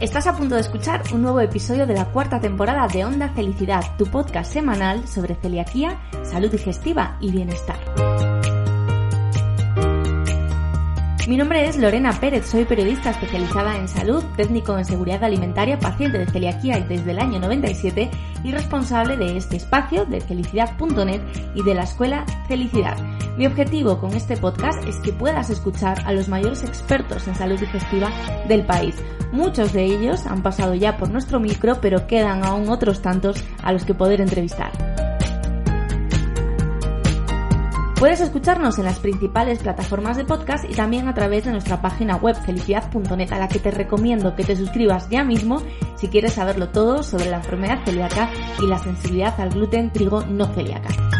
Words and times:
Estás 0.00 0.28
a 0.28 0.36
punto 0.36 0.54
de 0.54 0.60
escuchar 0.60 1.02
un 1.12 1.22
nuevo 1.22 1.40
episodio 1.40 1.84
de 1.84 1.94
la 1.94 2.04
cuarta 2.04 2.38
temporada 2.38 2.86
de 2.86 3.04
Onda 3.04 3.30
Felicidad, 3.30 3.82
tu 3.96 4.06
podcast 4.06 4.52
semanal 4.52 5.08
sobre 5.08 5.34
celiaquía, 5.34 6.00
salud 6.22 6.52
digestiva 6.52 7.18
y 7.20 7.32
bienestar. 7.32 7.78
Mi 11.26 11.36
nombre 11.36 11.66
es 11.66 11.76
Lorena 11.76 12.12
Pérez, 12.12 12.46
soy 12.46 12.64
periodista 12.64 13.10
especializada 13.10 13.76
en 13.76 13.88
salud, 13.88 14.22
técnico 14.36 14.78
en 14.78 14.84
seguridad 14.84 15.24
alimentaria, 15.24 15.80
paciente 15.80 16.18
de 16.18 16.26
celiaquía 16.26 16.78
desde 16.78 17.10
el 17.10 17.18
año 17.18 17.40
97 17.40 18.08
y 18.44 18.52
responsable 18.52 19.16
de 19.16 19.36
este 19.36 19.56
espacio 19.56 20.06
de 20.06 20.20
felicidad.net 20.20 21.20
y 21.56 21.64
de 21.64 21.74
la 21.74 21.82
escuela 21.82 22.24
Felicidad. 22.46 22.96
Mi 23.38 23.46
objetivo 23.46 24.00
con 24.00 24.14
este 24.14 24.36
podcast 24.36 24.84
es 24.88 24.96
que 24.96 25.12
puedas 25.12 25.48
escuchar 25.48 26.02
a 26.04 26.12
los 26.12 26.28
mayores 26.28 26.64
expertos 26.64 27.28
en 27.28 27.36
salud 27.36 27.56
digestiva 27.56 28.10
del 28.48 28.66
país. 28.66 28.96
Muchos 29.30 29.72
de 29.72 29.84
ellos 29.84 30.26
han 30.26 30.42
pasado 30.42 30.74
ya 30.74 30.96
por 30.96 31.10
nuestro 31.10 31.38
micro, 31.38 31.80
pero 31.80 32.08
quedan 32.08 32.44
aún 32.44 32.68
otros 32.68 33.00
tantos 33.00 33.44
a 33.62 33.72
los 33.72 33.84
que 33.84 33.94
poder 33.94 34.20
entrevistar. 34.20 34.72
Puedes 37.94 38.20
escucharnos 38.20 38.76
en 38.78 38.86
las 38.86 38.98
principales 38.98 39.60
plataformas 39.60 40.16
de 40.16 40.24
podcast 40.24 40.68
y 40.68 40.74
también 40.74 41.06
a 41.06 41.14
través 41.14 41.44
de 41.44 41.52
nuestra 41.52 41.80
página 41.80 42.16
web 42.16 42.34
felicidad.net 42.34 43.32
a 43.32 43.38
la 43.38 43.46
que 43.46 43.60
te 43.60 43.70
recomiendo 43.70 44.34
que 44.34 44.42
te 44.42 44.56
suscribas 44.56 45.08
ya 45.10 45.22
mismo 45.22 45.62
si 45.94 46.08
quieres 46.08 46.32
saberlo 46.32 46.70
todo 46.70 47.04
sobre 47.04 47.30
la 47.30 47.36
enfermedad 47.36 47.84
celíaca 47.84 48.30
y 48.60 48.66
la 48.66 48.80
sensibilidad 48.80 49.40
al 49.40 49.50
gluten 49.50 49.92
trigo 49.92 50.24
no 50.24 50.46
celíaca. 50.46 51.17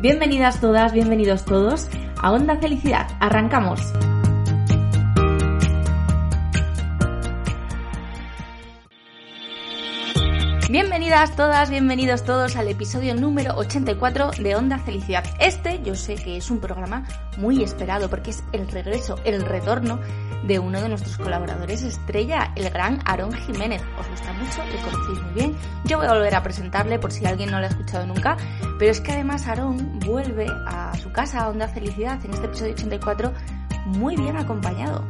Bienvenidas 0.00 0.60
todas, 0.60 0.92
bienvenidos 0.92 1.44
todos 1.44 1.88
a 2.22 2.30
Onda 2.30 2.56
Felicidad. 2.56 3.08
Arrancamos. 3.18 3.80
Bienvenidas 10.70 11.34
todas, 11.34 11.70
bienvenidos 11.70 12.24
todos 12.24 12.54
al 12.56 12.68
episodio 12.68 13.14
número 13.14 13.54
84 13.56 14.32
de 14.32 14.54
Onda 14.54 14.78
Felicidad. 14.78 15.24
Este 15.40 15.80
yo 15.82 15.94
sé 15.94 16.16
que 16.16 16.36
es 16.36 16.50
un 16.50 16.60
programa 16.60 17.08
muy 17.38 17.62
esperado 17.62 18.10
porque 18.10 18.32
es 18.32 18.44
el 18.52 18.68
regreso, 18.68 19.18
el 19.24 19.40
retorno 19.46 19.98
de 20.46 20.58
uno 20.58 20.82
de 20.82 20.90
nuestros 20.90 21.16
colaboradores 21.16 21.82
estrella, 21.82 22.52
el 22.54 22.68
gran 22.68 23.00
Aarón 23.06 23.32
Jiménez. 23.32 23.80
Os 23.98 24.10
gusta 24.10 24.30
mucho, 24.34 24.62
le 24.66 24.76
conocéis 24.82 25.22
muy 25.22 25.32
bien. 25.32 25.56
Yo 25.86 25.96
voy 25.96 26.06
a 26.06 26.12
volver 26.12 26.34
a 26.34 26.42
presentarle 26.42 26.98
por 26.98 27.12
si 27.12 27.24
alguien 27.24 27.50
no 27.50 27.60
lo 27.60 27.64
ha 27.64 27.70
escuchado 27.70 28.06
nunca, 28.06 28.36
pero 28.78 28.90
es 28.90 29.00
que 29.00 29.12
además 29.12 29.46
Aarón 29.46 30.00
vuelve 30.00 30.48
a 30.66 30.92
su 30.98 31.10
casa, 31.12 31.44
a 31.44 31.48
Onda 31.48 31.68
Felicidad, 31.68 32.22
en 32.26 32.34
este 32.34 32.44
episodio 32.44 32.74
84, 32.74 33.32
muy 33.86 34.16
bien 34.16 34.36
acompañado. 34.36 35.02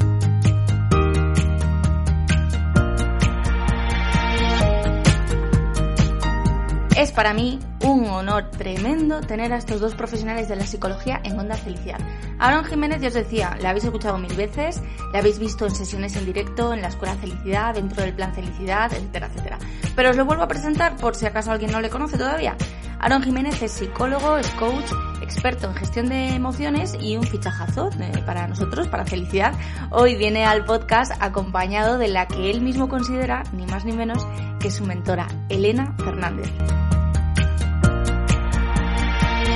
Es 6.98 7.12
para 7.12 7.32
mí 7.32 7.60
un 7.84 8.06
honor 8.06 8.50
tremendo 8.50 9.20
tener 9.20 9.52
a 9.52 9.58
estos 9.58 9.80
dos 9.80 9.94
profesionales 9.94 10.48
de 10.48 10.56
la 10.56 10.66
psicología 10.66 11.20
en 11.22 11.38
Onda 11.38 11.54
Felicidad. 11.54 12.00
Aaron 12.40 12.64
Jiménez, 12.64 13.00
ya 13.00 13.06
os 13.06 13.14
decía, 13.14 13.56
le 13.60 13.68
habéis 13.68 13.84
escuchado 13.84 14.18
mil 14.18 14.34
veces, 14.34 14.82
le 15.12 15.18
habéis 15.18 15.38
visto 15.38 15.64
en 15.64 15.76
sesiones 15.76 16.16
en 16.16 16.26
directo, 16.26 16.74
en 16.74 16.82
la 16.82 16.88
Escuela 16.88 17.14
Felicidad, 17.14 17.74
dentro 17.74 18.02
del 18.02 18.14
Plan 18.14 18.34
Felicidad, 18.34 18.92
etcétera, 18.92 19.28
etcétera. 19.28 19.58
Pero 19.94 20.10
os 20.10 20.16
lo 20.16 20.24
vuelvo 20.24 20.42
a 20.42 20.48
presentar 20.48 20.96
por 20.96 21.14
si 21.14 21.24
acaso 21.24 21.52
alguien 21.52 21.70
no 21.70 21.80
le 21.80 21.88
conoce 21.88 22.18
todavía. 22.18 22.56
Aaron 22.98 23.22
Jiménez 23.22 23.62
es 23.62 23.70
psicólogo, 23.70 24.36
es 24.36 24.50
coach, 24.54 24.90
experto 25.22 25.68
en 25.68 25.74
gestión 25.74 26.08
de 26.08 26.34
emociones 26.34 26.96
y 27.00 27.16
un 27.16 27.24
fichajazo 27.24 27.90
eh, 28.00 28.12
para 28.24 28.46
nosotros, 28.46 28.88
para 28.88 29.04
Felicidad. 29.04 29.54
Hoy 29.90 30.16
viene 30.16 30.44
al 30.44 30.64
podcast 30.64 31.12
acompañado 31.20 31.98
de 31.98 32.08
la 32.08 32.26
que 32.26 32.50
él 32.50 32.60
mismo 32.60 32.88
considera, 32.88 33.42
ni 33.52 33.66
más 33.66 33.84
ni 33.84 33.92
menos, 33.92 34.26
que 34.60 34.70
su 34.70 34.84
mentora, 34.84 35.28
Elena 35.48 35.94
Fernández. 35.98 36.50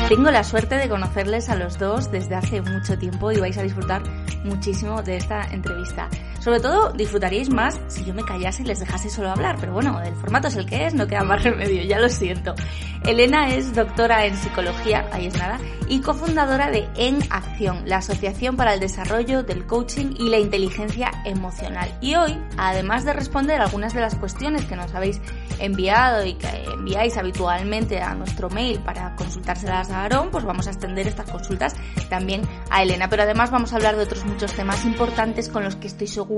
Tengo 0.09 0.31
la 0.31 0.45
suerte 0.45 0.75
de 0.75 0.89
conocerles 0.89 1.49
a 1.49 1.57
los 1.57 1.79
dos 1.79 2.11
desde 2.11 2.35
hace 2.35 2.61
mucho 2.61 2.99
tiempo 2.99 3.33
y 3.33 3.39
vais 3.39 3.57
a 3.57 3.63
disfrutar 3.63 4.03
muchísimo 4.45 5.03
de 5.03 5.17
esta 5.17 5.43
entrevista. 5.45 6.09
Sobre 6.43 6.59
todo 6.59 6.91
disfrutaríais 6.93 7.51
más 7.51 7.79
si 7.87 8.05
yo 8.05 8.15
me 8.15 8.25
callase 8.25 8.65
y 8.65 8.67
les 8.67 8.81
dejase 8.81 9.09
solo 9.09 9.31
hablar, 9.31 9.59
pero 9.61 9.75
bueno, 9.75 10.03
el 10.03 10.13
formato 10.17 10.49
es 10.49 10.57
el 10.57 10.67
que 10.67 10.87
es, 10.87 10.95
no 10.95 11.07
queda 11.07 11.23
más 11.23 11.41
remedio, 11.45 11.85
ya 11.85 12.01
lo 12.01 12.09
siento. 12.09 12.57
Elena 13.05 13.55
es 13.55 13.73
doctora 13.73 14.27
en 14.27 14.37
psicología, 14.37 15.09
ahí 15.13 15.27
es 15.27 15.39
nada, 15.39 15.61
y 15.89 16.01
cofundadora 16.01 16.71
de 16.71 16.89
En 16.97 17.19
Acción, 17.31 17.83
la 17.87 17.99
Asociación 17.99 18.57
para 18.57 18.75
el 18.75 18.81
Desarrollo 18.81 19.45
del 19.45 19.67
Coaching 19.67 20.17
y 20.19 20.31
la 20.31 20.39
Inteligencia 20.39 21.13
Emocional. 21.25 21.97
Y 22.01 22.17
hoy, 22.17 22.37
además 22.59 23.05
de 23.05 23.13
responder 23.13 23.61
algunas 23.61 23.95
de 23.95 24.01
las 24.01 24.17
cuestiones 24.17 24.65
que 24.65 24.75
nos 24.75 24.93
habéis 24.95 25.21
enviado 25.61 26.25
y 26.25 26.35
que 26.35 26.49
enviáis 26.75 27.17
habitualmente 27.17 28.01
a 28.01 28.15
nuestro 28.15 28.51
mail 28.51 28.81
para 28.81 29.15
consultárselas 29.15 29.91
a 29.91 30.03
Aarón, 30.03 30.31
pues 30.33 30.45
vamos 30.45 30.67
a 30.67 30.71
extender 30.71 31.07
estas 31.07 31.31
consultas 31.31 31.75
también 32.09 32.43
a 32.71 32.83
Elena. 32.83 33.09
Pero 33.09 33.23
además 33.23 33.53
vamos 33.53 33.73
a 33.73 33.77
hablar 33.77 33.97
de 33.97 34.03
otros 34.03 34.25
muchos 34.25 34.53
temas 34.53 34.85
importantes 34.85 35.49
con 35.49 35.63
los 35.63 35.77
que 35.77 35.87
estoy 35.87 36.09
segura 36.09 36.32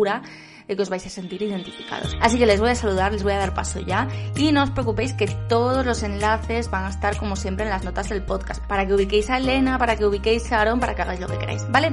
de 0.68 0.76
que 0.76 0.82
os 0.82 0.88
vais 0.88 1.04
a 1.06 1.10
sentir 1.10 1.42
identificados. 1.42 2.16
Así 2.20 2.38
que 2.38 2.46
les 2.46 2.60
voy 2.60 2.70
a 2.70 2.74
saludar, 2.74 3.12
les 3.12 3.22
voy 3.22 3.32
a 3.32 3.38
dar 3.38 3.54
paso 3.54 3.80
ya 3.80 4.08
y 4.36 4.52
no 4.52 4.62
os 4.62 4.70
preocupéis 4.70 5.12
que 5.12 5.26
todos 5.48 5.84
los 5.84 6.02
enlaces 6.02 6.70
van 6.70 6.84
a 6.84 6.90
estar 6.90 7.16
como 7.16 7.36
siempre 7.36 7.64
en 7.64 7.70
las 7.70 7.84
notas 7.84 8.08
del 8.08 8.22
podcast 8.22 8.64
para 8.66 8.86
que 8.86 8.94
ubiquéis 8.94 9.30
a 9.30 9.38
Elena, 9.38 9.78
para 9.78 9.96
que 9.96 10.06
ubiquéis 10.06 10.50
a 10.52 10.60
Aaron, 10.60 10.80
para 10.80 10.94
que 10.94 11.02
hagáis 11.02 11.20
lo 11.20 11.26
que 11.26 11.38
queráis, 11.38 11.66
¿vale? 11.70 11.92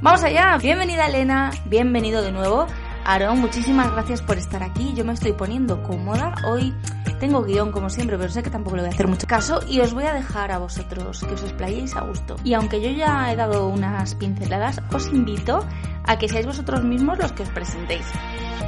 Vamos 0.00 0.22
allá, 0.22 0.56
bienvenida 0.58 1.06
Elena, 1.06 1.50
bienvenido 1.64 2.22
de 2.22 2.30
nuevo. 2.30 2.66
Aaron, 3.08 3.40
muchísimas 3.40 3.92
gracias 3.92 4.20
por 4.20 4.36
estar 4.36 4.64
aquí. 4.64 4.92
Yo 4.94 5.04
me 5.04 5.12
estoy 5.12 5.32
poniendo 5.32 5.80
cómoda. 5.84 6.34
Hoy 6.44 6.74
tengo 7.20 7.44
guion 7.44 7.70
como 7.70 7.88
siempre, 7.88 8.18
pero 8.18 8.28
sé 8.30 8.42
que 8.42 8.50
tampoco 8.50 8.74
le 8.74 8.82
voy 8.82 8.90
a 8.90 8.94
hacer 8.94 9.06
mucho 9.06 9.28
caso 9.28 9.60
y 9.68 9.78
os 9.78 9.94
voy 9.94 10.04
a 10.04 10.12
dejar 10.12 10.50
a 10.50 10.58
vosotros 10.58 11.20
que 11.20 11.34
os 11.34 11.42
explayéis 11.44 11.94
a 11.94 12.00
gusto. 12.00 12.34
Y 12.42 12.54
aunque 12.54 12.82
yo 12.82 12.90
ya 12.90 13.30
he 13.30 13.36
dado 13.36 13.68
unas 13.68 14.16
pinceladas, 14.16 14.82
os 14.92 15.06
invito 15.12 15.64
a 16.04 16.18
que 16.18 16.28
seáis 16.28 16.46
vosotros 16.46 16.82
mismos 16.82 17.16
los 17.18 17.30
que 17.30 17.44
os 17.44 17.48
presentéis. 17.50 18.10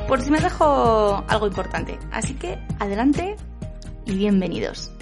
Por 0.07 0.21
si 0.21 0.31
me 0.31 0.39
dejo 0.39 1.25
algo 1.27 1.49
importante. 1.49 1.99
Así 2.13 2.35
que 2.35 2.61
adelante 2.79 3.35
y 4.07 4.15
bienvenidos. 4.15 4.93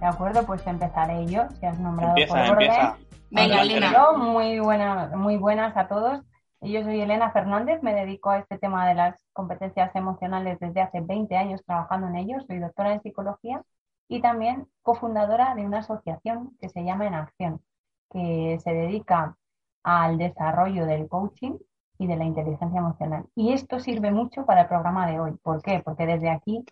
De 0.00 0.06
acuerdo, 0.06 0.42
pues 0.46 0.66
empezaré 0.66 1.26
yo, 1.26 1.42
si 1.60 1.66
has 1.66 1.78
nombrado 1.78 2.12
Empieza, 2.12 2.32
por 2.32 2.46
empieza. 2.62 2.92
orden. 2.92 3.06
Venga, 3.30 3.54
Adelante, 3.56 3.76
Elena. 3.76 3.92
Yo, 3.92 4.18
muy, 4.18 4.58
buena, 4.58 5.10
muy 5.14 5.36
buenas 5.36 5.76
a 5.76 5.86
todos. 5.86 6.20
Yo 6.62 6.82
soy 6.82 7.00
Elena 7.00 7.30
Fernández, 7.32 7.82
me 7.82 7.94
dedico 7.94 8.28
a 8.28 8.38
este 8.38 8.58
tema 8.58 8.86
de 8.86 8.94
las 8.94 9.16
competencias 9.32 9.94
emocionales 9.96 10.58
desde 10.60 10.82
hace 10.82 11.00
20 11.00 11.34
años 11.34 11.64
trabajando 11.64 12.08
en 12.08 12.16
ello. 12.16 12.40
Soy 12.46 12.58
doctora 12.58 12.92
en 12.92 13.00
psicología 13.00 13.62
y 14.08 14.20
también 14.20 14.66
cofundadora 14.82 15.54
de 15.54 15.64
una 15.64 15.78
asociación 15.78 16.56
que 16.60 16.68
se 16.68 16.84
llama 16.84 17.06
En 17.06 17.14
Acción, 17.14 17.62
que 18.10 18.58
se 18.62 18.74
dedica 18.74 19.36
al 19.82 20.18
desarrollo 20.18 20.84
del 20.84 21.08
coaching 21.08 21.56
y 21.98 22.06
de 22.06 22.16
la 22.16 22.24
inteligencia 22.24 22.78
emocional. 22.78 23.24
Y 23.34 23.54
esto 23.54 23.80
sirve 23.80 24.10
mucho 24.10 24.44
para 24.44 24.62
el 24.62 24.68
programa 24.68 25.10
de 25.10 25.18
hoy. 25.18 25.32
¿Por 25.42 25.62
qué? 25.62 25.80
Porque 25.82 26.04
desde 26.04 26.28
aquí 26.28 26.64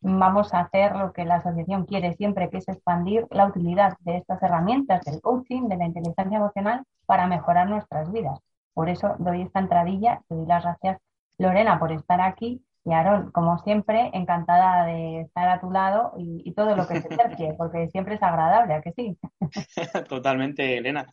vamos 0.00 0.54
a 0.54 0.60
hacer 0.60 0.96
lo 0.96 1.12
que 1.12 1.24
la 1.24 1.36
asociación 1.36 1.86
quiere 1.86 2.14
siempre, 2.14 2.50
que 2.50 2.58
es 2.58 2.68
expandir 2.68 3.28
la 3.30 3.46
utilidad 3.46 3.96
de 4.00 4.16
estas 4.16 4.42
herramientas 4.42 5.04
del 5.04 5.20
coaching, 5.20 5.68
de 5.68 5.76
la 5.76 5.86
inteligencia 5.86 6.36
emocional, 6.36 6.84
para 7.06 7.28
mejorar 7.28 7.68
nuestras 7.70 8.10
vidas. 8.10 8.40
Por 8.76 8.90
eso 8.90 9.16
doy 9.18 9.40
esta 9.40 9.60
entradilla, 9.60 10.20
te 10.28 10.34
doy 10.34 10.44
las 10.44 10.62
gracias, 10.62 11.00
Lorena, 11.38 11.78
por 11.78 11.92
estar 11.92 12.20
aquí. 12.20 12.62
Y 12.84 12.92
Aarón, 12.92 13.30
como 13.30 13.58
siempre, 13.60 14.10
encantada 14.12 14.84
de 14.84 15.22
estar 15.22 15.48
a 15.48 15.60
tu 15.62 15.70
lado 15.70 16.12
y, 16.18 16.42
y 16.44 16.52
todo 16.52 16.76
lo 16.76 16.86
que 16.86 17.00
se 17.00 17.08
tercie, 17.08 17.54
porque 17.54 17.88
siempre 17.88 18.16
es 18.16 18.22
agradable, 18.22 18.74
¿a 18.74 18.82
que 18.82 18.92
sí? 18.92 19.16
Totalmente, 20.10 20.76
Elena. 20.76 21.06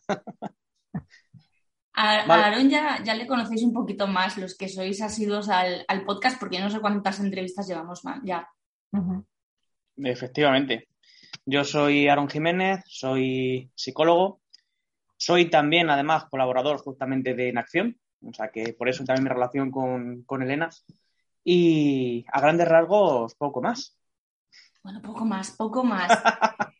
A, 1.94 2.26
Vale. 2.26 2.42
a 2.42 2.46
Aaron 2.48 2.68
ya, 2.68 3.02
ya 3.02 3.14
le 3.14 3.26
conocéis 3.26 3.64
un 3.64 3.72
poquito 3.72 4.06
más 4.08 4.36
los 4.36 4.58
que 4.58 4.68
sois 4.68 5.00
asiduos 5.00 5.48
al, 5.48 5.86
al 5.88 6.04
podcast, 6.04 6.38
porque 6.38 6.60
no 6.60 6.68
sé 6.68 6.80
cuántas 6.80 7.18
entrevistas 7.18 7.66
llevamos 7.66 8.04
más 8.04 8.20
ya. 8.24 8.46
Efectivamente. 9.96 10.88
Yo 11.46 11.64
soy 11.64 12.08
Aaron 12.08 12.28
Jiménez, 12.28 12.84
soy 12.86 13.70
psicólogo, 13.74 14.42
soy 15.16 15.50
también, 15.50 15.90
además, 15.90 16.26
colaborador 16.26 16.78
justamente 16.78 17.34
de 17.34 17.48
En 17.48 17.58
Acción, 17.58 17.98
o 18.26 18.32
sea 18.32 18.50
que 18.50 18.72
por 18.72 18.88
eso 18.88 19.04
también 19.04 19.24
mi 19.24 19.30
relación 19.30 19.70
con, 19.70 20.22
con 20.24 20.42
Elena. 20.42 20.68
Y 21.44 22.24
a 22.32 22.40
grandes 22.40 22.66
rasgos, 22.68 23.34
poco 23.34 23.60
más. 23.60 23.96
Bueno, 24.82 25.00
poco 25.02 25.24
más, 25.24 25.50
poco 25.52 25.84
más. 25.84 26.10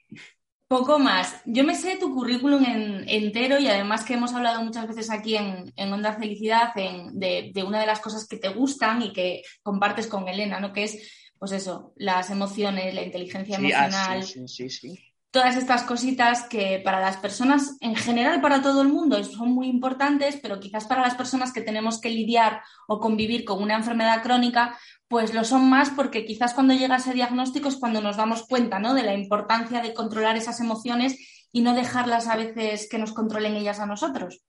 Poco 0.67 0.99
más. 0.99 1.43
Yo 1.45 1.63
me 1.63 1.75
sé 1.75 1.99
tu 1.99 2.13
currículum 2.15 2.65
en- 2.65 3.09
entero 3.09 3.59
y 3.59 3.69
además 3.69 4.03
que 4.03 4.15
hemos 4.15 4.33
hablado 4.33 4.63
muchas 4.65 4.89
veces 4.89 5.11
aquí 5.11 5.37
en, 5.37 5.73
en 5.77 5.93
Onda 5.93 6.15
Felicidad 6.15 6.73
en- 6.77 7.17
de, 7.19 7.51
de 7.55 7.63
una 7.63 7.79
de 7.81 7.87
las 7.87 8.01
cosas 8.01 8.27
que 8.27 8.39
te 8.39 8.49
gustan 8.49 9.03
y 9.03 9.13
que 9.13 9.43
compartes 9.63 10.07
con 10.07 10.27
Elena, 10.27 10.61
¿no? 10.61 10.73
Que 10.73 10.85
es, 10.85 11.31
pues 11.39 11.53
eso, 11.53 11.93
las 11.97 12.31
emociones, 12.31 12.95
la 12.95 13.03
inteligencia 13.03 13.59
Sí, 13.59 13.73
ah, 13.73 13.85
emocional. 13.85 14.23
sí, 14.25 14.49
sí, 14.49 14.69
sí, 14.69 14.71
sí. 14.71 15.14
Todas 15.35 15.57
estas 15.57 15.83
cositas 15.83 16.45
que 16.45 16.81
para 16.85 17.01
las 17.01 17.17
personas, 17.17 17.77
en 17.81 17.97
general 17.97 18.41
para 18.41 18.63
todo 18.63 18.83
el 18.83 18.89
mundo, 18.89 19.23
son 19.25 19.51
muy 19.51 19.67
importantes, 19.67 20.39
pero 20.41 20.61
quizás 20.61 20.85
para 20.85 21.03
las 21.03 21.17
personas 21.17 21.53
que 21.53 21.61
tenemos 21.61 22.01
que 22.01 22.09
lidiar 22.09 22.63
o 22.87 23.01
convivir 23.01 23.45
con 23.45 23.61
una 23.61 23.75
enfermedad 23.75 24.23
crónica, 24.23 24.79
pues 25.09 25.35
lo 25.35 25.43
son 25.43 25.69
más 25.69 25.91
porque 25.91 26.25
quizás 26.25 26.55
cuando 26.55 26.73
llega 26.73 26.99
ese 26.99 27.15
diagnóstico 27.15 27.69
es 27.69 27.75
cuando 27.75 28.01
nos 28.01 28.17
damos 28.17 28.47
cuenta 28.47 28.79
¿no? 28.79 28.95
de 28.95 29.03
la 29.03 29.13
importancia 29.13 29.83
de 29.83 29.93
controlar 29.93 30.37
esas 30.37 30.61
emociones 30.61 31.49
y 31.51 31.63
no 31.63 31.75
dejarlas 31.75 32.29
a 32.29 32.37
veces 32.37 32.89
que 32.89 32.99
nos 32.99 33.13
controlen 33.13 33.57
ellas 33.57 33.81
a 33.81 33.87
nosotros. 33.87 34.45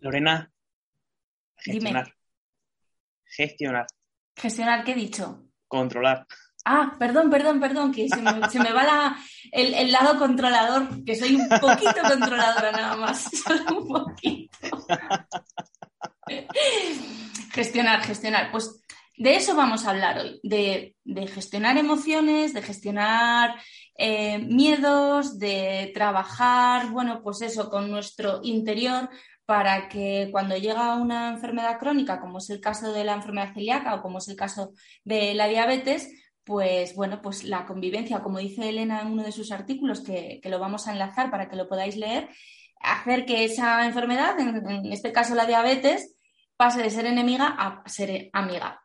Lorena, 0.00 0.50
gestionar. 1.58 2.14
Gestionar. 3.26 3.86
Gestionar, 4.34 4.82
¿qué 4.82 4.92
he 4.92 4.94
dicho? 4.94 5.44
Controlar. 5.68 6.26
Ah, 6.64 6.94
perdón, 6.98 7.28
perdón, 7.30 7.60
perdón, 7.60 7.92
que 7.92 8.08
se 8.08 8.16
me, 8.20 8.72
va 8.72 9.16
el, 9.50 9.90
lado 9.90 10.18
controlador, 10.18 11.04
que 11.04 11.16
soy 11.16 11.34
un 11.34 11.48
poquito 11.48 11.94
controladora 12.08 12.70
nada 12.70 12.96
más, 12.96 13.24
solo 13.44 13.80
un 13.80 13.88
poquito. 13.88 14.58
gestionar, 17.52 18.02
gestionar. 18.02 18.52
Pues 18.52 18.80
de 19.16 19.34
eso 19.34 19.54
vamos 19.56 19.86
a 19.86 19.90
hablar 19.90 20.18
hoy, 20.18 20.40
de, 20.42 20.94
gestionar 21.28 21.76
emociones, 21.78 22.54
de 22.54 22.62
gestionar 22.62 23.56
eh, 23.96 24.38
miedos, 24.38 25.38
de 25.38 25.90
trabajar, 25.94 26.90
bueno, 26.90 27.22
pues 27.22 27.42
eso, 27.42 27.68
con 27.70 27.90
nuestro 27.90 28.40
interior 28.42 29.10
para 29.44 29.88
que 29.88 30.28
cuando 30.30 30.56
llega 30.56 30.94
una 30.94 31.28
enfermedad 31.28 31.78
crónica, 31.78 32.20
como 32.20 32.38
es 32.38 32.48
el 32.50 32.60
caso 32.60 32.92
de 32.92 33.04
la 33.04 33.14
enfermedad 33.14 33.52
celíaca 33.52 33.94
o 33.94 34.02
como 34.02 34.18
es 34.18 34.28
el 34.28 34.36
caso 34.36 34.72
de 35.04 35.34
la 35.34 35.48
diabetes, 35.48 36.08
pues 36.44 36.94
bueno, 36.94 37.20
pues 37.22 37.44
la 37.44 37.66
convivencia, 37.66 38.22
como 38.22 38.38
dice 38.38 38.68
Elena 38.68 39.00
en 39.00 39.08
uno 39.08 39.22
de 39.22 39.32
sus 39.32 39.52
artículos, 39.52 40.00
que, 40.00 40.40
lo 40.44 40.58
vamos 40.58 40.86
a 40.86 40.92
enlazar 40.92 41.30
para 41.30 41.48
que 41.48 41.56
lo 41.56 41.68
podáis 41.68 41.96
leer, 41.96 42.28
hacer 42.80 43.24
que 43.24 43.44
esa 43.44 43.86
enfermedad, 43.86 44.38
en, 44.40 44.92
este 44.92 45.12
caso 45.12 45.34
la 45.34 45.46
diabetes, 45.46 46.16
pase 46.56 46.82
de 46.82 46.90
ser 46.90 47.06
enemiga 47.06 47.46
a 47.46 47.88
ser 47.88 48.30
amiga. 48.32 48.82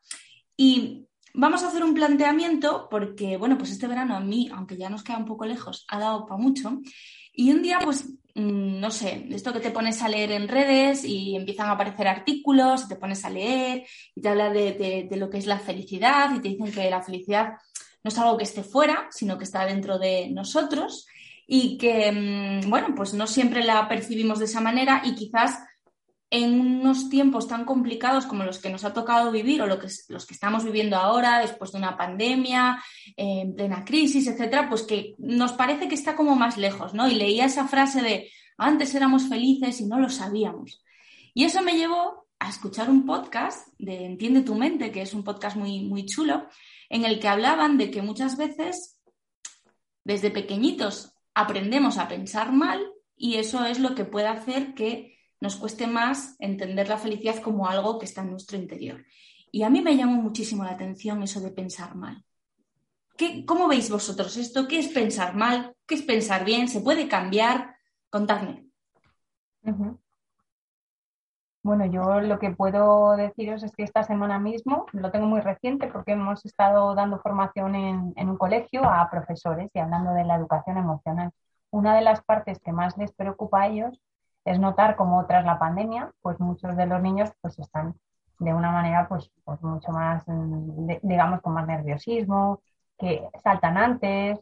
Y 0.55 1.07
vamos 1.33 1.63
a 1.63 1.67
hacer 1.67 1.83
un 1.83 1.93
planteamiento 1.93 2.87
porque, 2.89 3.37
bueno, 3.37 3.57
pues 3.57 3.71
este 3.71 3.87
verano 3.87 4.15
a 4.15 4.19
mí, 4.19 4.49
aunque 4.53 4.77
ya 4.77 4.89
nos 4.89 5.03
queda 5.03 5.17
un 5.17 5.25
poco 5.25 5.45
lejos, 5.45 5.85
ha 5.89 5.99
dado 5.99 6.25
para 6.25 6.41
mucho. 6.41 6.79
Y 7.33 7.51
un 7.51 7.61
día, 7.61 7.79
pues, 7.83 8.07
no 8.37 8.91
sé, 8.91 9.25
esto 9.31 9.51
que 9.51 9.59
te 9.59 9.71
pones 9.71 10.01
a 10.03 10.09
leer 10.09 10.31
en 10.31 10.47
redes 10.47 11.03
y 11.03 11.35
empiezan 11.35 11.69
a 11.69 11.71
aparecer 11.71 12.07
artículos, 12.07 12.87
te 12.87 12.95
pones 12.95 13.25
a 13.25 13.31
leer 13.31 13.85
y 14.13 14.21
te 14.21 14.29
habla 14.29 14.51
de, 14.51 15.07
lo 15.11 15.29
que 15.29 15.39
es 15.39 15.47
la 15.47 15.57
felicidad 15.57 16.29
y 16.35 16.39
te 16.39 16.49
dicen 16.49 16.71
que 16.71 16.89
la 16.89 17.01
felicidad 17.01 17.53
no 18.03 18.09
es 18.09 18.17
algo 18.19 18.37
que 18.37 18.43
esté 18.43 18.61
fuera, 18.61 19.07
sino 19.09 19.39
que 19.39 19.43
está 19.43 19.65
dentro 19.65 19.97
de 19.97 20.29
nosotros 20.29 21.07
y 21.47 21.79
que, 21.79 22.11
mm, 22.11 22.69
bueno, 22.69 22.93
pues 22.95 23.15
no 23.15 23.25
siempre 23.25 23.63
la 23.63 23.87
percibimos 23.89 24.37
de 24.37 24.45
esa 24.45 24.61
manera 24.61 25.01
y 25.03 25.15
quizás 25.15 25.57
en 26.29 26.59
unos 26.59 27.09
tiempos 27.09 27.47
tan 27.47 27.63
complicados 27.63 28.25
como 28.25 28.43
los 28.43 28.59
que 28.59 28.69
nos 28.69 28.83
ha 28.83 28.93
tocado 28.93 29.31
vivir 29.31 29.61
o 29.61 29.79
que, 29.79 29.87
los 30.09 30.25
que 30.25 30.33
estamos 30.33 30.65
viviendo 30.65 30.97
ahora, 30.97 31.39
después 31.39 31.71
de 31.71 31.77
una 31.77 31.95
pandemia, 31.95 32.83
en 33.15 33.55
plena 33.55 33.85
crisis, 33.85 34.27
etcétera, 34.27 34.67
pues 34.67 34.83
que 34.83 35.15
nos 35.19 35.53
parece 35.53 35.87
que 35.87 35.95
está 35.95 36.15
como 36.15 36.35
más 36.35 36.57
lejos, 36.57 36.93
¿no? 36.93 37.07
Y 37.07 37.15
leía 37.15 37.45
esa 37.45 37.67
frase 37.67 38.01
de 38.01 38.29
antes 38.57 38.93
éramos 38.95 39.29
felices 39.29 39.79
y 39.79 39.85
no 39.85 39.99
lo 39.99 40.09
sabíamos. 40.09 40.83
Y 41.33 41.45
eso 41.45 41.61
me 41.61 41.77
llevó 41.77 42.27
a 42.39 42.49
escuchar 42.49 42.89
un 42.89 43.05
podcast 43.05 43.67
de 43.77 44.05
Entiende 44.05 44.41
tu 44.41 44.55
mente, 44.55 44.91
que 44.91 45.01
es 45.01 45.13
un 45.13 45.23
podcast 45.23 45.55
muy, 45.55 45.81
muy 45.81 46.05
chulo, 46.05 46.47
en 46.89 47.05
el 47.05 47.19
que 47.19 47.27
hablaban 47.27 47.77
de 47.77 47.89
que 47.89 48.01
muchas 48.01 48.37
veces, 48.37 48.99
desde 50.03 50.31
pequeñitos, 50.31 51.13
aprendemos 51.33 51.97
a 51.97 52.07
pensar 52.07 52.51
mal 52.51 52.85
y 53.15 53.35
eso 53.35 53.65
es 53.65 53.79
lo 53.79 53.95
que 53.95 54.05
puede 54.05 54.27
hacer 54.27 54.73
que 54.73 55.16
nos 55.39 55.55
cueste 55.55 55.87
más 55.87 56.35
entender 56.39 56.87
la 56.87 56.97
felicidad 56.97 57.41
como 57.41 57.67
algo 57.67 57.99
que 57.99 58.05
está 58.05 58.21
en 58.21 58.31
nuestro 58.31 58.57
interior. 58.57 59.05
Y 59.51 59.63
a 59.63 59.69
mí 59.69 59.81
me 59.81 59.95
llamó 59.95 60.21
muchísimo 60.21 60.63
la 60.63 60.71
atención 60.71 61.23
eso 61.23 61.39
de 61.39 61.51
pensar 61.51 61.95
mal. 61.95 62.23
¿Qué, 63.15 63.45
¿Cómo 63.45 63.67
veis 63.67 63.89
vosotros 63.89 64.37
esto? 64.37 64.67
¿Qué 64.67 64.79
es 64.79 64.89
pensar 64.89 65.35
mal? 65.35 65.75
¿Qué 65.85 65.95
es 65.95 66.03
pensar 66.03 66.45
bien? 66.45 66.67
¿Se 66.67 66.81
puede 66.81 67.07
cambiar? 67.07 67.75
Contadme. 68.09 68.67
Bueno, 71.63 71.85
yo 71.85 72.21
lo 72.21 72.39
que 72.39 72.51
puedo 72.51 73.17
deciros 73.17 73.63
es 73.63 73.75
que 73.75 73.83
esta 73.83 74.03
semana 74.03 74.39
mismo, 74.39 74.85
lo 74.93 75.11
tengo 75.11 75.25
muy 75.25 75.41
reciente 75.41 75.87
porque 75.87 76.13
hemos 76.13 76.45
estado 76.45 76.95
dando 76.95 77.19
formación 77.19 77.75
en, 77.75 78.13
en 78.15 78.29
un 78.29 78.37
colegio 78.37 78.85
a 78.85 79.09
profesores 79.09 79.69
y 79.73 79.79
hablando 79.79 80.13
de 80.13 80.23
la 80.23 80.35
educación 80.35 80.77
emocional. 80.77 81.31
Una 81.69 81.95
de 81.95 82.01
las 82.01 82.23
partes 82.23 82.59
que 82.59 82.71
más 82.71 82.97
les 82.97 83.11
preocupa 83.11 83.63
a 83.63 83.67
ellos 83.67 83.99
es 84.47 84.59
notar 84.59 84.95
cómo 84.95 85.25
tras 85.27 85.45
la 85.45 85.59
pandemia, 85.59 86.11
pues 86.21 86.39
muchos 86.39 86.75
de 86.77 86.85
los 86.85 87.01
niños 87.01 87.31
pues 87.41 87.59
están 87.59 87.95
de 88.39 88.53
una 88.53 88.71
manera 88.71 89.07
pues, 89.09 89.31
pues 89.43 89.61
mucho 89.61 89.91
más, 89.91 90.23
mm, 90.27 90.87
digamos, 91.03 91.41
con 91.41 91.53
más 91.53 91.67
nerviosismo, 91.67 92.61
que 92.97 93.29
saltan 93.43 93.77
antes. 93.77 94.39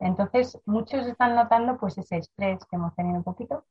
Entonces, 0.00 0.58
muchos 0.66 1.06
están 1.06 1.34
notando 1.34 1.78
pues 1.78 1.98
ese 1.98 2.18
estrés 2.18 2.64
que 2.66 2.76
hemos 2.76 2.94
tenido 2.94 3.16
un 3.16 3.24
poquito. 3.24 3.64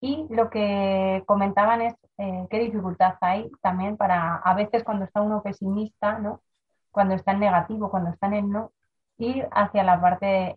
Y 0.00 0.26
lo 0.30 0.50
que 0.50 1.22
comentaban 1.26 1.82
es 1.82 1.94
eh, 2.18 2.46
qué 2.50 2.58
dificultad 2.58 3.14
hay 3.20 3.50
también 3.62 3.96
para, 3.96 4.36
a 4.36 4.54
veces 4.54 4.84
cuando 4.84 5.04
está 5.04 5.22
uno 5.22 5.42
pesimista, 5.42 6.18
¿no? 6.18 6.42
cuando 6.90 7.14
está 7.14 7.32
en 7.32 7.40
negativo, 7.40 7.90
cuando 7.90 8.10
está 8.10 8.26
en 8.28 8.34
el 8.34 8.50
no, 8.50 8.72
ir 9.18 9.48
hacia 9.52 9.84
la 9.84 10.00
parte 10.00 10.56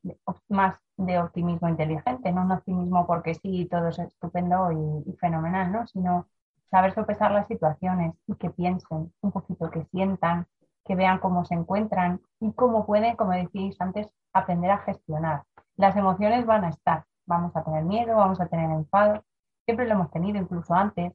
más 0.50 0.80
de 0.98 1.20
optimismo 1.20 1.68
inteligente, 1.70 2.32
no 2.32 2.42
un 2.44 2.52
optimismo 2.52 3.06
porque 3.06 3.36
sí, 3.36 3.68
todo 3.70 3.90
es 3.90 4.00
estupendo 4.00 4.72
y, 4.72 5.14
fenomenal, 5.18 5.72
¿no? 5.72 5.88
sino 5.88 6.28
saber 6.72 6.94
sopesar 6.94 7.32
las 7.32 7.48
situaciones 7.48 8.16
y 8.28 8.36
que 8.36 8.50
piensen 8.50 9.14
un 9.22 9.32
poquito, 9.32 9.70
que 9.70 9.86
sientan, 9.92 10.48
que 10.86 10.96
vean 10.96 11.20
cómo 11.20 11.46
se 11.46 11.56
encuentran 11.56 12.22
y 12.40 12.54
cómo 12.54 12.86
pueden, 12.86 13.16
como 13.16 13.32
decíais 13.32 13.80
antes, 13.80 14.08
aprender 14.34 14.72
a 14.72 14.80
gestionar. 14.80 15.44
Las 15.78 15.96
emociones 15.96 16.46
van 16.46 16.66
a 16.66 16.70
estar, 16.70 17.06
vamos 17.26 17.56
a 17.56 17.64
tener 17.64 17.84
miedo, 17.84 18.16
vamos 18.16 18.40
a 18.40 18.48
tener 18.48 18.70
enfado, 18.72 19.24
siempre 19.66 19.88
lo 19.88 19.94
hemos 19.94 20.12
tenido 20.12 20.38
incluso 20.38 20.74
antes, 20.74 21.14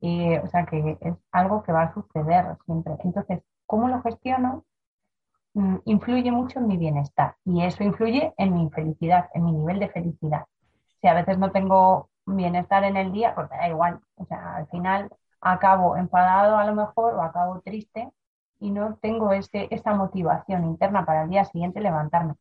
y, 0.00 0.36
o 0.36 0.46
sea 0.46 0.66
que 0.66 0.98
es 1.00 1.14
algo 1.32 1.62
que 1.62 1.72
va 1.72 1.82
a 1.82 1.94
suceder 1.94 2.56
siempre. 2.64 2.94
Entonces, 3.04 3.42
¿cómo 3.66 3.88
lo 3.88 4.02
gestiono? 4.02 4.64
Mm, 5.58 5.78
influye 5.86 6.30
mucho 6.30 6.60
en 6.60 6.68
mi 6.68 6.76
bienestar 6.76 7.34
y 7.44 7.64
eso 7.64 7.82
influye 7.82 8.32
en 8.36 8.54
mi 8.54 8.70
felicidad, 8.70 9.28
en 9.34 9.44
mi 9.44 9.50
nivel 9.52 9.80
de 9.80 9.88
felicidad. 9.88 10.46
Si 11.00 11.08
a 11.08 11.14
veces 11.14 11.36
no 11.36 11.50
tengo 11.50 12.10
bienestar 12.26 12.84
en 12.84 12.96
el 12.96 13.10
día, 13.12 13.34
pues 13.34 13.48
da 13.50 13.68
igual. 13.68 13.98
O 14.14 14.24
sea, 14.26 14.54
al 14.54 14.68
final 14.68 15.10
acabo 15.40 15.96
enfadado 15.96 16.56
a 16.58 16.64
lo 16.64 16.76
mejor 16.76 17.14
o 17.14 17.22
acabo 17.22 17.60
triste 17.62 18.08
y 18.60 18.70
no 18.70 18.98
tengo 19.02 19.32
ese, 19.32 19.66
esa 19.72 19.94
motivación 19.94 20.64
interna 20.64 21.04
para 21.04 21.24
el 21.24 21.30
día 21.30 21.44
siguiente 21.44 21.80
levantarme. 21.80 22.34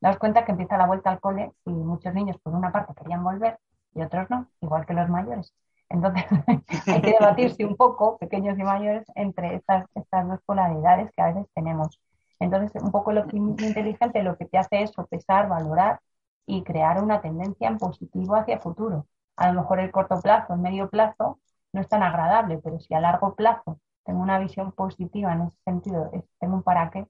Daos 0.00 0.18
cuenta 0.18 0.46
que 0.46 0.52
empieza 0.52 0.78
la 0.78 0.86
vuelta 0.86 1.10
al 1.10 1.20
cole 1.20 1.52
y 1.66 1.70
muchos 1.70 2.14
niños 2.14 2.38
por 2.42 2.54
una 2.54 2.72
parte 2.72 2.94
querían 2.94 3.24
volver 3.24 3.58
y 3.94 4.00
otros 4.00 4.30
no, 4.30 4.48
igual 4.62 4.86
que 4.86 4.94
los 4.94 5.10
mayores. 5.10 5.52
Entonces 5.90 6.24
hay 6.86 7.02
que 7.02 7.10
debatirse 7.10 7.66
un 7.66 7.76
poco, 7.76 8.16
pequeños 8.16 8.58
y 8.58 8.62
mayores, 8.62 9.04
entre 9.16 9.56
estas, 9.56 9.86
estas 9.94 10.26
dos 10.28 10.40
polaridades 10.46 11.10
que 11.12 11.20
a 11.20 11.26
veces 11.26 11.46
tenemos. 11.54 12.00
Entonces, 12.40 12.82
un 12.82 12.90
poco 12.90 13.10
el 13.10 13.18
optimismo 13.18 13.66
inteligente 13.66 14.22
lo 14.22 14.36
que 14.36 14.46
te 14.46 14.58
hace 14.58 14.82
es 14.82 14.90
sopesar, 14.90 15.48
valorar 15.48 16.00
y 16.46 16.62
crear 16.62 17.02
una 17.02 17.20
tendencia 17.20 17.68
en 17.68 17.78
positivo 17.78 18.36
hacia 18.36 18.54
el 18.54 18.60
futuro. 18.60 19.06
A 19.36 19.52
lo 19.52 19.60
mejor 19.62 19.80
el 19.80 19.90
corto 19.90 20.20
plazo, 20.20 20.54
el 20.54 20.60
medio 20.60 20.90
plazo, 20.90 21.40
no 21.72 21.80
es 21.80 21.88
tan 21.88 22.02
agradable, 22.02 22.58
pero 22.58 22.78
si 22.80 22.94
a 22.94 23.00
largo 23.00 23.34
plazo 23.34 23.80
tengo 24.04 24.20
una 24.20 24.38
visión 24.38 24.72
positiva 24.72 25.32
en 25.32 25.42
ese 25.42 25.56
sentido, 25.64 26.10
tengo 26.38 26.56
un 26.56 26.62
para 26.62 26.90
qué, 26.90 27.06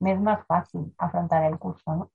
me 0.00 0.12
es 0.12 0.20
más 0.20 0.44
fácil 0.46 0.94
afrontar 0.98 1.44
el 1.44 1.58
curso, 1.58 1.94
¿no? 1.94 2.10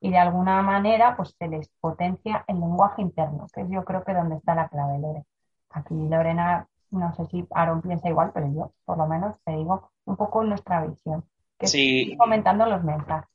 Y 0.00 0.10
de 0.10 0.18
alguna 0.18 0.62
manera, 0.62 1.16
pues 1.16 1.34
se 1.38 1.48
les 1.48 1.68
potencia 1.80 2.44
el 2.46 2.60
lenguaje 2.60 3.02
interno, 3.02 3.46
que 3.52 3.62
es 3.62 3.68
yo 3.70 3.84
creo 3.84 4.04
que 4.04 4.14
donde 4.14 4.36
está 4.36 4.54
la 4.54 4.68
clave, 4.68 4.98
Lore. 4.98 5.24
Aquí 5.70 5.94
Lorena, 5.94 6.68
no 6.90 7.14
sé 7.14 7.26
si 7.26 7.46
Aaron 7.50 7.82
piensa 7.82 8.08
igual, 8.08 8.30
pero 8.32 8.46
yo 8.52 8.72
por 8.84 8.98
lo 8.98 9.06
menos 9.06 9.40
te 9.44 9.52
digo 9.52 9.90
un 10.04 10.16
poco 10.16 10.44
nuestra 10.44 10.84
visión 10.86 11.24
sí. 11.62 12.14
comentando 12.16 12.66
los 12.66 12.82
mensajes. 12.84 13.28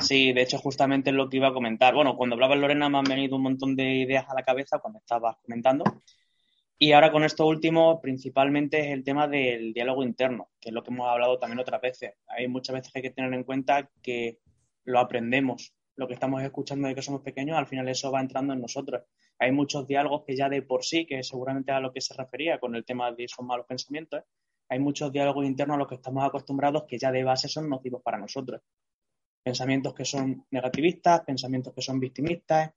Sí, 0.00 0.32
de 0.32 0.42
hecho, 0.42 0.58
justamente 0.58 1.10
es 1.10 1.16
lo 1.16 1.28
que 1.28 1.38
iba 1.38 1.48
a 1.48 1.52
comentar. 1.52 1.94
Bueno, 1.94 2.16
cuando 2.16 2.34
hablaba 2.34 2.54
Lorena 2.54 2.88
me 2.88 2.98
han 2.98 3.04
venido 3.04 3.36
un 3.36 3.42
montón 3.42 3.76
de 3.76 3.96
ideas 3.96 4.28
a 4.28 4.34
la 4.34 4.42
cabeza 4.42 4.78
cuando 4.78 5.00
estabas 5.00 5.36
comentando. 5.42 5.84
Y 6.80 6.92
ahora 6.92 7.10
con 7.10 7.24
esto 7.24 7.44
último, 7.44 8.00
principalmente 8.00 8.78
es 8.80 8.92
el 8.92 9.02
tema 9.02 9.26
del 9.26 9.72
diálogo 9.72 10.04
interno, 10.04 10.48
que 10.60 10.68
es 10.68 10.74
lo 10.74 10.84
que 10.84 10.92
hemos 10.92 11.08
hablado 11.08 11.38
también 11.38 11.58
otras 11.58 11.80
veces. 11.80 12.14
Hay 12.28 12.46
muchas 12.46 12.74
veces 12.74 12.92
que 12.92 13.00
hay 13.00 13.02
que 13.02 13.10
tener 13.10 13.34
en 13.34 13.42
cuenta 13.42 13.90
que 14.00 14.38
lo 14.84 15.00
aprendemos. 15.00 15.74
Lo 15.96 16.06
que 16.06 16.14
estamos 16.14 16.40
escuchando 16.42 16.86
de 16.86 16.94
que 16.94 17.02
somos 17.02 17.22
pequeños, 17.22 17.58
al 17.58 17.66
final 17.66 17.88
eso 17.88 18.12
va 18.12 18.20
entrando 18.20 18.52
en 18.52 18.60
nosotros. 18.60 19.02
Hay 19.40 19.50
muchos 19.50 19.88
diálogos 19.88 20.22
que 20.24 20.36
ya 20.36 20.48
de 20.48 20.62
por 20.62 20.84
sí, 20.84 21.04
que 21.04 21.24
seguramente 21.24 21.72
a 21.72 21.80
lo 21.80 21.92
que 21.92 22.00
se 22.00 22.14
refería 22.14 22.60
con 22.60 22.76
el 22.76 22.84
tema 22.84 23.10
de 23.10 23.24
esos 23.24 23.44
malos 23.44 23.66
pensamientos, 23.66 24.22
hay 24.68 24.78
muchos 24.78 25.12
diálogos 25.12 25.46
internos 25.46 25.76
a 25.76 25.78
los 25.78 25.88
que 25.88 25.94
estamos 25.96 26.24
acostumbrados 26.24 26.84
que 26.86 26.98
ya 26.98 27.10
de 27.10 27.24
base 27.24 27.48
son 27.48 27.68
nocivos 27.68 28.02
para 28.02 28.18
nosotros. 28.18 28.60
pensamientos 29.42 29.94
que 29.94 30.04
son 30.04 30.44
negativistas, 30.50 31.22
pensamientos 31.22 31.72
que 31.74 31.80
son 31.80 31.98
victimistas, 31.98 32.74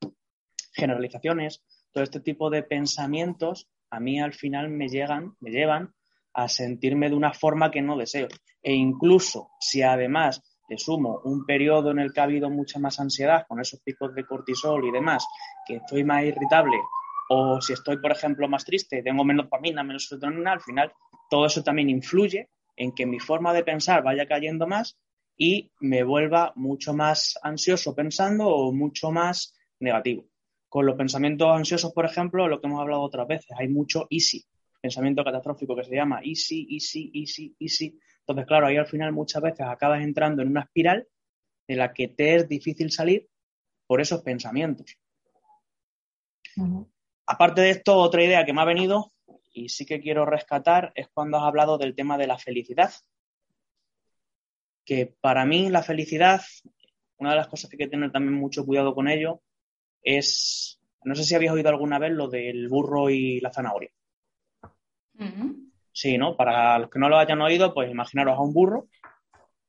generalizaciones, 0.73 1.63
todo 1.91 2.03
este 2.03 2.21
tipo 2.21 2.49
de 2.49 2.63
pensamientos 2.63 3.67
a 3.89 3.99
mí 3.99 4.21
al 4.21 4.33
final 4.33 4.69
me 4.69 4.87
llegan, 4.87 5.35
me 5.41 5.51
llevan 5.51 5.93
a 6.33 6.47
sentirme 6.47 7.09
de 7.09 7.15
una 7.15 7.33
forma 7.33 7.71
que 7.71 7.81
no 7.81 7.97
deseo. 7.97 8.29
E 8.63 8.73
incluso 8.73 9.49
si 9.59 9.81
además 9.81 10.41
le 10.69 10.77
sumo 10.77 11.19
un 11.25 11.45
periodo 11.45 11.91
en 11.91 11.99
el 11.99 12.13
que 12.13 12.21
ha 12.21 12.23
habido 12.23 12.49
mucha 12.49 12.79
más 12.79 12.99
ansiedad 13.01 13.45
con 13.47 13.59
esos 13.59 13.81
picos 13.81 14.15
de 14.15 14.25
cortisol 14.25 14.85
y 14.85 14.91
demás, 14.91 15.27
que 15.67 15.75
estoy 15.75 16.05
más 16.05 16.23
irritable, 16.23 16.77
o 17.29 17.59
si 17.61 17.73
estoy, 17.73 17.97
por 17.97 18.11
ejemplo, 18.11 18.47
más 18.47 18.63
triste, 18.63 19.03
tengo 19.03 19.25
menos 19.25 19.45
dopamina, 19.45 19.83
menos 19.83 20.07
serotonina, 20.07 20.53
al 20.53 20.61
final 20.61 20.93
todo 21.31 21.45
eso 21.45 21.63
también 21.63 21.89
influye 21.89 22.49
en 22.75 22.91
que 22.91 23.05
mi 23.05 23.17
forma 23.17 23.53
de 23.53 23.63
pensar 23.63 24.03
vaya 24.03 24.27
cayendo 24.27 24.67
más 24.67 24.99
y 25.37 25.71
me 25.79 26.03
vuelva 26.03 26.51
mucho 26.57 26.93
más 26.93 27.39
ansioso 27.41 27.95
pensando 27.95 28.49
o 28.49 28.73
mucho 28.73 29.11
más 29.11 29.55
negativo. 29.79 30.25
Con 30.67 30.85
los 30.85 30.97
pensamientos 30.97 31.47
ansiosos, 31.55 31.93
por 31.93 32.05
ejemplo, 32.05 32.49
lo 32.49 32.59
que 32.59 32.67
hemos 32.67 32.81
hablado 32.81 33.01
otras 33.01 33.29
veces, 33.29 33.47
hay 33.57 33.69
mucho 33.69 34.07
easy, 34.09 34.43
pensamiento 34.81 35.23
catastrófico 35.23 35.73
que 35.73 35.85
se 35.85 35.95
llama 35.95 36.19
easy, 36.21 36.67
easy, 36.69 37.09
easy, 37.13 37.55
easy. 37.59 37.97
Entonces, 38.19 38.45
claro, 38.45 38.67
ahí 38.67 38.75
al 38.75 38.87
final 38.87 39.13
muchas 39.13 39.41
veces 39.41 39.61
acabas 39.61 40.01
entrando 40.01 40.41
en 40.41 40.49
una 40.49 40.63
espiral 40.63 41.07
de 41.65 41.75
la 41.77 41.93
que 41.93 42.09
te 42.09 42.35
es 42.35 42.49
difícil 42.49 42.91
salir 42.91 43.29
por 43.87 44.01
esos 44.01 44.21
pensamientos. 44.21 44.97
Aparte 47.25 47.61
de 47.61 47.69
esto, 47.69 47.95
otra 47.95 48.21
idea 48.21 48.43
que 48.43 48.51
me 48.51 48.59
ha 48.59 48.65
venido 48.65 49.13
y 49.53 49.69
sí 49.69 49.85
que 49.85 50.01
quiero 50.01 50.25
rescatar 50.25 50.91
es 50.95 51.07
cuando 51.13 51.37
has 51.37 51.43
hablado 51.43 51.77
del 51.77 51.95
tema 51.95 52.17
de 52.17 52.27
la 52.27 52.37
felicidad. 52.37 52.91
Que 54.85 55.13
para 55.21 55.45
mí 55.45 55.69
la 55.69 55.83
felicidad, 55.83 56.41
una 57.17 57.31
de 57.31 57.35
las 57.35 57.47
cosas 57.47 57.69
que 57.69 57.75
hay 57.75 57.85
que 57.85 57.91
tener 57.91 58.11
también 58.11 58.33
mucho 58.33 58.65
cuidado 58.65 58.95
con 58.95 59.07
ello, 59.07 59.41
es, 60.01 60.79
no 61.03 61.15
sé 61.15 61.23
si 61.23 61.35
habéis 61.35 61.51
oído 61.51 61.69
alguna 61.69 61.99
vez 61.99 62.11
lo 62.11 62.27
del 62.27 62.67
burro 62.67 63.09
y 63.09 63.39
la 63.39 63.51
zanahoria. 63.51 63.91
Sí, 65.93 66.17
¿no? 66.17 66.35
Para 66.35 66.79
los 66.79 66.89
que 66.89 66.97
no 66.97 67.09
lo 67.09 67.17
hayan 67.17 67.41
oído, 67.41 67.73
pues 67.73 67.91
imaginaros 67.91 68.37
a 68.37 68.41
un 68.41 68.53
burro 68.53 68.87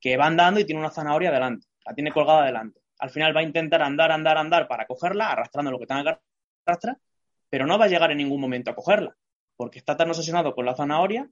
que 0.01 0.17
va 0.17 0.27
andando 0.27 0.61
y 0.61 0.65
tiene 0.65 0.81
una 0.81 0.91
zanahoria 0.91 1.31
delante, 1.31 1.67
la 1.85 1.95
tiene 1.95 2.11
colgada 2.11 2.45
delante. 2.45 2.81
Al 2.99 3.11
final 3.11 3.37
va 3.37 3.41
a 3.41 3.45
intentar 3.45 3.83
andar, 3.83 4.13
andar, 4.13 4.39
andar 4.39 4.69
para 4.69 4.87
cogerla, 4.87 5.31
arrastrando 5.31 5.71
lo 5.71 5.79
que 5.79 5.87
tenga 5.87 6.05
que 6.05 6.21
arrastrar, 6.65 6.99
pero 7.51 7.67
no 7.67 7.79
va 7.79 7.85
a 7.85 7.89
llegar 7.89 8.11
en 8.11 8.19
ningún 8.19 8.41
momento 8.41 8.71
a 8.71 8.75
cogerla, 8.75 9.15
porque 9.63 9.79
está 9.79 9.97
tan 9.97 10.11
obsesionado 10.11 10.57
con 10.57 10.67
la 10.67 10.75
zanahoria 10.75 11.31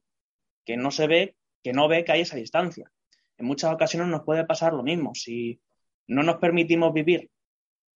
que 0.65 0.77
no 0.77 0.93
se 0.93 1.09
ve, 1.09 1.37
que 1.65 1.73
no 1.73 1.89
ve 1.89 2.05
que 2.05 2.13
hay 2.13 2.21
esa 2.21 2.37
distancia. 2.37 2.89
En 3.37 3.45
muchas 3.45 3.75
ocasiones 3.75 4.07
nos 4.07 4.23
puede 4.23 4.45
pasar 4.45 4.73
lo 4.73 4.85
mismo. 4.85 5.17
Si 5.17 5.61
no 6.07 6.23
nos 6.23 6.37
permitimos 6.37 6.95
vivir 6.95 7.29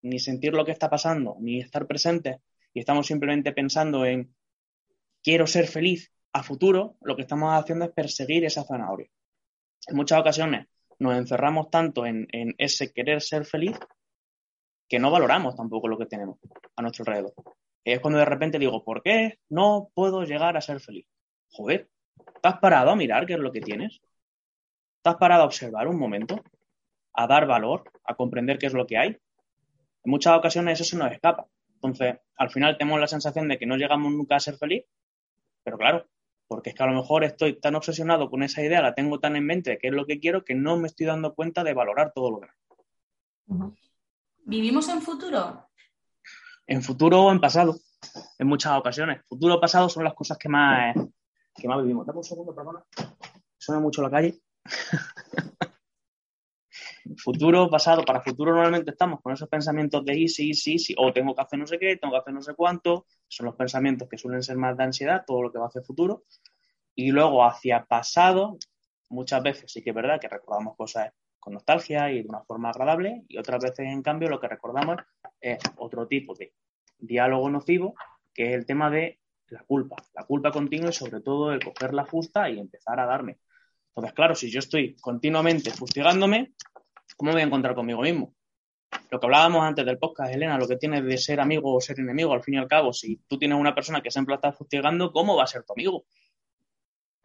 ni 0.03 0.19
sentir 0.19 0.53
lo 0.53 0.65
que 0.65 0.73
está 0.73 0.91
pasando, 0.91 1.37
ni 1.39 1.61
estar 1.61 1.87
presentes, 1.87 2.39
y 2.73 2.81
estamos 2.81 3.07
simplemente 3.07 3.53
pensando 3.53 4.05
en 4.05 4.35
quiero 5.23 5.47
ser 5.47 5.69
feliz 5.69 6.11
a 6.33 6.43
futuro, 6.43 6.97
lo 7.03 7.15
que 7.15 7.23
estamos 7.23 7.55
haciendo 7.55 7.85
es 7.85 7.93
perseguir 7.93 8.45
esa 8.45 8.65
zanahoria. 8.65 9.09
En 9.87 9.95
muchas 9.95 10.19
ocasiones 10.19 10.67
nos 10.99 11.17
encerramos 11.17 11.71
tanto 11.71 12.07
en, 12.07 12.27
ese 12.59 12.93
querer 12.93 13.23
ser 13.23 13.45
feliz 13.45 13.79
que 14.89 14.99
no 14.99 15.13
valoramos 15.13 15.55
tampoco 15.55 15.87
lo 15.87 15.97
que 15.97 16.07
tenemos 16.07 16.41
a 16.75 16.83
nuestro 16.83 17.05
alrededor. 17.07 17.35
Es 17.85 18.01
cuando 18.01 18.19
de 18.19 18.25
repente 18.25 18.59
digo, 18.59 18.83
¿por 18.83 19.03
qué 19.03 19.39
no 19.49 19.91
puedo 19.95 20.25
llegar 20.25 20.57
a 20.57 20.61
ser 20.61 20.81
feliz? 20.81 21.07
Joder, 21.51 21.89
¿te 22.41 22.49
has 22.49 22.59
parado 22.59 22.91
a 22.91 22.97
mirar 22.97 23.27
qué 23.27 23.35
es 23.35 23.39
lo 23.39 23.53
que 23.53 23.61
tienes? 23.61 24.01
¿Te 25.03 25.11
has 25.11 25.17
parado 25.17 25.43
a 25.43 25.47
observar 25.47 25.87
un 25.87 25.99
momento? 25.99 26.43
¿A 27.13 27.27
dar 27.27 27.47
valor? 27.47 27.85
¿A 28.05 28.15
comprender 28.15 28.59
qué 28.59 28.67
es 28.67 28.73
lo 28.73 28.87
que 28.87 28.97
hay? 28.97 29.09
En 29.09 30.11
muchas 30.11 30.37
ocasiones 30.37 30.81
eso 30.81 30.91
se 30.91 30.97
nos 30.97 31.13
escapa. 31.13 31.47
Entonces, 31.75 32.17
al 32.37 32.51
final 32.51 32.79
tenemos 32.79 32.99
la 32.99 33.07
sensación 33.07 33.49
de 33.49 33.59
que 33.59 33.67
no 33.67 33.77
llegamos 33.77 34.11
nunca 34.11 34.37
a 34.37 34.41
ser 34.41 34.57
feliz, 34.57 34.85
pero 35.63 35.77
claro, 35.77 36.07
porque 36.49 36.71
es 36.71 36.77
que 36.77 36.83
a 36.83 36.87
lo 36.87 36.95
mejor 36.95 37.25
estoy 37.25 37.61
tan 37.61 37.75
obsesionado 37.75 38.31
con 38.31 38.43
esa 38.43 38.63
idea, 38.63 38.81
la 38.81 38.95
tengo 38.95 39.21
tan 39.21 39.37
en 39.37 39.45
mente 39.45 39.71
de 39.71 39.79
qué 39.79 39.89
es 39.89 39.93
lo 39.93 40.07
que 40.07 40.21
quiero, 40.21 40.45
que 40.45 40.55
no 40.55 40.79
me 40.79 40.87
estoy 40.87 41.07
dando 41.07 41.35
cuenta 41.35 41.63
de 41.63 41.75
valorar 41.75 42.13
todo 42.15 42.31
lo 42.31 42.41
demás. 42.41 43.77
¿Vivimos 44.45 44.89
en 44.89 45.03
futuro? 45.03 45.69
En 46.67 46.83
futuro 46.83 47.25
o 47.25 47.33
en 47.33 47.41
pasado, 47.41 47.77
en 48.39 48.47
muchas 48.47 48.79
ocasiones. 48.79 49.23
Futuro 49.29 49.55
o 49.57 49.61
pasado 49.61 49.89
son 49.89 50.05
las 50.05 50.15
cosas 50.15 50.39
que 50.39 50.49
más, 50.49 50.95
que 51.55 51.69
más 51.69 51.83
vivimos. 51.83 52.07
Dame 52.07 52.19
un 52.19 52.25
segundo, 52.25 52.55
perdona. 52.55 52.83
Suena 53.59 53.81
mucho 53.81 54.03
la 54.03 54.11
calle. 54.11 54.41
futuro, 57.17 57.69
pasado, 57.71 58.05
para 58.05 58.21
futuro 58.21 58.53
normalmente 58.53 58.91
estamos 58.91 59.21
con 59.21 59.33
esos 59.33 59.49
pensamientos 59.49 60.05
de 60.05 60.15
sí, 60.29 60.55
sí, 60.55 60.79
sí, 60.79 60.95
o 60.97 61.13
tengo 61.13 61.35
que 61.35 61.43
hacer 61.43 61.59
no 61.59 61.67
sé 61.67 61.79
qué, 61.79 61.97
tengo 61.97 62.13
que 62.13 62.21
hacer 62.21 62.35
no 62.35 62.43
sé 62.43 62.55
cuánto, 62.55 63.07
son 63.29 63.47
los 63.47 63.57
pensamientos 63.57 64.09
que 64.09 64.19
suelen 64.19 64.43
ser 64.43 64.57
más 64.57 64.77
de 64.77 64.85
ansiedad, 64.85 65.25
todo 65.27 65.43
lo 65.43 65.53
que 65.53 65.59
va 65.59 65.67
hacia 65.67 65.83
futuro, 65.83 66.25
y 66.95 67.11
luego 67.11 67.45
hacia 67.45 67.85
pasado, 67.85 68.59
muchas 69.11 69.43
veces 69.43 69.71
sí 69.71 69.83
que 69.83 69.91
es 69.91 69.97
verdad 69.97 70.21
que 70.21 70.29
recordamos 70.29 70.77
cosas 70.77 71.13
con 71.45 71.53
nostalgia 71.53 72.11
y 72.11 72.23
de 72.23 72.29
una 72.29 72.41
forma 72.41 72.71
agradable, 72.71 73.23
y 73.29 73.37
otras 73.37 73.63
veces, 73.63 73.81
en 73.81 74.03
cambio, 74.03 74.31
lo 74.31 74.41
que 74.41 74.49
recordamos 74.49 74.97
es 75.39 75.59
otro 75.77 76.07
tipo 76.07 76.35
de 76.35 76.55
diálogo 76.97 77.51
nocivo, 77.51 77.95
que 78.33 78.49
es 78.49 78.55
el 78.55 78.65
tema 78.65 78.89
de 78.91 79.21
la 79.49 79.63
culpa, 79.65 79.97
la 80.15 80.25
culpa 80.25 80.51
continua 80.51 80.89
y 80.89 80.95
sobre 80.95 81.21
todo 81.21 81.53
el 81.53 81.63
coger 81.63 81.93
la 81.93 82.07
fusta 82.07 82.49
y 82.49 82.59
empezar 82.59 82.99
a 82.99 83.05
darme. 83.05 83.39
Entonces, 83.89 84.15
claro, 84.15 84.35
si 84.35 84.51
yo 84.51 84.59
estoy 84.59 84.97
continuamente 84.97 85.71
fustigándome, 85.71 86.55
¿cómo 87.15 87.29
me 87.29 87.35
voy 87.35 87.43
a 87.43 87.47
encontrar 87.47 87.75
conmigo 87.75 88.01
mismo? 88.01 88.35
Lo 89.11 89.21
que 89.21 89.27
hablábamos 89.27 89.63
antes 89.65 89.85
del 89.85 89.99
podcast, 89.99 90.33
Elena, 90.33 90.57
lo 90.57 90.67
que 90.67 90.77
tiene 90.77 91.03
de 91.03 91.19
ser 91.19 91.41
amigo 91.41 91.75
o 91.75 91.81
ser 91.81 92.01
enemigo, 92.01 92.33
al 92.33 92.43
fin 92.43 92.55
y 92.55 92.57
al 92.57 92.69
cabo, 92.69 92.95
si 92.95 93.19
tú 93.29 93.39
tienes 93.39 93.59
una 93.59 93.75
persona 93.75 94.01
que 94.01 94.11
siempre 94.11 94.33
la 94.33 94.37
está 94.37 94.53
fustigando, 94.53 95.13
¿cómo 95.13 95.37
va 95.37 95.45
a 95.45 95.47
ser 95.47 95.63
tu 95.63 95.75
amigo? 95.75 96.07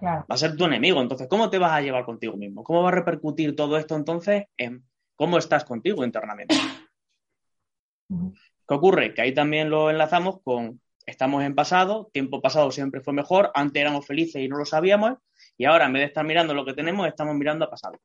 Va 0.02 0.26
a 0.28 0.38
ser 0.38 0.56
tu 0.56 0.66
enemigo. 0.66 1.02
Entonces, 1.02 1.28
¿cómo 1.28 1.50
te 1.50 1.58
vas 1.58 1.74
a 1.74 1.82
llevar 1.82 2.06
contigo 2.06 2.38
mismo? 2.38 2.64
¿Cómo 2.64 2.84
va 2.84 2.90
a 2.90 2.94
repercutir 2.94 3.56
todo 3.56 3.78
esto 3.78 3.96
entonces 3.96 4.46
en 4.58 4.84
cómo 5.16 5.38
estás 5.38 5.66
contigo 5.66 6.04
internamente? 6.04 6.56
¿Qué 8.08 8.74
ocurre? 8.74 9.14
Que 9.14 9.22
ahí 9.22 9.34
también 9.34 9.70
lo 9.70 9.90
enlazamos 9.90 10.42
con 10.42 10.80
estamos 11.10 11.44
en 11.44 11.56
pasado, 11.56 12.10
tiempo 12.14 12.42
pasado 12.42 12.72
siempre 12.72 13.02
fue 13.02 13.14
mejor, 13.14 13.52
antes 13.56 13.82
éramos 13.82 14.06
felices 14.06 14.42
y 14.42 14.48
no 14.48 14.58
lo 14.58 14.66
sabíamos, 14.66 15.18
y 15.58 15.66
ahora 15.66 15.86
en 15.88 15.94
vez 15.94 16.02
de 16.02 16.06
estar 16.08 16.26
mirando 16.26 16.54
lo 16.54 16.66
que 16.66 16.74
tenemos, 16.74 17.08
estamos 17.08 17.36
mirando 17.36 17.66
a 17.66 17.70
pasado. 17.70 17.98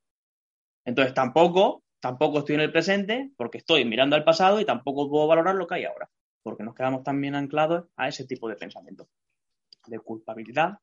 Entonces 0.84 1.14
tampoco, 1.14 1.82
tampoco 2.00 2.40
estoy 2.40 2.56
en 2.56 2.62
el 2.62 2.72
presente 2.72 3.30
porque 3.36 3.58
estoy 3.58 3.84
mirando 3.84 4.16
al 4.16 4.24
pasado 4.24 4.60
y 4.60 4.64
tampoco 4.64 5.08
puedo 5.08 5.26
valorar 5.26 5.54
lo 5.54 5.66
que 5.66 5.76
hay 5.76 5.84
ahora, 5.84 6.08
porque 6.42 6.62
nos 6.62 6.74
quedamos 6.74 7.02
también 7.02 7.34
anclados 7.34 7.86
a 7.96 8.08
ese 8.08 8.26
tipo 8.26 8.48
de 8.48 8.56
pensamiento, 8.56 9.08
de 9.86 9.98
culpabilidad, 9.98 10.78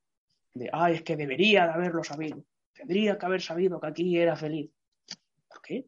de, 0.53 0.69
ay, 0.71 0.95
es 0.95 1.03
que 1.03 1.15
debería 1.15 1.65
de 1.67 1.73
haberlo 1.73 2.03
sabido, 2.03 2.43
tendría 2.73 3.17
que 3.17 3.25
haber 3.25 3.41
sabido 3.41 3.79
que 3.79 3.87
aquí 3.87 4.17
era 4.17 4.35
feliz. 4.35 4.71
¿Por 5.47 5.61
qué? 5.61 5.85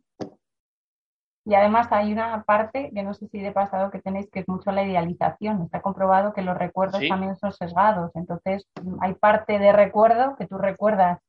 Y 1.46 1.56
además 1.56 1.88
hay 1.92 2.14
una 2.14 2.44
parte 2.44 2.90
que 2.94 3.04
no 3.04 3.14
sé 3.14 3.28
si 3.28 3.40
de 3.40 3.52
pasado 3.52 3.92
que 3.92 4.00
tenéis 4.00 4.30
que 4.32 4.40
es 4.40 4.48
mucho 4.48 4.72
la 4.72 4.84
idealización. 4.84 5.62
Está 5.64 5.82
comprobado 5.82 6.32
que 6.34 6.42
los 6.42 6.58
recuerdos 6.58 7.02
también 7.10 7.36
son 7.36 7.52
sesgados. 7.52 8.12
Entonces 8.16 8.66
hay 9.02 9.14
parte 9.16 9.60
de 9.60 9.74
recuerdo 9.74 10.38
que 10.38 10.48
tú 10.48 10.58
recuerdas 10.58 11.20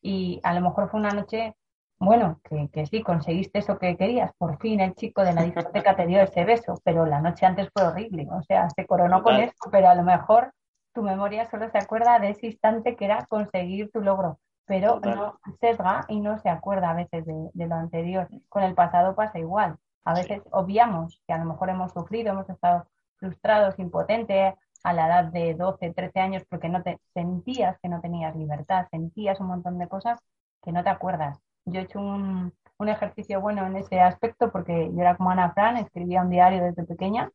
y 0.00 0.40
a 0.44 0.54
lo 0.54 0.62
mejor 0.62 0.90
fue 0.90 1.00
una 1.00 1.10
noche 1.10 1.54
bueno, 2.02 2.40
que, 2.72 2.86
sí, 2.86 3.02
conseguiste 3.02 3.58
eso 3.58 3.78
que 3.78 3.94
querías, 3.94 4.32
por 4.38 4.58
fin 4.58 4.80
el 4.80 4.94
chico 4.94 5.22
de 5.22 5.34
la 5.34 5.42
discoteca 5.42 5.94
te 5.94 6.06
dio 6.06 6.22
ese 6.22 6.46
beso, 6.46 6.80
pero 6.82 7.04
la 7.04 7.20
noche 7.20 7.44
antes 7.44 7.68
fue 7.74 7.82
horrible, 7.82 8.26
o 8.30 8.42
sea, 8.42 8.70
se 8.70 8.86
coronó 8.86 9.22
con 9.22 9.36
esto, 9.36 9.68
pero 9.70 9.90
a 9.90 9.94
lo 9.94 10.02
mejor 10.02 10.50
tu 10.92 11.02
memoria 11.02 11.48
solo 11.50 11.70
se 11.70 11.78
acuerda 11.78 12.18
de 12.18 12.30
ese 12.30 12.46
instante 12.46 12.96
que 12.96 13.04
era 13.04 13.26
conseguir 13.26 13.90
tu 13.92 14.00
logro, 14.00 14.38
pero 14.66 15.00
no 15.00 15.38
sesga 15.60 16.04
y 16.08 16.20
no 16.20 16.38
se 16.38 16.48
acuerda 16.48 16.90
a 16.90 16.94
veces 16.94 17.24
de, 17.26 17.66
lo 17.66 17.74
anterior. 17.74 18.28
Con 18.48 18.62
el 18.62 18.74
pasado 18.74 19.14
pasa 19.14 19.38
igual. 19.38 19.76
A 20.04 20.14
veces 20.14 20.42
obviamos 20.50 21.22
que 21.26 21.32
a 21.32 21.38
lo 21.38 21.44
mejor 21.44 21.70
hemos 21.70 21.92
sufrido, 21.92 22.32
hemos 22.32 22.48
estado 22.48 22.86
frustrados, 23.16 23.78
impotentes 23.78 24.54
a 24.82 24.92
la 24.92 25.06
edad 25.06 25.24
de 25.24 25.54
12, 25.54 25.92
13 25.92 26.20
años 26.20 26.42
porque 26.48 26.68
no 26.68 26.82
te 26.82 26.98
sentías 27.12 27.78
que 27.80 27.88
no 27.88 28.00
tenías 28.00 28.34
libertad, 28.34 28.86
sentías 28.90 29.40
un 29.40 29.48
montón 29.48 29.78
de 29.78 29.88
cosas 29.88 30.18
que 30.62 30.72
no 30.72 30.82
te 30.82 30.88
acuerdas 30.88 31.38
yo 31.64 31.80
he 31.80 31.84
hecho 31.84 32.00
un, 32.00 32.52
ejercicio 32.88 33.42
bueno 33.42 33.66
en 33.66 33.76
ese 33.76 34.00
aspecto 34.00 34.50
porque 34.50 34.90
yo 34.94 35.00
era 35.00 35.16
como 35.16 35.30
Ana 35.30 35.52
Fran, 35.52 35.76
escribía 35.76 36.22
un 36.22 36.30
diario 36.30 36.64
desde 36.64 36.84
pequeña 36.84 37.30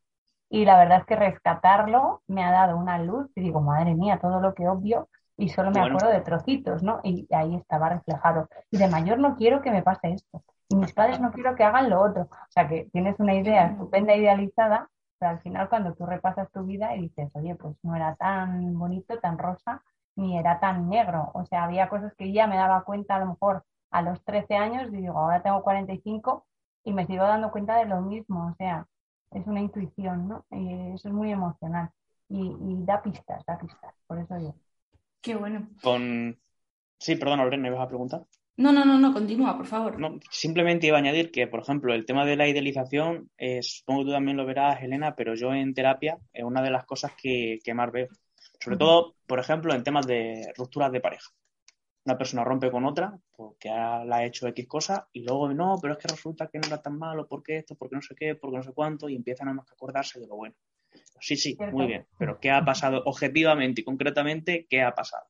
y 0.48 0.64
la 0.64 0.78
verdad 0.78 0.98
es 1.00 1.06
que 1.06 1.16
rescatarlo 1.16 2.22
me 2.26 2.44
ha 2.44 2.50
dado 2.50 2.76
una 2.76 2.98
luz 2.98 3.30
y 3.34 3.40
digo, 3.40 3.60
madre 3.60 3.94
mía, 3.94 4.18
todo 4.20 4.40
lo 4.40 4.54
que 4.54 4.68
obvio 4.68 5.08
y 5.36 5.48
solo 5.50 5.70
me 5.70 5.80
acuerdo 5.80 6.08
de 6.08 6.20
trocitos, 6.20 6.82
¿no? 6.82 7.00
Y 7.02 7.26
ahí 7.34 7.56
estaba 7.56 7.90
reflejado. 7.90 8.48
Y 8.70 8.78
de 8.78 8.88
mayor 8.88 9.18
no 9.18 9.36
quiero 9.36 9.60
que 9.60 9.70
me 9.70 9.82
pase 9.82 10.12
esto. 10.12 10.42
Y 10.68 10.76
mis 10.76 10.92
padres 10.92 11.20
no 11.20 11.30
quiero 11.30 11.54
que 11.54 11.64
hagan 11.64 11.90
lo 11.90 12.00
otro. 12.00 12.22
O 12.22 12.50
sea, 12.50 12.66
que 12.68 12.88
tienes 12.92 13.18
una 13.20 13.34
idea 13.34 13.66
estupenda, 13.66 14.14
idealizada, 14.14 14.88
pero 15.18 15.32
al 15.32 15.40
final 15.40 15.68
cuando 15.68 15.94
tú 15.94 16.06
repasas 16.06 16.50
tu 16.52 16.64
vida 16.64 16.94
y 16.96 17.02
dices, 17.02 17.30
oye, 17.34 17.54
pues 17.54 17.76
no 17.82 17.94
era 17.94 18.14
tan 18.16 18.78
bonito, 18.78 19.18
tan 19.18 19.38
rosa, 19.38 19.82
ni 20.16 20.38
era 20.38 20.58
tan 20.58 20.88
negro. 20.88 21.30
O 21.34 21.44
sea, 21.44 21.64
había 21.64 21.88
cosas 21.88 22.14
que 22.14 22.32
ya 22.32 22.46
me 22.46 22.56
daba 22.56 22.84
cuenta 22.84 23.16
a 23.16 23.20
lo 23.20 23.26
mejor 23.26 23.64
a 23.90 24.02
los 24.02 24.24
13 24.24 24.56
años 24.56 24.88
y 24.92 24.96
digo, 24.96 25.18
ahora 25.18 25.42
tengo 25.42 25.62
45 25.62 26.46
y 26.84 26.92
me 26.92 27.06
sigo 27.06 27.24
dando 27.24 27.50
cuenta 27.50 27.76
de 27.76 27.86
lo 27.86 28.00
mismo, 28.00 28.48
o 28.48 28.54
sea, 28.54 28.86
es 29.30 29.46
una 29.46 29.60
intuición, 29.60 30.28
¿no? 30.28 30.44
Y 30.50 30.94
eso 30.94 31.08
es 31.08 31.14
muy 31.14 31.32
emocional 31.32 31.90
y, 32.28 32.84
da 32.84 33.02
pistas, 33.02 33.44
da 33.46 33.58
pistas, 33.58 33.94
por 34.06 34.18
eso 34.18 34.34
digo. 34.36 34.54
Qué 35.20 35.34
bueno. 35.34 35.68
Con... 35.82 36.38
Sí, 36.98 37.16
perdón, 37.16 37.40
Lorena, 37.40 37.64
¿me 37.64 37.70
vas 37.70 37.84
a 37.84 37.88
preguntar? 37.88 38.24
No, 38.56 38.72
no, 38.72 38.84
no, 38.86 38.98
no, 38.98 39.12
continúa, 39.12 39.56
por 39.56 39.66
favor. 39.66 39.98
No, 39.98 40.18
simplemente 40.30 40.86
iba 40.86 40.96
a 40.96 41.00
añadir 41.00 41.30
que, 41.30 41.46
por 41.46 41.60
ejemplo, 41.60 41.92
el 41.92 42.06
tema 42.06 42.24
de 42.24 42.36
la 42.36 42.48
idealización, 42.48 43.30
eh, 43.36 43.62
supongo 43.62 44.00
que 44.00 44.06
tú 44.06 44.12
también 44.12 44.38
lo 44.38 44.46
verás, 44.46 44.82
Elena, 44.82 45.14
pero 45.14 45.34
yo 45.34 45.52
en 45.52 45.74
terapia 45.74 46.18
es 46.32 46.42
una 46.42 46.62
de 46.62 46.70
las 46.70 46.86
cosas 46.86 47.12
que, 47.20 47.58
que 47.62 47.74
más 47.74 47.92
veo. 47.92 48.08
Sobre 48.58 48.78
todo, 48.78 49.14
por 49.26 49.38
ejemplo, 49.38 49.74
en 49.74 49.84
temas 49.84 50.06
de 50.06 50.52
rupturas 50.56 50.90
de 50.90 51.00
pareja 51.00 51.28
una 52.06 52.16
persona 52.16 52.44
rompe 52.44 52.70
con 52.70 52.84
otra 52.84 53.18
porque 53.36 53.68
la 53.68 54.16
ha 54.16 54.24
hecho 54.24 54.46
X 54.46 54.66
cosa 54.66 55.08
y 55.12 55.24
luego 55.24 55.52
no, 55.52 55.78
pero 55.82 55.94
es 55.94 55.98
que 55.98 56.08
resulta 56.08 56.46
que 56.46 56.58
no 56.58 56.66
era 56.68 56.80
tan 56.80 56.98
malo, 56.98 57.26
porque 57.26 57.58
esto, 57.58 57.74
porque 57.74 57.96
no 57.96 58.02
sé 58.02 58.14
qué, 58.14 58.36
porque 58.36 58.56
no 58.56 58.62
sé 58.62 58.72
cuánto, 58.72 59.08
y 59.08 59.16
empiezan 59.16 59.48
a 59.48 59.54
más 59.54 59.66
que 59.66 59.74
acordarse 59.74 60.20
de 60.20 60.26
lo 60.26 60.36
bueno. 60.36 60.54
Sí, 61.20 61.36
sí, 61.36 61.56
muy 61.72 61.86
bien, 61.86 62.06
pero 62.18 62.38
¿qué 62.40 62.50
ha 62.50 62.64
pasado 62.64 63.02
objetivamente 63.04 63.80
y 63.80 63.84
concretamente? 63.84 64.66
¿Qué 64.70 64.82
ha 64.82 64.94
pasado? 64.94 65.26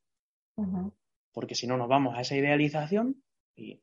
Porque 1.33 1.55
si 1.55 1.67
no 1.67 1.77
nos 1.77 1.89
vamos 1.89 2.17
a 2.17 2.21
esa 2.21 2.37
idealización 2.37 3.23
y 3.57 3.81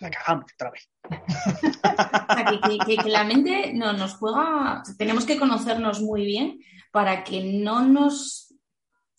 la 0.00 0.10
cagamos 0.10 0.52
otra 0.52 0.70
vez. 0.70 0.90
que, 2.86 2.96
que, 2.96 3.08
la 3.08 3.24
mente 3.24 3.72
no 3.72 3.92
nos 3.92 4.14
juega, 4.14 4.82
tenemos 4.98 5.24
que 5.24 5.38
conocernos 5.38 6.00
muy 6.00 6.24
bien 6.24 6.60
para 6.90 7.22
que 7.24 7.44
no 7.44 7.86
nos 7.86 8.51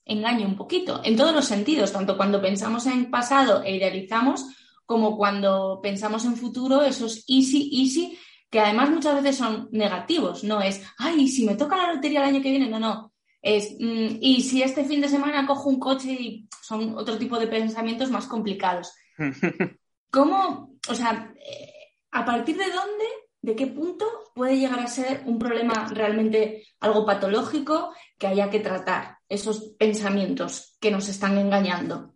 engañe 0.05 0.45
un 0.45 0.55
poquito, 0.55 1.01
en 1.03 1.15
todos 1.15 1.33
los 1.33 1.45
sentidos, 1.45 1.91
tanto 1.91 2.17
cuando 2.17 2.41
pensamos 2.41 2.85
en 2.87 3.09
pasado 3.09 3.63
e 3.63 3.75
idealizamos, 3.75 4.45
como 4.85 5.17
cuando 5.17 5.79
pensamos 5.81 6.25
en 6.25 6.35
futuro, 6.35 6.81
esos 6.81 7.23
easy, 7.27 7.69
easy, 7.73 8.17
que 8.49 8.59
además 8.59 8.89
muchas 8.89 9.15
veces 9.15 9.37
son 9.37 9.69
negativos, 9.71 10.43
no 10.43 10.61
es, 10.61 10.81
ay, 10.97 11.27
si 11.27 11.45
me 11.45 11.55
toca 11.55 11.77
la 11.77 11.93
lotería 11.93 12.19
el 12.19 12.35
año 12.35 12.41
que 12.41 12.51
viene, 12.51 12.69
no, 12.69 12.79
no, 12.79 13.13
es, 13.41 13.75
mm, 13.79 14.17
y 14.21 14.41
si 14.41 14.61
este 14.61 14.85
fin 14.85 15.01
de 15.01 15.09
semana 15.09 15.47
cojo 15.47 15.69
un 15.69 15.79
coche 15.79 16.11
y 16.11 16.47
son 16.61 16.97
otro 16.97 17.17
tipo 17.17 17.39
de 17.39 17.47
pensamientos 17.47 18.09
más 18.09 18.27
complicados. 18.27 18.93
¿Cómo, 20.11 20.77
o 20.87 20.95
sea, 20.95 21.33
eh, 21.35 21.73
a 22.11 22.23
partir 22.23 22.57
de 22.57 22.65
dónde 22.65 23.05
de 23.43 23.57
qué 23.57 23.67
punto 23.67 24.05
puede 24.33 24.57
llegar 24.57 24.79
a 24.79 24.87
ser 24.87 25.21
un 25.25 25.37
problema 25.37 25.89
realmente 25.91 26.65
algo 26.79 27.05
patológico 27.05 27.93
que 28.17 28.27
haya 28.27 28.49
que 28.49 28.61
tratar, 28.61 29.17
esos 29.33 29.75
pensamientos 29.79 30.77
que 30.79 30.91
nos 30.91 31.09
están 31.09 31.37
engañando. 31.37 32.13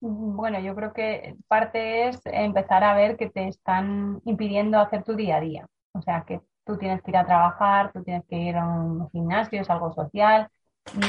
Bueno, 0.00 0.60
yo 0.60 0.74
creo 0.74 0.92
que 0.92 1.36
parte 1.48 2.08
es 2.08 2.20
empezar 2.24 2.84
a 2.84 2.94
ver 2.94 3.16
que 3.16 3.30
te 3.30 3.48
están 3.48 4.20
impidiendo 4.24 4.78
hacer 4.78 5.02
tu 5.02 5.14
día 5.14 5.36
a 5.36 5.40
día. 5.40 5.66
O 5.92 6.02
sea, 6.02 6.24
que 6.24 6.40
tú 6.64 6.78
tienes 6.78 7.02
que 7.02 7.10
ir 7.10 7.16
a 7.16 7.26
trabajar, 7.26 7.92
tú 7.92 8.04
tienes 8.04 8.24
que 8.26 8.36
ir 8.36 8.56
a 8.56 8.64
un 8.64 9.10
gimnasio, 9.10 9.60
es 9.60 9.70
algo 9.70 9.92
social. 9.92 10.48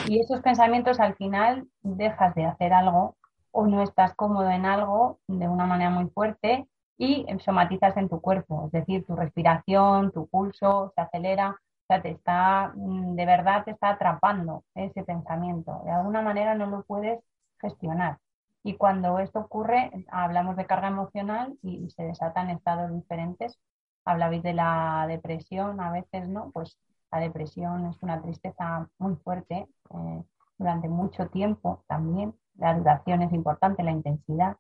Y 0.08 0.20
esos 0.20 0.41
pensamientos 0.41 1.00
al 1.00 1.15
final 1.15 1.68
dejas 1.82 2.34
de 2.36 2.46
hacer 2.46 2.74
algo 2.74 3.15
o 3.51 3.68
no 3.68 3.84
estás 3.84 4.13
cómodo 4.15 4.50
en 4.50 4.65
algo 4.65 5.20
de 5.27 5.48
una 5.48 5.65
manera 5.65 5.89
muy 5.89 6.10
fuerte 6.10 6.68
y 6.98 7.25
somatizas 7.39 7.96
en 7.96 8.10
tu 8.10 8.20
cuerpo, 8.20 8.65
es 8.65 8.72
decir, 8.74 9.06
tu 9.06 9.15
respiración, 9.15 10.12
tu 10.12 10.27
pulso 10.27 10.91
se 10.94 11.01
acelera, 11.01 11.56
sea, 11.89 12.01
te 12.01 12.12
está, 12.12 12.72
mm, 12.75 13.15
de 13.15 13.25
verdad 13.25 13.63
te 13.65 13.72
está 13.72 13.89
atrapando 13.91 14.63
ese 14.75 15.03
pensamiento. 15.03 15.81
De 15.86 15.91
alguna 15.91 16.22
manera 16.22 16.55
no 16.55 16.67
lo 16.67 16.84
puedes 16.84 17.22
gestionar. 17.60 18.19
Y 18.63 18.77
cuando 18.77 19.19
esto 19.19 19.39
ocurre, 19.39 19.91
hablamos 20.12 20.55
de 20.58 20.65
carga 20.65 20.89
emocional 20.89 21.58
y 21.63 21.89
se 21.91 22.03
desatan 22.03 22.50
estados 22.50 22.91
diferentes. 22.93 23.60
Hablabais 24.05 24.43
de 24.43 24.53
la 24.53 25.05
depresión, 25.08 25.81
a 25.81 25.91
veces 25.91 26.27
no, 26.27 26.51
pues 26.51 26.77
la 27.12 27.19
depresión 27.19 27.88
es 27.88 28.01
una 28.03 28.22
tristeza 28.22 28.88
muy 29.00 29.15
fuerte 29.17 29.67
eh, 29.91 30.24
durante 30.58 30.89
mucho 30.89 31.27
tiempo 31.29 31.84
también. 31.88 32.35
La 32.55 32.74
duración 32.75 33.22
es 33.24 33.33
importante, 33.33 33.83
la 33.83 33.92
intensidad 33.92 34.57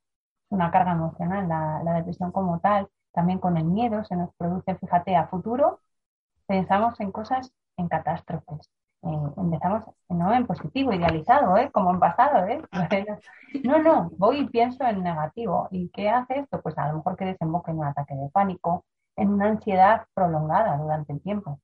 una 0.49 0.71
carga 0.71 0.91
emocional, 0.93 1.47
la, 1.47 1.93
depresión 1.93 2.31
como 2.31 2.59
tal, 2.59 2.89
también 3.13 3.39
con 3.39 3.57
el 3.57 3.65
miedo 3.65 4.03
se 4.03 4.15
nos 4.15 4.33
produce, 4.35 4.75
fíjate, 4.75 5.15
a 5.15 5.27
futuro 5.27 5.79
pensamos 6.49 6.99
en 6.99 7.11
cosas, 7.11 7.53
en 7.77 7.87
catástrofes. 7.87 8.71
Empezamos 9.37 9.83
no 10.09 10.33
en 10.33 10.47
positivo, 10.47 10.91
idealizado, 10.91 11.55
¿eh? 11.57 11.69
como 11.71 11.91
en 11.91 11.99
pasado. 11.99 12.47
¿eh? 12.47 12.61
No, 13.63 13.79
no, 13.79 14.09
voy 14.17 14.39
y 14.39 14.47
pienso 14.49 14.83
en 14.83 15.03
negativo. 15.03 15.67
¿Y 15.71 15.89
qué 15.89 16.09
hace 16.09 16.39
esto? 16.39 16.59
Pues 16.61 16.77
a 16.77 16.87
lo 16.89 16.97
mejor 16.97 17.15
que 17.17 17.25
desemboque 17.25 17.71
en 17.71 17.79
un 17.79 17.85
ataque 17.85 18.15
de 18.15 18.29
pánico, 18.29 18.83
en 19.15 19.29
una 19.29 19.45
ansiedad 19.47 20.07
prolongada 20.15 20.75
durante 20.77 21.13
el 21.13 21.21
tiempo. 21.21 21.59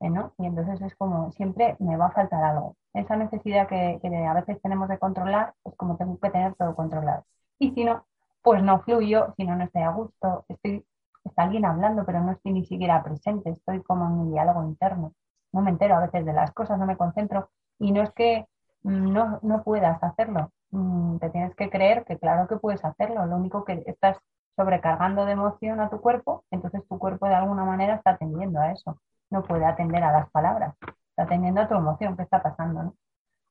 ¿eh? 0.00 0.10
¿no? 0.10 0.34
Y 0.38 0.46
entonces 0.46 0.80
es 0.82 0.94
como 0.96 1.32
siempre 1.32 1.76
me 1.78 1.96
va 1.96 2.08
a 2.08 2.12
faltar 2.12 2.44
algo. 2.44 2.76
Esa 2.92 3.16
necesidad 3.16 3.68
que, 3.68 3.98
que 4.02 4.26
a 4.26 4.34
veces 4.34 4.60
tenemos 4.62 4.88
de 4.90 4.98
controlar, 4.98 5.54
pues 5.62 5.74
como 5.76 5.96
tengo 5.96 6.18
que 6.20 6.30
tener 6.30 6.54
todo 6.56 6.74
controlado. 6.76 7.24
Y 7.58 7.72
si 7.72 7.84
no, 7.84 8.04
pues 8.42 8.62
no 8.62 8.80
fluyo, 8.82 9.32
si 9.36 9.44
no, 9.44 9.56
no 9.56 9.64
estoy 9.64 9.82
a 9.82 9.90
gusto, 9.92 10.44
estoy, 10.48 10.84
está 11.24 11.42
alguien 11.42 11.64
hablando, 11.64 12.04
pero 12.04 12.20
no 12.22 12.32
estoy 12.32 12.52
ni 12.52 12.64
siquiera 12.64 13.02
presente, 13.02 13.50
estoy 13.50 13.82
como 13.82 14.06
en 14.06 14.24
mi 14.24 14.32
diálogo 14.32 14.64
interno. 14.64 15.14
No 15.52 15.62
me 15.62 15.70
entero 15.70 15.96
a 15.96 16.00
veces 16.00 16.24
de 16.24 16.32
las 16.32 16.52
cosas, 16.52 16.78
no 16.78 16.86
me 16.86 16.96
concentro. 16.96 17.50
Y 17.78 17.92
no 17.92 18.02
es 18.02 18.12
que 18.12 18.46
mm, 18.82 19.12
no, 19.12 19.38
no 19.42 19.62
puedas 19.62 20.02
hacerlo, 20.02 20.52
mm, 20.70 21.18
te 21.18 21.30
tienes 21.30 21.54
que 21.56 21.70
creer 21.70 22.04
que 22.04 22.18
claro 22.18 22.46
que 22.48 22.56
puedes 22.56 22.84
hacerlo, 22.84 23.26
lo 23.26 23.36
único 23.36 23.64
que 23.64 23.82
estás 23.86 24.18
sobrecargando 24.56 25.24
de 25.26 25.32
emoción 25.32 25.80
a 25.80 25.88
tu 25.90 26.00
cuerpo, 26.00 26.44
entonces 26.50 26.86
tu 26.88 26.98
cuerpo 26.98 27.26
de 27.26 27.34
alguna 27.34 27.64
manera 27.64 27.94
está 27.96 28.10
atendiendo 28.12 28.60
a 28.60 28.72
eso, 28.72 29.00
no 29.30 29.42
puede 29.42 29.64
atender 29.64 30.02
a 30.04 30.12
las 30.12 30.30
palabras, 30.30 30.74
está 31.10 31.22
atendiendo 31.24 31.62
a 31.62 31.68
tu 31.68 31.74
emoción, 31.74 32.16
¿qué 32.16 32.22
está 32.24 32.42
pasando? 32.42 32.94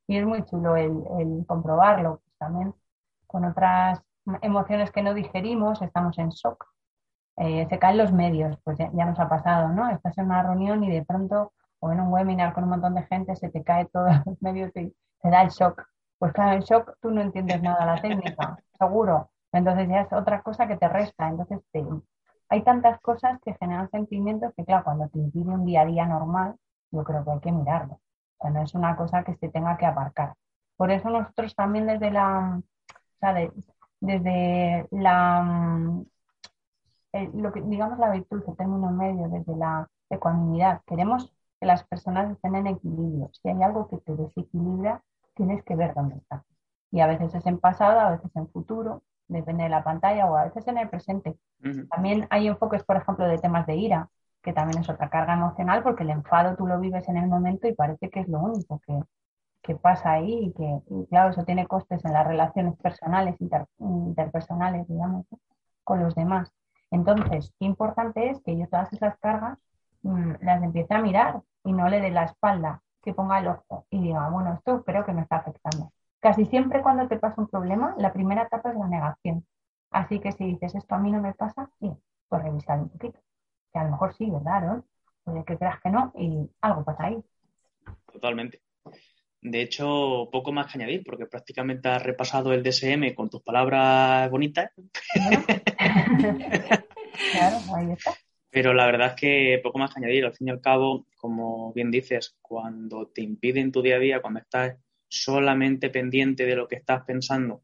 Y 0.08 0.18
es 0.18 0.26
muy 0.26 0.44
chulo 0.46 0.76
el, 0.76 0.92
el 1.20 1.46
comprobarlo, 1.48 2.22
pues 2.24 2.38
también 2.38 2.74
con 3.28 3.46
otras 3.46 4.02
emociones 4.42 4.92
que 4.92 5.04
no 5.04 5.14
digerimos, 5.14 5.82
estamos 5.82 6.18
en 6.20 6.30
shock. 6.30 6.66
Eh, 7.40 7.66
se 7.70 7.80
caen 7.80 7.98
los 7.98 8.12
medios, 8.12 8.58
pues 8.66 8.78
ya, 8.78 8.90
nos 8.90 9.18
ha 9.18 9.30
pasado, 9.30 9.70
¿no? 9.70 9.90
Estás 9.90 10.18
en 10.18 10.26
una 10.26 10.44
reunión 10.44 10.84
y 10.84 10.92
de 10.92 11.06
pronto, 11.06 11.54
o 11.80 11.92
en 11.92 12.02
un 12.02 12.12
webinar 12.12 12.54
con 12.54 12.66
un 12.66 12.72
montón 12.72 12.96
de 12.96 13.04
gente, 13.04 13.34
se 13.38 13.50
te 13.50 13.64
cae 13.64 13.86
todo 13.86 14.08
los 14.26 14.42
medios 14.42 14.76
y 14.76 14.94
te 15.22 15.30
da 15.30 15.44
el 15.44 15.50
shock. 15.50 15.82
Pues 16.18 16.34
claro, 16.34 16.58
el 16.58 16.64
shock 16.64 16.98
tú 17.02 17.12
no 17.12 17.22
entiendes 17.22 17.62
nada 17.62 17.86
la 17.86 18.02
técnica, 18.02 18.58
seguro. 18.78 19.30
Entonces 19.54 19.88
ya 19.88 20.02
es 20.02 20.12
otra 20.12 20.42
cosa 20.42 20.68
que 20.68 20.76
te 20.76 20.90
resta. 20.90 21.30
Entonces 21.30 21.62
hay 22.50 22.62
tantas 22.64 23.00
cosas 23.00 23.40
que 23.42 23.54
generan 23.54 23.90
sentimientos 23.90 24.54
que, 24.56 24.66
claro, 24.66 24.84
cuando 24.84 25.08
te 25.08 25.20
impide 25.20 25.50
un 25.50 25.66
día 25.66 25.82
a 25.82 25.86
día 25.86 26.06
normal, 26.06 26.56
yo 26.92 27.04
creo 27.06 27.24
que 27.24 27.32
hay 27.32 27.40
que 27.40 27.52
mirarlo. 27.54 28.02
Cuando 28.38 28.62
es 28.62 28.74
una 28.76 28.98
cosa 28.98 29.24
que 29.24 29.36
se 29.36 29.48
tenga 29.48 29.78
que 29.78 29.86
aparcar. 29.86 30.34
Por 30.76 30.92
eso 30.92 31.10
nosotros 31.10 31.56
también 31.56 31.88
desde 31.88 32.12
la, 32.12 32.60
o 32.60 33.18
sea, 33.20 33.34
desde 34.02 34.88
la, 34.92 36.04
mm, 37.14 37.42
lo 37.42 37.52
que, 37.52 37.62
digamos 37.62 38.00
la 38.00 38.12
virtud, 38.12 38.44
el 38.48 38.56
término 38.56 38.92
medio, 38.92 39.28
desde 39.30 39.56
la 39.56 39.88
ecuanimidad. 40.10 40.82
Queremos 40.86 41.32
que 41.60 41.66
las 41.66 41.84
personas 41.86 42.32
estén 42.32 42.56
en 42.56 42.68
equilibrio. 42.68 43.30
Si 43.34 43.50
hay 43.50 43.62
algo 43.64 43.88
que 43.88 43.98
te 43.98 44.16
desequilibra, 44.16 45.04
tienes 45.36 45.64
que 45.64 45.76
ver 45.76 45.94
dónde 45.94 46.18
está. 46.18 46.44
Y 46.92 47.02
a 47.02 47.08
veces 47.08 47.34
es 47.36 47.46
en 47.46 47.60
pasado, 47.60 48.00
a 48.00 48.12
veces 48.12 48.32
en 48.36 48.48
futuro, 48.50 49.04
depende 49.28 49.64
de 49.64 49.70
la 49.70 49.84
pantalla 49.84 50.26
o 50.26 50.36
a 50.36 50.46
veces 50.46 50.68
en 50.68 50.78
el 50.78 50.90
presente. 50.90 51.38
También 51.90 52.28
hay 52.30 52.48
enfoques, 52.48 52.84
por 52.84 52.98
ejemplo, 52.98 53.28
de 53.28 53.38
temas 53.38 53.66
de 53.68 53.76
ira, 53.76 54.10
que 54.42 54.54
también 54.54 54.82
es 54.82 54.90
otra 54.90 55.10
carga 55.10 55.34
emocional 55.34 55.84
porque 55.84 56.04
el 56.04 56.10
enfado 56.10 56.56
tú 56.56 56.66
lo 56.66 56.80
vives 56.80 57.08
en 57.10 57.18
el 57.18 57.28
momento 57.28 57.68
y 57.68 57.74
parece 57.74 58.10
que 58.10 58.22
es 58.22 58.28
lo 58.28 58.40
único 58.40 58.80
que, 58.86 59.00
que 59.62 59.76
pasa 59.76 60.14
ahí 60.14 60.46
y 60.46 60.54
que, 60.54 60.80
claro, 61.10 61.32
eso 61.32 61.44
tiene 61.44 61.68
costes 61.68 62.04
en 62.06 62.14
las 62.14 62.26
relaciones 62.26 62.76
personales, 62.78 63.36
interpersonales, 63.80 64.88
digamos, 64.88 65.26
con 65.84 66.02
los 66.02 66.16
demás. 66.16 66.52
Entonces, 66.92 67.54
qué 67.60 67.66
importante 67.66 68.30
es 68.30 68.42
que 68.42 68.58
yo 68.58 68.68
todas 68.68 68.92
esas 68.94 69.18
cargas 69.20 69.58
mm, 70.02 70.34
las 70.42 70.64
empiece 70.64 70.94
a 70.94 71.02
mirar 71.02 71.42
y 71.64 71.74
no 71.74 71.90
le 71.90 72.02
dé 72.02 72.12
la 72.12 72.26
espalda, 72.26 72.82
que 73.02 73.14
ponga 73.14 73.40
el 73.40 73.48
ojo 73.48 73.86
y 73.90 74.02
diga, 74.02 74.30
bueno, 74.30 74.54
esto 74.54 74.84
creo 74.84 75.06
que 75.06 75.14
me 75.14 75.22
está 75.22 75.38
afectando. 75.38 75.92
Casi 76.20 76.46
siempre 76.46 76.82
cuando 76.82 77.08
te 77.08 77.18
pasa 77.18 77.42
un 77.42 77.48
problema, 77.48 77.96
la 77.98 78.12
primera 78.12 78.44
etapa 78.44 78.72
es 78.72 78.78
la 78.78 78.88
negación. 78.88 79.46
Así 79.92 80.20
que 80.20 80.32
si 80.32 80.46
dices, 80.46 80.76
esto 80.76 80.96
a 80.96 81.00
mí 81.00 81.12
no 81.12 81.22
me 81.22 81.34
pasa, 81.34 81.70
sí, 81.80 81.92
pues 82.28 82.44
revisar 82.44 82.80
un 82.80 82.90
poquito. 82.90 83.20
Que 83.72 83.80
a 83.80 83.86
lo 83.86 83.92
mejor 83.92 84.14
sí, 84.14 84.30
¿verdad? 84.30 84.62
¿no? 84.62 84.84
Puede 85.24 85.44
que 85.46 85.58
creas 85.58 85.80
que 85.82 85.90
no 85.90 86.12
y 86.16 86.50
algo 86.62 86.84
pasa 86.84 87.06
ahí. 87.06 87.24
Totalmente. 88.12 88.62
De 89.42 89.62
hecho, 89.62 90.28
poco 90.32 90.52
más 90.52 90.72
que 90.72 90.78
añadir, 90.78 91.04
porque 91.04 91.26
prácticamente 91.26 91.88
has 91.88 92.04
repasado 92.04 92.52
el 92.52 92.62
DSM 92.64 93.16
con 93.16 93.30
tus 93.30 93.42
palabras 93.42 94.30
bonitas. 94.30 94.72
claro, 97.32 97.58
ahí 97.76 97.92
está. 97.94 98.14
Pero 98.52 98.74
la 98.74 98.86
verdad 98.86 99.10
es 99.10 99.14
que 99.14 99.60
poco 99.64 99.78
más 99.78 99.94
que 99.94 100.00
añadir. 100.00 100.26
Al 100.26 100.34
fin 100.34 100.48
y 100.48 100.52
al 100.52 100.62
cabo, 100.62 101.08
como 101.16 101.72
bien 101.74 101.92
dices, 101.92 102.38
cuando 102.42 103.08
te 103.08 103.22
impiden 103.22 103.72
tu 103.72 103.82
día 103.82 103.96
a 103.96 104.00
día, 104.00 104.22
cuando 104.22 104.40
estás 104.40 104.76
solamente 105.08 105.90
pendiente 105.90 106.46
de 106.46 106.56
lo 106.56 106.68
que 106.68 106.76
estás 106.76 107.04
pensando 107.06 107.64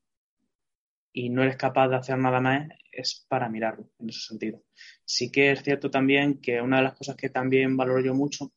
y 1.11 1.29
no 1.29 1.43
eres 1.43 1.55
capaz 1.55 1.87
de 1.87 1.95
hacer 1.95 2.17
nada 2.17 2.41
más, 2.41 2.67
es 2.91 3.25
para 3.29 3.49
mirarlo 3.49 3.89
en 3.99 4.09
ese 4.09 4.19
sentido. 4.19 4.61
Sí 5.05 5.31
que 5.31 5.51
es 5.51 5.63
cierto 5.63 5.89
también 5.89 6.41
que 6.41 6.61
una 6.61 6.77
de 6.77 6.83
las 6.83 6.95
cosas 6.95 7.15
que 7.15 7.29
también 7.29 7.77
valoro 7.77 8.01
yo 8.01 8.13
mucho 8.13 8.51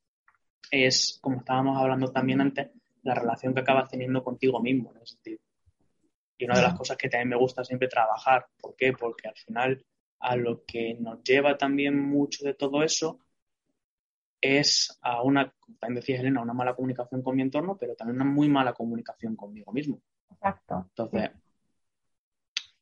es, 0.70 1.18
como 1.20 1.38
estábamos 1.38 1.78
hablando 1.78 2.11
también 2.11 2.40
antes, 2.40 2.68
la 3.09 3.14
relación 3.14 3.55
que 3.55 3.61
acabas 3.61 3.88
teniendo 3.88 4.23
contigo 4.23 4.61
mismo 4.61 4.90
en 4.90 4.99
ese 4.99 5.14
sentido. 5.14 5.38
Y 6.37 6.44
una 6.44 6.57
de 6.57 6.62
las 6.62 6.75
cosas 6.75 6.97
que 6.97 7.09
también 7.09 7.31
me 7.31 7.37
gusta 7.37 7.64
siempre 7.64 7.88
trabajar. 7.88 8.47
¿Por 8.61 8.77
qué? 8.77 8.92
Porque 8.92 9.29
al 9.29 9.35
final 9.35 9.85
a 10.21 10.37
lo 10.37 10.62
que 10.64 10.94
nos 11.01 11.23
lleva 11.23 11.57
también 11.57 11.99
mucho 11.99 12.44
de 12.44 12.55
todo 12.55 12.83
eso 12.83 13.18
es 14.40 14.99
a 15.01 15.23
una, 15.23 15.53
como 15.59 15.79
también 15.79 16.01
decía 16.01 16.21
Elena, 16.21 16.42
una 16.42 16.53
mala 16.53 16.75
comunicación 16.75 17.23
con 17.23 17.35
mi 17.35 17.42
entorno, 17.42 17.77
pero 17.79 17.94
también 17.94 18.21
una 18.21 18.31
muy 18.31 18.49
mala 18.49 18.73
comunicación 18.73 19.35
conmigo 19.35 19.73
mismo. 19.73 20.01
Exacto. 20.31 20.87
Entonces, 20.90 21.31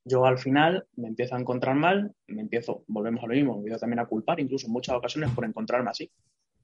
yo 0.04 0.26
al 0.26 0.38
final 0.38 0.86
me 0.96 1.08
empiezo 1.08 1.36
a 1.36 1.38
encontrar 1.38 1.76
mal, 1.76 2.14
me 2.26 2.42
empiezo, 2.42 2.84
volvemos 2.88 3.22
a 3.22 3.28
lo 3.28 3.34
mismo, 3.34 3.52
me 3.54 3.58
empiezo 3.58 3.80
también 3.80 4.00
a 4.00 4.06
culpar, 4.06 4.40
incluso 4.40 4.66
en 4.66 4.72
muchas 4.72 4.96
ocasiones 4.96 5.30
por 5.30 5.44
encontrarme 5.44 5.90
así. 5.90 6.10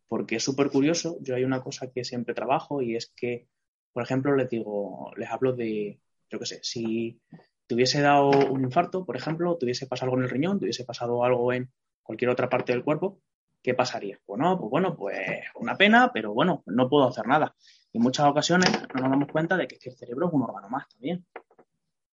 Porque 0.08 0.36
es 0.36 0.42
súper 0.42 0.68
curioso, 0.68 1.16
yo 1.22 1.34
hay 1.34 1.44
una 1.44 1.62
cosa 1.62 1.90
que 1.90 2.04
siempre 2.04 2.34
trabajo 2.34 2.82
y 2.82 2.96
es 2.96 3.10
que, 3.16 3.48
por 3.92 4.02
ejemplo, 4.02 4.34
les 4.36 4.48
digo, 4.48 5.12
les 5.16 5.30
hablo 5.30 5.52
de, 5.52 6.00
yo 6.30 6.38
qué 6.38 6.46
sé, 6.46 6.60
si 6.62 7.20
te 7.66 7.74
hubiese 7.74 8.00
dado 8.00 8.30
un 8.30 8.62
infarto, 8.64 9.04
por 9.04 9.16
ejemplo, 9.16 9.56
te 9.56 9.66
hubiese 9.66 9.86
pasado 9.86 10.10
algo 10.10 10.18
en 10.18 10.24
el 10.24 10.30
riñón, 10.30 10.58
te 10.58 10.64
hubiese 10.64 10.84
pasado 10.84 11.24
algo 11.24 11.52
en 11.52 11.70
cualquier 12.02 12.30
otra 12.30 12.48
parte 12.48 12.72
del 12.72 12.84
cuerpo, 12.84 13.20
¿qué 13.62 13.74
pasaría? 13.74 14.18
Bueno, 14.26 14.58
pues 14.58 14.70
bueno, 14.70 14.96
pues 14.96 15.18
una 15.54 15.76
pena, 15.76 16.10
pero 16.12 16.34
bueno, 16.34 16.62
no 16.66 16.88
puedo 16.88 17.08
hacer 17.08 17.26
nada. 17.26 17.54
Y 17.92 17.98
en 17.98 18.02
muchas 18.02 18.26
ocasiones 18.26 18.70
no 18.94 19.02
nos 19.02 19.10
damos 19.10 19.28
cuenta 19.30 19.56
de 19.56 19.68
que, 19.68 19.78
el 19.82 19.96
cerebro 19.96 20.28
es 20.28 20.32
un 20.32 20.42
órgano 20.42 20.68
más 20.68 20.88
también. 20.88 21.24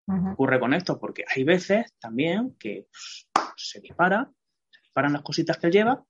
¿Qué 0.06 0.32
ocurre 0.34 0.60
con 0.60 0.74
esto? 0.74 1.00
Porque 1.00 1.24
hay 1.28 1.44
veces 1.44 1.94
también 2.00 2.56
que 2.58 2.88
pues, 2.92 3.28
se 3.56 3.80
dispara, 3.80 4.32
se 4.70 4.82
disparan 4.82 5.13
las 5.13 5.22
cositas 5.22 5.58
que 5.58 5.68
él 5.68 5.74
lleva 5.74 6.04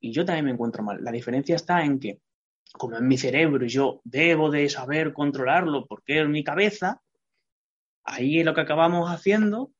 y 0.00 0.12
yo 0.12 0.24
también 0.24 0.46
me 0.46 0.50
encuentro 0.52 0.82
mal. 0.82 1.02
La 1.02 1.12
diferencia 1.12 1.54
está 1.56 1.84
en 1.84 2.00
que, 2.00 2.20
como 2.72 2.96
en 2.96 3.06
mi 3.06 3.16
cerebro 3.16 3.64
y 3.64 3.68
yo 3.68 4.00
debo 4.04 4.50
de 4.50 4.68
saber 4.68 5.12
controlarlo 5.12 5.86
porque 5.86 6.20
es 6.20 6.28
mi 6.28 6.44
cabeza, 6.44 7.00
ahí 8.04 8.42
lo 8.42 8.54
que 8.54 8.60
acabamos 8.60 9.10
haciendo 9.10 9.72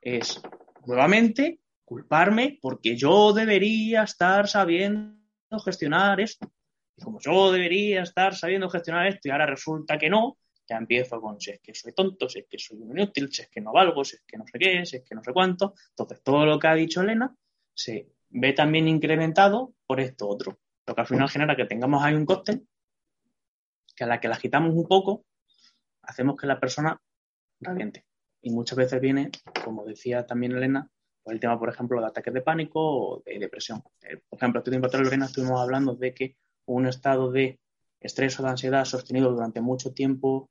es 0.00 0.40
nuevamente 0.86 1.60
culparme 1.84 2.58
porque 2.60 2.96
yo 2.96 3.32
debería 3.32 4.02
estar 4.02 4.48
sabiendo 4.48 5.16
gestionar 5.64 6.20
esto. 6.20 6.50
Y 6.96 7.02
como 7.02 7.20
yo 7.20 7.52
debería 7.52 8.02
estar 8.02 8.34
sabiendo 8.34 8.70
gestionar 8.70 9.06
esto 9.06 9.28
y 9.28 9.30
ahora 9.30 9.46
resulta 9.46 9.98
que 9.98 10.08
no, 10.08 10.38
ya 10.68 10.76
empiezo 10.76 11.20
con 11.20 11.40
si 11.40 11.52
es 11.52 11.60
que 11.60 11.74
soy 11.74 11.92
tonto, 11.92 12.28
si 12.28 12.40
es 12.40 12.46
que 12.48 12.58
soy 12.58 12.78
inútil, 12.78 13.32
si 13.32 13.42
es 13.42 13.48
que 13.48 13.60
no 13.60 13.72
valgo, 13.72 14.04
si 14.04 14.16
es 14.16 14.22
que 14.26 14.36
no 14.36 14.44
sé 14.46 14.58
qué, 14.58 14.84
si 14.84 14.96
es 14.96 15.04
que 15.04 15.14
no 15.14 15.22
sé 15.22 15.32
cuánto. 15.32 15.74
Entonces, 15.90 16.22
todo 16.22 16.44
lo 16.44 16.58
que 16.58 16.68
ha 16.68 16.74
dicho 16.74 17.02
Elena 17.02 17.34
se 17.72 18.08
ve 18.30 18.52
también 18.52 18.88
incrementado 18.88 19.74
por 19.86 20.00
esto 20.00 20.28
otro. 20.28 20.58
Lo 20.86 20.94
que 20.94 21.00
al 21.00 21.06
final 21.06 21.28
genera 21.28 21.56
que 21.56 21.64
tengamos 21.64 22.02
ahí 22.02 22.14
un 22.14 22.26
coste 22.26 22.62
que 23.96 24.04
a 24.04 24.06
la 24.06 24.20
que 24.20 24.28
la 24.28 24.34
agitamos 24.34 24.74
un 24.74 24.86
poco, 24.86 25.24
hacemos 26.02 26.36
que 26.36 26.46
la 26.46 26.60
persona 26.60 27.00
reviente. 27.60 28.04
Y 28.42 28.50
muchas 28.50 28.76
veces 28.76 29.00
viene, 29.00 29.30
como 29.64 29.84
decía 29.84 30.26
también 30.26 30.52
Elena, 30.52 30.88
por 31.22 31.32
el 31.34 31.40
tema, 31.40 31.58
por 31.58 31.70
ejemplo, 31.70 32.00
de 32.00 32.06
ataques 32.06 32.32
de 32.32 32.42
pánico 32.42 32.80
o 32.80 33.22
de 33.24 33.38
depresión. 33.38 33.82
Eh, 34.02 34.20
por 34.28 34.38
ejemplo, 34.38 34.60
este 34.60 34.70
tiempo 34.70 34.86
atrás, 34.86 35.02
Lorena, 35.02 35.26
estuvimos 35.26 35.60
hablando 35.60 35.94
de 35.94 36.14
que 36.14 36.36
un 36.66 36.86
estado 36.86 37.32
de 37.32 37.58
estrés 38.00 38.38
o 38.38 38.42
de 38.44 38.50
ansiedad 38.50 38.84
sostenido 38.84 39.32
durante 39.32 39.60
mucho 39.60 39.92
tiempo 39.92 40.50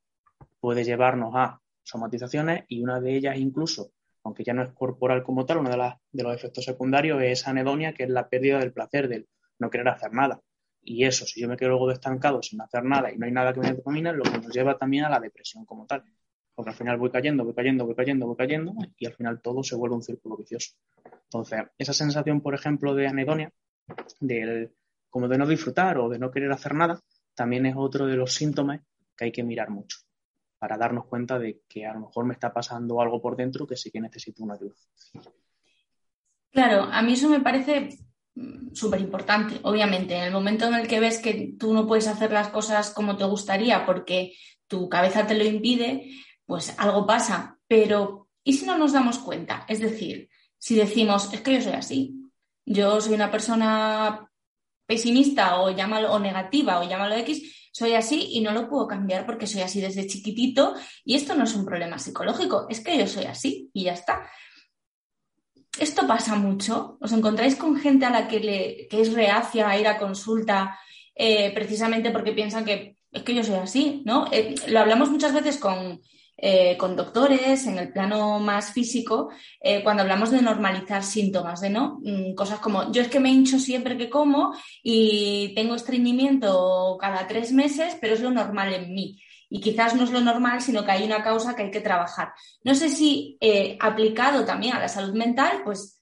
puede 0.60 0.84
llevarnos 0.84 1.34
a 1.34 1.60
somatizaciones 1.82 2.64
y 2.68 2.82
una 2.82 3.00
de 3.00 3.16
ellas 3.16 3.38
incluso, 3.38 3.92
aunque 4.24 4.44
ya 4.44 4.52
no 4.52 4.62
es 4.64 4.72
corporal 4.72 5.22
como 5.22 5.46
tal, 5.46 5.58
uno 5.58 5.70
de, 5.70 5.94
de 6.10 6.22
los 6.22 6.34
efectos 6.34 6.64
secundarios 6.64 7.22
es 7.22 7.46
anedonia, 7.46 7.94
que 7.94 8.02
es 8.02 8.10
la 8.10 8.28
pérdida 8.28 8.58
del 8.58 8.72
placer, 8.72 9.08
del 9.08 9.28
no 9.58 9.70
querer 9.70 9.88
hacer 9.88 10.12
nada. 10.12 10.40
Y 10.82 11.04
eso, 11.04 11.26
si 11.26 11.40
yo 11.40 11.48
me 11.48 11.56
quedo 11.56 11.70
luego 11.70 11.90
estancado 11.90 12.42
sin 12.42 12.60
hacer 12.60 12.84
nada 12.84 13.12
y 13.12 13.18
no 13.18 13.26
hay 13.26 13.32
nada 13.32 13.52
que 13.52 13.60
me 13.60 13.72
determine, 13.72 14.12
lo 14.12 14.22
que 14.22 14.38
nos 14.38 14.54
lleva 14.54 14.78
también 14.78 15.04
a 15.04 15.10
la 15.10 15.20
depresión 15.20 15.64
como 15.64 15.86
tal 15.86 16.04
porque 16.56 16.70
al 16.70 16.76
final 16.76 16.96
voy 16.96 17.10
cayendo, 17.10 17.44
voy 17.44 17.54
cayendo, 17.54 17.84
voy 17.84 17.94
cayendo, 17.94 18.26
voy 18.26 18.36
cayendo 18.36 18.72
y 18.96 19.06
al 19.06 19.12
final 19.12 19.40
todo 19.42 19.62
se 19.62 19.76
vuelve 19.76 19.94
un 19.94 20.02
círculo 20.02 20.38
vicioso. 20.38 20.72
Entonces, 21.24 21.64
esa 21.76 21.92
sensación, 21.92 22.40
por 22.40 22.54
ejemplo, 22.54 22.94
de 22.94 23.06
anedonia, 23.06 23.52
del, 24.20 24.72
como 25.10 25.28
de 25.28 25.36
no 25.36 25.46
disfrutar 25.46 25.98
o 25.98 26.08
de 26.08 26.18
no 26.18 26.30
querer 26.30 26.50
hacer 26.50 26.74
nada, 26.74 26.98
también 27.34 27.66
es 27.66 27.74
otro 27.76 28.06
de 28.06 28.16
los 28.16 28.32
síntomas 28.32 28.80
que 29.14 29.26
hay 29.26 29.32
que 29.32 29.44
mirar 29.44 29.68
mucho 29.68 29.98
para 30.58 30.78
darnos 30.78 31.04
cuenta 31.04 31.38
de 31.38 31.60
que 31.68 31.84
a 31.84 31.92
lo 31.92 32.00
mejor 32.00 32.24
me 32.24 32.32
está 32.32 32.54
pasando 32.54 33.02
algo 33.02 33.20
por 33.20 33.36
dentro 33.36 33.66
que 33.66 33.76
sí 33.76 33.90
que 33.90 34.00
necesito 34.00 34.42
una 34.42 34.54
ayuda. 34.54 34.74
Claro, 36.50 36.84
a 36.84 37.02
mí 37.02 37.12
eso 37.12 37.28
me 37.28 37.40
parece 37.40 37.98
súper 38.72 39.00
importante, 39.00 39.58
obviamente. 39.62 40.14
En 40.16 40.24
el 40.24 40.32
momento 40.32 40.66
en 40.66 40.74
el 40.74 40.86
que 40.86 41.00
ves 41.00 41.18
que 41.18 41.54
tú 41.58 41.72
no 41.72 41.86
puedes 41.86 42.06
hacer 42.06 42.32
las 42.32 42.48
cosas 42.48 42.90
como 42.90 43.16
te 43.16 43.24
gustaría 43.24 43.86
porque 43.86 44.34
tu 44.66 44.88
cabeza 44.88 45.26
te 45.26 45.34
lo 45.34 45.44
impide, 45.44 46.10
pues 46.44 46.74
algo 46.78 47.06
pasa. 47.06 47.58
Pero, 47.66 48.28
¿y 48.44 48.52
si 48.52 48.66
no 48.66 48.76
nos 48.76 48.92
damos 48.92 49.18
cuenta? 49.18 49.64
Es 49.68 49.80
decir, 49.80 50.28
si 50.58 50.74
decimos, 50.74 51.32
es 51.32 51.40
que 51.40 51.54
yo 51.54 51.60
soy 51.60 51.72
así, 51.72 52.14
yo 52.64 53.00
soy 53.00 53.14
una 53.14 53.30
persona 53.30 54.30
pesimista 54.86 55.60
o 55.60 55.70
llámalo 55.70 56.12
o 56.12 56.18
negativa 56.18 56.80
o 56.80 56.88
llámalo 56.88 57.16
X, 57.16 57.70
soy 57.72 57.94
así 57.94 58.28
y 58.32 58.40
no 58.40 58.52
lo 58.52 58.68
puedo 58.68 58.86
cambiar 58.86 59.26
porque 59.26 59.46
soy 59.46 59.62
así 59.62 59.80
desde 59.80 60.06
chiquitito 60.06 60.74
y 61.04 61.14
esto 61.14 61.34
no 61.34 61.44
es 61.44 61.54
un 61.54 61.64
problema 61.64 61.98
psicológico, 61.98 62.66
es 62.68 62.80
que 62.80 62.96
yo 62.96 63.06
soy 63.06 63.24
así 63.24 63.70
y 63.72 63.84
ya 63.84 63.92
está. 63.92 64.30
Esto 65.78 66.06
pasa 66.06 66.34
mucho. 66.36 66.96
¿Os 67.00 67.12
encontráis 67.12 67.56
con 67.56 67.76
gente 67.76 68.06
a 68.06 68.10
la 68.10 68.28
que, 68.28 68.40
le, 68.40 68.86
que 68.88 69.00
es 69.00 69.12
reacia 69.12 69.68
a 69.68 69.78
ir 69.78 69.86
a 69.88 69.98
consulta 69.98 70.78
eh, 71.14 71.52
precisamente 71.54 72.10
porque 72.10 72.32
piensan 72.32 72.64
que 72.64 72.96
es 73.12 73.22
que 73.22 73.34
yo 73.34 73.42
soy 73.42 73.56
así, 73.56 74.02
¿no? 74.04 74.26
Eh, 74.30 74.54
lo 74.68 74.80
hablamos 74.80 75.10
muchas 75.10 75.32
veces 75.32 75.56
con, 75.58 76.00
eh, 76.36 76.76
con 76.76 76.96
doctores 76.96 77.66
en 77.66 77.78
el 77.78 77.90
plano 77.92 78.38
más 78.40 78.72
físico 78.72 79.30
eh, 79.58 79.82
cuando 79.82 80.02
hablamos 80.02 80.30
de 80.30 80.42
normalizar 80.42 81.02
síntomas, 81.02 81.62
de 81.62 81.70
no 81.70 81.98
mm, 82.02 82.34
cosas 82.34 82.58
como 82.58 82.92
yo 82.92 83.00
es 83.00 83.08
que 83.08 83.20
me 83.20 83.30
hincho 83.30 83.58
siempre 83.58 83.96
que 83.96 84.10
como 84.10 84.54
y 84.82 85.54
tengo 85.54 85.74
estreñimiento 85.74 86.98
cada 87.00 87.26
tres 87.26 87.52
meses, 87.52 87.96
pero 88.00 88.12
es 88.14 88.20
lo 88.20 88.30
normal 88.30 88.74
en 88.74 88.92
mí. 88.92 89.18
Y 89.48 89.60
quizás 89.60 89.94
no 89.94 90.04
es 90.04 90.10
lo 90.10 90.20
normal, 90.20 90.60
sino 90.60 90.84
que 90.84 90.90
hay 90.92 91.04
una 91.04 91.22
causa 91.22 91.54
que 91.54 91.64
hay 91.64 91.70
que 91.70 91.80
trabajar. 91.80 92.32
No 92.64 92.74
sé 92.74 92.88
si 92.88 93.36
eh, 93.40 93.78
aplicado 93.80 94.44
también 94.44 94.74
a 94.74 94.80
la 94.80 94.88
salud 94.88 95.14
mental, 95.14 95.62
pues 95.64 96.00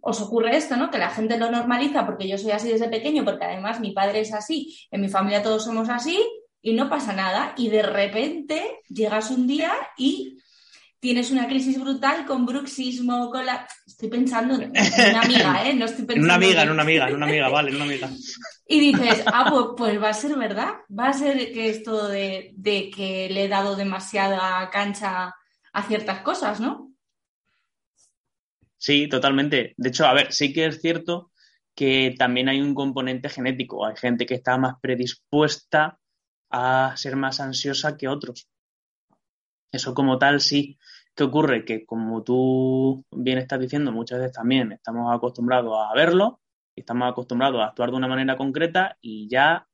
os 0.00 0.20
ocurre 0.20 0.56
esto, 0.56 0.76
¿no? 0.76 0.90
Que 0.90 0.98
la 0.98 1.10
gente 1.10 1.36
lo 1.36 1.50
normaliza 1.50 2.06
porque 2.06 2.28
yo 2.28 2.38
soy 2.38 2.52
así 2.52 2.68
desde 2.68 2.88
pequeño, 2.88 3.24
porque 3.24 3.44
además 3.44 3.80
mi 3.80 3.92
padre 3.92 4.20
es 4.20 4.32
así, 4.32 4.78
en 4.90 5.00
mi 5.00 5.08
familia 5.08 5.42
todos 5.42 5.64
somos 5.64 5.88
así, 5.88 6.24
y 6.66 6.72
no 6.72 6.88
pasa 6.88 7.12
nada 7.12 7.54
y 7.56 7.68
de 7.68 7.82
repente 7.82 8.80
llegas 8.88 9.30
un 9.30 9.46
día 9.46 9.72
y 9.96 10.36
tienes 11.06 11.30
una 11.30 11.46
crisis 11.46 11.80
brutal 11.80 12.26
con 12.26 12.44
bruxismo, 12.44 13.30
con 13.30 13.46
la... 13.46 13.64
Estoy 13.86 14.08
pensando 14.08 14.60
en 14.60 14.70
una 15.10 15.20
amiga, 15.20 15.64
¿eh? 15.64 15.72
No 15.72 15.84
estoy 15.84 16.04
pensando 16.04 16.14
en 16.14 16.24
una 16.24 16.34
amiga, 16.34 16.62
en 16.64 16.70
una 16.70 16.82
amiga, 16.82 17.08
en 17.08 17.14
una 17.14 17.26
amiga, 17.26 17.48
vale, 17.48 17.70
en 17.70 17.76
una 17.76 17.84
amiga. 17.84 18.10
Y 18.66 18.80
dices, 18.80 19.22
ah, 19.26 19.46
pues, 19.48 19.66
pues, 19.76 20.02
va 20.02 20.08
a 20.08 20.14
ser 20.14 20.36
verdad, 20.36 20.72
va 20.90 21.10
a 21.10 21.12
ser 21.12 21.52
que 21.52 21.70
esto 21.70 22.08
de, 22.08 22.50
de 22.56 22.90
que 22.90 23.28
le 23.30 23.44
he 23.44 23.48
dado 23.48 23.76
demasiada 23.76 24.68
cancha 24.70 25.32
a 25.72 25.82
ciertas 25.84 26.22
cosas, 26.22 26.58
¿no? 26.58 26.92
Sí, 28.76 29.08
totalmente. 29.08 29.74
De 29.76 29.90
hecho, 29.90 30.06
a 30.06 30.12
ver, 30.12 30.32
sí 30.32 30.52
que 30.52 30.66
es 30.66 30.80
cierto 30.80 31.30
que 31.76 32.16
también 32.18 32.48
hay 32.48 32.60
un 32.60 32.74
componente 32.74 33.28
genético. 33.28 33.86
Hay 33.86 33.94
gente 33.94 34.26
que 34.26 34.34
está 34.34 34.58
más 34.58 34.74
predispuesta 34.82 36.00
a 36.50 36.94
ser 36.96 37.14
más 37.14 37.38
ansiosa 37.38 37.96
que 37.96 38.08
otros. 38.08 38.48
Eso 39.70 39.94
como 39.94 40.18
tal 40.18 40.40
sí. 40.40 40.76
¿Qué 41.16 41.24
ocurre? 41.24 41.64
Que 41.64 41.86
como 41.86 42.22
tú 42.22 43.04
bien 43.10 43.38
estás 43.38 43.58
diciendo, 43.58 43.90
muchas 43.90 44.18
veces 44.18 44.34
también 44.34 44.72
estamos 44.72 45.12
acostumbrados 45.14 45.74
a 45.76 45.94
verlo 45.94 46.40
estamos 46.76 47.10
acostumbrados 47.10 47.60
a 47.60 47.66
actuar 47.66 47.90
de 47.90 47.96
una 47.96 48.08
manera 48.08 48.36
concreta 48.36 48.98
y 49.00 49.28
ya 49.28 49.66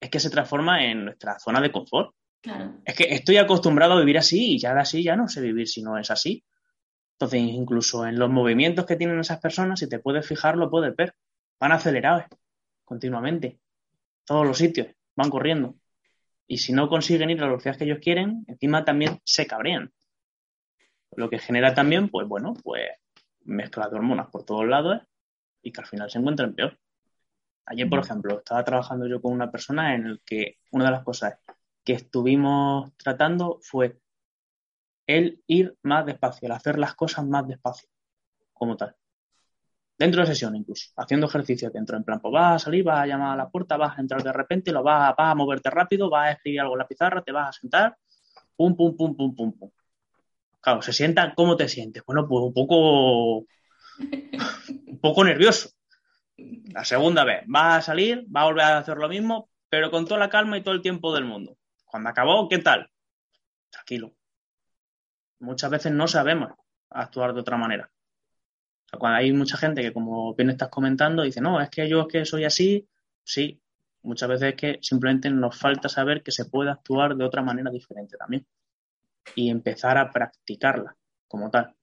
es 0.00 0.08
que 0.08 0.20
se 0.20 0.30
transforma 0.30 0.84
en 0.84 1.04
nuestra 1.04 1.38
zona 1.38 1.60
de 1.60 1.72
confort. 1.72 2.14
Es 2.84 2.94
que 2.94 3.04
estoy 3.14 3.36
acostumbrado 3.36 3.94
a 3.94 4.00
vivir 4.00 4.18
así 4.18 4.54
y 4.54 4.58
ya 4.58 4.74
de 4.74 4.80
así 4.80 5.02
ya 5.02 5.16
no 5.16 5.28
sé 5.28 5.40
vivir 5.40 5.68
si 5.68 5.82
no 5.82 5.98
es 5.98 6.10
así. 6.10 6.44
Entonces, 7.12 7.40
incluso 7.40 8.04
en 8.04 8.18
los 8.18 8.30
movimientos 8.30 8.84
que 8.84 8.96
tienen 8.96 9.20
esas 9.20 9.38
personas, 9.38 9.78
si 9.78 9.88
te 9.88 10.00
puedes 10.00 10.26
fijar, 10.26 10.56
lo 10.56 10.70
puedes 10.70 10.96
ver. 10.96 11.14
Van 11.60 11.70
acelerados 11.70 12.24
continuamente. 12.84 13.60
Todos 14.24 14.44
los 14.44 14.58
sitios. 14.58 14.88
Van 15.14 15.30
corriendo. 15.30 15.76
Y 16.48 16.58
si 16.58 16.72
no 16.72 16.88
consiguen 16.88 17.30
ir 17.30 17.38
a 17.38 17.42
la 17.42 17.48
velocidad 17.48 17.76
que 17.76 17.84
ellos 17.84 18.00
quieren, 18.00 18.44
encima 18.48 18.84
también 18.84 19.20
se 19.24 19.46
cabrean. 19.46 19.92
Lo 21.16 21.28
que 21.28 21.38
genera 21.38 21.74
también, 21.74 22.08
pues 22.08 22.26
bueno, 22.26 22.54
pues 22.62 22.88
mezcla 23.44 23.88
de 23.88 23.96
hormonas 23.96 24.28
por 24.28 24.44
todos 24.44 24.66
lados 24.66 25.00
y 25.62 25.72
que 25.72 25.80
al 25.80 25.86
final 25.86 26.10
se 26.10 26.18
encuentran 26.18 26.54
peor. 26.54 26.78
Ayer, 27.66 27.88
por 27.88 28.00
ejemplo, 28.00 28.38
estaba 28.38 28.64
trabajando 28.64 29.06
yo 29.06 29.20
con 29.20 29.32
una 29.32 29.50
persona 29.50 29.94
en 29.94 30.06
el 30.06 30.22
que 30.24 30.58
una 30.72 30.86
de 30.86 30.90
las 30.90 31.04
cosas 31.04 31.38
que 31.84 31.92
estuvimos 31.92 32.92
tratando 32.96 33.58
fue 33.62 33.98
el 35.06 35.42
ir 35.46 35.76
más 35.82 36.06
despacio, 36.06 36.46
el 36.46 36.52
hacer 36.52 36.78
las 36.78 36.94
cosas 36.94 37.26
más 37.26 37.46
despacio, 37.46 37.88
como 38.52 38.76
tal. 38.76 38.96
Dentro 39.98 40.22
de 40.22 40.26
sesión 40.26 40.56
incluso, 40.56 40.90
haciendo 40.96 41.26
ejercicio 41.26 41.70
dentro, 41.70 41.96
en 41.96 42.04
plan, 42.04 42.20
pues 42.20 42.32
vas 42.32 42.56
a 42.56 42.64
salir, 42.64 42.82
vas 42.84 43.00
a 43.00 43.06
llamar 43.06 43.34
a 43.34 43.36
la 43.36 43.50
puerta, 43.50 43.76
vas 43.76 43.96
a 43.96 44.00
entrar 44.00 44.22
de 44.22 44.32
repente, 44.32 44.72
lo 44.72 44.82
vas 44.82 45.14
vas 45.16 45.32
a 45.32 45.34
moverte 45.34 45.70
rápido, 45.70 46.10
vas 46.10 46.28
a 46.28 46.32
escribir 46.32 46.60
algo 46.60 46.74
en 46.74 46.78
la 46.78 46.88
pizarra, 46.88 47.22
te 47.22 47.30
vas 47.30 47.48
a 47.48 47.60
sentar, 47.60 47.96
pum, 48.56 48.74
pum, 48.74 48.96
pum, 48.96 49.14
pum, 49.14 49.34
pum, 49.34 49.52
pum. 49.52 49.70
Claro, 50.62 50.80
se 50.82 50.92
sienta, 50.92 51.34
¿cómo 51.34 51.56
te 51.56 51.68
sientes? 51.68 52.04
Bueno, 52.06 52.26
pues 52.28 52.44
un 52.44 52.54
poco, 52.54 53.38
un 53.38 54.98
poco 55.00 55.24
nervioso. 55.24 55.70
La 56.72 56.84
segunda 56.84 57.24
vez, 57.24 57.42
vas 57.46 57.78
a 57.78 57.82
salir, 57.82 58.24
vas 58.28 58.42
a 58.42 58.46
volver 58.46 58.64
a 58.64 58.78
hacer 58.78 58.96
lo 58.98 59.08
mismo, 59.08 59.50
pero 59.68 59.90
con 59.90 60.06
toda 60.06 60.20
la 60.20 60.28
calma 60.30 60.58
y 60.58 60.62
todo 60.62 60.74
el 60.74 60.82
tiempo 60.82 61.14
del 61.14 61.24
mundo. 61.24 61.58
Cuando 61.84 62.10
acabó, 62.10 62.48
¿qué 62.48 62.58
tal? 62.58 62.90
Tranquilo. 63.70 64.14
Muchas 65.40 65.70
veces 65.70 65.92
no 65.92 66.08
sabemos 66.08 66.52
actuar 66.88 67.34
de 67.34 67.40
otra 67.40 67.58
manera. 67.58 67.90
cuando 68.98 69.18
hay 69.18 69.32
mucha 69.32 69.56
gente 69.56 69.82
que, 69.82 69.92
como 69.92 70.34
bien 70.34 70.50
estás 70.50 70.68
comentando, 70.68 71.22
dice, 71.22 71.40
no, 71.40 71.60
es 71.60 71.70
que 71.70 71.88
yo 71.88 72.02
es 72.02 72.06
que 72.08 72.24
soy 72.24 72.44
así, 72.44 72.88
sí. 73.24 73.60
Muchas 74.02 74.28
veces 74.28 74.50
es 74.50 74.54
que 74.56 74.78
simplemente 74.82 75.30
nos 75.30 75.56
falta 75.58 75.88
saber 75.88 76.22
que 76.22 76.32
se 76.32 76.44
puede 76.46 76.70
actuar 76.70 77.16
de 77.16 77.24
otra 77.24 77.42
manera 77.42 77.70
diferente 77.70 78.16
también. 78.16 78.46
Y 79.34 79.50
empezar 79.50 79.98
a 79.98 80.10
practicarla 80.10 80.96
como 81.28 81.50
tal. 81.50 81.74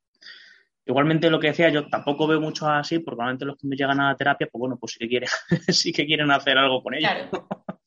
Igualmente 0.86 1.30
lo 1.30 1.40
que 1.40 1.48
decía, 1.48 1.70
yo 1.70 1.88
tampoco 1.88 2.26
veo 2.26 2.42
mucho 2.42 2.68
así, 2.68 2.98
porque 3.00 3.18
normalmente 3.18 3.46
los 3.46 3.58
que 3.58 3.68
me 3.68 3.76
llegan 3.76 4.00
a 4.00 4.10
la 4.10 4.16
terapia, 4.16 4.48
pues 4.52 4.60
bueno, 4.60 4.78
pues 4.78 4.94
sí 4.94 5.00
que 5.00 5.08
quieren, 5.08 5.30
sí 5.68 5.92
que 5.92 6.06
quieren 6.06 6.32
hacer 6.32 6.58
algo 6.58 6.82
con 6.82 6.96
ellos. 6.96 7.12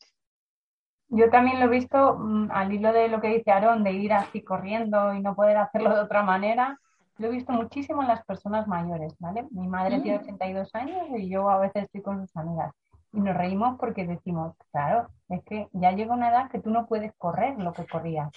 Yo 1.14 1.28
también 1.28 1.60
lo 1.60 1.66
he 1.66 1.68
visto 1.68 2.16
mm, 2.16 2.50
al 2.50 2.72
hilo 2.72 2.90
de 2.90 3.08
lo 3.08 3.20
que 3.20 3.28
dice 3.28 3.50
Aarón, 3.50 3.84
de 3.84 3.92
ir 3.92 4.14
así 4.14 4.42
corriendo 4.42 5.12
y 5.12 5.20
no 5.20 5.34
poder 5.34 5.58
hacerlo 5.58 5.94
de 5.94 6.00
otra 6.00 6.22
manera. 6.22 6.78
Lo 7.18 7.26
he 7.26 7.30
visto 7.30 7.52
muchísimo 7.52 8.00
en 8.00 8.08
las 8.08 8.24
personas 8.24 8.66
mayores, 8.66 9.14
¿vale? 9.18 9.46
Mi 9.50 9.68
madre 9.68 10.00
tiene 10.00 10.20
82 10.20 10.70
mm. 10.72 10.76
años 10.78 11.06
y 11.18 11.28
yo 11.28 11.50
a 11.50 11.58
veces 11.58 11.84
estoy 11.84 12.00
con 12.00 12.20
sus 12.20 12.34
amigas. 12.36 12.72
Y 13.12 13.20
nos 13.20 13.36
reímos 13.36 13.78
porque 13.78 14.06
decimos, 14.06 14.54
claro, 14.70 15.08
es 15.28 15.42
que 15.44 15.68
ya 15.72 15.92
llega 15.92 16.14
una 16.14 16.30
edad 16.30 16.50
que 16.50 16.60
tú 16.60 16.70
no 16.70 16.86
puedes 16.86 17.12
correr 17.16 17.58
lo 17.58 17.72
que 17.72 17.86
corrías. 17.86 18.30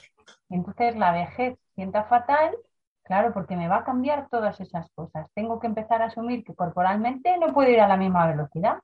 Y 0.50 0.56
entonces 0.56 0.96
la 0.96 1.12
vejez 1.12 1.58
sienta 1.76 2.04
fatal, 2.06 2.56
claro, 3.04 3.34
porque 3.34 3.56
me 3.56 3.68
va 3.68 3.78
a 3.78 3.84
cambiar 3.86 4.28
todas 4.30 4.60
esas 4.60 4.90
cosas. 4.92 5.28
Tengo 5.34 5.60
que 5.60 5.68
empezar 5.68 6.02
a 6.02 6.06
asumir 6.06 6.44
que 6.44 6.56
corporalmente 6.56 7.38
no 7.38 7.54
puedo 7.54 7.70
ir 7.70 7.80
a 7.82 7.88
la 7.88 7.98
misma 7.98 8.28
velocidad 8.28 8.80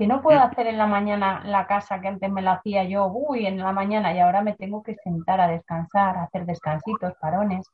que 0.00 0.06
no 0.06 0.22
puedo 0.22 0.40
hacer 0.40 0.66
en 0.66 0.78
la 0.78 0.86
mañana 0.86 1.42
la 1.44 1.66
casa 1.66 2.00
que 2.00 2.08
antes 2.08 2.30
me 2.30 2.40
la 2.40 2.54
hacía 2.54 2.84
yo, 2.84 3.06
uy, 3.08 3.44
en 3.44 3.58
la 3.58 3.70
mañana 3.72 4.14
y 4.14 4.18
ahora 4.18 4.40
me 4.40 4.54
tengo 4.54 4.82
que 4.82 4.94
sentar 4.94 5.42
a 5.42 5.48
descansar, 5.48 6.16
a 6.16 6.22
hacer 6.22 6.46
descansitos, 6.46 7.12
parones. 7.20 7.66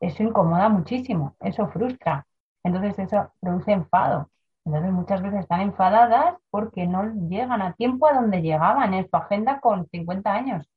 Eso 0.00 0.22
incomoda 0.22 0.70
muchísimo, 0.70 1.36
eso 1.40 1.68
frustra. 1.68 2.26
Entonces 2.64 2.98
eso 2.98 3.30
produce 3.40 3.72
enfado. 3.72 4.30
Entonces 4.64 4.92
muchas 4.92 5.22
veces 5.22 5.40
están 5.40 5.60
enfadadas 5.62 6.36
porque 6.50 6.86
no 6.86 7.04
llegan 7.28 7.62
a 7.62 7.74
tiempo 7.74 8.06
a 8.06 8.14
donde 8.14 8.42
llegaban 8.42 8.94
en 8.94 9.08
su 9.08 9.16
agenda 9.16 9.60
con 9.60 9.88
50 9.88 10.32
años. 10.32 10.68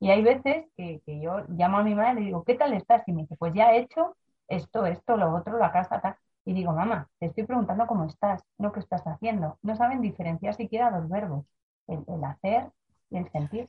Y 0.00 0.10
hay 0.10 0.22
veces 0.22 0.66
que, 0.76 1.00
que 1.06 1.20
yo 1.20 1.44
llamo 1.48 1.78
a 1.78 1.82
mi 1.84 1.94
madre 1.94 2.12
y 2.12 2.24
le 2.24 2.26
digo, 2.26 2.44
¿qué 2.44 2.54
tal 2.54 2.72
estás? 2.74 3.02
Y 3.06 3.12
me 3.12 3.22
dice, 3.22 3.36
pues 3.36 3.54
ya 3.54 3.72
he 3.72 3.80
hecho 3.80 4.16
esto, 4.50 4.86
esto, 4.86 5.16
lo 5.16 5.34
otro, 5.34 5.58
la 5.58 5.72
casa, 5.72 6.00
tal. 6.00 6.16
Y 6.44 6.52
digo, 6.54 6.72
mamá, 6.72 7.08
te 7.18 7.26
estoy 7.26 7.44
preguntando 7.44 7.86
cómo 7.86 8.04
estás, 8.06 8.42
no 8.58 8.72
qué 8.72 8.80
estás 8.80 9.06
haciendo. 9.06 9.58
No 9.62 9.76
saben 9.76 10.00
diferenciar 10.00 10.54
siquiera 10.54 10.90
los 10.90 11.08
verbos, 11.08 11.46
el, 11.86 12.04
hacer 12.24 12.70
y 13.10 13.18
el 13.18 13.30
sentir. 13.30 13.68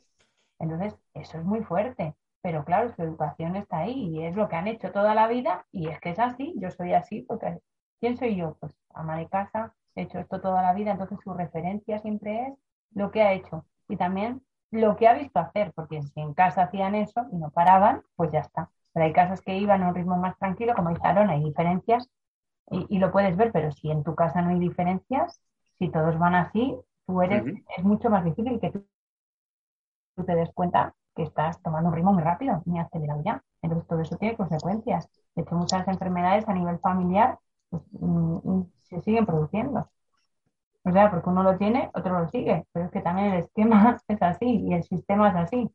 Entonces, 0.60 0.96
eso 1.14 1.38
es 1.38 1.46
muy 1.46 1.64
fuerte. 1.64 2.16
Pero 2.42 2.66
claro, 2.66 2.94
su 2.96 3.04
educación 3.04 3.56
está 3.56 3.80
ahí 3.80 3.94
y 4.10 4.26
es 4.26 4.36
lo 4.36 4.50
que 4.50 4.56
han 4.56 4.68
hecho 4.68 4.92
toda 4.92 5.14
la 5.14 5.28
vida 5.28 5.66
y 5.72 5.90
es 5.90 6.00
que 6.00 6.10
es 6.12 6.20
así, 6.20 6.56
yo 6.58 6.72
soy 6.72 6.94
así, 6.94 7.22
porque 7.22 7.60
¿quién 8.02 8.18
soy 8.18 8.36
yo? 8.36 8.58
Pues 8.60 8.76
ama 8.94 9.18
de 9.18 9.30
casa, 9.30 9.74
he 9.96 10.02
hecho 10.02 10.20
esto 10.20 10.42
toda 10.42 10.62
la 10.62 10.74
vida, 10.74 10.92
entonces 10.92 11.20
su 11.24 11.34
referencia 11.34 12.00
siempre 12.00 12.48
es 12.48 12.54
lo 12.94 13.12
que 13.12 13.22
ha 13.22 13.32
hecho 13.32 13.66
y 13.88 13.96
también 13.96 14.42
lo 14.72 14.98
que 14.98 15.08
ha 15.08 15.14
visto 15.14 15.40
hacer, 15.40 15.72
porque 15.74 16.02
si 16.02 16.20
en 16.20 16.34
casa 16.34 16.64
hacían 16.64 16.96
eso 16.96 17.26
y 17.32 17.38
no 17.38 17.52
paraban, 17.52 18.04
pues 18.16 18.32
ya 18.32 18.40
está. 18.40 18.70
Pero 18.94 19.06
hay 19.06 19.14
casas 19.14 19.42
que 19.42 19.58
iban 19.58 19.84
a 19.84 19.90
un 19.90 19.96
ritmo 19.96 20.18
más 20.18 20.38
tranquilo, 20.38 20.74
como 20.76 20.90
dice 20.90 21.02
hay 21.06 21.44
diferencias 21.44 22.10
y, 22.70 23.00
lo 23.00 23.12
puedes 23.12 23.36
ver, 23.36 23.52
pero 23.52 23.72
si 23.72 23.92
en 23.92 24.04
tu 24.04 24.16
casa 24.16 24.42
no 24.42 24.52
hay 24.52 24.60
diferencias, 24.60 25.42
si 25.78 25.90
todos 25.90 26.18
van 26.18 26.36
así, 26.36 26.78
tú 27.06 27.22
eres, 27.22 27.44
es 27.78 27.84
mucho 27.84 28.10
más 28.10 28.24
difícil 28.24 28.60
que 28.62 28.72
tú, 28.72 28.86
te 30.26 30.36
des 30.36 30.52
cuenta 30.54 30.96
que 31.16 31.24
estás 31.24 31.62
tomando 31.62 31.90
un 31.90 31.96
ritmo 31.96 32.14
muy 32.14 32.24
rápido, 32.24 32.62
ni 32.66 32.80
acelerado 32.80 33.22
ya. 33.26 33.44
Entonces 33.62 33.88
todo 33.88 34.00
eso 34.00 34.16
tiene 34.18 34.38
consecuencias. 34.38 35.10
De 35.36 35.42
hecho, 35.42 35.56
muchas 35.56 35.86
enfermedades 35.88 36.48
a 36.48 36.54
nivel 36.54 36.80
familiar 36.80 37.38
pues, 37.72 37.84
se 38.84 39.02
siguen 39.02 39.26
produciendo. 39.26 39.90
O 40.84 40.92
sea, 40.92 41.12
porque 41.12 41.30
uno 41.30 41.44
lo 41.44 41.58
tiene, 41.58 41.90
otro 41.94 42.20
lo 42.20 42.28
sigue. 42.30 42.66
Pero 42.74 42.86
es 42.86 42.92
que 42.92 43.02
también 43.02 43.34
el 43.34 43.40
esquema 43.40 43.98
es 44.08 44.22
así 44.22 44.46
y 44.46 44.74
el 44.74 44.84
sistema 44.84 45.30
es 45.30 45.36
así. 45.36 45.70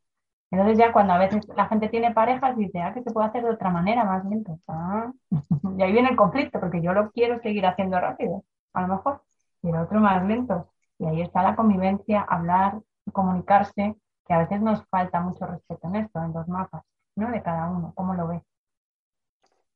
Entonces 0.51 0.77
ya 0.77 0.93
cuando 0.93 1.13
a 1.13 1.17
veces 1.17 1.45
la 1.55 1.67
gente 1.67 1.89
tiene 1.89 2.13
parejas 2.13 2.55
dice, 2.57 2.79
ah, 2.81 2.93
que 2.93 3.03
se 3.03 3.11
puede 3.11 3.27
hacer 3.27 3.43
de 3.43 3.51
otra 3.51 3.69
manera, 3.69 4.05
más 4.05 4.23
lento. 4.25 4.59
Ah. 4.67 5.11
y 5.77 5.83
ahí 5.83 5.91
viene 5.91 6.09
el 6.09 6.15
conflicto, 6.15 6.59
porque 6.59 6.81
yo 6.81 6.93
lo 6.93 7.11
quiero 7.11 7.39
seguir 7.41 7.65
haciendo 7.65 7.99
rápido, 7.99 8.43
a 8.73 8.81
lo 8.83 8.87
mejor, 8.95 9.23
y 9.61 9.69
el 9.69 9.75
otro 9.77 9.99
más 9.99 10.23
lento. 10.25 10.69
Y 10.99 11.05
ahí 11.05 11.21
está 11.21 11.43
la 11.43 11.55
convivencia, 11.55 12.21
hablar, 12.21 12.81
comunicarse, 13.11 13.95
que 14.25 14.33
a 14.33 14.39
veces 14.39 14.61
nos 14.61 14.85
falta 14.87 15.21
mucho 15.21 15.45
respeto 15.45 15.87
en 15.87 15.97
esto, 15.97 16.21
en 16.21 16.33
los 16.33 16.47
mapas, 16.47 16.83
¿no? 17.15 17.29
De 17.31 17.41
cada 17.41 17.69
uno, 17.69 17.93
¿cómo 17.95 18.13
lo 18.13 18.27
ve? 18.27 18.41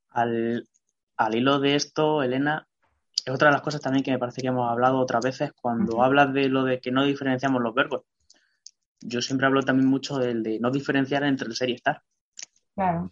Al, 0.10 0.68
al 1.26 1.36
hilo 1.36 1.60
de 1.60 1.76
esto, 1.76 2.24
Elena, 2.24 2.68
es 3.26 3.34
otra 3.34 3.50
de 3.50 3.54
las 3.54 3.62
cosas 3.62 3.82
también 3.82 4.04
que 4.04 4.12
me 4.12 4.20
parece 4.20 4.42
que 4.42 4.48
hemos 4.48 4.70
hablado 4.70 5.00
otras 5.00 5.24
veces 5.24 5.52
cuando 5.54 6.04
hablas 6.04 6.34
de 6.34 6.50
lo 6.50 6.64
de 6.64 6.80
que 6.80 6.92
no 6.92 7.04
diferenciamos 7.06 7.62
los 7.62 7.74
verbos 7.74 8.04
yo 9.02 9.22
siempre 9.22 9.48
hablo 9.48 9.64
también 9.64 9.90
mucho 9.90 10.18
del 10.18 10.44
de 10.44 10.60
no 10.60 10.72
diferenciar 10.72 11.24
entre 11.24 11.48
el 11.48 11.56
ser 11.56 11.70
y 11.70 11.74
estar. 11.74 12.02
Claro, 12.76 13.12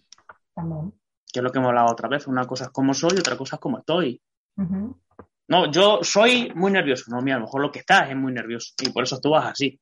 también. 0.54 0.94
Que 1.32 1.40
es 1.40 1.44
lo 1.44 1.52
que 1.52 1.60
hemos 1.60 1.70
hablado 1.70 1.92
otra 1.92 2.08
vez. 2.08 2.28
Una 2.28 2.46
cosa 2.46 2.66
es 2.66 2.70
como 2.72 2.94
soy, 2.94 3.18
otra 3.20 3.38
cosa 3.38 3.56
es 3.56 3.60
como 3.60 3.80
estoy. 3.80 4.22
No, 5.48 5.72
yo 5.72 6.00
soy 6.04 6.52
muy 6.56 6.72
nervioso. 6.72 7.06
No, 7.10 7.22
mira, 7.22 7.38
a 7.38 7.40
lo 7.40 7.46
mejor 7.46 7.62
lo 7.62 7.72
que 7.72 7.80
estás 7.80 8.10
es 8.10 8.16
muy 8.16 8.32
nervioso. 8.32 8.74
Y 8.82 8.92
por 8.92 9.04
eso 9.04 9.20
tú 9.20 9.32
vas 9.32 9.52
así. 9.52 9.80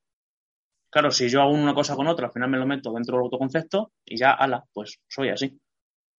Claro, 0.89 1.11
si 1.11 1.29
yo 1.29 1.41
hago 1.41 1.51
una 1.51 1.73
cosa 1.73 1.95
con 1.95 2.07
otra, 2.07 2.27
al 2.27 2.31
final 2.31 2.49
me 2.49 2.57
lo 2.57 2.65
meto 2.65 2.91
dentro 2.93 3.17
del 3.17 3.23
autoconcepto 3.23 3.91
y 4.05 4.17
ya, 4.17 4.31
ala, 4.31 4.63
pues 4.73 4.99
soy 5.07 5.29
así. 5.29 5.59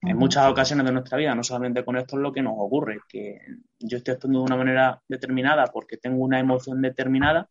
En 0.00 0.16
muchas 0.16 0.48
ocasiones 0.48 0.86
de 0.86 0.92
nuestra 0.92 1.18
vida, 1.18 1.34
no 1.34 1.42
solamente 1.42 1.84
con 1.84 1.96
esto 1.96 2.16
es 2.16 2.22
lo 2.22 2.32
que 2.32 2.40
nos 2.40 2.54
ocurre, 2.56 3.00
que 3.08 3.40
yo 3.80 3.98
estoy 3.98 4.14
actuando 4.14 4.38
de 4.38 4.44
una 4.44 4.56
manera 4.56 5.02
determinada 5.08 5.66
porque 5.66 5.96
tengo 5.96 6.22
una 6.22 6.38
emoción 6.38 6.80
determinada 6.80 7.48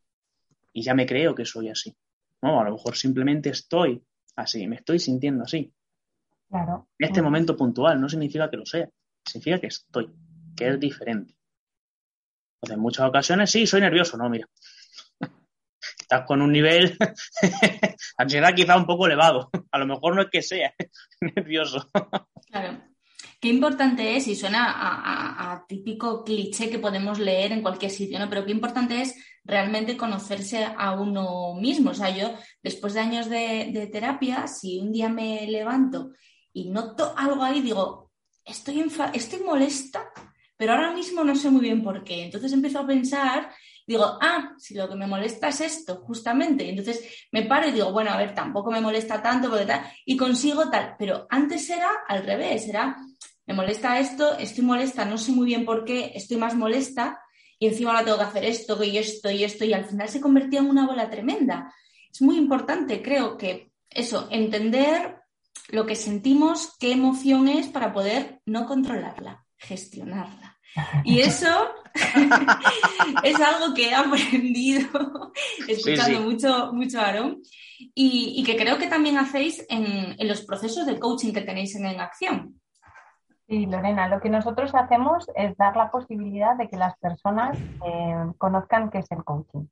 y 0.71 0.81
ya 0.81 0.93
me 0.93 1.05
creo 1.05 1.36
que 1.36 1.45
soy 1.45 1.69
así. 1.69 1.93
No, 2.41 2.62
a 2.62 2.63
lo 2.63 2.71
mejor 2.71 2.95
simplemente 2.95 3.49
estoy 3.49 4.01
así, 4.36 4.65
me 4.67 4.77
estoy 4.77 4.99
sintiendo 4.99 5.43
así. 5.43 5.73
Claro. 6.49 6.88
En 6.97 7.07
este 7.07 7.21
momento 7.21 7.57
puntual 7.57 7.99
no 7.99 8.07
significa 8.07 8.49
que 8.49 8.57
lo 8.57 8.65
sea, 8.65 8.88
significa 9.25 9.60
que 9.60 9.67
estoy, 9.67 10.10
que 10.55 10.69
es 10.69 10.79
diferente. 10.79 11.36
Entonces, 12.55 12.77
en 12.77 12.81
muchas 12.81 13.07
ocasiones 13.07 13.51
sí, 13.51 13.67
soy 13.67 13.81
nervioso, 13.81 14.17
no, 14.17 14.29
mira. 14.29 14.47
Estás 15.99 16.25
con 16.25 16.41
un 16.41 16.51
nivel 16.51 16.97
ansiedad 18.17 18.55
quizá 18.55 18.77
un 18.77 18.86
poco 18.86 19.05
elevado. 19.05 19.49
A 19.71 19.77
lo 19.77 19.86
mejor 19.86 20.15
no 20.15 20.21
es 20.21 20.29
que 20.31 20.41
sea 20.41 20.73
nervioso. 21.36 21.89
Claro. 22.60 22.84
Qué 23.39 23.50
importante 23.50 24.15
es, 24.15 24.28
y 24.28 24.36
suena 24.36 24.65
a, 24.67 25.65
típico 25.67 26.24
cliché 26.24 26.70
que 26.70 26.80
podemos 26.80 27.20
leer 27.20 27.52
en 27.52 27.62
cualquier 27.62 27.91
sitio, 27.91 28.17
¿no? 28.17 28.30
Pero 28.30 28.46
qué 28.46 28.52
importante 28.52 29.02
es 29.02 29.15
realmente 29.43 29.96
conocerse 29.96 30.65
a 30.65 30.93
uno 30.93 31.54
mismo. 31.54 31.91
O 31.91 31.93
sea, 31.93 32.10
yo, 32.10 32.34
después 32.63 32.93
de 32.93 33.00
años 33.02 33.30
de, 33.30 33.89
terapia, 33.91 34.48
si 34.48 34.80
un 34.80 34.91
día 34.91 35.10
me 35.10 35.46
levanto 35.48 36.12
y 36.52 36.70
noto 36.70 37.13
algo 37.15 37.43
ahí, 37.43 37.62
digo, 37.62 38.12
estoy, 38.43 38.86
estoy 39.13 39.39
molesta, 39.41 40.12
pero 40.58 40.74
ahora 40.74 40.91
mismo 40.91 41.24
no 41.24 41.36
sé 41.36 41.52
muy 41.52 41.62
bien 41.62 41.84
por 41.84 42.04
qué. 42.04 42.24
Entonces 42.24 42.52
empiezo 42.54 42.80
a 42.80 42.88
pensar 42.88 43.52
digo, 43.88 44.17
ah, 44.21 44.54
si 44.58 44.76
lo 44.76 44.89
que 44.89 44.95
me 44.95 45.08
molesta 45.08 45.47
es 45.47 45.62
esto, 45.62 46.02
justamente. 46.06 46.65
Y 46.65 46.69
entonces 46.69 47.28
me 47.32 47.43
paro 47.43 47.69
y 47.69 47.71
digo, 47.71 47.91
bueno, 47.93 48.12
a 48.12 48.17
ver, 48.17 48.36
tampoco 48.36 48.69
me 48.69 48.82
molesta 48.82 49.21
tanto, 49.21 49.50
porque 49.50 49.65
tal, 49.65 49.82
y 50.06 50.17
consigo 50.17 50.69
tal. 50.69 50.95
Pero 51.00 51.26
antes 51.30 51.69
era 51.69 51.89
al 52.08 52.23
revés, 52.26 52.67
era, 52.67 52.97
me 53.45 53.54
molesta 53.54 53.97
esto, 53.97 54.38
estoy 54.38 54.65
molesta, 54.65 55.06
no 55.06 55.17
sé 55.17 55.32
muy 55.32 55.45
bien 55.45 55.63
por 55.63 55.86
qué, 55.86 56.12
estoy 56.13 56.36
más 56.36 56.54
molesta, 56.54 57.19
y 57.58 57.67
encima 57.67 57.91
ahora 57.91 58.04
tengo 58.04 58.17
que 58.17 58.23
hacer 58.26 58.45
esto 58.45 58.84
y 58.84 58.97
esto 58.97 59.32
y 59.32 59.43
esto, 59.45 59.63
y 59.63 59.73
al 59.73 59.86
final 59.86 60.10
se 60.10 60.21
convertía 60.21 60.60
en 60.60 60.69
una 60.69 60.86
bola 60.86 61.10
tremenda. 61.10 61.73
Es 62.12 62.21
muy 62.21 62.38
importante, 62.38 63.02
creo 63.02 63.38
que 63.38 63.71
eso, 63.89 64.28
entender 64.30 65.21
lo 65.69 65.86
que 65.86 65.95
sentimos, 65.95 66.76
qué 66.78 66.91
emoción 66.91 67.47
es 67.47 67.67
para 67.67 67.93
poder 67.93 68.41
no 68.45 68.65
controlarla, 68.65 69.45
gestionarla. 69.58 70.56
Y 71.06 71.21
eso 71.21 71.69
es 73.23 73.39
algo 73.39 73.73
que 73.73 73.89
he 73.89 73.95
aprendido 73.95 74.89
escuchando 75.67 76.21
mucho, 76.21 76.71
mucho 76.73 76.99
Aarón 76.99 77.41
y, 77.93 78.43
que 78.43 78.58
creo 78.58 78.77
que 78.77 78.88
también 78.88 79.17
hacéis 79.17 79.65
en, 79.69 80.15
los 80.27 80.41
procesos 80.41 80.86
de 80.86 80.99
coaching 80.99 81.34
que 81.34 81.41
tenéis 81.41 81.75
en, 81.75 81.86
en 81.86 81.99
acción. 81.99 82.60
Sí, 83.47 83.65
Lorena, 83.65 84.10
lo 84.10 84.19
que 84.19 84.30
nosotros 84.30 84.75
hacemos 84.75 85.30
es 85.36 85.56
dar 85.56 85.77
la 85.77 85.89
posibilidad 85.89 86.58
de 86.58 86.67
que 86.67 86.75
las 86.75 86.97
personas 86.97 87.58
eh, 87.86 88.32
conozcan 88.38 88.89
qué 88.89 88.99
es 88.99 89.12
el 89.12 89.23
coaching. 89.23 89.67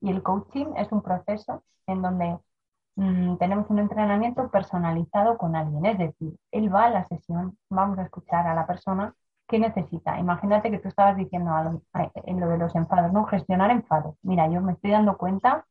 Y 0.00 0.10
el 0.10 0.22
coaching 0.22 0.66
es 0.76 0.90
un 0.90 1.02
proceso 1.02 1.62
en 1.86 2.02
donde 2.02 2.36
mm, 2.96 3.36
tenemos 3.36 3.70
un 3.70 3.78
entrenamiento 3.78 4.50
personalizado 4.50 5.38
con 5.38 5.54
alguien. 5.54 5.86
Es 5.86 5.98
decir, 5.98 6.36
él 6.50 6.74
va 6.74 6.86
a 6.86 6.90
la 6.90 7.04
sesión, 7.06 7.56
vamos 7.68 7.98
a 7.98 8.02
escuchar 8.02 8.46
a 8.48 8.54
la 8.54 8.66
persona 8.66 9.14
qué 9.52 9.58
necesita. 9.58 10.18
Imagínate 10.18 10.70
que 10.70 10.78
tú 10.78 10.88
estabas 10.88 11.16
diciendo 11.16 11.52
en 11.92 12.40
lo 12.40 12.48
de 12.48 12.58
los 12.58 12.74
enfados, 12.74 13.12
¿no? 13.12 13.26
Gestionar 13.26 13.70
enfados. 13.70 14.16
Mira, 14.22 14.48
yo 14.48 14.62
me 14.62 14.72
estoy 14.72 14.92
dando 14.92 15.18
cuenta 15.18 15.66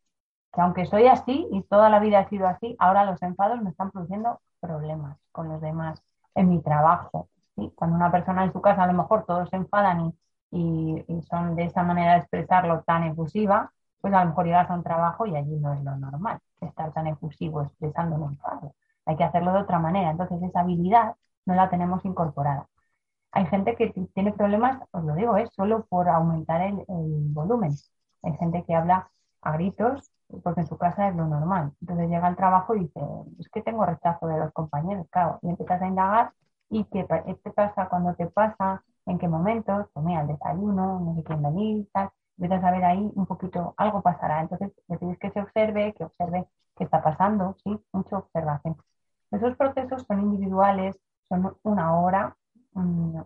que 0.53 0.61
aunque 0.61 0.85
soy 0.85 1.07
así 1.07 1.47
y 1.51 1.63
toda 1.63 1.89
la 1.89 1.99
vida 1.99 2.19
ha 2.19 2.29
sido 2.29 2.47
así, 2.47 2.75
ahora 2.79 3.05
los 3.05 3.21
enfados 3.23 3.61
me 3.63 3.71
están 3.71 3.91
produciendo 3.91 4.39
problemas 4.59 5.17
con 5.31 5.49
los 5.49 5.61
demás, 5.61 6.03
en 6.35 6.49
mi 6.49 6.61
trabajo, 6.61 7.29
cuando 7.75 7.95
una 7.95 8.11
persona 8.11 8.43
en 8.45 8.53
su 8.53 8.61
casa 8.61 8.83
a 8.83 8.87
lo 8.87 8.93
mejor 8.93 9.25
todos 9.25 9.49
se 9.49 9.55
enfadan 9.57 10.13
y, 10.51 11.03
son 11.29 11.55
de 11.55 11.63
esa 11.65 11.83
manera 11.83 12.13
de 12.13 12.19
expresarlo 12.19 12.83
tan 12.83 13.03
efusiva, 13.03 13.71
pues 13.99 14.13
a 14.13 14.23
lo 14.23 14.29
mejor 14.29 14.45
llegas 14.45 14.69
a 14.69 14.75
un 14.75 14.83
trabajo 14.83 15.25
y 15.25 15.35
allí 15.35 15.57
no 15.59 15.73
es 15.73 15.83
lo 15.83 15.95
normal 15.97 16.39
estar 16.61 16.91
tan 16.93 17.07
efusivo 17.07 17.63
expresando 17.63 18.15
un 18.17 18.33
enfado. 18.33 18.75
Hay 19.05 19.15
que 19.15 19.23
hacerlo 19.23 19.53
de 19.53 19.61
otra 19.61 19.79
manera. 19.79 20.11
Entonces 20.11 20.41
esa 20.43 20.61
habilidad 20.61 21.15
no 21.45 21.55
la 21.55 21.69
tenemos 21.69 22.05
incorporada. 22.05 22.67
Hay 23.33 23.45
gente 23.47 23.75
que 23.75 23.89
tiene 24.13 24.33
problemas, 24.33 24.81
os 24.91 25.03
lo 25.03 25.15
digo, 25.15 25.37
es 25.37 25.49
solo 25.53 25.85
por 25.85 26.09
aumentar 26.09 26.61
el, 26.61 26.83
volumen. 27.33 27.71
Hay 28.23 28.33
gente 28.37 28.63
que 28.65 28.75
habla 28.75 29.09
a 29.41 29.53
gritos 29.53 30.11
porque 30.43 30.61
en 30.61 30.67
su 30.67 30.77
casa 30.77 31.09
es 31.09 31.15
lo 31.15 31.25
normal. 31.25 31.73
Entonces 31.81 32.09
llega 32.09 32.27
al 32.27 32.35
trabajo 32.35 32.75
y 32.75 32.81
dice, 32.81 32.99
es 33.39 33.49
que 33.49 33.61
tengo 33.61 33.85
rechazo 33.85 34.27
de 34.27 34.37
los 34.39 34.51
compañeros, 34.53 35.07
claro, 35.09 35.39
y 35.41 35.49
empiezas 35.49 35.81
a 35.81 35.87
indagar 35.87 36.33
y 36.69 36.85
qué, 36.85 37.03
te 37.03 37.51
pasa 37.51 37.89
cuando 37.89 38.15
te 38.15 38.27
pasa, 38.27 38.83
en 39.05 39.17
qué 39.19 39.27
momentos, 39.27 39.87
tomé 39.93 40.19
el 40.19 40.27
desayuno, 40.27 40.99
no 40.99 41.15
sé 41.15 41.23
quién 41.23 41.41
venir, 41.41 41.87
tal, 41.93 42.09
empiezas 42.37 42.63
a 42.63 42.71
ver 42.71 42.85
ahí 42.85 43.11
un 43.15 43.25
poquito, 43.25 43.73
algo 43.77 44.01
pasará. 44.01 44.41
Entonces 44.41 44.71
le 44.87 44.97
pides 44.97 45.19
que 45.19 45.31
se 45.31 45.41
observe, 45.41 45.93
que 45.93 46.03
observe 46.05 46.47
qué 46.77 46.83
está 46.85 47.01
pasando, 47.03 47.55
¿sí? 47.63 47.77
Mucha 47.93 48.17
observación. 48.17 48.77
Esos 49.31 49.55
procesos 49.57 50.03
son 50.07 50.21
individuales, 50.21 50.97
son 51.29 51.55
una 51.63 51.99
hora, 51.99 52.37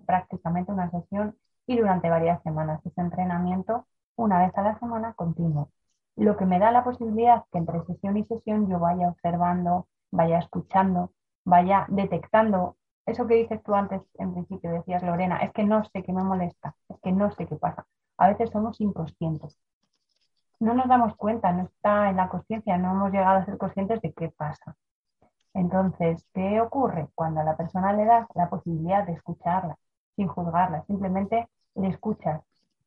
prácticamente 0.06 0.72
una 0.72 0.92
sesión, 0.92 1.36
y 1.68 1.78
durante 1.78 2.10
varias 2.10 2.42
semanas. 2.44 2.86
Ese 2.86 3.02
entrenamiento, 3.02 3.88
una 4.16 4.40
vez 4.40 4.58
a 4.58 4.62
la 4.62 4.80
semana, 4.80 5.14
continuo. 5.14 5.70
Lo 6.16 6.38
que 6.38 6.46
me 6.46 6.60
da 6.60 6.72
la 6.72 6.84
posibilidad 6.84 7.44
que 7.52 7.58
entre 7.58 7.84
sesión 7.86 8.18
y 8.18 8.24
sesión 8.24 8.70
yo 8.70 8.80
vaya 8.80 9.10
observando, 9.10 9.88
vaya 10.12 10.40
escuchando, 10.40 11.12
vaya 11.44 11.86
detectando 11.90 12.78
eso 13.06 13.28
que 13.28 13.36
dices 13.36 13.62
tú 13.64 13.76
antes, 13.76 14.02
en 14.16 14.34
principio 14.34 14.72
decías 14.72 15.04
Lorena, 15.04 15.38
es 15.38 15.52
que 15.54 15.64
no 15.64 15.84
sé 15.86 16.04
qué 16.04 16.12
me 16.12 16.24
molesta, 16.24 16.76
es 16.90 17.00
que 17.02 17.12
no 17.12 17.32
sé 17.32 17.46
qué 17.46 17.56
pasa. 17.56 17.86
A 18.18 18.30
veces 18.30 18.50
somos 18.50 18.82
inconscientes. 18.82 19.58
No 20.60 20.74
nos 20.74 20.88
damos 20.88 21.16
cuenta, 21.16 21.52
no 21.52 21.66
está 21.66 22.10
en 22.10 22.18
la 22.18 22.30
conciencia, 22.30 22.78
no 22.78 22.92
hemos 22.92 23.12
llegado 23.12 23.38
a 23.40 23.46
ser 23.46 23.58
conscientes 23.58 24.02
de 24.02 24.14
qué 24.14 24.30
pasa. 24.30 24.76
Entonces, 25.56 26.28
¿qué 26.34 26.62
ocurre? 26.62 27.08
Cuando 27.16 27.42
a 27.42 27.44
la 27.44 27.58
persona 27.58 27.94
le 27.94 28.06
das 28.06 28.28
la 28.36 28.50
posibilidad 28.50 29.06
de 29.06 29.14
escucharla, 29.14 29.76
sin 30.16 30.28
juzgarla, 30.28 30.84
simplemente 30.86 31.50
le 31.74 31.88
escuchas, 31.88 32.42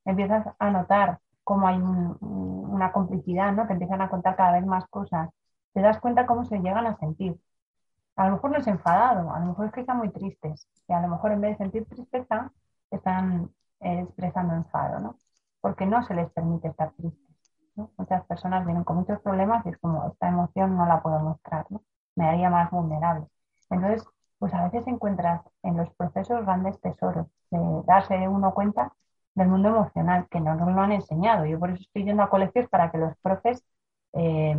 empiezas 0.04 0.46
a 0.60 0.70
notar 0.70 1.18
cómo 1.42 1.66
hay 1.66 1.78
una 1.80 2.92
complicidad, 2.92 3.52
¿no? 3.52 3.66
Te 3.66 3.72
empiezan 3.72 4.02
a 4.02 4.10
contar 4.10 4.36
cada 4.36 4.52
vez 4.52 4.66
más 4.66 4.86
cosas, 4.88 5.30
te 5.72 5.80
das 5.80 5.98
cuenta 6.00 6.26
cómo 6.26 6.44
se 6.44 6.58
llegan 6.60 6.86
a 6.86 6.96
sentir 6.98 7.38
a 8.18 8.26
lo 8.26 8.32
mejor 8.32 8.50
no 8.50 8.58
es 8.58 8.66
enfadado, 8.66 9.32
a 9.32 9.38
lo 9.38 9.46
mejor 9.46 9.66
es 9.66 9.72
que 9.72 9.80
están 9.80 9.98
muy 9.98 10.10
tristes 10.10 10.66
y 10.88 10.92
a 10.92 11.00
lo 11.00 11.08
mejor 11.08 11.30
en 11.32 11.40
vez 11.40 11.52
de 11.52 11.64
sentir 11.64 11.86
tristeza 11.86 12.52
están 12.90 13.50
eh, 13.80 14.00
expresando 14.00 14.54
enfado, 14.54 14.98
¿no? 14.98 15.16
Porque 15.60 15.86
no 15.86 16.02
se 16.02 16.14
les 16.14 16.28
permite 16.32 16.66
estar 16.66 16.90
tristes. 16.92 17.28
Muchas 17.96 18.24
personas 18.26 18.66
vienen 18.66 18.82
con 18.82 18.96
muchos 18.96 19.20
problemas 19.20 19.64
y 19.64 19.68
es 19.68 19.78
como 19.78 20.04
esta 20.08 20.28
emoción 20.28 20.76
no 20.76 20.84
la 20.86 21.00
puedo 21.00 21.20
mostrar, 21.20 21.66
¿no? 21.70 21.80
Me 22.18 22.28
haría 22.28 22.50
más 22.50 22.70
vulnerable. 22.72 23.26
Entonces, 23.70 24.04
pues 24.38 24.52
a 24.54 24.64
veces 24.64 24.86
encuentras 24.88 25.42
en 25.62 25.76
los 25.76 25.88
procesos 25.94 26.44
grandes 26.44 26.80
tesoros 26.80 27.28
de 27.50 27.58
darse 27.86 28.28
uno 28.28 28.54
cuenta 28.54 28.92
del 29.36 29.48
mundo 29.48 29.68
emocional 29.68 30.26
que 30.28 30.40
no 30.40 30.54
nos 30.56 30.68
lo 30.74 30.80
han 30.80 30.92
enseñado. 30.92 31.46
Yo 31.46 31.60
por 31.60 31.70
eso 31.70 31.82
estoy 31.82 32.04
yendo 32.04 32.24
a 32.24 32.30
colegios 32.30 32.68
para 32.68 32.90
que 32.90 32.98
los 32.98 33.16
profes 33.22 33.64
eh, 34.14 34.56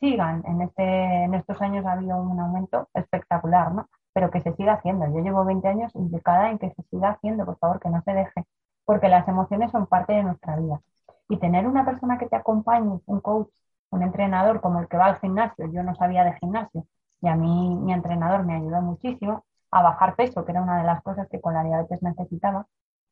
sigan. 0.00 0.42
En, 0.46 0.62
este, 0.62 0.82
en 1.24 1.34
estos 1.34 1.60
años 1.62 1.86
ha 1.86 1.92
habido 1.92 2.16
un 2.20 2.40
aumento 2.40 2.88
espectacular, 2.94 3.72
¿no? 3.72 3.88
Pero 4.12 4.30
que 4.32 4.40
se 4.40 4.52
siga 4.54 4.74
haciendo. 4.74 5.06
Yo 5.06 5.22
llevo 5.22 5.44
20 5.44 5.68
años 5.68 5.94
indicada 5.94 6.50
en 6.50 6.58
que 6.58 6.70
se 6.70 6.82
siga 6.90 7.10
haciendo, 7.10 7.44
por 7.44 7.58
favor, 7.58 7.78
que 7.80 7.90
no 7.90 8.02
se 8.02 8.12
deje, 8.12 8.44
porque 8.84 9.08
las 9.08 9.28
emociones 9.28 9.70
son 9.70 9.86
parte 9.86 10.14
de 10.14 10.24
nuestra 10.24 10.56
vida. 10.56 10.80
Y 11.28 11.36
tener 11.38 11.66
una 11.68 11.84
persona 11.84 12.18
que 12.18 12.26
te 12.26 12.36
acompañe, 12.36 13.00
un 13.06 13.20
coach, 13.20 13.48
un 13.92 14.02
entrenador 14.02 14.60
como 14.60 14.80
el 14.80 14.88
que 14.88 14.96
va 14.96 15.06
al 15.06 15.20
gimnasio, 15.20 15.66
yo 15.70 15.82
no 15.84 15.94
sabía 15.94 16.24
de 16.24 16.34
gimnasio, 16.34 16.86
y 17.20 17.28
a 17.28 17.36
mí 17.36 17.76
mi 17.76 17.92
entrenador 17.92 18.44
me 18.44 18.56
ayudó 18.56 18.80
muchísimo 18.82 19.44
a 19.70 19.82
bajar 19.82 20.16
peso, 20.16 20.44
que 20.44 20.52
era 20.52 20.62
una 20.62 20.78
de 20.78 20.84
las 20.84 21.02
cosas 21.02 21.28
que 21.28 21.40
con 21.40 21.54
la 21.54 21.62
diabetes 21.62 22.02
necesitaba, 22.02 22.66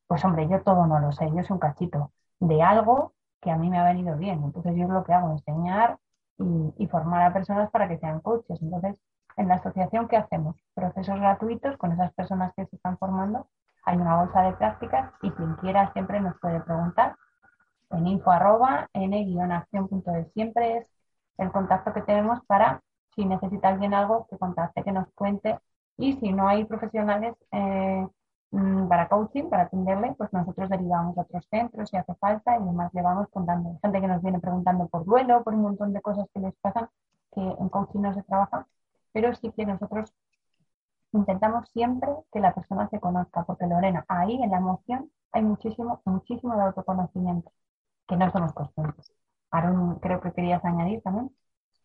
pues 0.06 0.24
hombre, 0.24 0.48
yo 0.48 0.62
todo 0.62 0.86
no 0.86 0.98
lo 0.98 1.12
sé, 1.12 1.26
yo 1.28 1.42
soy 1.44 1.54
un 1.54 1.58
cachito 1.60 2.12
de 2.40 2.62
algo 2.62 3.14
que 3.40 3.50
a 3.50 3.56
mí 3.56 3.70
me 3.70 3.78
ha 3.78 3.84
venido 3.84 4.16
bien. 4.16 4.42
Entonces 4.42 4.74
yo 4.76 4.88
lo 4.88 5.04
que 5.04 5.12
hago 5.12 5.34
es 5.34 5.46
enseñar 5.46 5.98
y, 6.78 6.86
formar 6.88 7.22
a 7.22 7.32
personas 7.32 7.70
para 7.70 7.88
que 7.88 7.98
sean 7.98 8.20
coaches. 8.20 8.60
Entonces, 8.62 8.96
en 9.36 9.48
la 9.48 9.54
asociación, 9.54 10.08
¿qué 10.08 10.16
hacemos? 10.16 10.56
Procesos 10.74 11.18
gratuitos 11.20 11.76
con 11.76 11.92
esas 11.92 12.12
personas 12.14 12.52
que 12.54 12.66
se 12.66 12.76
están 12.76 12.98
formando. 12.98 13.46
Hay 13.84 13.96
una 13.96 14.16
bolsa 14.16 14.42
de 14.42 14.52
prácticas 14.54 15.12
y 15.22 15.30
quien 15.30 15.54
quiera 15.56 15.92
siempre 15.92 16.20
nos 16.20 16.38
puede 16.40 16.60
preguntar 16.60 17.16
en 17.90 18.06
info 18.06 18.30
arroba 18.30 18.88
n-acción.es. 18.94 20.32
Siempre 20.32 20.78
es 20.78 20.86
el 21.38 21.50
contacto 21.52 21.92
que 21.92 22.02
tenemos 22.02 22.40
para, 22.46 22.82
si 23.14 23.24
necesita 23.24 23.68
alguien 23.68 23.94
algo, 23.94 24.26
que 24.28 24.38
contacte, 24.38 24.82
que 24.84 24.92
nos 24.92 25.08
cuente. 25.14 25.58
Y 25.96 26.14
si 26.14 26.32
no 26.32 26.48
hay 26.48 26.64
profesionales 26.64 27.34
eh, 27.52 28.06
Mm, 28.52 28.88
para 28.88 29.08
coaching, 29.08 29.48
para 29.48 29.64
atenderle, 29.64 30.14
pues 30.18 30.32
nosotros 30.32 30.68
derivamos 30.68 31.16
a 31.16 31.20
otros 31.22 31.46
centros 31.50 31.88
si 31.88 31.96
hace 31.96 32.14
falta 32.16 32.56
y 32.58 32.62
además 32.62 32.92
le 32.94 33.02
vamos 33.02 33.28
contando. 33.30 33.78
Gente 33.80 34.00
que 34.00 34.08
nos 34.08 34.22
viene 34.22 34.40
preguntando 34.40 34.88
por 34.88 35.04
duelo, 35.04 35.44
por 35.44 35.54
un 35.54 35.62
montón 35.62 35.92
de 35.92 36.00
cosas 36.00 36.26
que 36.34 36.40
les 36.40 36.54
pasan, 36.56 36.88
que 37.32 37.40
en 37.40 37.68
coaching 37.68 38.00
no 38.00 38.12
se 38.14 38.22
trabaja, 38.24 38.66
pero 39.12 39.34
sí 39.36 39.52
que 39.52 39.66
nosotros 39.66 40.12
intentamos 41.12 41.68
siempre 41.70 42.08
que 42.32 42.40
la 42.40 42.54
persona 42.54 42.88
se 42.88 43.00
conozca, 43.00 43.44
porque 43.44 43.66
Lorena, 43.66 44.04
ahí 44.08 44.42
en 44.42 44.50
la 44.50 44.58
emoción 44.58 45.10
hay 45.32 45.42
muchísimo, 45.42 46.00
muchísimo 46.04 46.56
de 46.56 46.62
autoconocimiento 46.62 47.52
que 48.10 48.16
no 48.16 48.30
somos 48.32 48.52
conscientes. 48.52 49.12
Aaron, 49.52 50.00
creo 50.00 50.20
que 50.20 50.32
querías 50.32 50.64
añadir 50.64 51.00
también. 51.02 51.30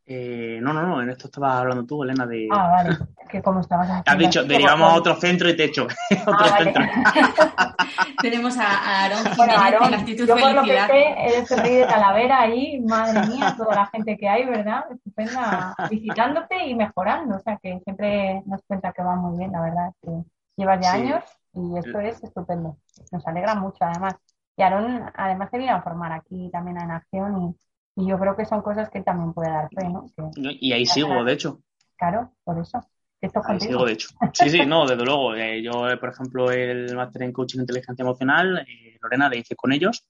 Eh, 0.08 0.60
no, 0.62 0.72
no, 0.72 0.84
no, 0.84 1.02
en 1.02 1.10
esto 1.10 1.28
estabas 1.28 1.62
hablando 1.62 1.84
tú, 1.86 2.04
Elena, 2.04 2.28
de... 2.28 2.48
Ah, 2.52 2.68
vale, 2.68 2.98
que 3.28 3.42
como 3.42 3.62
estabas 3.62 4.04
Has 4.06 4.18
dicho, 4.18 4.44
derivamos 4.44 4.92
a 4.92 4.96
otro 4.96 5.16
centro 5.16 5.50
y 5.50 5.58
te 5.58 5.64
echo. 5.64 5.88
otro 6.28 6.36
ah, 6.38 6.58
centro. 6.60 6.84
Tenemos 8.22 8.56
a 8.58 9.06
Aaron 9.06 9.36
bueno, 9.36 9.54
Aaron, 9.56 9.92
la 9.92 9.98
actitud 9.98 10.28
yo 10.28 10.38
por 10.38 10.54
lo 10.54 10.64
que 10.64 10.80
sé, 10.80 11.16
eres 11.18 11.52
el 11.52 11.60
rey 11.60 11.76
de 11.76 11.86
Talavera 11.86 12.42
ahí, 12.42 12.80
madre 12.82 13.28
mía, 13.28 13.56
toda 13.58 13.76
la 13.76 13.86
gente 13.88 14.18
que 14.18 14.30
hay, 14.30 14.46
¿verdad? 14.46 14.86
Estupenda, 14.92 15.76
visitándote 15.90 16.68
y 16.68 16.76
mejorando, 16.76 17.38
o 17.38 17.40
sea 17.40 17.58
que 17.58 17.80
siempre 17.84 18.44
nos 18.46 18.62
cuenta 18.68 18.94
que 18.94 19.02
va 19.02 19.16
muy 19.16 19.40
bien, 19.40 19.52
la 19.52 19.62
verdad, 19.62 19.92
que 20.04 20.12
llevas 20.56 20.80
ya 20.82 20.94
años 20.94 21.24
y 21.54 21.78
esto 21.78 22.00
es 22.00 22.24
estupendo. 22.24 22.78
Nos 23.12 23.26
alegra 23.26 23.56
mucho, 23.56 23.78
además. 23.82 24.16
Y 24.58 24.62
Aaron, 24.62 25.12
además, 25.16 25.50
se 25.52 25.58
viene 25.58 25.74
a 25.74 25.82
formar 25.82 26.12
aquí 26.14 26.50
también 26.52 26.78
en 26.78 26.92
acción 26.92 27.42
y 27.42 27.56
y 27.96 28.08
yo 28.08 28.20
creo 28.20 28.36
que 28.36 28.46
son 28.46 28.62
cosas 28.62 28.90
que 28.90 29.02
también 29.02 29.34
puede 29.34 29.50
dar 29.50 29.70
fe, 29.70 29.88
¿no? 29.88 30.06
y 30.36 30.74
ahí 30.74 30.86
sigo, 30.86 31.24
de 31.24 31.34
hecho. 31.34 31.62
Claro, 31.96 32.34
por 32.44 32.60
eso. 32.60 32.82
Esto 33.22 33.42
ahí 33.46 33.60
sigo, 33.60 33.86
de 33.86 33.94
hecho. 33.94 34.10
Sí, 34.34 34.50
sí, 34.50 34.66
no, 34.66 34.86
desde 34.86 35.06
luego. 35.06 35.34
Eh, 35.34 35.64
yo, 35.64 35.90
eh, 35.90 35.98
por 35.98 36.10
ejemplo, 36.10 36.52
el 36.52 36.94
máster 36.96 37.24
en 37.24 37.32
coaching 37.32 37.60
de 37.60 37.64
inteligencia 37.64 38.04
emocional, 38.04 38.60
eh, 38.68 38.98
Lorena, 39.02 39.30
le 39.30 39.38
hice 39.38 39.56
con 39.56 39.72
ellos. 39.72 40.06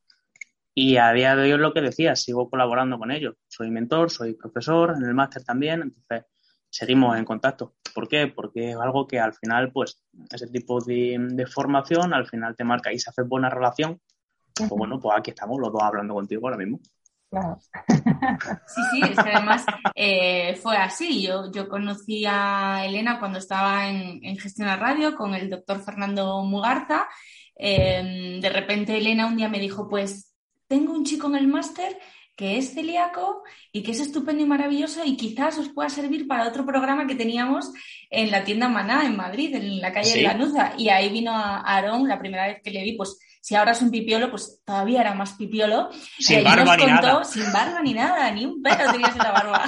Y 0.73 0.97
a 0.97 1.11
día 1.11 1.35
de 1.35 1.43
hoy 1.43 1.51
es 1.51 1.59
lo 1.59 1.73
que 1.73 1.81
decía, 1.81 2.15
sigo 2.15 2.49
colaborando 2.49 2.97
con 2.97 3.11
ellos. 3.11 3.35
Soy 3.47 3.69
mentor, 3.69 4.09
soy 4.09 4.33
profesor 4.33 4.95
en 4.97 5.05
el 5.05 5.13
máster 5.13 5.43
también, 5.43 5.83
entonces 5.83 6.25
seguimos 6.69 7.17
en 7.17 7.23
contacto. 7.23 7.75
¿Por 7.93 8.09
qué? 8.09 8.27
Porque 8.27 8.71
es 8.71 8.75
algo 8.75 9.07
que 9.07 9.19
al 9.19 9.33
final, 9.33 9.71
pues, 9.71 10.03
ese 10.31 10.47
tipo 10.47 10.83
de, 10.83 11.17
de 11.19 11.45
formación 11.45 12.13
al 12.13 12.27
final 12.27 12.55
te 12.57 12.65
marca 12.65 12.91
y 12.91 12.99
se 12.99 13.11
hace 13.11 13.21
buena 13.21 13.49
relación. 13.49 14.01
Pues 14.55 14.69
bueno, 14.69 14.99
pues 14.99 15.17
aquí 15.17 15.31
estamos 15.31 15.59
los 15.59 15.71
dos 15.71 15.83
hablando 15.83 16.13
contigo 16.13 16.47
ahora 16.47 16.57
mismo. 16.57 16.79
Sí, 18.67 18.81
sí, 18.91 19.01
es 19.03 19.23
que 19.23 19.29
además 19.29 19.65
eh, 19.93 20.55
fue 20.61 20.77
así. 20.77 21.21
Yo, 21.21 21.51
yo 21.51 21.67
conocí 21.67 22.25
a 22.25 22.85
Elena 22.85 23.19
cuando 23.19 23.39
estaba 23.39 23.89
en, 23.89 24.37
Gestión 24.37 24.67
a 24.67 24.77
Radio 24.77 25.15
con 25.15 25.33
el 25.33 25.49
doctor 25.49 25.83
Fernando 25.83 26.41
Mugarza 26.43 27.07
em, 27.55 28.39
de 28.39 28.49
repente 28.49 28.97
Elena 28.97 29.27
un 29.27 29.37
día 29.37 29.49
me 29.49 29.59
dijo, 29.59 29.87
pues 29.87 30.33
tengo 30.67 30.93
un 30.93 31.05
chico 31.05 31.27
en 31.27 31.35
el 31.35 31.47
máster 31.47 31.97
que 32.35 32.57
es 32.57 32.73
celíaco 32.73 33.43
y 33.71 33.81
que 33.81 33.91
es 33.91 33.99
estupendo 34.01 34.43
y 34.43 34.47
maravilloso 34.47 35.05
y 35.05 35.15
quizás 35.15 35.57
os 35.57 35.69
pueda 35.69 35.89
servir 35.89 36.27
para 36.27 36.47
otro 36.47 36.65
programa 36.65 37.07
que 37.07 37.15
teníamos 37.15 37.71
en 38.09 38.29
la 38.29 38.43
tienda 38.43 38.67
Maná 38.67 39.05
en 39.05 39.15
Madrid, 39.15 39.55
en 39.55 39.79
la 39.79 39.93
calle 39.93 40.15
de 40.15 40.21
Lanuza. 40.21 40.73
Y 40.77 40.89
ahí 40.89 41.09
vino 41.09 41.31
a 41.31 41.61
Aarón 41.61 42.07
la 42.07 42.19
primera 42.19 42.47
vez 42.47 42.61
que 42.61 42.71
le 42.71 42.83
vi, 42.83 42.97
pues 42.97 43.17
si 43.45 43.53
ahora 43.53 43.73
es 43.73 43.81
un 43.83 43.91
pipiolo, 43.91 44.31
pues 44.31 44.63
todavía 44.65 45.01
era 45.01 45.13
más 45.13 45.33
pipiolo. 45.33 45.89
Sin 46.17 46.43
barba 46.43 46.75
ni 46.75 46.85
nada. 46.87 47.23
Sin 47.23 47.53
barba 47.53 47.79
ni 47.83 47.93
nada, 47.93 48.31
ni 48.31 48.43
un 48.43 48.59
pelo 48.59 48.91
tenías 48.91 49.11
en 49.11 49.17
la 49.19 49.31
barba. 49.31 49.65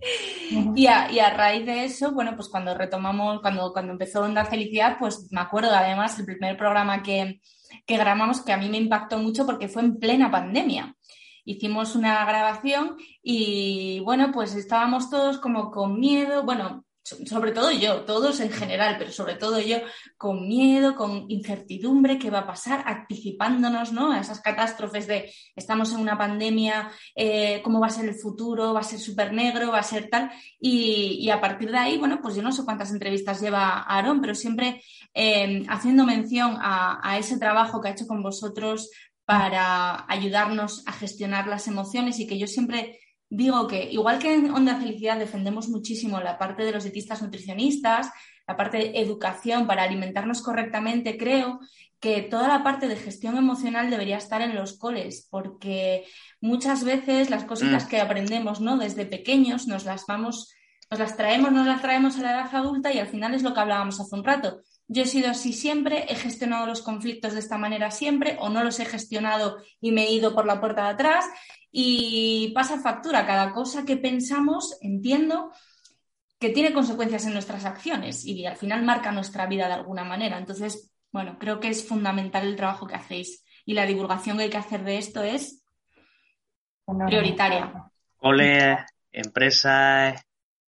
y, 0.74 0.86
a, 0.88 1.08
y, 1.12 1.20
a, 1.20 1.30
raíz 1.30 1.64
de 1.64 1.84
eso, 1.84 2.10
bueno, 2.10 2.34
pues 2.34 2.48
cuando 2.48 2.76
retomamos, 2.76 3.40
cuando, 3.40 3.72
cuando 3.72 3.92
empezó 3.92 4.22
Onda 4.22 4.44
Felicidad, 4.46 4.96
pues 4.98 5.28
me 5.30 5.40
acuerdo 5.40 5.72
además 5.72 6.18
el 6.18 6.24
primer 6.24 6.56
programa 6.56 7.04
que, 7.04 7.40
que 7.86 7.96
grabamos 7.96 8.40
que 8.40 8.52
a 8.52 8.56
mí 8.56 8.68
me 8.68 8.78
impactó 8.78 9.16
mucho 9.18 9.46
porque 9.46 9.68
fue 9.68 9.82
en 9.82 10.00
plena 10.00 10.28
pandemia 10.32 10.96
hicimos 11.44 11.96
una 11.96 12.24
grabación 12.24 12.96
y 13.22 14.00
bueno, 14.00 14.30
pues 14.32 14.54
estábamos 14.54 15.10
todos 15.10 15.38
como 15.38 15.70
con 15.70 15.98
miedo, 15.98 16.44
bueno, 16.44 16.84
sobre 17.02 17.50
todo 17.52 17.72
yo, 17.72 18.02
todos 18.02 18.38
en 18.40 18.50
general, 18.50 18.96
pero 18.98 19.10
sobre 19.10 19.34
todo 19.34 19.58
yo 19.60 19.78
con 20.16 20.46
miedo, 20.46 20.94
con 20.94 21.24
incertidumbre, 21.28 22.18
qué 22.18 22.30
va 22.30 22.40
a 22.40 22.46
pasar, 22.46 22.84
anticipándonos 22.86 23.92
¿no? 23.92 24.12
a 24.12 24.20
esas 24.20 24.40
catástrofes 24.40 25.06
de 25.08 25.32
estamos 25.56 25.92
en 25.92 26.00
una 26.00 26.16
pandemia, 26.16 26.90
eh, 27.16 27.60
cómo 27.64 27.80
va 27.80 27.88
a 27.88 27.90
ser 27.90 28.08
el 28.08 28.14
futuro, 28.14 28.72
va 28.72 28.80
a 28.80 28.84
ser 28.84 29.00
súper 29.00 29.32
negro, 29.32 29.72
va 29.72 29.80
a 29.80 29.82
ser 29.82 30.08
tal. 30.08 30.30
Y, 30.60 31.28
a 31.30 31.40
partir 31.40 31.70
de 31.70 31.78
ahí, 31.78 31.98
bueno, 31.98 32.20
pues 32.22 32.36
yo 32.36 32.42
no 32.42 32.52
sé 32.52 32.64
cuántas 32.64 32.92
entrevistas 32.92 33.40
lleva 33.40 33.80
Aaron, 33.82 34.20
pero 34.20 34.34
siempre 34.34 34.82
eh, 35.14 35.64
haciendo 35.68 36.04
mención 36.04 36.56
a, 36.60 37.00
a 37.02 37.18
ese 37.18 37.38
trabajo 37.38 37.80
que 37.80 37.88
ha 37.88 37.92
hecho 37.92 38.06
con 38.06 38.22
vosotros 38.22 38.90
para 39.24 40.04
ayudarnos 40.08 40.82
a 40.86 40.92
gestionar 40.92 41.46
las 41.46 41.66
emociones 41.68 42.18
y 42.18 42.26
que 42.26 42.38
yo 42.38 42.46
siempre 42.46 42.98
digo 43.34 43.66
que 43.66 43.90
igual 43.90 44.18
que 44.18 44.34
en 44.34 44.50
Onda 44.50 44.76
Felicidad 44.76 45.18
defendemos 45.18 45.70
muchísimo 45.70 46.20
la 46.20 46.36
parte 46.36 46.64
de 46.64 46.72
los 46.72 46.84
dietistas 46.84 47.22
nutricionistas, 47.22 48.10
la 48.46 48.58
parte 48.58 48.76
de 48.76 49.00
educación 49.00 49.66
para 49.66 49.84
alimentarnos 49.84 50.42
correctamente, 50.42 51.16
creo 51.16 51.58
que 51.98 52.20
toda 52.20 52.46
la 52.46 52.62
parte 52.62 52.88
de 52.88 52.96
gestión 52.96 53.38
emocional 53.38 53.88
debería 53.88 54.18
estar 54.18 54.42
en 54.42 54.54
los 54.54 54.76
coles, 54.76 55.28
porque 55.30 56.04
muchas 56.42 56.84
veces 56.84 57.30
las 57.30 57.44
cositas 57.44 57.86
mm. 57.86 57.88
que 57.88 58.00
aprendemos 58.00 58.60
¿no? 58.60 58.76
desde 58.76 59.06
pequeños 59.06 59.66
nos 59.66 59.86
las 59.86 60.04
vamos, 60.06 60.52
nos 60.90 61.00
las 61.00 61.16
traemos, 61.16 61.52
nos 61.52 61.66
las 61.66 61.80
traemos 61.80 62.18
a 62.18 62.22
la 62.22 62.32
edad 62.32 62.54
adulta 62.54 62.92
y 62.92 62.98
al 62.98 63.06
final 63.06 63.34
es 63.34 63.42
lo 63.42 63.54
que 63.54 63.60
hablábamos 63.60 63.98
hace 63.98 64.14
un 64.14 64.24
rato. 64.24 64.60
Yo 64.88 65.04
he 65.04 65.06
sido 65.06 65.30
así 65.30 65.54
siempre, 65.54 66.04
he 66.10 66.16
gestionado 66.16 66.66
los 66.66 66.82
conflictos 66.82 67.32
de 67.32 67.38
esta 67.38 67.56
manera 67.56 67.90
siempre, 67.90 68.36
o 68.40 68.50
no 68.50 68.62
los 68.62 68.78
he 68.78 68.84
gestionado 68.84 69.56
y 69.80 69.92
me 69.92 70.04
he 70.04 70.12
ido 70.12 70.34
por 70.34 70.44
la 70.44 70.60
puerta 70.60 70.82
de 70.82 70.90
atrás, 70.90 71.24
y 71.72 72.52
pasa 72.54 72.80
factura. 72.80 73.26
Cada 73.26 73.52
cosa 73.52 73.84
que 73.84 73.96
pensamos, 73.96 74.76
entiendo 74.82 75.50
que 76.38 76.50
tiene 76.50 76.74
consecuencias 76.74 77.26
en 77.26 77.32
nuestras 77.32 77.64
acciones 77.64 78.24
y 78.26 78.44
al 78.44 78.56
final 78.56 78.82
marca 78.82 79.10
nuestra 79.10 79.46
vida 79.46 79.68
de 79.68 79.74
alguna 79.74 80.04
manera. 80.04 80.38
Entonces, 80.38 80.92
bueno, 81.10 81.38
creo 81.38 81.60
que 81.60 81.68
es 81.68 81.86
fundamental 81.86 82.46
el 82.46 82.56
trabajo 82.56 82.86
que 82.86 82.94
hacéis 82.94 83.44
y 83.64 83.74
la 83.74 83.86
divulgación 83.86 84.36
que 84.36 84.44
hay 84.44 84.50
que 84.50 84.56
hacer 84.58 84.84
de 84.84 84.98
esto 84.98 85.22
es 85.22 85.64
prioritaria. 87.06 87.90
Coles, 88.16 88.78
empresas, 89.10 90.20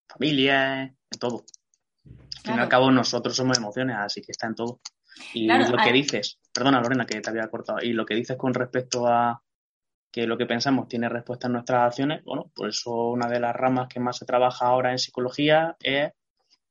familias, 0.08 0.90
en 1.10 1.18
todo. 1.18 1.44
Al 2.06 2.42
fin 2.42 2.56
y 2.56 2.58
al 2.60 2.68
cabo, 2.68 2.90
nosotros 2.90 3.36
somos 3.36 3.58
emociones, 3.58 3.96
así 3.98 4.22
que 4.22 4.32
está 4.32 4.46
en 4.46 4.54
todo. 4.54 4.80
Y 5.32 5.46
lo 5.46 5.76
que 5.76 5.92
dices, 5.92 6.38
perdona 6.52 6.80
Lorena 6.80 7.06
que 7.06 7.20
te 7.20 7.30
había 7.30 7.48
cortado, 7.48 7.78
y 7.82 7.92
lo 7.92 8.04
que 8.04 8.14
dices 8.14 8.36
con 8.36 8.54
respecto 8.54 9.06
a 9.06 9.42
que 10.14 10.28
lo 10.28 10.38
que 10.38 10.46
pensamos 10.46 10.86
tiene 10.86 11.08
respuesta 11.08 11.48
en 11.48 11.54
nuestras 11.54 11.82
acciones, 11.82 12.22
bueno, 12.22 12.48
por 12.54 12.68
eso 12.68 13.08
una 13.08 13.28
de 13.28 13.40
las 13.40 13.52
ramas 13.56 13.88
que 13.88 13.98
más 13.98 14.16
se 14.16 14.24
trabaja 14.24 14.66
ahora 14.66 14.92
en 14.92 15.00
psicología 15.00 15.76
es 15.80 16.12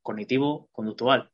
cognitivo-conductual, 0.01 1.29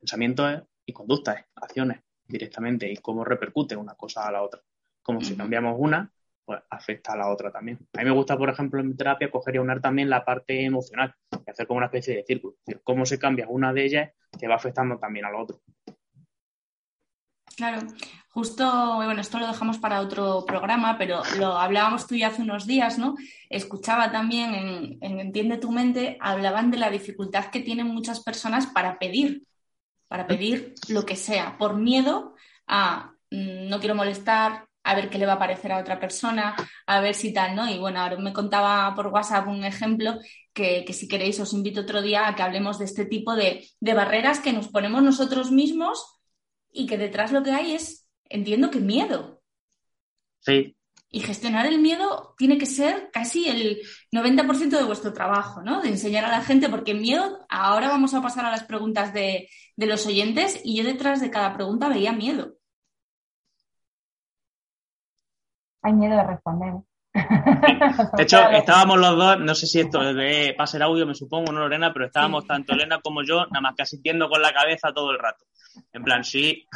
pensamientos 0.00 0.64
y 0.84 0.92
conductas, 0.92 1.44
acciones 1.54 2.00
directamente 2.26 2.90
y 2.90 2.96
cómo 2.96 3.24
repercute 3.24 3.76
una 3.76 3.94
cosa 3.94 4.26
a 4.26 4.32
la 4.32 4.42
otra. 4.42 4.60
Como 5.00 5.20
si 5.20 5.36
cambiamos 5.36 5.76
una, 5.78 6.12
pues 6.44 6.60
afecta 6.70 7.12
a 7.12 7.16
la 7.16 7.28
otra 7.30 7.52
también. 7.52 7.78
A 7.92 7.98
mí 7.98 8.06
me 8.06 8.16
gusta, 8.16 8.36
por 8.36 8.50
ejemplo, 8.50 8.80
en 8.80 8.88
mi 8.88 8.96
terapia 8.96 9.30
coger 9.30 9.54
y 9.54 9.58
unar 9.58 9.80
también 9.80 10.10
la 10.10 10.24
parte 10.24 10.64
emocional 10.64 11.14
y 11.46 11.48
hacer 11.48 11.68
como 11.68 11.78
una 11.78 11.86
especie 11.86 12.16
de 12.16 12.24
círculo. 12.24 12.54
Es 12.54 12.66
decir, 12.66 12.82
cómo 12.82 13.06
se 13.06 13.16
cambia 13.16 13.46
una 13.48 13.72
de 13.72 13.84
ellas 13.84 14.10
que 14.40 14.48
va 14.48 14.56
afectando 14.56 14.98
también 14.98 15.24
a 15.24 15.30
la 15.30 15.38
otra. 15.38 15.56
Claro, 17.58 17.80
justo, 18.28 18.94
bueno, 18.94 19.20
esto 19.20 19.40
lo 19.40 19.48
dejamos 19.48 19.78
para 19.78 20.00
otro 20.00 20.44
programa, 20.46 20.96
pero 20.96 21.22
lo 21.38 21.58
hablábamos 21.58 22.06
tú 22.06 22.14
y 22.14 22.22
hace 22.22 22.42
unos 22.42 22.68
días, 22.68 22.98
¿no? 22.98 23.16
Escuchaba 23.50 24.12
también 24.12 24.54
en, 25.00 25.18
Entiende 25.18 25.58
tu 25.58 25.72
mente, 25.72 26.16
hablaban 26.20 26.70
de 26.70 26.76
la 26.78 26.88
dificultad 26.88 27.46
que 27.46 27.58
tienen 27.58 27.88
muchas 27.88 28.20
personas 28.22 28.68
para 28.68 28.96
pedir, 29.00 29.42
para 30.06 30.28
pedir 30.28 30.74
lo 30.88 31.04
que 31.04 31.16
sea, 31.16 31.58
por 31.58 31.74
miedo 31.74 32.36
a 32.68 33.10
mm, 33.32 33.68
no 33.68 33.80
quiero 33.80 33.96
molestar, 33.96 34.68
a 34.84 34.94
ver 34.94 35.10
qué 35.10 35.18
le 35.18 35.26
va 35.26 35.32
a 35.32 35.38
parecer 35.40 35.72
a 35.72 35.78
otra 35.78 35.98
persona, 35.98 36.54
a 36.86 37.00
ver 37.00 37.16
si 37.16 37.32
tal, 37.32 37.56
¿no? 37.56 37.68
Y 37.68 37.78
bueno, 37.78 38.00
ahora 38.00 38.18
me 38.18 38.32
contaba 38.32 38.94
por 38.94 39.08
WhatsApp 39.08 39.48
un 39.48 39.64
ejemplo 39.64 40.16
que, 40.52 40.86
si 40.92 41.08
queréis 41.08 41.40
os 41.40 41.52
invito 41.52 41.80
otro 41.80 42.02
día 42.02 42.28
a 42.28 42.36
que 42.36 42.42
hablemos 42.42 42.78
de 42.78 42.84
este 42.84 43.04
tipo 43.04 43.34
de, 43.34 43.68
de 43.80 43.94
barreras 43.94 44.38
que 44.38 44.52
nos 44.52 44.68
ponemos 44.68 45.02
nosotros 45.02 45.50
mismos 45.50 46.17
y 46.72 46.86
que 46.86 46.98
detrás 46.98 47.32
lo 47.32 47.42
que 47.42 47.52
hay 47.52 47.72
es, 47.72 48.08
entiendo 48.24 48.70
que 48.70 48.80
miedo. 48.80 49.42
Sí. 50.40 50.76
Y 51.10 51.20
gestionar 51.20 51.66
el 51.66 51.80
miedo 51.80 52.34
tiene 52.36 52.58
que 52.58 52.66
ser 52.66 53.10
casi 53.10 53.48
el 53.48 53.80
90% 54.12 54.76
de 54.76 54.84
vuestro 54.84 55.12
trabajo, 55.12 55.62
¿no? 55.62 55.80
De 55.80 55.88
enseñar 55.88 56.24
a 56.24 56.30
la 56.30 56.42
gente, 56.42 56.68
porque 56.68 56.92
miedo, 56.94 57.46
ahora 57.48 57.88
vamos 57.88 58.12
a 58.14 58.20
pasar 58.20 58.44
a 58.44 58.50
las 58.50 58.64
preguntas 58.64 59.14
de, 59.14 59.48
de 59.76 59.86
los 59.86 60.06
oyentes 60.06 60.60
y 60.64 60.76
yo 60.76 60.84
detrás 60.84 61.20
de 61.20 61.30
cada 61.30 61.54
pregunta 61.54 61.88
veía 61.88 62.12
miedo. 62.12 62.56
Hay 65.82 65.92
miedo 65.94 66.16
de 66.16 66.24
responder. 66.24 66.74
De 68.16 68.22
hecho, 68.22 68.48
estábamos 68.50 68.98
los 68.98 69.16
dos, 69.16 69.40
no 69.40 69.54
sé 69.54 69.66
si 69.66 69.80
esto 69.80 70.00
debe 70.00 70.54
pasar 70.54 70.82
audio, 70.82 71.06
me 71.06 71.14
supongo, 71.14 71.52
no 71.52 71.60
Lorena, 71.60 71.92
pero 71.92 72.06
estábamos 72.06 72.46
tanto 72.46 72.72
Elena 72.72 73.00
como 73.00 73.22
yo, 73.22 73.46
nada 73.46 73.60
más 73.60 73.74
que 73.74 73.82
asistiendo 73.82 74.28
con 74.28 74.42
la 74.42 74.52
cabeza 74.52 74.92
todo 74.92 75.10
el 75.10 75.18
rato. 75.18 75.44
En 75.92 76.02
plan, 76.02 76.24
sí. 76.24 76.66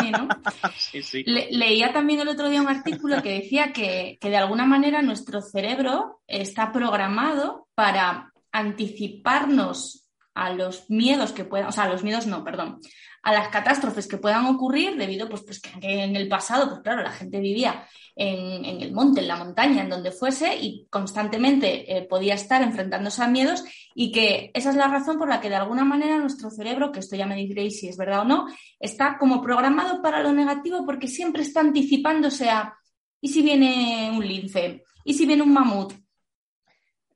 Sí, 0.00 0.10
¿no? 0.10 0.28
sí, 0.76 1.02
sí. 1.02 1.24
leía 1.24 1.92
también 1.92 2.20
el 2.20 2.28
otro 2.28 2.48
día 2.48 2.62
un 2.62 2.68
artículo 2.68 3.22
que 3.22 3.40
decía 3.40 3.72
que, 3.72 4.18
que 4.20 4.30
de 4.30 4.36
alguna 4.36 4.66
manera 4.66 5.02
nuestro 5.02 5.40
cerebro 5.42 6.20
está 6.26 6.72
programado 6.72 7.68
para 7.74 8.32
anticiparnos 8.52 10.08
a 10.34 10.50
los 10.50 10.88
miedos 10.90 11.32
que 11.32 11.44
puedan, 11.44 11.68
o 11.68 11.72
sea, 11.72 11.84
a 11.84 11.88
los 11.88 12.02
miedos 12.02 12.26
no, 12.26 12.44
perdón, 12.44 12.80
a 13.24 13.32
las 13.32 13.48
catástrofes 13.48 14.06
que 14.06 14.18
puedan 14.18 14.44
ocurrir 14.46 14.96
debido 14.96 15.28
pues, 15.28 15.42
pues 15.42 15.60
que 15.60 16.04
en 16.04 16.14
el 16.14 16.28
pasado, 16.28 16.68
pues 16.68 16.82
claro, 16.82 17.02
la 17.02 17.10
gente 17.10 17.40
vivía 17.40 17.86
en, 18.14 18.82
el 18.82 18.92
monte, 18.92 19.22
en 19.22 19.28
la 19.28 19.36
montaña, 19.36 19.82
en 19.82 19.88
donde 19.88 20.12
fuese 20.12 20.56
y 20.56 20.86
constantemente 20.90 21.96
eh, 21.96 22.02
podía 22.02 22.34
estar 22.34 22.62
enfrentándose 22.62 23.22
a 23.22 23.28
miedos 23.28 23.64
y 23.94 24.12
que 24.12 24.50
esa 24.52 24.70
es 24.70 24.76
la 24.76 24.88
razón 24.88 25.18
por 25.18 25.28
la 25.28 25.40
que 25.40 25.48
de 25.48 25.56
alguna 25.56 25.84
manera 25.84 26.18
nuestro 26.18 26.50
cerebro, 26.50 26.92
que 26.92 27.00
esto 27.00 27.16
ya 27.16 27.26
me 27.26 27.34
diréis 27.34 27.80
si 27.80 27.88
es 27.88 27.96
verdad 27.96 28.20
o 28.20 28.24
no, 28.24 28.46
está 28.78 29.16
como 29.18 29.40
programado 29.40 30.02
para 30.02 30.22
lo 30.22 30.32
negativo 30.32 30.84
porque 30.84 31.08
siempre 31.08 31.42
está 31.42 31.60
anticipándose 31.60 32.50
a 32.50 32.74
¿y 33.22 33.28
si 33.28 33.42
viene 33.42 34.12
un 34.14 34.26
lince? 34.26 34.84
¿Y 35.02 35.14
si 35.14 35.24
viene 35.24 35.42
un 35.42 35.52
mamut? 35.52 35.94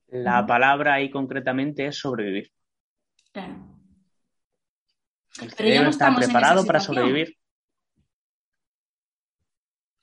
La 0.09 0.47
palabra 0.47 0.95
ahí 0.95 1.11
concretamente 1.11 1.87
es 1.87 1.99
sobrevivir. 1.99 2.51
Claro. 3.31 3.78
El 5.41 5.53
cerebro 5.53 5.85
no 5.85 5.91
está 5.91 6.15
preparado 6.15 6.65
para 6.65 6.81
sobrevivir. 6.81 7.37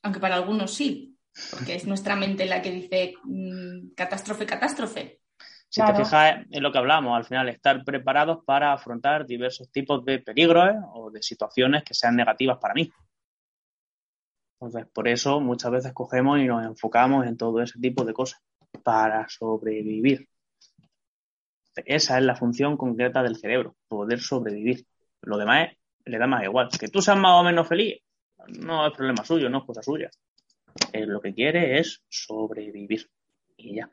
Aunque 0.04 0.20
para 0.20 0.36
algunos 0.36 0.74
sí, 0.74 1.18
porque 1.52 1.76
es 1.76 1.86
nuestra 1.86 2.16
mente 2.16 2.46
la 2.46 2.62
que 2.62 2.72
dice 2.72 3.16
mm, 3.24 3.94
catástrofe, 3.96 4.46
catástrofe. 4.46 5.20
Si 5.68 5.84
te 5.84 5.94
fijas 5.94 6.46
en 6.50 6.64
lo 6.64 6.72
que 6.72 6.78
hablamos, 6.78 7.18
al 7.18 7.26
final 7.26 7.50
estar 7.50 7.84
preparados 7.84 8.46
para 8.46 8.72
afrontar 8.72 9.26
diversos 9.26 9.70
tipos 9.72 10.06
de 10.06 10.20
peligros 10.20 10.70
¿eh? 10.70 10.80
o 10.94 11.12
de 11.12 11.22
situaciones 11.22 11.84
que 11.84 11.94
sean 11.94 12.16
negativas 12.16 12.60
para 12.60 12.74
mí. 12.74 12.90
Entonces, 14.60 14.90
por 14.94 15.08
eso 15.08 15.42
muchas 15.42 15.72
veces 15.72 15.92
cogemos 15.92 16.40
y 16.40 16.46
nos 16.46 16.66
enfocamos 16.66 17.26
en 17.28 17.36
todo 17.36 17.62
ese 17.62 17.78
tipo 17.80 18.06
de 18.06 18.14
cosas 18.14 18.42
para 18.84 19.28
sobrevivir. 19.28 20.30
Esa 21.76 22.18
es 22.20 22.24
la 22.24 22.36
función 22.36 22.78
concreta 22.78 23.22
del 23.22 23.36
cerebro, 23.36 23.76
poder 23.90 24.22
sobrevivir. 24.22 24.86
Lo 25.26 25.38
demás 25.38 25.70
le 26.06 26.18
da 26.18 26.28
más 26.28 26.44
igual. 26.44 26.70
Que 26.80 26.88
tú 26.88 27.02
seas 27.02 27.18
más 27.18 27.40
o 27.40 27.44
menos 27.44 27.68
feliz, 27.68 28.02
no 28.48 28.88
es 28.88 28.94
problema 28.94 29.24
suyo, 29.26 29.50
no 29.50 29.60
es 29.60 29.64
cosa 29.66 29.82
suya. 29.82 30.10
lo 30.94 31.22
que 31.22 31.34
quiere 31.34 31.80
es 31.80 32.04
sobrevivir. 32.10 33.10
Y 33.58 33.76
ya. 33.76 33.90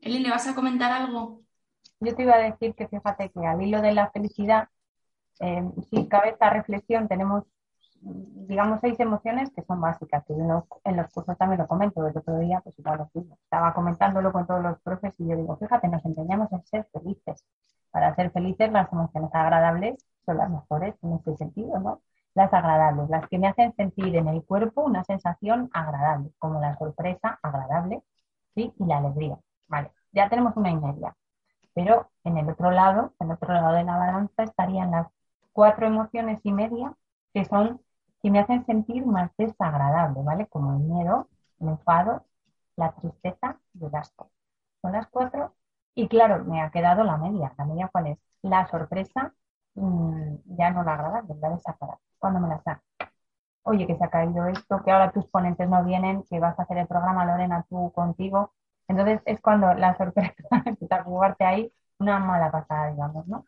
Eli, 0.00 0.20
¿le 0.20 0.30
vas 0.30 0.46
a 0.46 0.54
comentar 0.54 0.92
algo? 0.92 1.42
Yo 2.00 2.14
te 2.14 2.22
iba 2.22 2.36
a 2.36 2.38
decir 2.38 2.74
que 2.74 2.86
fíjate 2.86 3.30
que 3.30 3.46
al 3.46 3.60
hilo 3.60 3.82
de 3.82 3.92
la 3.92 4.10
felicidad, 4.10 4.68
eh, 5.40 5.62
si 5.90 6.08
cabe 6.08 6.30
esta 6.30 6.50
reflexión, 6.50 7.08
tenemos, 7.08 7.44
digamos, 8.00 8.80
seis 8.80 8.98
emociones 9.00 9.50
que 9.52 9.62
son 9.62 9.80
básicas, 9.80 10.24
los, 10.28 10.64
en 10.84 10.96
los 10.96 11.08
cursos 11.10 11.36
también 11.36 11.60
lo 11.60 11.68
comento, 11.68 12.06
el 12.06 12.16
otro 12.16 12.38
día, 12.38 12.60
pues 12.62 12.78
igual 12.78 12.98
lo 12.98 13.22
estaba 13.42 13.74
comentándolo 13.74 14.32
con 14.32 14.46
todos 14.46 14.62
los 14.62 14.80
profes 14.80 15.14
y 15.18 15.28
yo 15.28 15.36
digo, 15.36 15.56
fíjate, 15.56 15.88
nos 15.88 16.04
empeñamos 16.04 16.50
en 16.52 16.64
ser 16.66 16.88
felices. 16.92 17.44
Para 17.90 18.14
ser 18.14 18.30
felices, 18.30 18.70
las 18.72 18.92
emociones 18.92 19.30
agradables 19.34 19.96
son 20.24 20.38
las 20.38 20.50
mejores 20.50 20.94
en 21.02 21.14
este 21.14 21.36
sentido, 21.36 21.78
¿no? 21.80 22.02
Las 22.34 22.52
agradables, 22.52 23.08
las 23.10 23.28
que 23.28 23.38
me 23.38 23.48
hacen 23.48 23.74
sentir 23.74 24.14
en 24.16 24.28
el 24.28 24.44
cuerpo 24.44 24.82
una 24.82 25.02
sensación 25.04 25.70
agradable, 25.72 26.30
como 26.38 26.60
la 26.60 26.76
sorpresa 26.76 27.38
agradable, 27.42 28.02
¿sí? 28.54 28.72
Y 28.78 28.84
la 28.86 28.98
alegría. 28.98 29.38
Vale, 29.66 29.92
ya 30.12 30.28
tenemos 30.28 30.56
una 30.56 30.70
y 30.70 30.76
media. 30.76 31.14
Pero 31.74 32.10
en 32.24 32.38
el 32.38 32.48
otro 32.50 32.70
lado, 32.70 33.14
en 33.20 33.28
el 33.28 33.34
otro 33.34 33.52
lado 33.54 33.74
de 33.74 33.84
la 33.84 33.96
balanza, 33.96 34.42
estarían 34.42 34.90
las 34.90 35.08
cuatro 35.52 35.86
emociones 35.86 36.40
y 36.44 36.52
media 36.52 36.94
que 37.32 37.44
son 37.44 37.80
que 38.22 38.30
me 38.30 38.40
hacen 38.40 38.64
sentir 38.66 39.06
más 39.06 39.30
desagradable, 39.36 40.22
¿vale? 40.22 40.46
Como 40.48 40.72
el 40.74 40.80
miedo, 40.80 41.28
el 41.60 41.68
enfado, 41.68 42.24
la 42.76 42.92
tristeza 42.92 43.58
y 43.74 43.84
el 43.86 43.94
asco. 43.94 44.30
Son 44.82 44.92
las 44.92 45.06
cuatro. 45.08 45.54
Y 45.94 46.08
claro, 46.08 46.44
me 46.44 46.60
ha 46.62 46.70
quedado 46.70 47.04
la 47.04 47.16
media. 47.16 47.52
¿La 47.58 47.64
media 47.64 47.88
cuál 47.92 48.08
es? 48.08 48.18
La 48.42 48.68
sorpresa, 48.68 49.34
mmm, 49.74 50.36
ya 50.58 50.70
no 50.70 50.82
la 50.84 50.94
agradable, 50.94 51.34
la 51.40 51.50
desagradable. 51.50 52.02
Cuando 52.18 52.40
me 52.40 52.48
la 52.48 52.60
saco. 52.62 52.82
Oye, 53.62 53.86
que 53.86 53.96
se 53.96 54.04
ha 54.04 54.10
caído 54.10 54.46
esto, 54.46 54.82
que 54.82 54.90
ahora 54.90 55.12
tus 55.12 55.26
ponentes 55.28 55.68
no 55.68 55.84
vienen, 55.84 56.24
que 56.24 56.40
vas 56.40 56.58
a 56.58 56.62
hacer 56.62 56.78
el 56.78 56.86
programa 56.86 57.24
Lorena 57.26 57.64
tú 57.68 57.92
contigo. 57.94 58.52
Entonces 58.88 59.20
es 59.26 59.40
cuando 59.40 59.74
la 59.74 59.96
sorpresa 59.96 60.34
empieza 60.64 60.96
a 60.96 61.04
jugarte 61.04 61.44
ahí 61.44 61.72
una 61.98 62.18
mala 62.18 62.50
pasada, 62.50 62.90
digamos, 62.90 63.26
¿no? 63.28 63.44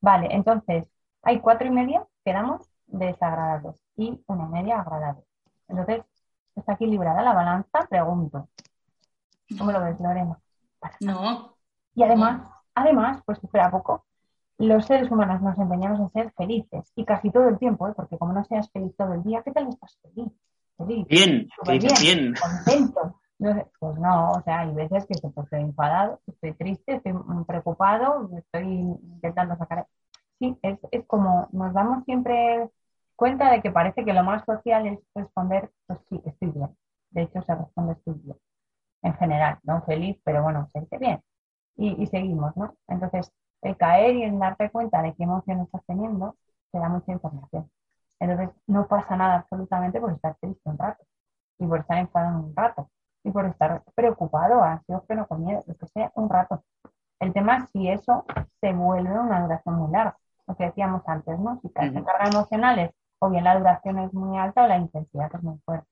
Vale, 0.00 0.28
entonces 0.32 0.86
hay 1.22 1.40
cuatro 1.40 1.66
y 1.68 1.70
media, 1.70 2.06
quedamos 2.24 2.70
desagradables 2.88 3.76
y 4.00 4.22
una 4.26 4.46
media 4.46 4.80
agradable. 4.80 5.22
Entonces, 5.68 6.02
¿está 6.56 6.72
equilibrada 6.72 7.22
la 7.22 7.34
balanza? 7.34 7.86
Pregunto. 7.88 8.48
¿Cómo 9.58 9.72
lo 9.72 9.80
ves, 9.82 10.00
Lorena? 10.00 10.38
No. 11.00 11.56
Y 11.94 12.02
además, 12.02 12.48
además, 12.74 13.22
pues 13.26 13.42
espera 13.44 13.70
poco, 13.70 14.06
los 14.56 14.86
seres 14.86 15.10
humanos 15.10 15.42
nos 15.42 15.58
empeñamos 15.58 16.00
en 16.00 16.10
ser 16.10 16.32
felices 16.32 16.90
y 16.96 17.04
casi 17.04 17.30
todo 17.30 17.48
el 17.48 17.58
tiempo, 17.58 17.88
¿eh? 17.88 17.92
porque 17.94 18.16
como 18.16 18.32
no 18.32 18.44
seas 18.44 18.70
feliz 18.70 18.94
todo 18.96 19.12
el 19.12 19.22
día, 19.22 19.42
¿qué 19.42 19.52
tal 19.52 19.68
estás 19.68 19.98
feliz? 20.02 20.32
Feliz. 20.78 21.06
Bien, 21.06 21.48
bien, 21.66 21.94
bien. 22.00 22.34
Contento. 22.40 23.20
pues 23.38 23.98
no, 23.98 24.32
o 24.32 24.42
sea, 24.42 24.60
hay 24.60 24.72
veces 24.72 25.04
que 25.06 25.14
estoy 25.14 25.60
enfadado, 25.60 26.20
estoy 26.26 26.54
triste, 26.54 26.94
estoy 26.94 27.12
preocupado, 27.46 28.30
estoy 28.36 28.64
intentando 28.64 29.56
sacar 29.56 29.86
sí, 30.38 30.56
es, 30.62 30.78
es 30.90 31.06
como 31.06 31.48
nos 31.52 31.74
damos 31.74 32.04
siempre 32.04 32.70
cuenta 33.20 33.50
de 33.50 33.60
que 33.60 33.70
parece 33.70 34.02
que 34.02 34.14
lo 34.14 34.24
más 34.24 34.46
social 34.46 34.86
es 34.86 34.98
responder, 35.14 35.70
pues 35.86 36.00
sí, 36.08 36.22
estoy 36.24 36.48
bien. 36.52 36.74
De 37.10 37.22
hecho, 37.22 37.42
se 37.42 37.54
responde 37.54 37.92
estoy 37.92 38.14
bien. 38.14 38.38
En 39.02 39.14
general, 39.14 39.58
no 39.62 39.82
feliz, 39.82 40.18
pero 40.24 40.42
bueno, 40.42 40.66
se 40.72 40.98
bien. 40.98 41.22
Y, 41.76 42.02
y, 42.02 42.06
seguimos, 42.06 42.56
¿no? 42.56 42.74
Entonces, 42.88 43.30
el 43.60 43.76
caer 43.76 44.16
y 44.16 44.22
el 44.24 44.38
darte 44.38 44.70
cuenta 44.70 45.02
de 45.02 45.14
qué 45.14 45.24
emoción 45.24 45.60
estás 45.60 45.82
teniendo 45.86 46.36
te 46.72 46.78
da 46.78 46.88
mucha 46.88 47.12
información. 47.12 47.70
Entonces, 48.20 48.50
no 48.66 48.88
pasa 48.88 49.16
nada 49.16 49.36
absolutamente 49.40 50.00
por 50.00 50.12
estar 50.12 50.36
triste 50.40 50.70
un 50.70 50.78
rato, 50.78 51.04
y 51.58 51.66
por 51.66 51.80
estar 51.80 51.98
enfadado 51.98 52.38
un 52.38 52.56
rato, 52.56 52.90
y 53.22 53.30
por 53.30 53.44
estar 53.44 53.82
preocupado, 53.94 54.62
ansioso, 54.62 55.04
pero 55.06 55.26
con 55.28 55.44
miedo, 55.44 55.62
lo 55.66 55.74
que 55.74 55.86
sea, 55.88 56.10
un 56.14 56.30
rato. 56.30 56.64
El 57.20 57.34
tema 57.34 57.58
es 57.58 57.70
si 57.70 57.88
eso 57.88 58.24
se 58.62 58.72
vuelve 58.72 59.12
una 59.12 59.42
duración 59.42 59.74
muy 59.74 59.92
larga 59.92 60.16
lo 60.50 60.56
que 60.56 60.64
decíamos 60.64 61.02
antes, 61.06 61.38
¿no? 61.38 61.60
Si 61.62 61.68
te 61.68 62.04
cargas 62.04 62.34
emocionales, 62.34 62.90
o 63.20 63.30
bien 63.30 63.44
la 63.44 63.56
duración 63.58 63.98
es 63.98 64.12
muy 64.14 64.38
alta 64.38 64.64
o 64.64 64.66
la 64.66 64.78
intensidad 64.78 65.30
es 65.34 65.42
muy 65.42 65.58
fuerte. 65.64 65.86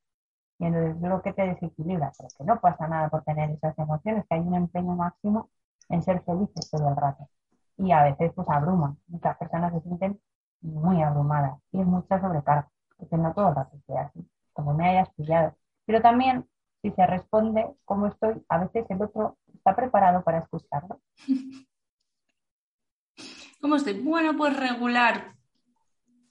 Y 0.59 0.67
entonces 0.67 0.97
es 0.97 1.03
lo 1.03 1.23
que 1.23 1.33
te 1.33 1.43
desequilibra, 1.47 2.13
pero 2.19 2.29
que 2.37 2.45
no 2.45 2.61
pasa 2.61 2.89
nada 2.89 3.09
por 3.11 3.23
tener 3.23 3.51
esas 3.51 3.79
emociones, 3.79 4.25
que 4.29 4.35
hay 4.37 4.41
un 4.41 4.55
empeño 4.55 4.97
máximo 4.97 5.51
en 5.89 6.03
ser 6.03 6.23
felices 6.25 6.71
todo 6.71 6.89
el 6.89 6.97
rato. 6.97 7.29
Y 7.77 7.93
a 7.93 8.03
veces 8.05 8.33
pues 8.35 8.49
abruman. 8.49 8.99
Muchas 9.07 9.37
personas 9.37 9.73
se 9.73 9.81
sienten 9.83 10.21
muy 10.63 11.03
abrumadas 11.03 11.61
y 11.73 11.81
es 11.81 11.87
mucha 11.87 12.21
sobrecarga, 12.21 12.69
porque 12.97 13.17
no 13.17 13.33
todo 13.35 13.51
el 13.51 13.55
rato 13.55 13.79
sea 13.87 14.03
así, 14.03 14.29
como 14.53 14.75
me 14.75 14.89
hayas 14.89 15.11
pillado. 15.11 15.55
Pero 15.87 16.01
también, 16.03 16.49
si 16.83 16.91
se 16.91 17.07
responde 17.07 17.75
cómo 17.85 18.07
estoy, 18.07 18.43
a 18.49 18.59
veces 18.59 18.85
el 18.89 19.03
otro 19.03 19.37
está 19.55 19.77
preparado 19.77 20.25
para 20.25 20.39
escucharlo. 20.39 21.01
¿Cómo 23.61 23.77
estoy? 23.77 24.01
Bueno, 24.01 24.37
pues 24.37 24.57
regular. 24.57 25.38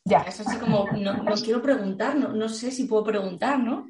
Ya. 0.08 0.20
Es 0.22 0.40
así 0.40 0.58
como, 0.58 0.88
no, 0.94 1.34
quiero 1.44 1.62
preguntar, 1.62 2.16
no, 2.16 2.50
sé 2.50 2.72
si 2.72 2.86
puedo 2.86 3.04
preguntar, 3.04 3.60
¿no? 3.60 3.90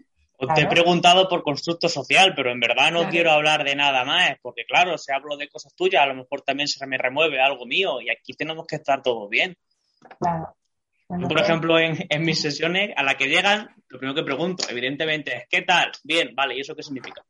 te 0.53 0.61
he 0.61 0.67
preguntado 0.67 1.27
por 1.27 1.41
constructo 1.41 1.89
social, 1.89 2.33
pero 2.35 2.51
en 2.51 2.59
verdad 2.59 2.91
no 2.91 3.09
quiero 3.09 3.31
hablar 3.31 3.63
de 3.63 3.75
nada 3.75 4.05
más, 4.05 4.35
porque 4.41 4.65
claro, 4.65 4.97
si 4.97 5.11
hablo 5.11 5.35
de 5.35 5.49
cosas 5.49 5.73
tuyas, 5.75 6.03
a 6.03 6.07
lo 6.07 6.15
mejor 6.15 6.41
también 6.41 6.67
se 6.67 6.85
me 6.85 6.97
remueve 6.97 7.41
algo 7.41 7.65
mío 7.65 8.01
y 8.01 8.09
aquí 8.11 8.33
tenemos 8.33 8.67
que 8.67 8.75
estar 8.75 9.01
todos 9.01 9.27
bien. 9.29 9.57
Claro. 10.19 10.55
Yo, 11.09 11.27
por 11.27 11.39
ejemplo, 11.39 11.79
en, 11.79 12.05
en, 12.09 12.21
mis 12.21 12.39
sesiones, 12.41 12.91
a 12.95 13.01
la 13.01 13.15
que 13.15 13.29
llegan, 13.29 13.69
lo 13.87 13.97
primero 13.97 14.15
que 14.15 14.23
pregunto, 14.23 14.65
evidentemente, 14.69 15.35
es 15.35 15.43
¿qué 15.49 15.61
tal? 15.63 15.91
Bien, 16.03 16.35
vale, 16.35 16.55
¿y 16.55 16.59
eso 16.59 16.75
qué 16.75 16.83
significa? 16.83 17.23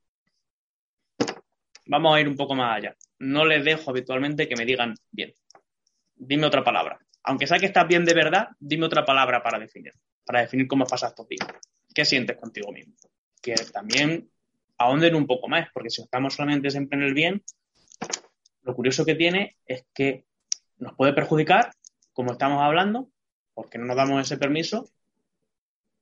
Vamos 1.85 2.15
a 2.15 2.19
ir 2.19 2.27
un 2.27 2.35
poco 2.35 2.55
más 2.55 2.77
allá. 2.77 2.95
No 3.19 3.45
les 3.45 3.63
dejo 3.63 3.91
habitualmente 3.91 4.49
que 4.49 4.55
me 4.55 4.65
digan 4.65 4.95
bien 5.11 5.33
dime 6.17 6.47
otra 6.47 6.63
palabra. 6.63 6.99
Aunque 7.27 7.45
sea 7.45 7.59
que 7.59 7.65
estás 7.65 7.85
bien 7.85 8.05
de 8.05 8.13
verdad, 8.13 8.47
dime 8.57 8.85
otra 8.85 9.03
palabra 9.03 9.43
para 9.43 9.59
definir, 9.59 9.91
para 10.25 10.39
definir 10.39 10.65
cómo 10.65 10.85
pasas 10.85 11.09
estos 11.09 11.27
días. 11.27 11.45
¿Qué 11.93 12.05
sientes 12.05 12.37
contigo 12.37 12.71
mismo? 12.71 12.93
Que 13.41 13.53
también 13.73 14.31
ahonden 14.77 15.13
un 15.13 15.27
poco 15.27 15.49
más, 15.49 15.67
porque 15.73 15.89
si 15.89 16.01
estamos 16.01 16.35
solamente 16.35 16.71
siempre 16.71 16.97
en 16.97 17.03
el 17.03 17.13
bien, 17.13 17.43
lo 18.61 18.73
curioso 18.73 19.03
que 19.03 19.15
tiene 19.15 19.57
es 19.65 19.85
que 19.93 20.23
nos 20.77 20.95
puede 20.95 21.11
perjudicar, 21.11 21.73
como 22.13 22.31
estamos 22.31 22.63
hablando, 22.63 23.09
porque 23.53 23.77
no 23.77 23.83
nos 23.83 23.97
damos 23.97 24.21
ese 24.21 24.37
permiso, 24.37 24.87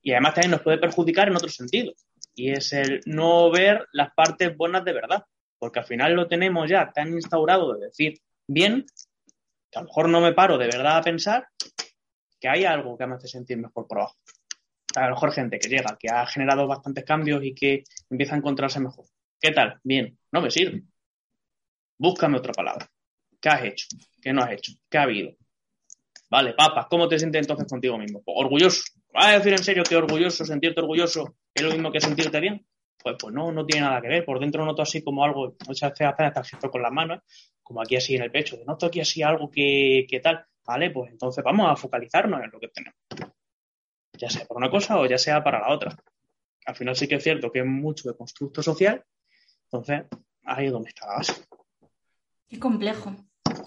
y 0.03 0.11
además 0.11 0.35
también 0.35 0.51
nos 0.51 0.61
puede 0.61 0.77
perjudicar 0.77 1.27
en 1.27 1.37
otro 1.37 1.49
sentido, 1.49 1.93
y 2.35 2.51
es 2.51 2.71
el 2.71 3.01
no 3.07 3.49
ver 3.49 3.87
las 3.93 4.13
partes 4.13 4.55
buenas 4.55 4.85
de 4.85 4.93
verdad, 4.93 5.25
porque 5.57 5.79
al 5.79 5.85
final 5.85 6.13
lo 6.13 6.27
tenemos 6.27 6.69
ya 6.69 6.91
tan 6.93 7.13
instaurado 7.13 7.73
de 7.73 7.87
decir 7.87 8.19
bien 8.45 8.85
a 9.75 9.81
lo 9.81 9.85
mejor 9.85 10.09
no 10.09 10.21
me 10.21 10.33
paro 10.33 10.57
de 10.57 10.67
verdad 10.67 10.97
a 10.97 11.01
pensar 11.01 11.47
que 12.39 12.47
hay 12.47 12.65
algo 12.65 12.97
que 12.97 13.05
me 13.05 13.15
hace 13.15 13.27
sentir 13.27 13.57
mejor 13.57 13.87
por 13.87 13.99
abajo. 13.99 14.17
A 14.95 15.07
lo 15.07 15.15
mejor 15.15 15.31
gente 15.33 15.59
que 15.59 15.67
llega, 15.67 15.97
que 15.99 16.09
ha 16.09 16.25
generado 16.25 16.67
bastantes 16.67 17.03
cambios 17.03 17.43
y 17.43 17.53
que 17.53 17.83
empieza 18.09 18.35
a 18.35 18.37
encontrarse 18.37 18.79
mejor. 18.79 19.05
¿Qué 19.39 19.51
tal? 19.51 19.79
Bien, 19.83 20.17
no 20.31 20.41
me 20.41 20.49
sirve. 20.49 20.83
Búscame 21.97 22.37
otra 22.37 22.53
palabra. 22.53 22.89
¿Qué 23.41 23.49
has 23.49 23.63
hecho? 23.63 23.87
¿Qué 24.21 24.31
no 24.31 24.41
has 24.41 24.51
hecho? 24.51 24.73
¿Qué 24.89 24.97
ha 24.97 25.03
habido? 25.03 25.35
Vale, 26.29 26.53
papas, 26.53 26.87
¿cómo 26.89 27.07
te 27.07 27.19
sientes 27.19 27.41
entonces 27.41 27.67
contigo 27.67 27.97
mismo? 27.97 28.21
Orgulloso. 28.25 28.83
¿Vas 29.13 29.27
a 29.27 29.31
decir 29.37 29.53
en 29.53 29.63
serio 29.63 29.83
que 29.83 29.95
orgulloso, 29.95 30.45
sentirte 30.45 30.81
orgulloso 30.81 31.35
es 31.53 31.63
lo 31.63 31.71
mismo 31.71 31.91
que 31.91 32.01
sentirte 32.01 32.39
bien? 32.39 32.65
Pues, 33.05 33.17
pues 33.19 33.35
no, 33.35 33.51
no 33.51 33.63
tiene 33.67 33.85
nada 33.85 34.01
que 34.01 34.07
ver. 34.07 34.25
Por 34.25 34.39
dentro 34.39 34.65
noto 34.65 34.81
así 34.81 35.03
como 35.03 35.23
algo, 35.23 35.55
muchas 35.67 35.91
veces 35.91 36.07
hace 36.07 36.23
hasta 36.23 36.69
con 36.69 36.81
las 36.81 36.91
manos, 36.91 37.21
como 37.61 37.79
aquí 37.79 37.95
así 37.95 38.15
en 38.15 38.23
el 38.23 38.31
pecho, 38.31 38.57
noto 38.65 38.87
aquí 38.87 38.99
así 38.99 39.21
algo 39.21 39.51
que, 39.51 40.07
tal, 40.23 40.43
¿vale? 40.65 40.89
Pues 40.89 41.11
entonces 41.11 41.43
vamos 41.43 41.69
a 41.69 41.75
focalizarnos 41.75 42.43
en 42.43 42.49
lo 42.49 42.59
que 42.59 42.69
tenemos. 42.69 42.97
Ya 44.13 44.27
sea 44.27 44.45
por 44.45 44.57
una 44.57 44.71
cosa 44.71 44.97
o 44.99 45.05
ya 45.05 45.19
sea 45.19 45.43
para 45.43 45.59
la 45.59 45.71
otra. 45.71 45.95
Al 46.65 46.75
final 46.75 46.95
sí 46.95 47.07
que 47.07 47.15
es 47.15 47.23
cierto 47.23 47.51
que 47.51 47.59
es 47.59 47.65
mucho 47.67 48.09
de 48.09 48.17
constructo 48.17 48.63
social, 48.63 49.03
entonces 49.65 50.05
ahí 50.43 50.65
es 50.65 50.71
donde 50.71 50.89
está 50.89 51.05
la 51.05 51.17
base. 51.17 51.45
Qué 52.47 52.57
complejo, 52.57 53.15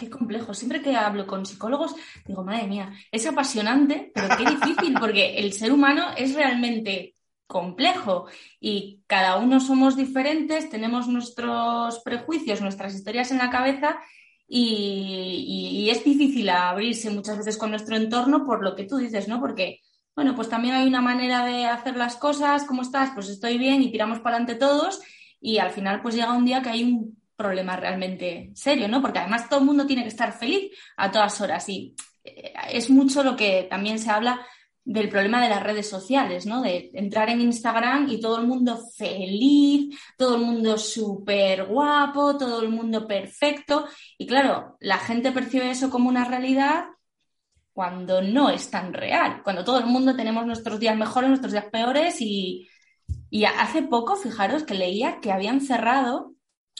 qué 0.01 0.11
complejo. 0.11 0.53
Siempre 0.53 0.83
que 0.83 0.97
hablo 0.97 1.29
con 1.29 1.47
psicólogos, 1.47 1.95
digo, 2.27 2.43
madre 2.43 2.67
mía, 2.67 2.93
es 3.13 3.25
apasionante, 3.25 4.11
pero 4.13 4.37
qué 4.37 4.45
difícil, 4.51 4.97
porque 4.99 5.39
el 5.39 5.53
ser 5.53 5.71
humano 5.71 6.09
es 6.17 6.35
realmente 6.35 7.15
complejo 7.49 8.27
y 8.61 9.01
cada 9.07 9.37
uno 9.37 9.59
somos 9.59 9.97
diferentes, 9.97 10.71
tenemos 10.71 11.09
nuestros 11.09 11.99
prejuicios, 12.01 12.61
nuestras 12.61 12.95
historias 12.95 13.33
en 13.33 13.39
la 13.39 13.51
cabeza 13.51 13.99
y, 14.47 15.89
es 15.91 16.05
difícil 16.05 16.49
abrirse 16.51 17.11
muchas 17.11 17.39
veces 17.39 17.57
con 17.57 17.71
nuestro 17.71 17.97
entorno 17.97 18.45
por 18.45 18.63
lo 18.63 18.77
que 18.77 18.85
tú 18.85 18.99
dices, 18.99 19.27
¿no? 19.27 19.41
Porque, 19.41 19.81
bueno, 20.15 20.35
pues 20.35 20.51
también 20.51 20.75
hay 20.75 20.87
una 20.87 21.01
manera 21.01 21.45
de 21.47 21.65
hacer 21.65 21.97
las 21.97 22.17
cosas, 22.17 22.65
¿cómo 22.65 22.83
estás? 22.83 23.11
Pues 23.15 23.29
estoy 23.29 23.57
bien 23.57 23.83
y 23.83 23.91
tiramos 23.91 24.21
para 24.21 24.37
adelante 24.37 24.61
todos 24.61 25.01
y 25.41 25.59
al 25.59 25.71
final 25.71 26.03
pues 26.03 26.15
llega 26.15 26.37
un 26.37 26.45
día 26.45 26.63
que 26.63 26.69
hay 26.69 26.85
un 26.85 27.19
problema 27.35 27.77
realmente 27.77 28.51
serio, 28.55 28.89
¿no? 28.89 29.01
Porque 29.01 29.21
además 29.21 29.49
todo 29.49 29.61
el 29.61 29.67
mundo 29.67 29.87
tiene 29.87 30.03
que 30.03 30.09
estar 30.09 30.39
feliz 30.39 30.71
a 30.99 31.11
todas 31.11 31.41
horas 31.41 31.67
y 31.71 31.95
eh, 32.25 32.53
es 32.73 32.91
mucho 32.91 33.23
lo 33.23 33.37
que 33.37 33.67
también 33.71 33.99
se 33.99 34.11
habla 34.11 34.45
del 34.89 35.11
problema 35.11 35.43
de 35.43 35.51
las 35.51 35.63
redes 35.63 35.87
sociales, 35.87 36.47
¿no? 36.47 36.63
De 36.63 36.91
entrar 36.95 37.29
en 37.29 37.43
Instagram 37.43 38.09
y 38.09 38.21
todo 38.21 38.41
el 38.41 38.47
mundo 38.47 38.81
feliz, 38.97 39.95
todo 40.17 40.37
el 40.37 40.41
mundo 40.41 40.79
súper 40.79 41.67
guapo, 41.67 42.39
todo 42.39 42.63
el 42.63 42.71
mundo 42.71 43.07
perfecto. 43.07 43.87
Y 44.17 44.27
claro, 44.27 44.79
la 44.81 44.97
gente 44.97 45.31
percibe 45.31 45.71
eso 45.71 45.91
como 45.91 46.09
una 46.09 46.25
realidad 46.25 46.87
cuando 47.75 48.23
no 48.23 48.49
es 48.49 48.71
tan 48.71 48.95
real, 48.95 49.43
cuando 49.45 49.63
todo 49.63 49.79
el 49.79 49.85
mundo 49.85 50.17
tenemos 50.17 50.47
nuestros 50.47 50.81
días 50.81 50.97
mejores, 50.97 51.29
nuestros 51.29 51.53
días 51.53 51.67
peores 51.71 52.17
y, 52.23 52.67
hace 53.59 53.83
poco, 53.83 54.17
fijaros 54.17 54.63
que 54.63 54.73
leía 54.73 55.21
que 55.21 55.33
habían 55.33 55.61
cerrado 55.61 56.33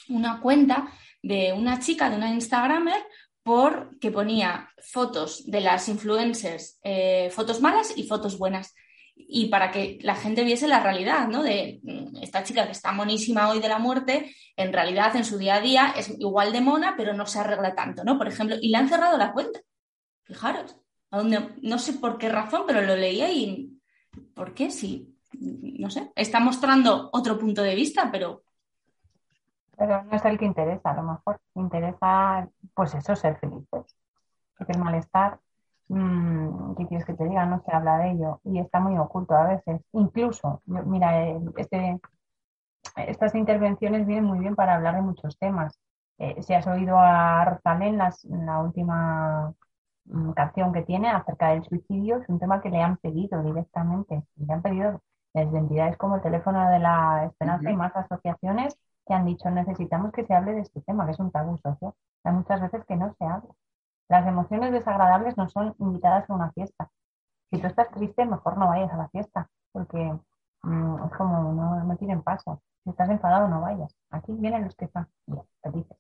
una 0.09 0.41
cuenta 0.41 0.91
de 1.23 1.53
una 1.53 1.79
chica, 1.79 2.09
de 2.09 2.17
una 2.17 2.33
Instagramer, 2.33 3.03
porque 3.49 4.11
ponía 4.11 4.69
fotos 4.79 5.51
de 5.51 5.63
las 5.63 5.89
influencers, 5.89 6.79
eh, 6.83 7.31
fotos 7.31 7.63
malas 7.63 7.97
y 7.97 8.07
fotos 8.07 8.37
buenas. 8.37 8.75
Y 9.17 9.47
para 9.47 9.71
que 9.71 9.99
la 10.03 10.15
gente 10.15 10.45
viese 10.45 10.69
la 10.69 10.81
realidad, 10.81 11.29
¿no? 11.29 11.43
De 11.43 11.81
mm, 11.83 12.19
esta 12.23 12.45
chica 12.45 12.67
que 12.67 12.73
está 12.73 12.93
monísima 12.93 13.49
hoy 13.49 13.61
de 13.61 13.71
la 13.71 13.79
muerte, 13.79 14.35
en 14.55 14.71
realidad 14.71 15.17
en 15.17 15.25
su 15.25 15.39
día 15.39 15.55
a 15.55 15.61
día 15.63 15.95
es 15.97 16.11
igual 16.19 16.53
de 16.53 16.61
mona, 16.61 16.95
pero 16.95 17.15
no 17.15 17.25
se 17.25 17.39
arregla 17.39 17.75
tanto, 17.75 18.05
¿no? 18.05 18.19
Por 18.19 18.29
ejemplo, 18.29 18.57
y 18.61 18.69
le 18.69 18.77
han 18.77 18.91
cerrado 18.91 19.17
la 19.17 19.33
cuenta. 19.33 19.61
Fijaros 20.25 20.77
no 21.11 21.79
sé 21.79 21.95
por 21.95 22.19
qué 22.19 22.29
razón, 22.29 22.65
pero 22.67 22.83
lo 22.83 22.95
leía 22.95 23.33
y 23.33 23.81
¿por 24.35 24.53
qué? 24.53 24.71
Sí, 24.71 25.17
no 25.33 25.89
sé, 25.89 26.13
está 26.15 26.39
mostrando 26.39 27.09
otro 27.13 27.39
punto 27.39 27.63
de 27.63 27.75
vista, 27.75 28.11
pero... 28.13 28.43
Pero 29.79 30.03
no 30.05 30.17
es 30.17 30.25
el 30.25 30.39
que 30.39 30.45
interesa, 30.45 30.91
a 30.91 30.95
lo 30.95 31.03
mejor 31.05 31.41
interesa, 31.55 32.49
pues 32.75 32.95
eso, 32.95 33.15
ser 33.17 33.39
felices. 33.39 33.97
Porque 34.57 34.73
el 34.73 34.81
malestar, 34.81 35.39
mmm, 35.89 36.75
¿qué 36.77 36.87
quieres 36.89 37.07
que 37.07 37.15
te 37.15 37.25
diga? 37.25 37.47
No 37.47 37.63
se 37.65 37.73
habla 37.73 37.99
de 37.99 38.13
ello 38.13 38.41
y 38.45 38.59
está 38.59 38.81
muy 38.81 38.99
oculto 38.99 39.35
a 39.35 39.45
veces. 39.45 39.81
Incluso, 39.93 40.63
mira, 40.67 41.29
este, 41.57 42.01
estas 42.97 43.35
intervenciones 43.35 44.07
vienen 44.07 44.25
muy 44.25 44.41
bien 44.41 44.57
para 44.57 44.75
hablar 44.75 44.97
de 44.97 45.03
muchos 45.03 45.39
temas. 45.39 45.79
Eh, 46.19 46.43
si 46.43 46.55
has 46.55 46.67
oído 46.67 46.99
a 46.99 47.45
Rosalén 47.45 47.99
la 47.99 48.61
última 48.61 49.55
canción 50.35 50.73
que 50.73 50.83
tiene 50.83 51.11
acerca 51.11 51.51
del 51.51 51.65
suicidio 51.65 52.17
es 52.17 52.29
un 52.29 52.39
tema 52.41 52.61
que 52.61 52.71
le 52.71 52.83
han 52.83 52.97
pedido 52.97 53.43
directamente. 53.43 54.23
Le 54.37 54.53
han 54.53 54.63
pedido 54.63 55.01
desde 55.35 55.59
entidades 55.59 55.97
como 55.97 56.17
el 56.17 56.23
teléfono 56.23 56.69
de 56.71 56.79
la 56.81 57.27
esperanza 57.27 57.71
y 57.71 57.77
más 57.77 57.95
asociaciones 57.95 58.77
que 59.09 59.15
han 59.15 59.25
dicho 59.25 59.51
necesitamos 59.51 60.13
que 60.13 60.25
se 60.25 60.35
hable 60.35 60.53
de 60.53 60.61
este 60.61 60.81
tema, 60.83 61.07
que 61.07 61.13
es 61.13 61.19
un 61.19 61.33
tabú 61.33 61.57
social. 61.59 61.95
Hay 62.25 62.33
muchas 62.35 62.61
veces 62.61 62.85
que 62.85 62.97
no 62.97 63.13
se 63.19 63.25
habla. 63.25 63.51
Las 64.09 64.27
emociones 64.27 64.73
desagradables 64.73 65.37
no 65.37 65.49
son 65.49 65.75
invitadas 65.79 66.29
a 66.29 66.35
una 66.35 66.53
fiesta. 66.53 66.91
Si 67.51 67.61
tú 67.61 67.67
estás 67.67 67.91
triste, 67.91 68.25
mejor 68.27 68.59
no 68.59 68.69
vayas 68.69 68.93
a 68.93 68.99
la 68.99 69.09
fiesta, 69.09 69.49
porque 69.73 69.99
mm, 70.63 71.05
es 71.07 71.13
como 71.17 71.53
no, 71.53 71.85
no 71.85 71.97
tienen 71.97 72.23
paso. 72.23 72.63
Si 72.85 72.91
estás 72.91 73.09
enfadado, 73.11 73.49
no 73.49 73.63
vayas. 73.63 73.95
Aquí 74.11 74.33
vienen 74.33 74.65
los 74.65 74.77
que 74.77 74.85
están 74.85 75.09
bien, 75.27 75.43
felices. 75.63 75.97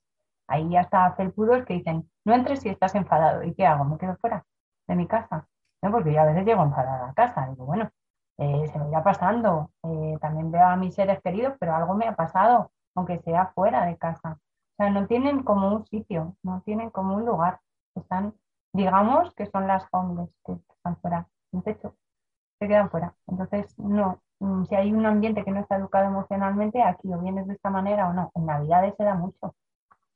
Ahí 0.46 0.68
ya 0.70 0.82
está 0.82 1.12
felpudos 1.14 1.64
que 1.66 1.74
dicen, 1.74 2.10
no 2.24 2.34
entres 2.34 2.60
si 2.60 2.68
estás 2.68 2.94
enfadado. 2.94 3.42
¿Y 3.42 3.54
qué 3.54 3.66
hago? 3.66 3.84
¿Me 3.84 3.98
quedo 3.98 4.16
fuera 4.16 4.44
de 4.86 4.96
mi 4.96 5.06
casa? 5.06 5.46
No, 5.82 5.90
porque 5.92 6.12
yo 6.12 6.20
a 6.20 6.24
veces 6.26 6.44
llego 6.44 6.62
enfadada 6.62 7.10
a 7.10 7.14
casa. 7.14 7.46
Digo, 7.50 7.66
bueno, 7.66 7.90
eh, 8.38 8.66
se 8.72 8.78
me 8.78 8.88
irá 8.88 9.02
pasando. 9.02 9.70
Eh, 9.84 10.16
también 10.20 10.50
veo 10.50 10.64
a 10.64 10.76
mis 10.76 10.94
seres 10.94 11.20
queridos, 11.22 11.54
pero 11.60 11.74
algo 11.74 11.94
me 11.94 12.06
ha 12.08 12.16
pasado, 12.16 12.72
aunque 12.98 13.20
sea 13.20 13.48
fuera 13.54 13.86
de 13.86 13.96
casa. 13.96 14.38
O 14.74 14.76
sea, 14.76 14.90
no 14.90 15.06
tienen 15.06 15.42
como 15.42 15.74
un 15.74 15.86
sitio, 15.86 16.36
no 16.42 16.62
tienen 16.64 16.90
como 16.90 17.16
un 17.16 17.24
lugar. 17.24 17.60
Están, 17.94 18.34
digamos 18.72 19.34
que 19.34 19.46
son 19.46 19.66
las 19.66 19.86
hombres 19.92 20.30
que 20.46 20.52
están 20.52 20.96
fuera, 20.98 21.28
un 21.52 21.62
techo, 21.62 21.94
se 22.60 22.68
quedan 22.68 22.90
fuera. 22.90 23.14
Entonces, 23.26 23.78
no, 23.78 24.22
mm, 24.40 24.64
si 24.66 24.74
hay 24.76 24.92
un 24.92 25.06
ambiente 25.06 25.44
que 25.44 25.50
no 25.52 25.60
está 25.60 25.76
educado 25.76 26.06
emocionalmente, 26.06 26.82
aquí 26.82 27.12
o 27.12 27.18
vienes 27.18 27.46
de 27.48 27.54
esta 27.54 27.70
manera 27.70 28.08
o 28.08 28.12
no. 28.12 28.32
En 28.34 28.46
Navidades 28.46 28.94
se 28.96 29.04
da 29.04 29.14
mucho 29.14 29.54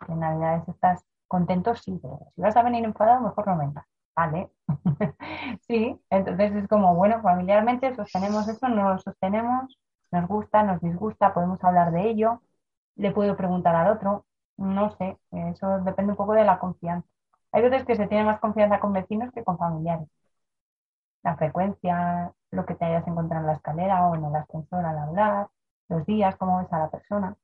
en 0.08 0.20
Navidades 0.20 0.68
estás 0.68 1.04
contento, 1.28 1.74
sí, 1.74 1.98
pero 2.02 2.18
si 2.34 2.40
vas 2.42 2.56
a 2.56 2.62
venir 2.62 2.84
enfadado, 2.84 3.20
mejor 3.20 3.46
no 3.48 3.58
vengas. 3.58 3.86
Vale. 4.14 4.50
sí, 5.66 5.98
entonces 6.10 6.54
es 6.54 6.68
como, 6.68 6.94
bueno, 6.94 7.22
familiarmente 7.22 7.94
sostenemos 7.94 8.46
eso, 8.48 8.68
no 8.68 8.90
lo 8.90 8.98
sostenemos, 8.98 9.78
nos 10.10 10.28
gusta, 10.28 10.62
nos 10.62 10.80
disgusta, 10.82 11.32
podemos 11.32 11.62
hablar 11.64 11.92
de 11.92 12.10
ello, 12.10 12.42
le 12.96 13.12
puedo 13.12 13.36
preguntar 13.36 13.74
al 13.74 13.92
otro, 13.96 14.26
no 14.56 14.90
sé, 14.96 15.18
eso 15.32 15.80
depende 15.80 16.12
un 16.12 16.16
poco 16.16 16.34
de 16.34 16.44
la 16.44 16.58
confianza. 16.58 17.08
Hay 17.52 17.62
veces 17.62 17.84
que 17.86 17.96
se 17.96 18.06
tiene 18.08 18.24
más 18.24 18.40
confianza 18.40 18.80
con 18.80 18.92
vecinos 18.92 19.30
que 19.32 19.44
con 19.44 19.58
familiares. 19.58 20.08
La 21.24 21.36
frecuencia, 21.36 22.32
lo 22.52 22.64
que 22.64 22.76
te 22.76 22.84
hayas 22.84 23.04
encontrado 23.08 23.42
en 23.42 23.46
la 23.48 23.54
escalera 23.54 24.06
o 24.06 24.14
en 24.14 24.24
el 24.24 24.36
ascensor 24.36 24.84
al 24.84 24.98
hablar, 24.98 25.48
los 25.88 26.06
días, 26.06 26.36
cómo 26.36 26.58
ves 26.58 26.72
a 26.72 26.78
la 26.78 26.90
persona. 26.90 27.36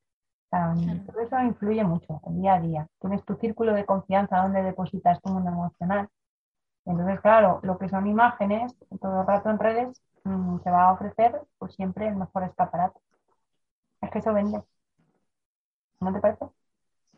Todo 1.06 1.20
eso 1.20 1.40
influye 1.40 1.82
mucho 1.84 2.20
el 2.26 2.36
día 2.40 2.54
a 2.54 2.60
día. 2.60 2.88
Tienes 3.00 3.24
tu 3.24 3.34
círculo 3.36 3.74
de 3.74 3.84
confianza 3.84 4.38
donde 4.38 4.62
depositas 4.62 5.20
tu 5.22 5.30
mundo 5.30 5.50
emocional. 5.50 6.08
Entonces, 6.86 7.20
claro, 7.20 7.60
lo 7.64 7.78
que 7.78 7.88
son 7.88 8.06
imágenes, 8.06 8.74
todo 9.00 9.22
el 9.22 9.26
rato 9.26 9.50
en 9.50 9.58
redes, 9.58 10.02
mm, 10.24 10.58
se 10.64 10.70
va 10.70 10.88
a 10.88 10.92
ofrecer 10.92 11.40
pues 11.58 11.74
siempre 11.74 12.08
el 12.08 12.16
mejor 12.16 12.44
escaparate. 12.44 13.00
Es 14.00 14.10
que 14.10 14.18
eso 14.18 14.32
vende. 14.34 14.62
¿No 16.00 16.12
te 16.12 16.20
parece? 16.20 16.46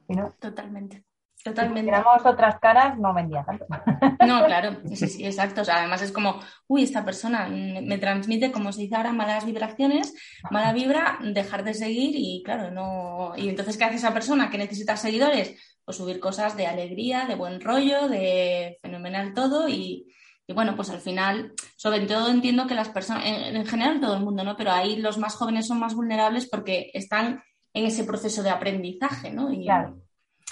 no? 0.08 0.32
Totalmente. 0.38 1.04
Totalmente. 1.42 1.90
Si 1.90 2.28
otras 2.28 2.58
caras, 2.58 2.98
no 2.98 3.14
vendía 3.14 3.44
tanto. 3.44 3.66
No, 4.26 4.44
claro, 4.44 4.76
sí, 4.94 5.08
sí, 5.08 5.24
exacto. 5.24 5.62
O 5.62 5.64
sea, 5.64 5.78
además 5.78 6.02
es 6.02 6.12
como, 6.12 6.40
uy, 6.68 6.82
esta 6.82 7.04
persona 7.04 7.48
me 7.48 7.96
transmite, 7.96 8.52
como 8.52 8.70
se 8.70 8.82
dice 8.82 8.96
ahora, 8.96 9.12
malas 9.12 9.46
vibraciones, 9.46 10.14
mala 10.50 10.74
vibra, 10.74 11.18
dejar 11.22 11.64
de 11.64 11.72
seguir 11.72 12.12
y 12.14 12.42
claro, 12.44 12.70
no. 12.70 13.32
Y 13.36 13.48
entonces, 13.48 13.78
¿qué 13.78 13.84
hace 13.84 13.96
esa 13.96 14.12
persona 14.12 14.50
que 14.50 14.58
necesita 14.58 14.96
seguidores? 14.96 15.58
Pues 15.84 15.96
subir 15.96 16.20
cosas 16.20 16.54
de 16.56 16.66
alegría, 16.66 17.24
de 17.24 17.34
buen 17.34 17.62
rollo, 17.62 18.08
de 18.08 18.78
fenomenal 18.82 19.32
todo 19.32 19.68
y, 19.68 20.06
bueno, 20.54 20.76
pues 20.76 20.90
al 20.90 21.00
final, 21.00 21.52
sobre 21.76 22.00
todo 22.00 22.28
entiendo 22.28 22.66
que 22.66 22.74
las 22.74 22.90
personas, 22.90 23.24
en, 23.24 23.66
general 23.66 24.00
todo 24.00 24.16
el 24.16 24.22
mundo, 24.22 24.44
¿no? 24.44 24.56
Pero 24.56 24.72
ahí 24.72 24.96
los 24.96 25.16
más 25.16 25.34
jóvenes 25.34 25.66
son 25.66 25.80
más 25.80 25.94
vulnerables 25.94 26.48
porque 26.48 26.90
están 26.92 27.42
en 27.72 27.86
ese 27.86 28.04
proceso 28.04 28.42
de 28.42 28.50
aprendizaje, 28.50 29.30
¿no? 29.30 29.52
Y, 29.52 29.64
claro 29.64 29.96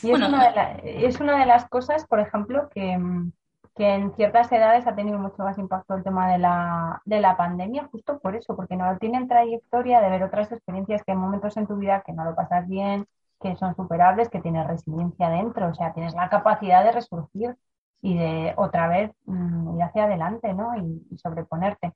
y 0.02 0.12
es, 0.12 0.20
una 0.20 0.50
de 0.50 1.06
es, 1.06 1.20
una 1.20 1.38
de 1.38 1.46
las 1.46 1.68
cosas, 1.68 2.06
por 2.06 2.20
ejemplo, 2.20 2.68
que, 2.70 2.92
en 2.92 4.14
ciertas 4.16 4.50
edades 4.50 4.86
ha 4.86 4.96
tenido 4.96 5.18
mucho 5.18 5.42
más 5.44 5.56
impacto 5.56 5.94
el 5.94 6.02
tema 6.02 6.30
de 6.32 6.38
la, 6.38 7.00
de 7.04 7.20
la 7.20 7.36
pandemia, 7.36 7.88
justo 7.90 8.18
por 8.18 8.34
eso, 8.34 8.56
porque 8.56 8.76
no 8.76 8.96
tienen 8.98 9.28
trayectoria 9.28 10.00
de 10.00 10.10
ver 10.10 10.24
otras 10.24 10.50
experiencias 10.50 11.02
que 11.04 11.12
hay 11.12 11.18
momentos 11.18 11.56
en 11.56 11.66
tu 11.68 11.76
vida 11.76 12.02
que 12.04 12.12
no 12.12 12.24
lo 12.24 12.34
pasas 12.34 12.66
bien, 12.68 13.06
que 13.40 13.56
son 13.56 13.76
superables, 13.76 14.30
que 14.30 14.40
tienes 14.40 14.66
resiliencia 14.66 15.28
dentro, 15.30 15.68
o 15.68 15.74
sea, 15.74 15.92
tienes 15.92 16.14
la 16.14 16.28
capacidad 16.28 16.82
de 16.82 16.90
resurgir 16.92 17.56
y 18.02 18.16
de 18.16 18.54
otra 18.56 18.88
vez 18.88 19.12
mm, 19.26 19.76
ir 19.76 19.82
hacia 19.82 20.04
adelante, 20.04 20.52
¿no? 20.54 20.76
Y, 20.76 21.06
y, 21.10 21.18
sobreponerte. 21.18 21.92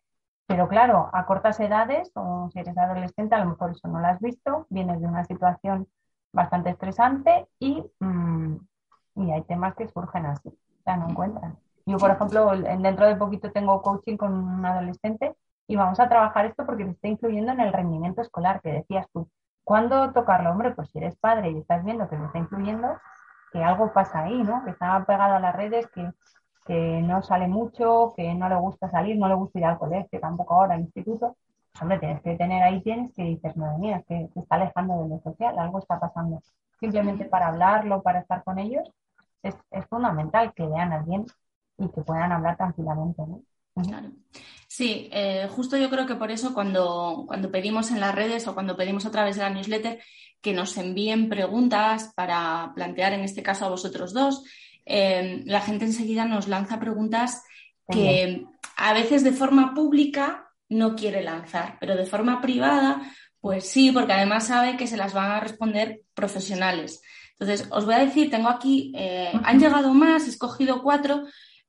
Pero 0.47 0.68
claro, 0.68 1.09
a 1.12 1.24
cortas 1.24 1.59
edades, 1.61 2.11
o 2.14 2.49
si 2.53 2.59
eres 2.59 2.76
adolescente, 2.76 3.34
a 3.34 3.38
lo 3.38 3.51
mejor 3.51 3.70
eso 3.70 3.88
no 3.88 4.01
lo 4.01 4.07
has 4.07 4.20
visto, 4.20 4.66
vienes 4.70 5.01
de 5.01 5.07
una 5.07 5.24
situación 5.24 5.88
bastante 6.32 6.70
estresante 6.70 7.47
y, 7.59 7.84
mm, 8.01 8.57
y 9.16 9.30
hay 9.32 9.43
temas 9.43 9.74
que 9.74 9.88
surgen 9.88 10.26
así, 10.26 10.51
sea, 10.84 10.97
no 10.97 11.09
encuentran. 11.09 11.59
Yo, 11.86 11.99
por 11.99 12.11
ejemplo, 12.11 12.53
dentro 12.57 13.07
de 13.07 13.16
poquito 13.16 13.51
tengo 13.51 13.82
coaching 13.82 14.16
con 14.16 14.32
un 14.32 14.64
adolescente 14.64 15.34
y 15.66 15.76
vamos 15.76 15.99
a 16.01 16.09
trabajar 16.09 16.47
esto 16.47 16.64
porque 16.64 16.84
te 16.84 16.90
está 16.93 17.09
influyendo 17.09 17.53
en 17.53 17.61
el 17.61 17.72
rendimiento 17.72 18.20
escolar, 18.20 18.61
que 18.61 18.72
decías 18.72 19.07
tú. 19.12 19.28
¿Cuándo 19.64 20.12
tocarlo? 20.12 20.51
Hombre, 20.51 20.72
pues 20.72 20.90
si 20.90 20.99
eres 20.99 21.16
padre 21.16 21.51
y 21.51 21.59
estás 21.59 21.84
viendo 21.84 22.09
que 22.09 22.16
te 22.16 22.24
está 22.24 22.38
influyendo, 22.38 22.99
que 23.53 23.62
algo 23.62 23.93
pasa 23.93 24.20
ahí, 24.20 24.43
¿no? 24.43 24.64
Que 24.64 24.70
está 24.70 25.05
pegado 25.05 25.36
a 25.36 25.40
las 25.40 25.55
redes, 25.55 25.86
que, 25.88 26.09
que 26.64 27.02
no 27.02 27.22
sale 27.22 27.48
mucho, 27.48 28.14
que 28.16 28.34
no 28.34 28.48
le 28.48 28.54
gusta 28.56 28.90
salir, 28.90 29.16
no 29.16 29.28
le 29.28 29.34
gusta 29.34 29.58
ir 29.58 29.64
al 29.64 29.78
colegio, 29.78 30.20
tampoco 30.20 30.54
ahora 30.54 30.74
al 30.74 30.80
instituto, 30.80 31.36
hombre, 31.80 31.98
tienes 31.98 32.22
que 32.22 32.36
tener 32.36 32.62
ahí, 32.62 32.80
tienes 32.82 33.12
que 33.14 33.24
dices, 33.24 33.56
madre 33.56 33.78
mía, 33.78 34.04
que 34.06 34.28
se 34.32 34.40
está 34.40 34.56
alejando 34.56 35.02
de 35.02 35.08
lo 35.08 35.20
social, 35.20 35.58
algo 35.58 35.78
está 35.78 35.98
pasando. 35.98 36.40
Simplemente 36.78 37.24
para 37.24 37.48
hablarlo, 37.48 38.02
para 38.02 38.20
estar 38.20 38.44
con 38.44 38.58
ellos, 38.58 38.88
es, 39.42 39.54
fundamental 39.88 40.52
que 40.54 40.66
vean 40.66 40.92
a 40.92 40.96
alguien 40.96 41.26
y 41.78 41.88
que 41.88 42.02
puedan 42.02 42.32
hablar 42.32 42.56
tranquilamente. 42.56 43.22
¿no? 43.26 43.42
Claro. 43.82 44.10
Sí, 44.68 45.08
eh, 45.12 45.48
justo 45.50 45.76
yo 45.76 45.90
creo 45.90 46.06
que 46.06 46.14
por 46.14 46.30
eso 46.30 46.54
cuando, 46.54 47.24
cuando 47.26 47.50
pedimos 47.50 47.90
en 47.90 48.00
las 48.00 48.14
redes 48.14 48.46
o 48.48 48.54
cuando 48.54 48.76
pedimos 48.76 49.04
a 49.04 49.10
través 49.10 49.36
de 49.36 49.42
la 49.42 49.50
newsletter 49.50 50.00
que 50.40 50.52
nos 50.52 50.76
envíen 50.76 51.28
preguntas 51.28 52.12
para 52.16 52.72
plantear 52.74 53.12
en 53.12 53.20
este 53.20 53.42
caso 53.42 53.66
a 53.66 53.70
vosotros 53.70 54.12
dos, 54.12 54.44
eh, 54.87 55.43
la 55.47 55.61
gente 55.61 55.85
enseguida 55.85 56.24
nos 56.24 56.49
lanza 56.49 56.80
preguntas 56.80 57.45
que 57.89 58.47
a 58.76 58.93
veces 58.95 59.22
de 59.22 59.33
forma 59.33 59.74
pública 59.74 60.49
no 60.68 60.95
quiere 60.95 61.22
lanzar, 61.22 61.76
pero 61.80 61.97
de 61.97 62.07
forma 62.07 62.41
privada, 62.41 63.03
pues 63.41 63.68
sí, 63.68 63.91
porque 63.93 64.12
además 64.12 64.47
sabe 64.47 64.76
que 64.76 64.87
se 64.87 64.97
las 64.97 65.12
van 65.12 65.30
a 65.30 65.41
responder 65.41 66.03
profesionales. 66.14 67.03
Entonces, 67.39 67.68
os 67.70 67.85
voy 67.85 67.95
a 67.95 68.05
decir, 68.05 68.30
tengo 68.30 68.49
aquí, 68.49 68.93
eh, 68.97 69.33
han 69.45 69.59
llegado 69.59 69.93
más, 69.93 70.26
he 70.26 70.30
escogido 70.30 70.83
cuatro, 70.83 71.24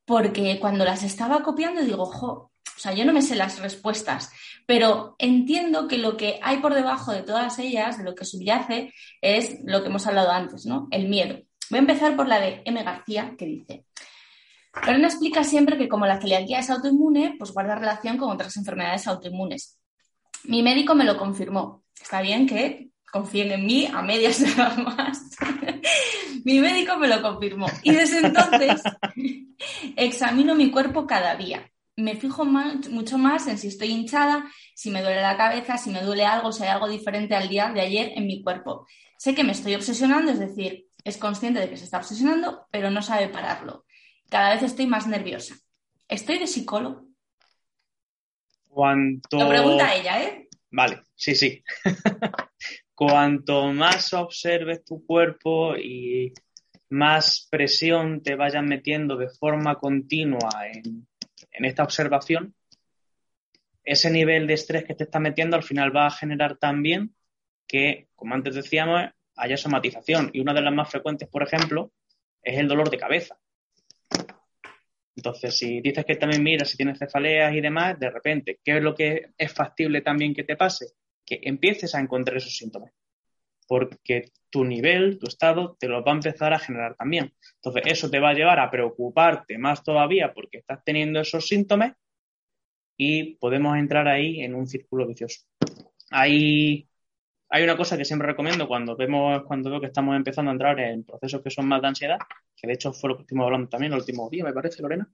porque 0.05 0.59
cuando 0.59 0.86
las 0.86 1.03
estaba 1.03 1.41
copiando 1.43 1.82
digo, 1.82 2.05
jo, 2.05 2.51
o 2.76 2.80
sea, 2.80 2.93
yo 2.93 3.05
no 3.05 3.14
me 3.14 3.22
sé 3.22 3.36
las 3.36 3.59
respuestas, 3.59 4.32
pero 4.66 5.16
entiendo 5.18 5.88
que 5.88 5.97
lo 5.97 6.18
que 6.18 6.39
hay 6.41 6.57
por 6.57 6.74
debajo 6.74 7.11
de 7.11 7.24
todas 7.24 7.59
ellas, 7.59 7.97
de 7.97 8.03
lo 8.03 8.16
que 8.16 8.26
subyace, 8.26 8.93
es 9.22 9.57
lo 9.64 9.82
que 9.82 9.89
hemos 9.89 10.07
hablado 10.07 10.32
antes, 10.32 10.66
¿no? 10.66 10.88
El 10.91 11.07
miedo. 11.07 11.39
Voy 11.70 11.78
a 11.78 11.82
empezar 11.82 12.16
por 12.16 12.28
la 12.28 12.39
de 12.39 12.61
M. 12.66 12.84
García, 12.84 13.36
que 13.38 13.45
dice, 13.45 13.86
Lorena 14.82 15.07
explica 15.07 15.43
siempre 15.43 15.78
que 15.78 15.88
como 15.88 16.05
la 16.05 16.20
celiaquía 16.20 16.59
es 16.59 16.70
autoinmune, 16.70 17.36
pues 17.38 17.51
guarda 17.51 17.76
relación 17.76 18.18
con 18.18 18.32
otras 18.32 18.57
enfermedades 18.57 19.07
autoinmunes. 19.07 19.80
Mi 20.45 20.64
médico 20.64 20.95
me 20.95 21.05
lo 21.05 21.18
confirmó. 21.18 21.84
Está 21.99 22.22
bien 22.22 22.47
que 22.47 22.89
confíen 23.11 23.51
en 23.51 23.66
mí 23.66 23.86
a 23.86 24.01
medias 24.01 24.39
nada 24.57 24.76
más. 24.76 25.30
mi 26.43 26.59
médico 26.59 26.97
me 26.97 27.07
lo 27.07 27.22
confirmó. 27.22 27.68
Y 27.84 27.91
desde 27.91 28.26
entonces 28.26 28.82
examino 29.95 30.55
mi 30.55 30.72
cuerpo 30.72 31.05
cada 31.05 31.36
día. 31.36 31.70
Me 31.95 32.16
fijo 32.16 32.43
mucho 32.43 33.20
más 33.20 33.45
en 33.45 33.59
si 33.59 33.68
estoy 33.68 33.89
hinchada, 33.89 34.49
si 34.74 34.89
me 34.89 35.03
duele 35.03 35.22
la 35.22 35.38
cabeza, 35.38 35.78
si 35.78 35.91
me 35.91 36.01
duele 36.01 36.26
algo, 36.26 36.51
si 36.51 36.64
hay 36.64 36.70
algo 36.70 36.89
diferente 36.89 37.36
al 37.36 37.47
día 37.47 37.70
de 37.72 37.82
ayer 37.82 38.14
en 38.16 38.26
mi 38.26 38.41
cuerpo. 38.41 38.88
Sé 39.20 39.36
que 39.36 39.43
me 39.43 39.51
estoy 39.51 39.76
obsesionando, 39.76 40.32
es 40.32 40.39
decir, 40.39 40.88
es 41.03 41.17
consciente 41.17 41.59
de 41.59 41.69
que 41.69 41.77
se 41.77 41.85
está 41.85 41.97
obsesionando, 41.97 42.67
pero 42.71 42.89
no 42.89 43.01
sabe 43.01 43.29
pararlo. 43.29 43.85
Cada 44.29 44.53
vez 44.53 44.63
estoy 44.63 44.87
más 44.87 45.07
nerviosa. 45.07 45.55
¿Estoy 46.07 46.39
de 46.39 46.47
psicólogo? 46.47 47.07
Cuanto... 48.67 49.37
Lo 49.37 49.49
pregunta 49.49 49.95
ella, 49.95 50.23
¿eh? 50.23 50.47
Vale, 50.71 51.01
sí, 51.15 51.35
sí. 51.35 51.63
Cuanto 52.95 53.71
más 53.73 54.13
observes 54.13 54.83
tu 54.83 55.05
cuerpo 55.05 55.75
y 55.75 56.33
más 56.89 57.47
presión 57.49 58.21
te 58.23 58.35
vayan 58.35 58.65
metiendo 58.65 59.17
de 59.17 59.29
forma 59.29 59.75
continua 59.75 60.67
en, 60.71 61.07
en 61.51 61.65
esta 61.65 61.83
observación, 61.83 62.55
ese 63.83 64.09
nivel 64.09 64.47
de 64.47 64.53
estrés 64.53 64.85
que 64.85 64.95
te 64.95 65.03
está 65.03 65.19
metiendo 65.19 65.55
al 65.55 65.63
final 65.63 65.95
va 65.95 66.07
a 66.07 66.11
generar 66.11 66.57
también 66.57 67.15
que, 67.67 68.07
como 68.15 68.33
antes 68.35 68.55
decíamos, 68.55 69.09
haya 69.36 69.57
somatización. 69.57 70.29
Y 70.34 70.39
una 70.39 70.53
de 70.53 70.61
las 70.61 70.73
más 70.73 70.89
frecuentes, 70.89 71.27
por 71.29 71.43
ejemplo, 71.43 71.91
es 72.41 72.57
el 72.57 72.67
dolor 72.67 72.89
de 72.89 72.97
cabeza. 72.97 73.38
Entonces, 75.15 75.55
si 75.55 75.79
dices 75.81 76.05
que 76.05 76.15
también 76.15 76.43
miras 76.43 76.69
si 76.69 76.77
tienes 76.77 76.97
cefaleas 76.97 77.53
y 77.53 77.61
demás, 77.61 77.99
de 77.99 78.09
repente, 78.09 78.59
¿qué 78.63 78.77
es 78.77 78.84
lo 78.84 78.95
que 78.95 79.29
es 79.38 79.53
factible 79.53 80.01
también 80.01 80.34
que 80.34 80.43
te 80.43 80.55
pase? 80.55 80.88
Que 81.25 81.39
empieces 81.43 81.93
a 81.95 81.99
encontrar 81.99 82.38
esos 82.38 82.55
síntomas. 82.55 82.91
Porque 83.67 84.31
tu 84.49 84.65
nivel, 84.65 85.19
tu 85.19 85.27
estado, 85.27 85.77
te 85.79 85.88
los 85.88 86.03
va 86.05 86.11
a 86.11 86.15
empezar 86.15 86.53
a 86.53 86.59
generar 86.59 86.95
también. 86.95 87.34
Entonces, 87.55 87.84
eso 87.86 88.09
te 88.09 88.19
va 88.19 88.29
a 88.29 88.34
llevar 88.34 88.59
a 88.59 88.69
preocuparte 88.69 89.57
más 89.57 89.84
todavía 89.84 90.34
porque 90.34 90.57
estás 90.57 90.84
teniendo 90.84 91.19
esos 91.21 91.47
síntomas 91.47 91.93
y 92.97 93.36
podemos 93.36 93.77
entrar 93.77 94.07
ahí 94.07 94.41
en 94.41 94.55
un 94.55 94.67
círculo 94.67 95.07
vicioso. 95.07 95.45
Hay, 96.11 96.88
hay 97.53 97.63
una 97.63 97.77
cosa 97.77 97.95
que 97.95 98.03
siempre 98.03 98.27
recomiendo 98.27 98.67
cuando 98.67 98.95
vemos, 98.95 99.43
cuando 99.43 99.69
veo 99.69 99.79
que 99.79 99.85
estamos 99.85 100.15
empezando 100.15 100.49
a 100.49 100.53
entrar 100.53 100.79
en 100.79 101.03
procesos 101.03 101.39
que 101.43 101.51
son 101.51 101.67
más 101.67 101.83
de 101.83 101.87
ansiedad, 101.87 102.17
que 102.55 102.65
de 102.65 102.73
hecho 102.73 102.91
fue 102.91 103.11
lo 103.11 103.15
que 103.15 103.21
estuvimos 103.21 103.45
hablando 103.45 103.69
también 103.69 103.93
el 103.93 103.99
último 103.99 104.27
día, 104.27 104.43
me 104.43 104.53
parece, 104.53 104.81
Lorena, 104.81 105.07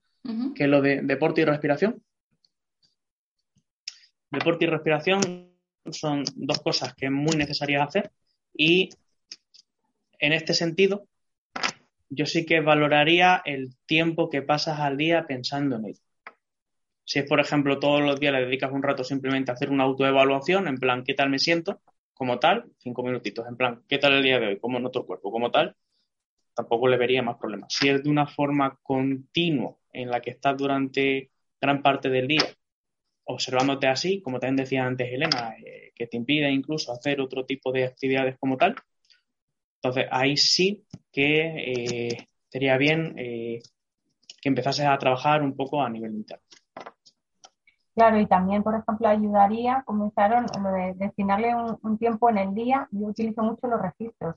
que 0.56 0.64
es 0.64 0.70
lo 0.70 0.82
de 0.82 1.02
deporte 1.02 1.42
y 1.42 1.44
respiración. 1.44 2.02
Deporte 4.32 4.64
y 4.64 4.68
respiración 4.70 5.52
son 5.92 6.24
dos 6.34 6.62
cosas 6.62 6.94
que 6.94 7.08
es 7.08 7.12
muy 7.12 7.36
necesarias 7.36 7.86
hacer 7.86 8.10
y 8.54 8.88
en 10.18 10.32
este 10.32 10.54
sentido 10.54 11.10
yo 12.08 12.26
sí 12.26 12.46
que 12.46 12.62
valoraría 12.62 13.42
el 13.44 13.76
tiempo 13.86 14.30
que 14.30 14.44
pasas 14.44 14.80
al 14.80 14.96
día 14.96 15.28
pensando 15.28 15.76
en 15.76 15.88
ello. 15.88 16.02
Si 17.04 17.20
es, 17.20 17.26
por 17.26 17.42
ejemplo, 17.42 17.80
todos 17.80 18.02
los 18.02 18.18
días 18.18 18.32
le 18.32 18.46
dedicas 18.46 18.72
un 18.72 18.82
rato 18.82 19.04
simplemente 19.04 19.52
a 19.52 19.56
hacer 19.56 19.72
una 19.72 19.84
autoevaluación, 19.84 20.70
en 20.70 20.78
plan, 20.78 21.04
¿qué 21.04 21.16
tal 21.16 21.30
me 21.30 21.40
siento? 21.40 21.82
Como 22.20 22.38
tal, 22.38 22.66
cinco 22.80 23.02
minutitos, 23.02 23.48
en 23.48 23.56
plan, 23.56 23.82
¿qué 23.88 23.98
tal 23.98 24.12
el 24.12 24.24
día 24.24 24.42
de 24.42 24.48
hoy? 24.48 24.60
¿Cómo 24.60 24.78
noto 24.78 25.00
el 25.00 25.06
cuerpo? 25.06 25.32
Como 25.32 25.52
tal, 25.52 25.74
tampoco 26.54 26.90
le 26.90 26.98
vería 26.98 27.22
más 27.22 27.38
problemas. 27.38 27.74
Si 27.74 27.88
es 27.88 28.04
de 28.04 28.10
una 28.10 28.28
forma 28.28 28.78
continua 28.84 29.78
en 29.94 30.12
la 30.12 30.20
que 30.20 30.32
estás 30.32 30.58
durante 30.58 31.32
gran 31.62 31.82
parte 31.82 32.10
del 32.10 32.28
día 32.28 32.44
observándote 33.24 33.88
así, 33.88 34.22
como 34.22 34.38
también 34.38 34.58
decía 34.58 34.86
antes 34.86 35.08
Elena, 35.10 35.56
eh, 35.66 35.94
que 35.96 36.08
te 36.08 36.18
impide 36.18 36.52
incluso 36.52 36.92
hacer 36.92 37.22
otro 37.22 37.46
tipo 37.46 37.72
de 37.72 37.86
actividades 37.86 38.38
como 38.38 38.58
tal, 38.58 38.76
entonces 39.76 40.08
ahí 40.12 40.36
sí 40.36 40.84
que 41.14 41.46
eh, 41.72 42.28
sería 42.50 42.76
bien 42.76 43.14
eh, 43.18 43.62
que 44.42 44.50
empezases 44.50 44.88
a 44.88 44.98
trabajar 44.98 45.42
un 45.42 45.56
poco 45.56 45.82
a 45.82 45.90
nivel 45.90 46.16
interno. 46.16 46.44
Claro, 48.00 48.18
y 48.18 48.28
también, 48.28 48.64
por 48.64 48.76
ejemplo, 48.76 49.10
ayudaría, 49.10 49.84
comenzaron 49.86 50.46
lo 50.64 50.72
de 50.72 50.94
destinarle 50.94 51.54
un, 51.54 51.98
tiempo 51.98 52.30
en 52.30 52.38
el 52.38 52.54
día. 52.54 52.88
Yo 52.92 53.08
utilizo 53.08 53.44
mucho 53.44 53.68
los 53.68 53.82
registros. 53.82 54.36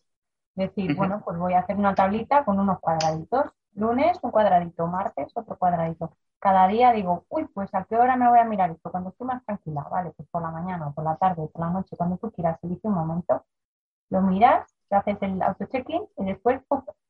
Decir, 0.56 0.96
bueno, 0.96 1.22
pues 1.24 1.38
voy 1.38 1.52
a 1.52 1.60
hacer 1.60 1.76
una 1.76 1.94
tablita 1.94 2.44
con 2.44 2.58
unos 2.58 2.80
cuadraditos. 2.80 3.52
Lunes 3.74 4.18
un 4.20 4.32
cuadradito, 4.32 4.88
martes 4.88 5.30
otro 5.36 5.56
cuadradito. 5.56 6.10
Cada 6.40 6.66
día 6.66 6.90
digo, 6.90 7.24
uy, 7.28 7.44
pues 7.54 7.72
a 7.72 7.84
qué 7.84 7.96
hora 7.96 8.16
me 8.16 8.28
voy 8.28 8.40
a 8.40 8.44
mirar 8.44 8.72
esto, 8.72 8.90
cuando 8.90 9.10
estoy 9.10 9.28
más 9.28 9.44
tranquila, 9.44 9.86
vale, 9.88 10.10
pues 10.16 10.28
por 10.28 10.42
la 10.42 10.50
mañana, 10.50 10.90
por 10.90 11.04
la 11.04 11.14
tarde, 11.14 11.46
por 11.46 11.60
la 11.60 11.70
noche, 11.70 11.96
cuando 11.96 12.16
tú 12.16 12.32
quieras, 12.32 12.58
elige 12.64 12.88
un 12.88 12.94
momento, 12.94 13.44
lo 14.10 14.22
miras, 14.22 14.66
te 14.88 14.96
haces 14.96 15.18
el 15.22 15.40
auto-check-in 15.40 16.02
y 16.18 16.24
después 16.24 16.60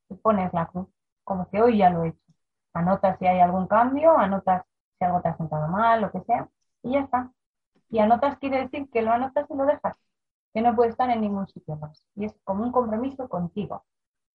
te 0.09 0.17
pones 0.17 0.53
la 0.53 0.67
cruz, 0.67 0.87
como 1.25 1.49
que 1.49 1.63
hoy 1.63 1.79
ya 1.79 1.89
lo 1.89 2.05
he 2.05 2.09
hecho. 2.09 2.19
Anotas 2.75 3.19
si 3.19 3.27
hay 3.27 3.41
algún 3.41 3.67
cambio, 3.67 4.19
anotas 4.19 4.65
si 5.03 5.05
algo 5.05 5.21
te 5.21 5.29
ha 5.29 5.37
sentado 5.37 5.67
mal, 5.67 6.01
lo 6.01 6.13
que 6.13 6.21
sea, 6.21 6.49
y 6.83 6.93
ya 6.93 7.01
está. 7.01 7.33
Y 7.91 7.99
anotas 7.99 8.39
quiere 8.39 8.63
decir 8.63 8.89
que 8.91 9.03
lo 9.03 9.11
anotas 9.11 9.51
y 9.51 9.55
lo 9.55 9.67
dejas, 9.67 9.99
que 10.55 10.63
no 10.63 10.77
puede 10.77 10.91
estar 10.91 11.11
en 11.11 11.21
ningún 11.21 11.49
sitio 11.49 11.77
más. 11.77 12.05
Y 12.15 12.27
es 12.27 12.35
como 12.45 12.63
un 12.63 12.71
compromiso 12.71 13.29
contigo, 13.29 13.85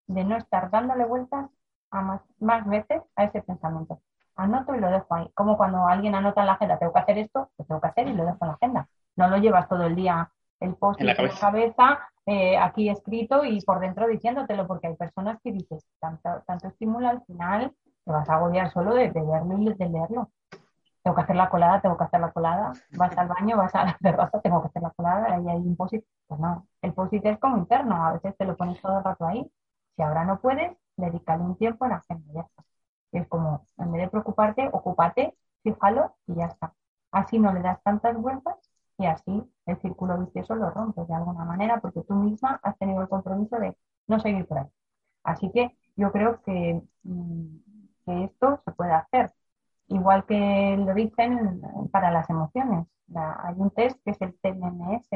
de 0.07 0.25
no 0.25 0.35
estar 0.35 0.69
dándole 0.69 1.05
vueltas 1.05 1.49
a 1.91 2.01
más, 2.01 2.21
más 2.39 2.67
veces 2.67 3.01
a 3.15 3.23
ese 3.23 3.41
pensamiento. 3.41 4.01
Anoto 4.35 4.75
y 4.75 4.79
lo 4.79 4.89
dejo 4.89 5.15
ahí. 5.15 5.31
Como 5.33 5.57
cuando 5.57 5.87
alguien 5.87 6.15
anota 6.15 6.41
en 6.41 6.47
la 6.47 6.53
agenda, 6.53 6.77
tengo 6.77 6.93
que 6.93 6.99
hacer 6.99 7.17
esto, 7.17 7.49
lo 7.57 7.65
tengo 7.65 7.81
que 7.81 7.87
hacer 7.87 8.07
y 8.07 8.13
lo 8.13 8.25
dejo 8.25 8.37
en 8.41 8.47
la 8.47 8.53
agenda. 8.55 8.89
No 9.15 9.29
lo 9.29 9.37
llevas 9.37 9.69
todo 9.69 9.83
el 9.83 9.95
día 9.95 10.31
el 10.59 10.75
post 10.75 10.99
en 10.99 11.07
la 11.07 11.15
cabeza, 11.39 11.99
eh, 12.25 12.57
aquí 12.57 12.89
escrito 12.89 13.45
y 13.45 13.61
por 13.61 13.79
dentro 13.79 14.07
diciéndotelo, 14.07 14.67
porque 14.67 14.87
hay 14.87 14.95
personas 14.95 15.39
que 15.41 15.51
dices, 15.51 15.85
tanto, 15.99 16.43
tanto 16.45 16.67
estímulo 16.67 17.07
al 17.07 17.23
final, 17.25 17.73
te 18.07 18.13
vas 18.13 18.29
a 18.29 18.35
agobiar 18.35 18.71
solo 18.71 18.95
de, 18.95 19.11
de 19.11 19.21
verlo 19.21 19.59
y 19.59 19.73
de 19.73 19.89
leerlo 19.89 20.31
tengo 21.07 21.15
que 21.15 21.21
hacer 21.21 21.37
la 21.37 21.49
colada, 21.49 21.81
tengo 21.81 21.97
que 21.97 22.03
hacer 22.03 22.19
la 22.19 22.31
colada, 22.31 22.73
vas 22.97 23.17
al 23.17 23.29
baño, 23.29 23.55
vas 23.57 23.73
a 23.75 23.85
la 23.85 23.97
terraza, 24.01 24.41
tengo 24.41 24.61
que 24.61 24.67
hacer 24.67 24.81
la 24.81 24.89
colada, 24.91 25.39
y 25.39 25.47
hay 25.49 25.57
un 25.57 25.75
posit. 25.77 26.03
Pues 26.27 26.39
no, 26.39 26.67
el 26.81 26.93
posit 26.93 27.25
es 27.25 27.39
como 27.39 27.57
interno, 27.57 28.05
a 28.05 28.13
veces 28.13 28.35
te 28.37 28.43
lo 28.45 28.57
pones 28.57 28.81
todo 28.81 28.97
el 28.97 29.03
rato 29.05 29.25
ahí. 29.25 29.49
Si 29.95 30.01
ahora 30.01 30.25
no 30.25 30.39
puedes, 30.41 30.77
dedícale 30.97 31.43
un 31.43 31.55
tiempo 31.57 31.85
en 31.85 31.91
la 31.91 31.97
agenda, 31.97 32.33
ya 32.33 32.41
está. 32.41 32.63
Es 33.13 33.27
como, 33.29 33.65
en 33.77 33.91
vez 33.93 34.01
de 34.01 34.09
preocuparte, 34.09 34.69
ocúpate, 34.71 35.33
fíjalo 35.63 36.13
y 36.27 36.35
ya 36.35 36.47
está. 36.47 36.73
Así 37.11 37.39
no 37.39 37.53
le 37.53 37.61
das 37.61 37.81
tantas 37.83 38.17
vueltas 38.17 38.55
y 38.97 39.05
así 39.05 39.43
el 39.65 39.77
círculo 39.79 40.17
vicioso 40.17 40.55
lo 40.55 40.69
rompes 40.71 41.07
de 41.07 41.13
alguna 41.15 41.45
manera 41.45 41.79
porque 41.79 42.01
tú 42.01 42.15
misma 42.15 42.59
has 42.63 42.77
tenido 42.77 43.01
el 43.01 43.07
compromiso 43.07 43.57
de 43.59 43.77
no 44.07 44.19
seguir 44.19 44.45
por 44.45 44.57
ahí. 44.59 44.67
Así 45.23 45.51
que 45.51 45.75
yo 45.95 46.11
creo 46.11 46.41
que, 46.41 46.81
mm, 47.03 47.57
que 48.07 48.23
esto 48.23 48.61
se 48.65 48.71
puede 48.71 48.93
hacer 48.93 49.31
igual 49.87 50.25
que 50.25 50.77
lo 50.77 50.93
dicen 50.93 51.61
para 51.91 52.11
las 52.11 52.29
emociones. 52.29 52.87
hay 53.15 53.55
un 53.57 53.71
test 53.71 53.99
que 54.03 54.11
es 54.11 54.21
el 54.21 54.37
TMS, 54.39 55.09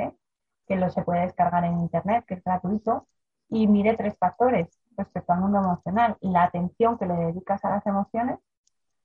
que 0.67 0.75
lo 0.75 0.89
se 0.89 1.03
puede 1.03 1.21
descargar 1.21 1.63
en 1.65 1.79
internet, 1.79 2.25
que 2.27 2.35
es 2.35 2.43
gratuito, 2.43 3.07
y 3.49 3.67
mide 3.67 3.97
tres 3.97 4.17
factores 4.17 4.69
respecto 4.97 5.33
al 5.33 5.41
mundo 5.41 5.59
emocional. 5.59 6.17
La 6.21 6.43
atención 6.43 6.97
que 6.97 7.05
le 7.05 7.15
dedicas 7.15 7.63
a 7.65 7.69
las 7.71 7.85
emociones, 7.85 8.39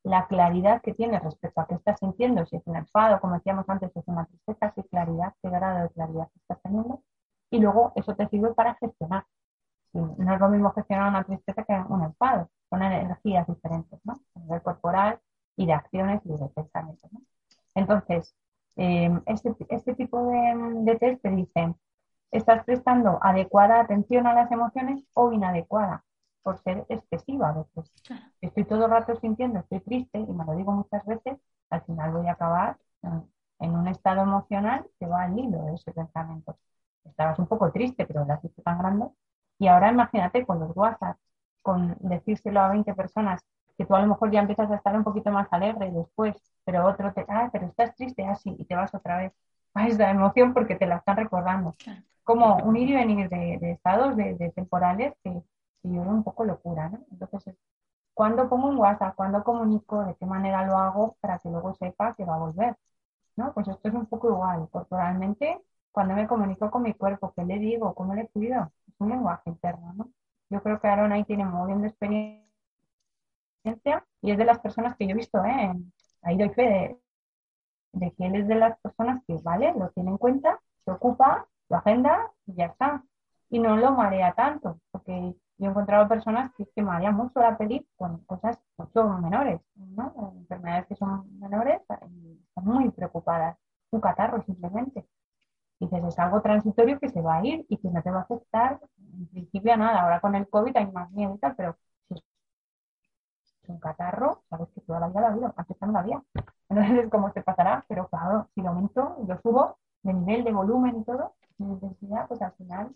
la 0.05 0.27
claridad 0.29 0.83
que 0.83 0.95
tienes 0.95 1.23
respecto 1.23 1.61
a 1.61 1.67
qué 1.67 1.75
estás 1.75 1.99
sintiendo, 1.99 2.47
si 2.47 2.57
es 2.57 2.67
un 2.67 2.77
enfado, 2.77 3.21
como 3.21 3.35
decíamos 3.35 3.69
antes, 3.69 3.93
si 3.93 3.99
es 3.99 4.09
una 4.09 4.27
tristeza, 4.27 4.73
qué 4.73 4.85
claridad, 4.85 5.35
qué 5.43 5.51
grado 5.51 5.83
de 5.83 5.91
claridad 5.91 6.29
estás 6.37 6.63
teniendo, 6.63 7.03
y 7.51 7.59
luego 7.59 7.93
eso 7.97 8.15
te 8.15 8.29
sirve 8.29 8.55
para 8.55 8.75
gestionar. 8.75 9.25
no 9.93 10.35
es 10.35 10.41
lo 10.41 10.49
mismo 10.49 10.73
gestionar 10.73 11.09
una 11.11 11.25
tristeza 11.25 11.65
que 11.65 11.75
un 11.89 12.05
enfado, 12.05 12.51
son 12.71 12.83
energías 12.83 13.47
diferentes, 13.47 14.01
¿no? 14.05 14.21
A 14.35 14.39
nivel 14.41 14.63
corporal, 14.63 15.21
y 15.57 15.67
de 15.67 15.73
acciones 15.73 16.21
y 16.25 16.37
de 16.37 16.49
pensamientos. 16.49 17.11
Entonces, 17.75 18.35
eh, 18.77 19.11
este, 19.27 19.55
este, 19.71 19.95
tipo 19.95 20.23
de, 20.31 20.83
de, 20.85 20.97
test 20.97 21.23
te 21.23 21.31
dice, 21.31 21.75
¿estás 22.31 22.65
prestando 22.65 23.19
adecuada 23.23 23.81
atención 23.81 24.27
a 24.27 24.35
las 24.35 24.51
emociones 24.53 25.03
o 25.15 25.33
inadecuada? 25.33 26.05
Por 26.43 26.59
ser 26.59 26.87
excesiva 26.89 27.51
a 27.51 27.53
veces. 27.55 27.93
Estoy 28.41 28.65
todo 28.65 28.85
el 28.85 28.91
rato 28.91 29.17
sintiendo, 29.17 29.61
estoy 29.61 29.81
triste 29.81 30.19
y 30.19 30.33
me 30.33 30.45
lo 30.45 30.55
digo 30.55 30.73
muchas 30.73 31.05
veces, 31.07 31.39
al 31.71 31.83
final 31.83 32.13
voy 32.13 32.29
a 32.29 32.33
acabar 32.33 32.79
en, 33.03 33.75
un 33.75 33.89
estado 33.89 34.23
emocional 34.23 34.87
que 35.01 35.07
va 35.07 35.23
al 35.23 35.39
hilo 35.39 35.65
de 35.65 35.75
ese 35.75 35.93
pensamiento. 35.93 36.57
Estabas 37.05 37.39
un 37.39 37.47
poco 37.47 37.73
triste, 37.73 38.07
pero 38.07 38.25
la 38.27 38.35
has 38.35 38.43
tan 38.65 38.79
grande. 38.79 39.07
Y 39.59 39.69
ahora 39.69 39.91
imagínate 39.91 40.45
con 40.47 40.61
los 40.61 40.77
WhatsApp, 40.77 41.17
con 41.67 41.97
decírselo 41.99 42.61
a 42.61 42.69
20 42.69 42.95
personas 42.95 43.41
que 43.77 43.85
tú 43.85 43.97
a 43.97 44.01
lo 44.01 44.07
mejor 44.07 44.31
ya 44.31 44.39
empiezas 44.41 44.71
a 44.71 44.77
estar 44.77 44.97
un 44.97 45.03
poquito 45.03 45.33
más 45.33 45.49
alegre 45.51 45.91
después, 45.91 46.37
pero 46.65 46.87
otro 46.87 47.13
te, 47.13 47.27
ah, 47.29 47.51
pero 47.53 47.67
estás 47.67 47.97
triste 47.97 48.25
así 48.25 48.55
y 48.57 48.65
te 48.67 48.77
vas 48.77 48.95
otra 48.95 49.19
vez 49.19 49.33
a 49.75 49.89
esa 49.89 50.09
emoción 50.11 50.55
porque 50.55 50.77
te 50.77 50.87
la 50.87 50.97
están 50.99 51.17
recordando. 51.17 51.75
Como 52.23 52.57
un 52.59 52.77
ir 52.77 52.91
y 52.91 52.95
venir 52.95 53.29
de, 53.29 53.73
estados, 53.73 54.17
de, 54.17 54.53
temporales, 54.55 55.13
que, 55.25 55.31
yo 55.83 56.03
veo 56.03 56.11
un 56.11 56.25
poco 56.25 56.45
locura, 56.45 56.89
¿no? 56.89 57.01
Entonces 57.11 57.57
cuándo 58.15 58.49
pongo 58.49 58.69
un 58.69 58.79
WhatsApp, 58.79 59.15
cuándo 59.17 59.45
comunico, 59.45 60.05
de 60.05 60.15
qué 60.17 60.27
manera 60.27 60.67
lo 60.67 60.77
hago 60.79 61.17
para 61.21 61.39
que 61.41 61.51
luego 61.51 61.75
sepa 61.75 62.15
que 62.15 62.25
va 62.25 62.37
a 62.37 62.39
volver. 62.39 62.77
¿no? 63.37 63.53
Pues 63.55 63.69
esto 63.69 63.89
es 63.89 63.95
un 63.95 64.07
poco 64.07 64.29
igual. 64.31 64.69
Corporalmente, 64.71 65.61
cuando 65.93 66.15
me 66.15 66.27
comunico 66.29 66.71
con 66.71 66.83
mi 66.83 66.95
cuerpo, 66.95 67.33
¿qué 67.37 67.45
le 67.45 67.59
digo? 67.59 67.95
¿Cómo 67.95 68.15
le 68.15 68.29
cuido? 68.29 68.73
Es 68.89 68.95
un 69.01 69.11
lenguaje 69.11 69.51
interno, 69.51 69.93
¿no? 69.95 70.11
Yo 70.51 70.63
creo 70.63 70.81
que 70.81 70.89
Aaron 70.89 71.13
ahí 71.13 71.25
tiene 71.25 71.45
muy 71.45 71.67
bien 71.69 71.83
de 71.83 71.89
experiencia 71.89 72.47
y 74.23 74.31
es 74.31 74.39
de 74.39 74.45
las 74.45 74.61
personas 74.61 74.97
que 74.97 75.07
yo 75.07 75.13
he 75.13 75.15
visto, 75.15 75.45
¿eh? 75.45 75.73
ahí 76.23 76.37
doy 76.37 76.51
fe 76.51 76.99
de, 77.93 78.13
que 78.13 78.27
él 78.27 78.37
es 78.37 78.49
de 78.49 78.55
las 78.57 78.79
personas 78.81 79.23
que, 79.27 79.35
vale, 79.43 79.73
lo 79.73 79.91
tiene 79.91 80.11
en 80.11 80.19
cuenta, 80.19 80.61
se 80.85 80.91
ocupa, 80.91 81.47
lo 81.69 81.77
agenda 81.77 82.31
y 82.47 82.55
ya 82.55 82.67
está. 82.67 83.05
Y 83.49 83.59
no 83.61 83.77
lo 83.77 83.93
marea 83.93 84.33
tanto, 84.35 84.81
porque 84.91 85.35
yo 85.59 85.67
he 85.67 85.71
encontrado 85.71 86.09
personas 86.09 86.53
que, 86.57 86.67
que 86.75 86.83
marea 86.83 87.13
mucho 87.13 87.41
la 87.41 87.57
peli 87.57 87.87
con 87.97 88.19
cosas 88.25 88.59
mucho 88.77 89.09
menores, 89.19 89.61
¿no? 89.77 90.33
Enfermedades 90.37 90.87
que 90.87 90.97
son 90.97 91.39
menores 91.39 91.81
y 92.11 92.39
están 92.49 92.65
muy 92.65 92.91
preocupadas. 92.91 93.57
Un 93.91 94.01
catarro 94.01 94.43
simplemente. 94.43 95.07
Dices, 95.79 96.05
es 96.05 96.19
algo 96.19 96.41
transitorio 96.41 96.99
que 96.99 97.11
se 97.11 97.21
va 97.21 97.37
a 97.37 97.45
ir 97.45 97.67
y 97.69 97.77
que 97.77 97.91
no 97.91 98.03
te 98.03 98.11
va 98.11 98.21
a 98.21 98.23
afectar 98.23 98.81
en 99.13 99.27
principio 99.27 99.75
a 99.75 99.77
nada. 99.77 100.03
Ahora 100.03 100.21
con 100.21 100.35
el 100.35 100.49
COVID 100.49 100.77
hay 100.77 100.91
más 100.91 101.11
miedo 101.11 101.35
y 101.35 101.39
tal, 101.39 101.55
pero 101.55 101.77
si 102.09 102.15
es 102.15 102.23
un 103.69 103.79
catarro, 103.79 104.43
sabes 104.49 104.69
que 104.75 104.81
toda 104.81 105.01
la 105.01 105.09
vida 105.09 105.21
la 105.21 105.31
vida, 105.31 105.55
antes 105.57 105.77
no 105.81 105.93
la 105.93 106.01
había. 106.01 106.23
Entonces, 106.69 107.11
¿cómo 107.11 107.31
te 107.33 107.43
pasará? 107.43 107.85
Pero 107.89 108.09
claro, 108.09 108.49
si 108.55 108.63
lo 108.63 108.71
aumento 108.71 109.17
y 109.23 109.27
lo 109.27 109.41
subo 109.41 109.79
de 110.03 110.15
nivel, 110.15 110.45
de 110.45 110.53
volumen 110.53 111.01
y 111.01 111.05
todo, 111.05 111.35
de 111.59 111.67
intensidad, 111.67 112.27
pues 112.29 112.41
al 112.43 112.53
final 112.53 112.95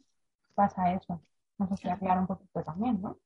pasa 0.55 0.93
eso. 0.93 1.21
No 1.59 1.69
sé 1.69 1.77
si 1.77 1.89
aclarar 1.89 2.21
un 2.21 2.27
poquito 2.27 2.63
también, 2.63 3.01
¿no? 3.03 3.19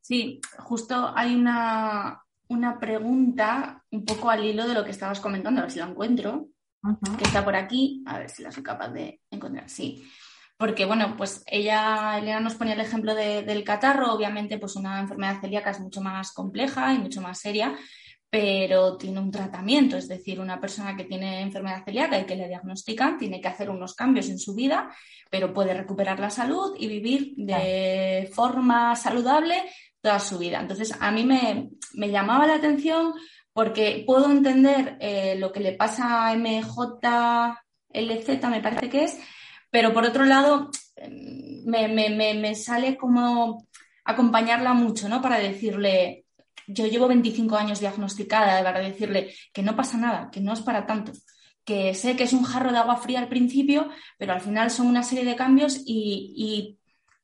Sí, 0.00 0.40
justo 0.58 1.12
hay 1.14 1.34
una, 1.34 2.24
una 2.48 2.78
pregunta 2.78 3.84
un 3.90 4.04
poco 4.04 4.30
al 4.30 4.44
hilo 4.44 4.66
de 4.66 4.74
lo 4.74 4.84
que 4.84 4.90
estabas 4.90 5.20
comentando, 5.20 5.60
a 5.60 5.64
ver 5.64 5.70
si 5.70 5.78
la 5.78 5.86
encuentro, 5.86 6.46
que 7.18 7.24
está 7.24 7.44
por 7.44 7.56
aquí, 7.56 8.02
a 8.06 8.18
ver 8.18 8.30
si 8.30 8.42
la 8.42 8.50
soy 8.50 8.62
capaz 8.62 8.88
de 8.88 9.20
encontrar. 9.30 9.68
Sí, 9.68 10.04
porque 10.56 10.84
bueno, 10.84 11.14
pues 11.16 11.42
ella, 11.46 12.18
Elena 12.18 12.40
nos 12.40 12.54
ponía 12.54 12.74
el 12.74 12.80
ejemplo 12.80 13.14
del 13.14 13.64
catarro, 13.64 14.12
obviamente 14.12 14.58
pues 14.58 14.76
una 14.76 15.00
enfermedad 15.00 15.40
celíaca 15.40 15.70
es 15.70 15.80
mucho 15.80 16.00
más 16.00 16.32
compleja 16.32 16.92
y 16.94 16.98
mucho 16.98 17.20
más 17.20 17.38
seria, 17.38 17.76
pero 18.30 18.96
tiene 18.96 19.20
un 19.20 19.30
tratamiento, 19.30 19.96
es 19.96 20.08
decir, 20.08 20.40
una 20.40 20.58
persona 20.58 20.96
que 20.96 21.04
tiene 21.04 21.42
enfermedad 21.42 21.84
celíaca 21.84 22.18
y 22.18 22.24
que 22.24 22.36
le 22.36 22.48
diagnostican 22.48 23.18
tiene 23.18 23.40
que 23.40 23.48
hacer 23.48 23.68
unos 23.68 23.94
cambios 23.94 24.28
en 24.28 24.38
su 24.38 24.54
vida, 24.54 24.88
pero 25.30 25.52
puede 25.52 25.74
recuperar 25.74 26.18
la 26.18 26.30
salud 26.30 26.74
y 26.78 26.88
vivir 26.88 27.34
de 27.36 28.30
forma 28.32 28.96
saludable 28.96 29.64
toda 30.00 30.18
su 30.18 30.38
vida. 30.38 30.60
Entonces, 30.60 30.94
a 30.98 31.10
mí 31.10 31.24
me, 31.24 31.70
llamaba 32.08 32.46
la 32.46 32.54
atención 32.54 33.12
porque 33.52 34.04
puedo 34.06 34.30
entender 34.30 34.96
eh, 35.00 35.36
lo 35.38 35.52
que 35.52 35.60
le 35.60 35.72
pasa 35.72 36.28
a 36.28 36.36
MJLZ, 36.36 37.58
me 38.48 38.60
parece 38.60 38.88
que 38.88 39.04
es, 39.04 39.18
pero 39.70 39.92
por 39.92 40.04
otro 40.04 40.24
lado, 40.24 40.70
me, 41.64 41.88
me 41.88 42.54
sale 42.54 42.96
como 42.96 43.66
acompañarla 44.04 44.74
mucho, 44.74 45.08
¿no? 45.08 45.20
Para 45.22 45.38
decirle, 45.38 46.24
yo 46.66 46.86
llevo 46.86 47.08
25 47.08 47.56
años 47.56 47.80
diagnosticada, 47.80 48.62
para 48.62 48.80
decirle 48.80 49.34
que 49.52 49.62
no 49.62 49.76
pasa 49.76 49.96
nada, 49.98 50.30
que 50.30 50.40
no 50.40 50.52
es 50.52 50.60
para 50.60 50.86
tanto, 50.86 51.12
que 51.64 51.94
sé 51.94 52.16
que 52.16 52.24
es 52.24 52.32
un 52.32 52.44
jarro 52.44 52.72
de 52.72 52.78
agua 52.78 52.96
fría 52.96 53.20
al 53.20 53.28
principio, 53.28 53.88
pero 54.18 54.32
al 54.32 54.40
final 54.40 54.70
son 54.70 54.86
una 54.86 55.02
serie 55.02 55.24
de 55.24 55.36
cambios 55.36 55.82
y, 55.84 56.78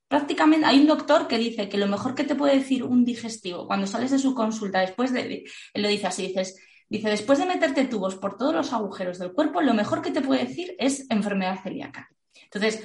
prácticamente 0.09 0.67
hay 0.67 0.81
un 0.81 0.87
doctor 0.87 1.29
que 1.29 1.39
dice 1.39 1.69
que 1.69 1.79
lo 1.79 1.87
mejor 1.87 2.15
que 2.15 2.25
te 2.25 2.35
puede 2.35 2.57
decir 2.57 2.83
un 2.83 3.05
digestivo 3.05 3.67
cuando 3.67 3.87
sales 3.87 4.11
de 4.11 4.19
su 4.19 4.35
consulta, 4.35 4.81
después 4.81 5.13
de, 5.13 5.45
él 5.75 5.83
lo 5.83 5.89
dice 5.89 6.07
así, 6.07 6.29
dices, 6.29 6.57
dice, 6.89 7.11
después 7.11 7.39
de 7.39 7.47
meterte 7.47 7.85
tubos 7.85 8.17
por 8.17 8.37
todos 8.37 8.55
los 8.55 8.73
agujeros 8.73 9.19
del 9.19 9.33
cuerpo, 9.33 9.61
lo 9.61 9.75
mejor 9.75 10.03
que 10.03 10.11
te 10.11 10.23
puede 10.23 10.47
decir 10.47 10.75
es 10.79 11.09
enfermedad 11.11 11.63
celíaca. 11.63 12.11
Entonces, 12.45 12.83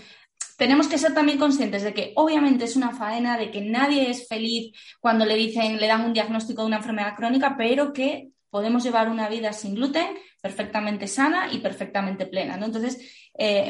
tenemos 0.58 0.88
que 0.88 0.98
ser 0.98 1.14
también 1.14 1.40
conscientes 1.40 1.84
de 1.84 1.94
que 1.94 2.14
obviamente 2.16 2.66
es 2.66 2.76
una 2.76 2.92
faena, 2.92 3.38
de 3.38 3.50
que 3.50 3.62
nadie 3.62 4.10
es 4.10 4.28
feliz 4.28 4.72
cuando 5.00 5.26
le 5.26 5.36
dicen, 5.36 5.78
le 5.78 5.88
dan 5.88 6.06
un 6.06 6.14
diagnóstico 6.14 6.62
de 6.62 6.68
una 6.68 6.78
enfermedad 6.78 7.16
crónica, 7.16 7.56
pero 7.58 7.94
que 7.94 8.30
podemos 8.50 8.84
llevar 8.84 9.10
una 9.10 9.30
vida 9.30 9.52
sin 9.52 9.74
gluten 9.76 10.08
perfectamente 10.42 11.08
sana 11.08 11.52
y 11.52 11.60
perfectamente 11.60 12.28
plena. 12.28 12.56
Entonces, 12.56 13.00
eh, 13.34 13.66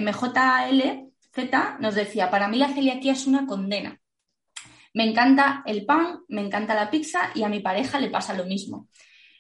MJLZ 1.35 1.79
nos 1.79 1.95
decía, 1.95 2.29
para 2.29 2.47
mí 2.47 2.57
la 2.57 2.73
celiaquía 2.73 3.13
es 3.13 3.27
una 3.27 3.45
condena. 3.45 3.99
Me 4.93 5.09
encanta 5.09 5.63
el 5.65 5.85
pan, 5.85 6.19
me 6.27 6.41
encanta 6.41 6.75
la 6.75 6.91
pizza 6.91 7.31
y 7.33 7.43
a 7.43 7.49
mi 7.49 7.59
pareja 7.59 7.99
le 7.99 8.09
pasa 8.09 8.33
lo 8.33 8.45
mismo. 8.45 8.87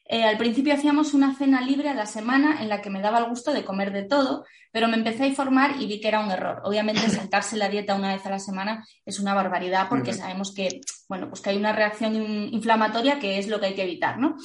Eh, 0.05 0.23
al 0.23 0.37
principio 0.37 0.73
hacíamos 0.73 1.13
una 1.13 1.33
cena 1.35 1.61
libre 1.61 1.89
a 1.89 1.93
la 1.93 2.05
semana 2.05 2.61
en 2.61 2.67
la 2.67 2.81
que 2.81 2.89
me 2.89 3.01
daba 3.01 3.19
el 3.19 3.29
gusto 3.29 3.53
de 3.53 3.63
comer 3.63 3.93
de 3.93 4.03
todo, 4.03 4.45
pero 4.71 4.87
me 4.87 4.97
empecé 4.97 5.23
a 5.23 5.27
informar 5.27 5.79
y 5.79 5.85
vi 5.85 6.01
que 6.01 6.07
era 6.07 6.19
un 6.19 6.31
error. 6.31 6.61
Obviamente 6.65 7.01
saltarse 7.09 7.55
la 7.55 7.69
dieta 7.69 7.95
una 7.95 8.13
vez 8.13 8.25
a 8.25 8.31
la 8.31 8.39
semana 8.39 8.85
es 9.05 9.19
una 9.19 9.33
barbaridad 9.33 9.87
porque 9.87 10.13
sabemos 10.13 10.53
que, 10.53 10.81
bueno, 11.07 11.29
pues 11.29 11.41
que 11.41 11.51
hay 11.51 11.57
una 11.57 11.71
reacción 11.71 12.15
inflamatoria 12.15 13.19
que 13.19 13.37
es 13.37 13.47
lo 13.47 13.59
que 13.59 13.67
hay 13.67 13.75
que 13.75 13.83
evitar, 13.83 14.17
¿no? 14.17 14.35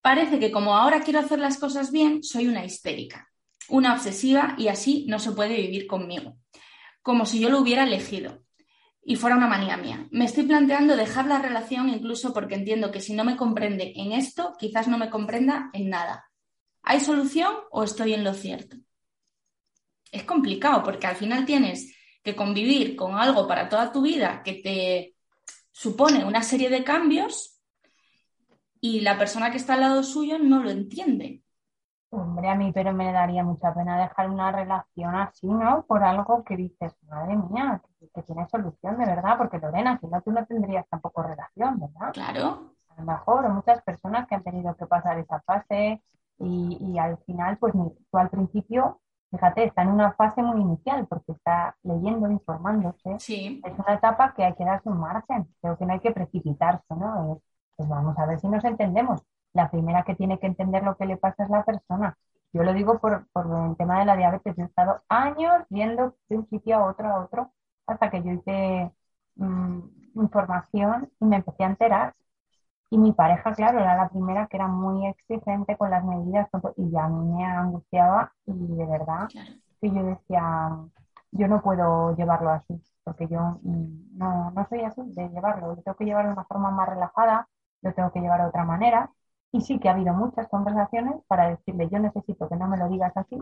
Parece 0.00 0.38
que 0.38 0.50
como 0.50 0.74
ahora 0.74 1.00
quiero 1.00 1.20
hacer 1.20 1.38
las 1.38 1.58
cosas 1.58 1.92
bien, 1.92 2.22
soy 2.22 2.46
una 2.46 2.64
histérica, 2.64 3.28
una 3.68 3.94
obsesiva 3.94 4.54
y 4.56 4.68
así 4.68 5.04
no 5.08 5.18
se 5.18 5.32
puede 5.32 5.56
vivir 5.56 5.86
conmigo, 5.86 6.36
como 7.06 7.24
si 7.24 7.38
yo 7.38 7.50
lo 7.50 7.60
hubiera 7.60 7.84
elegido 7.84 8.42
y 9.00 9.14
fuera 9.14 9.36
una 9.36 9.46
manía 9.46 9.76
mía. 9.76 10.08
Me 10.10 10.24
estoy 10.24 10.42
planteando 10.42 10.96
dejar 10.96 11.28
la 11.28 11.38
relación 11.38 11.88
incluso 11.88 12.34
porque 12.34 12.56
entiendo 12.56 12.90
que 12.90 13.00
si 13.00 13.14
no 13.14 13.22
me 13.22 13.36
comprende 13.36 13.92
en 13.94 14.10
esto, 14.10 14.54
quizás 14.58 14.88
no 14.88 14.98
me 14.98 15.08
comprenda 15.08 15.70
en 15.72 15.88
nada. 15.88 16.28
¿Hay 16.82 16.98
solución 16.98 17.54
o 17.70 17.84
estoy 17.84 18.12
en 18.12 18.24
lo 18.24 18.34
cierto? 18.34 18.78
Es 20.10 20.24
complicado 20.24 20.82
porque 20.82 21.06
al 21.06 21.14
final 21.14 21.46
tienes 21.46 21.94
que 22.24 22.34
convivir 22.34 22.96
con 22.96 23.14
algo 23.14 23.46
para 23.46 23.68
toda 23.68 23.92
tu 23.92 24.02
vida 24.02 24.42
que 24.44 24.54
te 24.54 25.14
supone 25.70 26.24
una 26.24 26.42
serie 26.42 26.70
de 26.70 26.82
cambios 26.82 27.60
y 28.80 29.02
la 29.02 29.16
persona 29.16 29.52
que 29.52 29.58
está 29.58 29.74
al 29.74 29.82
lado 29.82 30.02
suyo 30.02 30.40
no 30.40 30.60
lo 30.60 30.70
entiende. 30.70 31.44
Hombre, 32.10 32.48
a 32.48 32.54
mí 32.54 32.70
pero 32.72 32.92
me 32.92 33.12
daría 33.12 33.42
mucha 33.42 33.74
pena 33.74 34.00
dejar 34.00 34.30
una 34.30 34.52
relación 34.52 35.14
así, 35.16 35.48
¿no? 35.48 35.84
Por 35.86 36.04
algo 36.04 36.44
que 36.44 36.56
dices, 36.56 36.96
madre 37.08 37.36
mía, 37.36 37.82
que, 38.14 38.22
tiene 38.22 38.46
solución 38.48 38.96
de 38.96 39.06
verdad, 39.06 39.36
porque 39.36 39.58
Lorena, 39.58 39.98
si 39.98 40.06
no, 40.06 40.22
tú 40.22 40.30
no 40.30 40.46
tendrías 40.46 40.88
tampoco 40.88 41.22
relación, 41.22 41.80
¿verdad? 41.80 42.12
Claro. 42.12 42.72
A 42.90 43.00
lo 43.00 43.06
mejor, 43.06 43.44
o 43.44 43.48
muchas 43.50 43.82
personas 43.82 44.26
que 44.28 44.36
han 44.36 44.44
tenido 44.44 44.74
que 44.76 44.86
pasar 44.86 45.18
esa 45.18 45.40
fase 45.40 46.00
y, 46.38 46.98
al 46.98 47.18
final, 47.26 47.58
pues 47.58 47.74
tú 47.74 48.18
al 48.18 48.30
principio, 48.30 49.00
fíjate, 49.30 49.64
está 49.64 49.82
en 49.82 49.88
una 49.88 50.12
fase 50.12 50.42
muy 50.42 50.60
inicial 50.60 51.06
porque 51.08 51.32
está 51.32 51.76
leyendo, 51.82 52.30
informándose. 52.30 53.18
Sí. 53.18 53.60
Es 53.64 53.78
una 53.78 53.94
etapa 53.94 54.32
que 54.34 54.44
hay 54.44 54.54
que 54.54 54.64
darse 54.64 54.88
un 54.88 55.00
margen, 55.00 55.48
creo 55.60 55.76
que 55.76 55.84
no 55.84 55.92
hay 55.92 56.00
que 56.00 56.12
precipitarse, 56.12 56.94
¿no? 56.94 57.40
Pues 57.74 57.88
vamos 57.88 58.16
a 58.18 58.26
ver 58.26 58.38
si 58.38 58.48
nos 58.48 58.64
entendemos 58.64 59.22
la 59.56 59.70
primera 59.70 60.04
que 60.04 60.14
tiene 60.14 60.38
que 60.38 60.46
entender 60.46 60.84
lo 60.84 60.96
que 60.96 61.06
le 61.06 61.16
pasa 61.16 61.44
es 61.44 61.50
la 61.50 61.64
persona. 61.64 62.16
Yo 62.52 62.62
lo 62.62 62.72
digo 62.74 62.98
por, 62.98 63.26
el 63.34 63.76
tema 63.76 63.98
de 63.98 64.04
la 64.04 64.16
diabetes. 64.16 64.54
Yo 64.56 64.64
he 64.64 64.66
estado 64.66 65.02
años 65.08 65.64
viendo 65.70 66.14
de 66.28 66.36
un 66.38 66.48
sitio 66.48 66.76
a 66.76 66.86
otro 66.86 67.08
a 67.08 67.24
otro 67.24 67.52
hasta 67.86 68.10
que 68.10 68.22
yo 68.22 68.32
hice 68.32 68.92
mm, 69.36 69.80
información 70.14 71.10
y 71.20 71.24
me 71.24 71.36
empecé 71.36 71.64
a 71.64 71.68
enterar. 71.68 72.14
Y 72.90 72.98
mi 72.98 73.12
pareja, 73.12 73.52
claro, 73.54 73.80
era 73.80 73.96
la 73.96 74.08
primera 74.08 74.46
que 74.46 74.56
era 74.56 74.68
muy 74.68 75.06
exigente 75.08 75.76
con 75.76 75.90
las 75.90 76.04
medidas 76.04 76.48
y 76.76 76.90
ya 76.90 77.04
a 77.04 77.08
mí 77.08 77.34
me 77.34 77.44
angustiaba 77.44 78.32
y 78.46 78.52
de 78.52 78.86
verdad 78.86 79.28
que 79.80 79.90
yo 79.90 80.04
decía, 80.04 80.70
yo 81.32 81.48
no 81.48 81.60
puedo 81.62 82.14
llevarlo 82.16 82.50
así, 82.50 82.80
porque 83.04 83.26
yo 83.28 83.58
mm, 83.62 84.18
no, 84.18 84.50
no 84.52 84.66
soy 84.68 84.82
así 84.82 85.02
de 85.14 85.28
llevarlo. 85.30 85.74
Yo 85.76 85.82
tengo 85.82 85.96
que 85.96 86.04
llevarlo 86.04 86.30
de 86.30 86.34
una 86.34 86.44
forma 86.44 86.70
más 86.70 86.88
relajada, 86.88 87.48
lo 87.82 87.92
tengo 87.94 88.12
que 88.12 88.20
llevar 88.20 88.40
de 88.42 88.48
otra 88.48 88.64
manera 88.64 89.10
y 89.52 89.60
sí 89.62 89.78
que 89.78 89.88
ha 89.88 89.92
habido 89.92 90.14
muchas 90.14 90.48
conversaciones 90.48 91.16
para 91.26 91.48
decirle, 91.50 91.88
yo 91.88 91.98
necesito 91.98 92.48
que 92.48 92.56
no 92.56 92.68
me 92.68 92.76
lo 92.76 92.88
digas 92.88 93.12
así 93.16 93.38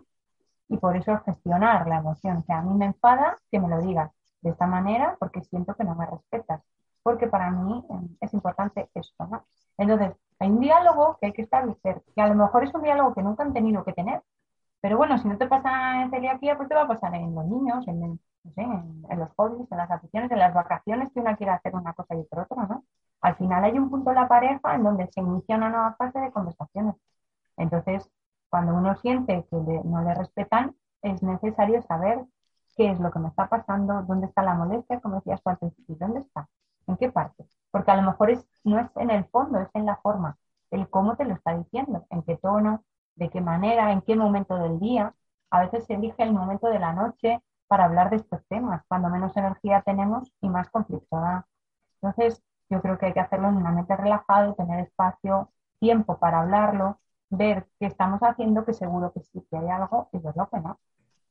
y 0.68 0.76
por 0.78 0.96
eso 0.96 1.18
gestionar 1.24 1.86
la 1.86 1.98
emoción. 1.98 2.44
Sea, 2.44 2.58
a 2.58 2.62
mí 2.62 2.74
me 2.74 2.86
enfada 2.86 3.38
que 3.50 3.60
me 3.60 3.68
lo 3.68 3.80
digas 3.80 4.10
de 4.42 4.50
esta 4.50 4.66
manera 4.66 5.16
porque 5.18 5.42
siento 5.42 5.74
que 5.74 5.84
no 5.84 5.94
me 5.94 6.06
respetas. 6.06 6.62
Porque 7.02 7.26
para 7.26 7.50
mí 7.50 7.84
em, 7.90 8.16
es 8.20 8.32
importante 8.34 8.90
esto, 8.94 9.26
¿no? 9.26 9.44
Entonces, 9.76 10.12
hay 10.38 10.50
un 10.50 10.60
diálogo 10.60 11.18
que 11.20 11.26
hay 11.26 11.32
que 11.32 11.42
establecer, 11.42 12.02
que 12.14 12.22
a 12.22 12.28
lo 12.28 12.34
mejor 12.34 12.64
es 12.64 12.74
un 12.74 12.82
diálogo 12.82 13.14
que 13.14 13.22
nunca 13.22 13.42
han 13.42 13.52
tenido 13.52 13.84
que 13.84 13.92
tener. 13.92 14.22
Pero 14.80 14.96
bueno, 14.98 15.18
si 15.18 15.28
no 15.28 15.38
te 15.38 15.46
pasa 15.46 16.02
en 16.02 16.10
celiaquía, 16.10 16.56
pues 16.56 16.68
te 16.68 16.74
va 16.74 16.82
a 16.82 16.88
pasar 16.88 17.14
en 17.14 17.34
los 17.34 17.46
niños, 17.46 17.86
en, 17.88 18.20
en, 18.56 19.18
los 19.18 19.30
hobbies, 19.36 19.70
en 19.70 19.78
las 19.78 19.90
aficiones, 19.90 20.30
en 20.30 20.38
las 20.38 20.54
vacaciones, 20.54 21.10
que 21.12 21.20
una 21.20 21.36
quiere 21.36 21.52
hacer 21.52 21.74
una 21.74 21.94
cosa 21.94 22.14
y 22.14 22.20
otra, 22.30 22.66
¿no? 22.66 22.84
Al 23.24 23.36
final 23.36 23.64
hay 23.64 23.78
un 23.78 23.88
punto 23.88 24.10
en 24.10 24.16
la 24.16 24.28
pareja 24.28 24.74
en 24.74 24.84
donde 24.84 25.06
se 25.10 25.20
inicia 25.20 25.56
una 25.56 25.70
nueva 25.70 25.94
fase 25.94 26.18
de 26.20 26.30
conversaciones. 26.30 26.94
Entonces, 27.56 28.10
cuando 28.50 28.74
uno 28.74 28.94
siente 28.96 29.46
que 29.50 29.56
no 29.56 30.02
le 30.02 30.14
respetan, 30.14 30.76
es 31.00 31.22
necesario 31.22 31.80
saber 31.82 32.22
qué 32.76 32.90
es 32.90 33.00
lo 33.00 33.10
que 33.10 33.20
me 33.20 33.28
está 33.28 33.48
pasando, 33.48 34.02
dónde 34.02 34.26
está 34.26 34.42
la 34.42 34.52
molestia, 34.52 35.00
como 35.00 35.16
decías 35.16 35.42
tú 35.42 35.48
al 35.48 35.56
principio, 35.56 35.96
dónde 35.98 36.20
está, 36.20 36.50
en 36.86 36.98
qué 36.98 37.10
parte. 37.10 37.46
porque 37.70 37.90
a 37.92 37.96
lo 37.96 38.02
mejor 38.02 38.30
es, 38.30 38.46
no 38.62 38.78
es 38.78 38.94
en 38.96 39.10
el 39.10 39.24
fondo, 39.24 39.58
es 39.58 39.70
en 39.72 39.86
la 39.86 39.96
forma, 39.96 40.36
el 40.70 40.90
cómo 40.90 41.16
te 41.16 41.24
lo 41.24 41.32
está 41.32 41.56
diciendo, 41.56 42.04
en 42.10 42.22
qué 42.24 42.36
tono, 42.36 42.84
de 43.14 43.30
qué 43.30 43.40
manera, 43.40 43.90
en 43.92 44.02
qué 44.02 44.16
momento 44.16 44.56
del 44.58 44.78
día. 44.80 45.14
A 45.50 45.60
veces 45.60 45.86
se 45.86 45.94
elige 45.94 46.22
el 46.22 46.34
momento 46.34 46.66
de 46.68 46.78
la 46.78 46.92
noche 46.92 47.42
para 47.68 47.86
hablar 47.86 48.10
de 48.10 48.16
estos 48.16 48.44
temas, 48.48 48.82
cuando 48.86 49.08
menos 49.08 49.34
energía 49.38 49.80
tenemos 49.80 50.30
y 50.42 50.50
más 50.50 50.68
conflicto 50.68 51.16
da. 51.16 51.46
Entonces, 52.02 52.44
yo 52.74 52.82
creo 52.82 52.98
que 52.98 53.06
hay 53.06 53.12
que 53.12 53.20
hacerlo 53.20 53.48
en 53.48 53.56
un 53.56 53.66
ambiente 53.66 53.96
relajado, 53.96 54.54
tener 54.54 54.80
espacio, 54.80 55.50
tiempo 55.78 56.18
para 56.18 56.40
hablarlo, 56.40 56.98
ver 57.30 57.68
qué 57.78 57.86
estamos 57.86 58.20
haciendo, 58.20 58.64
que 58.64 58.72
seguro 58.74 59.12
que 59.12 59.20
sí 59.20 59.46
que 59.48 59.56
hay 59.56 59.68
algo 59.68 60.08
y 60.12 60.18
ver 60.18 60.36
lo 60.36 60.48
que 60.48 60.60
no. 60.60 60.80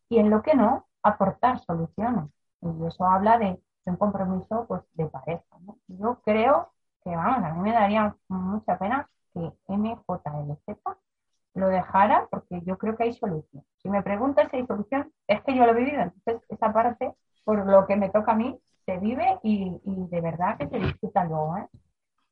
Y 0.09 0.19
en 0.19 0.29
lo 0.29 0.41
que 0.41 0.55
no, 0.55 0.87
aportar 1.01 1.59
soluciones. 1.59 2.29
Y 2.61 2.85
eso 2.85 3.05
habla 3.05 3.37
de, 3.37 3.61
un 3.85 3.97
compromiso 3.97 4.65
pues, 4.67 4.81
de 4.93 5.05
pareja. 5.07 5.43
Yo 5.87 6.21
creo 6.23 6.71
que, 7.03 7.13
vamos, 7.15 7.43
a 7.43 7.53
mí 7.53 7.61
me 7.61 7.73
daría 7.73 8.15
mucha 8.29 8.77
pena 8.77 9.09
que 9.33 9.51
MJLZ 9.67 10.63
lo 11.55 11.67
dejara 11.67 12.27
porque 12.31 12.61
yo 12.61 12.77
creo 12.77 12.95
que 12.95 13.03
hay 13.03 13.13
solución. 13.13 13.65
Si 13.77 13.89
me 13.89 14.01
preguntas 14.01 14.49
si 14.49 14.57
hay 14.57 14.65
solución, 14.65 15.11
es 15.27 15.41
que 15.43 15.55
yo 15.55 15.65
lo 15.65 15.73
he 15.73 15.75
vivido. 15.75 16.01
Entonces, 16.01 16.41
esa 16.47 16.71
parte, 16.71 17.13
por 17.43 17.65
lo 17.65 17.85
que 17.85 17.97
me 17.97 18.09
toca 18.09 18.31
a 18.31 18.35
mí, 18.35 18.57
se 18.85 18.97
vive 18.99 19.39
y, 19.43 19.79
de 19.85 20.21
verdad 20.21 20.57
que 20.57 20.67
se 20.67 20.79
disfruta 20.79 21.23
luego. 21.25 21.57
¿eh? 21.57 21.67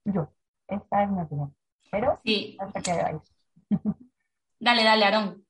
Yo, 0.06 0.32
esta 0.68 1.04
es 1.04 1.10
mi 1.10 1.22
opinión. 1.22 1.56
Pero, 1.92 2.20
sí. 2.24 2.58
no 2.60 2.72
qué 2.74 3.20
Dale, 4.60 4.84
dale, 4.84 5.06
Aarón. 5.06 5.46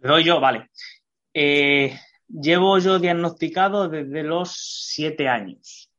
Le 0.00 0.08
doy 0.08 0.24
yo, 0.24 0.40
vale. 0.40 0.70
Eh, 1.34 1.98
llevo 2.28 2.78
yo 2.78 2.98
diagnosticado 2.98 3.88
desde 3.88 4.22
los 4.22 4.52
siete 4.52 5.28
años. 5.28 5.90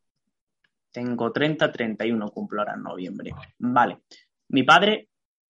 Tengo 0.92 1.32
30, 1.32 1.72
31, 1.72 2.30
cumplo 2.30 2.62
ahora 2.62 2.76
en 2.76 2.84
noviembre. 2.84 3.34
Vale. 3.58 4.04
Mi 4.50 4.64
padre, 4.64 5.10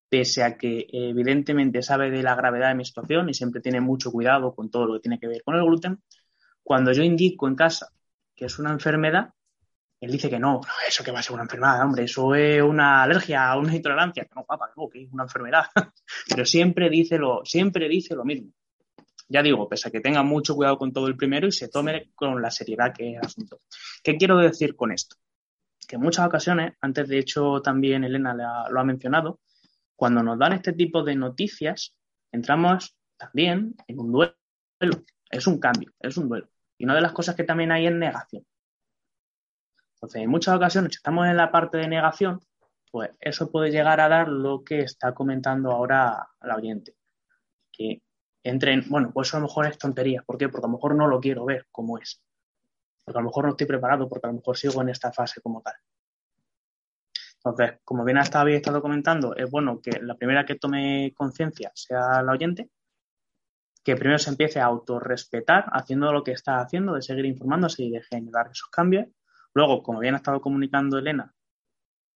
pese 0.10 0.44
a 0.44 0.58
que 0.58 0.88
evidentemente 0.92 1.82
sabe 1.82 2.10
de 2.10 2.24
la 2.24 2.36
gravedad 2.36 2.70
de 2.70 2.76
mi 2.76 2.86
situación 2.86 3.30
y 3.30 3.34
siempre 3.34 3.62
tiene 3.62 3.82
mucho 3.82 4.12
cuidado 4.12 4.56
con 4.56 4.72
todo 4.72 4.86
lo 4.86 4.94
que 4.94 5.02
tiene 5.02 5.20
que 5.20 5.28
ver 5.28 5.44
con 5.44 5.56
el 5.56 5.66
gluten, 5.66 6.02
cuando 6.64 6.92
yo 6.94 7.04
indico 7.04 7.48
en 7.48 7.56
casa 7.56 7.90
que 8.36 8.46
es 8.46 8.60
una 8.60 8.72
enfermedad, 8.72 9.34
él 10.04 10.12
dice 10.12 10.30
que 10.30 10.38
no, 10.38 10.60
eso 10.86 11.02
que 11.02 11.12
va 11.12 11.20
a 11.20 11.24
ser 11.24 11.34
una 11.34 11.44
enfermedad, 11.44 11.82
hombre, 11.82 12.04
eso 12.04 12.36
es 12.36 12.62
una 12.62 13.04
alergia, 13.04 13.56
una 13.56 13.74
intolerancia, 13.74 14.26
que 14.26 14.36
no, 14.36 14.44
papá, 14.44 14.70
no, 14.76 14.90
que 14.90 15.04
es 15.04 15.12
una 15.14 15.24
enfermedad. 15.24 15.64
Pero 16.30 16.46
siempre 16.46 16.90
dice 16.90 17.18
lo, 17.18 17.46
siempre 17.46 17.88
dice 17.88 18.14
lo 18.14 18.26
mismo. 18.26 18.52
Ya 19.30 19.42
digo, 19.42 19.70
pese 19.70 19.88
a 19.88 19.92
que 19.92 20.02
tenga 20.02 20.22
mucho 20.22 20.56
cuidado 20.56 20.78
con 20.78 20.92
todo 20.92 21.08
el 21.08 21.16
primero 21.16 21.48
y 21.48 21.54
se 21.54 21.70
tome 21.70 22.12
con 22.16 22.42
la 22.42 22.52
seriedad 22.52 22.94
que 22.94 23.12
es 23.12 23.18
el 23.18 23.26
asunto. 23.26 23.62
¿Qué 24.04 24.18
quiero 24.18 24.38
decir 24.38 24.76
con 24.76 24.92
esto? 24.92 25.16
Que 25.88 25.96
en 25.96 26.02
muchas 26.02 26.28
ocasiones, 26.28 26.74
antes 26.82 27.08
de 27.08 27.20
hecho 27.20 27.62
también 27.62 28.04
Elena 28.04 28.34
lo 28.70 28.80
ha 28.80 28.84
mencionado, 28.84 29.40
cuando 29.96 30.22
nos 30.22 30.38
dan 30.38 30.52
este 30.52 30.74
tipo 30.74 31.04
de 31.04 31.16
noticias, 31.16 31.96
entramos 32.30 32.94
también 33.16 33.74
en 33.88 34.00
un 34.00 34.12
duelo. 34.12 34.36
Es 35.32 35.48
un 35.48 35.60
cambio, 35.60 35.94
es 36.00 36.18
un 36.18 36.28
duelo. 36.28 36.50
Y 36.84 36.86
una 36.86 36.96
de 36.96 37.02
las 37.02 37.14
cosas 37.14 37.34
que 37.34 37.46
también 37.46 37.72
hay 37.72 37.88
es 37.88 37.94
negación. 37.94 38.46
Entonces, 39.94 40.22
en 40.22 40.30
muchas 40.30 40.54
ocasiones, 40.54 40.92
si 40.92 40.98
estamos 40.98 41.26
en 41.28 41.38
la 41.38 41.50
parte 41.50 41.78
de 41.78 41.88
negación, 41.88 42.42
pues 42.92 43.12
eso 43.22 43.50
puede 43.50 43.72
llegar 43.72 44.02
a 44.02 44.10
dar 44.10 44.28
lo 44.28 44.66
que 44.66 44.82
está 44.82 45.14
comentando 45.14 45.72
ahora 45.72 46.28
la 46.42 46.56
oyente. 46.58 46.98
Que 47.72 48.02
entren, 48.44 48.84
bueno, 48.90 49.12
pues 49.14 49.34
a 49.34 49.38
lo 49.38 49.44
mejor 49.44 49.66
es 49.68 49.78
tontería. 49.78 50.24
¿Por 50.24 50.38
qué? 50.38 50.50
Porque 50.50 50.66
a 50.66 50.68
lo 50.68 50.74
mejor 50.74 50.94
no 50.96 51.08
lo 51.08 51.22
quiero 51.22 51.46
ver 51.46 51.68
como 51.72 51.98
es. 51.98 52.22
Porque 53.06 53.18
a 53.18 53.22
lo 53.22 53.30
mejor 53.30 53.46
no 53.46 53.52
estoy 53.52 53.68
preparado, 53.68 54.10
porque 54.10 54.28
a 54.28 54.32
lo 54.32 54.36
mejor 54.40 54.58
sigo 54.58 54.82
en 54.82 54.90
esta 54.90 55.14
fase 55.14 55.40
como 55.40 55.62
tal. 55.62 55.76
Entonces, 57.38 57.80
como 57.86 58.04
bien 58.04 58.18
hasta 58.18 58.42
habéis 58.42 58.58
estado 58.58 58.82
comentando, 58.82 59.34
es 59.38 59.50
bueno 59.50 59.80
que 59.80 60.02
la 60.02 60.16
primera 60.16 60.46
que 60.46 60.56
tome 60.56 61.14
conciencia 61.16 61.72
sea 61.74 62.22
la 62.22 62.34
oyente, 62.34 62.70
que 63.84 63.96
primero 63.96 64.18
se 64.18 64.30
empiece 64.30 64.60
a 64.60 64.66
autorrespetar 64.66 65.66
haciendo 65.74 66.12
lo 66.12 66.24
que 66.24 66.32
está 66.32 66.60
haciendo, 66.60 66.94
de 66.94 67.02
seguir 67.02 67.26
informándose 67.26 67.84
y 67.84 67.92
de 67.92 68.02
generar 68.02 68.50
esos 68.52 68.70
cambios. 68.70 69.08
Luego, 69.54 69.84
como 69.84 70.00
bien 70.00 70.14
ha 70.14 70.18
estado 70.18 70.42
comunicando 70.42 70.98
Elena, 70.98 71.34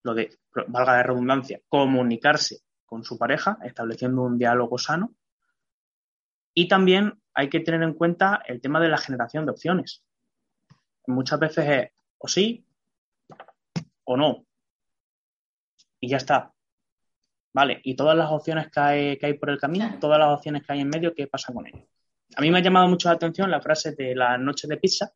lo 0.04 0.14
de, 0.14 0.38
valga 0.68 0.96
de 0.96 1.02
redundancia, 1.02 1.60
comunicarse 1.68 2.60
con 2.84 3.02
su 3.04 3.18
pareja, 3.18 3.58
estableciendo 3.64 4.22
un 4.22 4.38
diálogo 4.38 4.78
sano. 4.78 5.14
Y 6.54 6.68
también 6.68 7.20
hay 7.34 7.50
que 7.50 7.60
tener 7.60 7.82
en 7.82 7.94
cuenta 7.94 8.42
el 8.46 8.60
tema 8.60 8.80
de 8.80 8.88
la 8.88 8.98
generación 8.98 9.44
de 9.44 9.50
opciones. 9.50 10.04
Muchas 11.06 11.38
veces 11.40 11.68
es 11.68 11.90
o 12.18 12.28
sí 12.28 12.64
o 14.04 14.16
no. 14.16 14.46
Y 16.00 16.08
ya 16.08 16.16
está. 16.16 16.52
Vale, 17.56 17.80
y 17.84 17.96
todas 17.96 18.14
las 18.14 18.30
opciones 18.30 18.70
que 18.70 18.80
hay, 18.80 19.16
que 19.16 19.24
hay 19.24 19.32
por 19.32 19.48
el 19.48 19.58
camino, 19.58 19.96
todas 19.98 20.18
las 20.18 20.28
opciones 20.28 20.62
que 20.62 20.74
hay 20.74 20.80
en 20.80 20.90
medio, 20.90 21.14
¿qué 21.14 21.26
pasa 21.26 21.54
con 21.54 21.66
ello? 21.66 21.86
A 22.36 22.42
mí 22.42 22.50
me 22.50 22.58
ha 22.58 22.62
llamado 22.62 22.86
mucho 22.86 23.08
la 23.08 23.14
atención 23.14 23.50
la 23.50 23.62
frase 23.62 23.92
de 23.92 24.14
la 24.14 24.36
noche 24.36 24.68
de 24.68 24.76
pizza, 24.76 25.10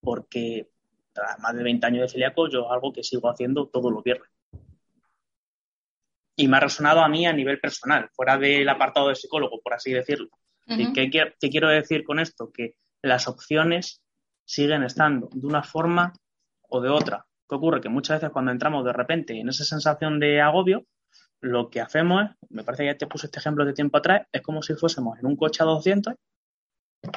porque 0.00 0.70
tras 1.12 1.36
más 1.40 1.56
de 1.56 1.64
20 1.64 1.84
años 1.84 2.02
de 2.02 2.08
celíaco, 2.10 2.48
yo 2.48 2.60
es 2.60 2.70
algo 2.70 2.92
que 2.92 3.02
sigo 3.02 3.28
haciendo 3.28 3.66
todos 3.66 3.92
los 3.92 4.04
viernes. 4.04 4.30
Y 6.36 6.46
me 6.46 6.58
ha 6.58 6.60
resonado 6.60 7.00
a 7.00 7.08
mí 7.08 7.26
a 7.26 7.32
nivel 7.32 7.58
personal, 7.58 8.08
fuera 8.12 8.38
del 8.38 8.68
apartado 8.68 9.08
de 9.08 9.16
psicólogo, 9.16 9.60
por 9.60 9.74
así 9.74 9.92
decirlo. 9.92 10.28
¿Y 10.68 10.92
qué, 10.92 11.10
qué 11.10 11.50
quiero 11.50 11.68
decir 11.68 12.04
con 12.04 12.20
esto? 12.20 12.52
Que 12.52 12.76
las 13.02 13.26
opciones 13.26 14.00
siguen 14.44 14.84
estando 14.84 15.28
de 15.32 15.44
una 15.44 15.64
forma 15.64 16.12
o 16.68 16.80
de 16.80 16.88
otra. 16.88 17.26
¿Qué 17.48 17.56
ocurre? 17.56 17.80
Que 17.80 17.88
muchas 17.88 18.20
veces 18.20 18.32
cuando 18.32 18.52
entramos 18.52 18.84
de 18.84 18.92
repente 18.92 19.40
en 19.40 19.48
esa 19.48 19.64
sensación 19.64 20.20
de 20.20 20.40
agobio, 20.40 20.86
lo 21.40 21.70
que 21.70 21.80
hacemos 21.80 22.24
es, 22.24 22.30
me 22.50 22.64
parece 22.64 22.84
que 22.84 22.88
ya 22.88 22.98
te 22.98 23.06
puse 23.06 23.26
este 23.26 23.38
ejemplo 23.38 23.64
de 23.64 23.72
tiempo 23.72 23.98
atrás, 23.98 24.26
es 24.32 24.42
como 24.42 24.62
si 24.62 24.74
fuésemos 24.74 25.18
en 25.18 25.26
un 25.26 25.36
coche 25.36 25.62
a 25.62 25.66
200, 25.66 26.14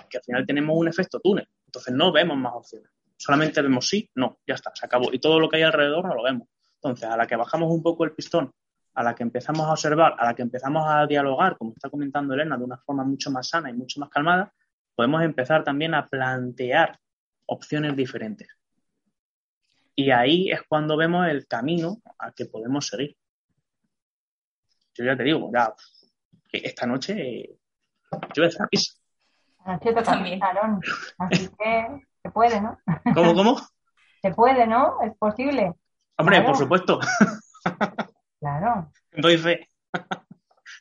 que 0.09 0.17
al 0.17 0.23
final 0.23 0.45
tenemos 0.45 0.77
un 0.77 0.87
efecto 0.87 1.19
túnel. 1.19 1.47
Entonces 1.65 1.93
no 1.93 2.11
vemos 2.11 2.37
más 2.37 2.53
opciones. 2.53 2.89
Solamente 3.17 3.61
vemos 3.61 3.87
sí, 3.87 4.09
no, 4.15 4.39
ya 4.47 4.55
está, 4.55 4.71
se 4.73 4.85
acabó. 4.85 5.11
Y 5.11 5.19
todo 5.19 5.39
lo 5.39 5.49
que 5.49 5.57
hay 5.57 5.63
alrededor 5.63 6.05
no 6.05 6.15
lo 6.15 6.23
vemos. 6.23 6.47
Entonces, 6.75 7.09
a 7.09 7.17
la 7.17 7.27
que 7.27 7.35
bajamos 7.35 7.69
un 7.71 7.83
poco 7.83 8.05
el 8.05 8.13
pistón, 8.13 8.51
a 8.93 9.03
la 9.03 9.13
que 9.13 9.23
empezamos 9.23 9.67
a 9.67 9.71
observar, 9.71 10.15
a 10.17 10.25
la 10.25 10.33
que 10.33 10.41
empezamos 10.41 10.83
a 10.87 11.05
dialogar, 11.05 11.57
como 11.57 11.73
está 11.73 11.89
comentando 11.89 12.33
Elena, 12.33 12.57
de 12.57 12.63
una 12.63 12.77
forma 12.77 13.03
mucho 13.03 13.29
más 13.31 13.49
sana 13.49 13.69
y 13.69 13.73
mucho 13.73 13.99
más 13.99 14.09
calmada, 14.09 14.53
podemos 14.95 15.21
empezar 15.23 15.63
también 15.63 15.93
a 15.93 16.07
plantear 16.07 16.97
opciones 17.45 17.95
diferentes. 17.95 18.47
Y 19.95 20.11
ahí 20.11 20.49
es 20.49 20.61
cuando 20.67 20.95
vemos 20.95 21.27
el 21.27 21.45
camino 21.45 22.01
al 22.17 22.33
que 22.33 22.45
podemos 22.45 22.87
seguir 22.87 23.17
yo 24.93 25.05
ya 25.05 25.15
te 25.15 25.23
digo, 25.23 25.49
ya, 25.53 25.73
esta 26.51 26.85
noche 26.85 27.57
yo 28.11 28.43
voy 28.43 28.45
a 28.45 28.47
hacer 28.47 28.67
pizza. 28.69 28.93
Anoche 29.65 29.89
toca 29.89 30.03
también. 30.03 30.39
así 31.17 31.49
que 31.49 32.07
se 32.23 32.31
puede, 32.31 32.61
¿no? 32.61 32.77
¿Cómo, 33.13 33.33
cómo? 33.33 33.59
Se 34.21 34.31
puede, 34.31 34.67
¿no? 34.67 34.97
Es 35.01 35.15
posible. 35.17 35.71
Hombre, 36.17 36.41
por 36.41 36.57
supuesto. 36.57 36.99
Claro. 38.39 38.89
Doy 39.11 39.37
fe. 39.37 39.69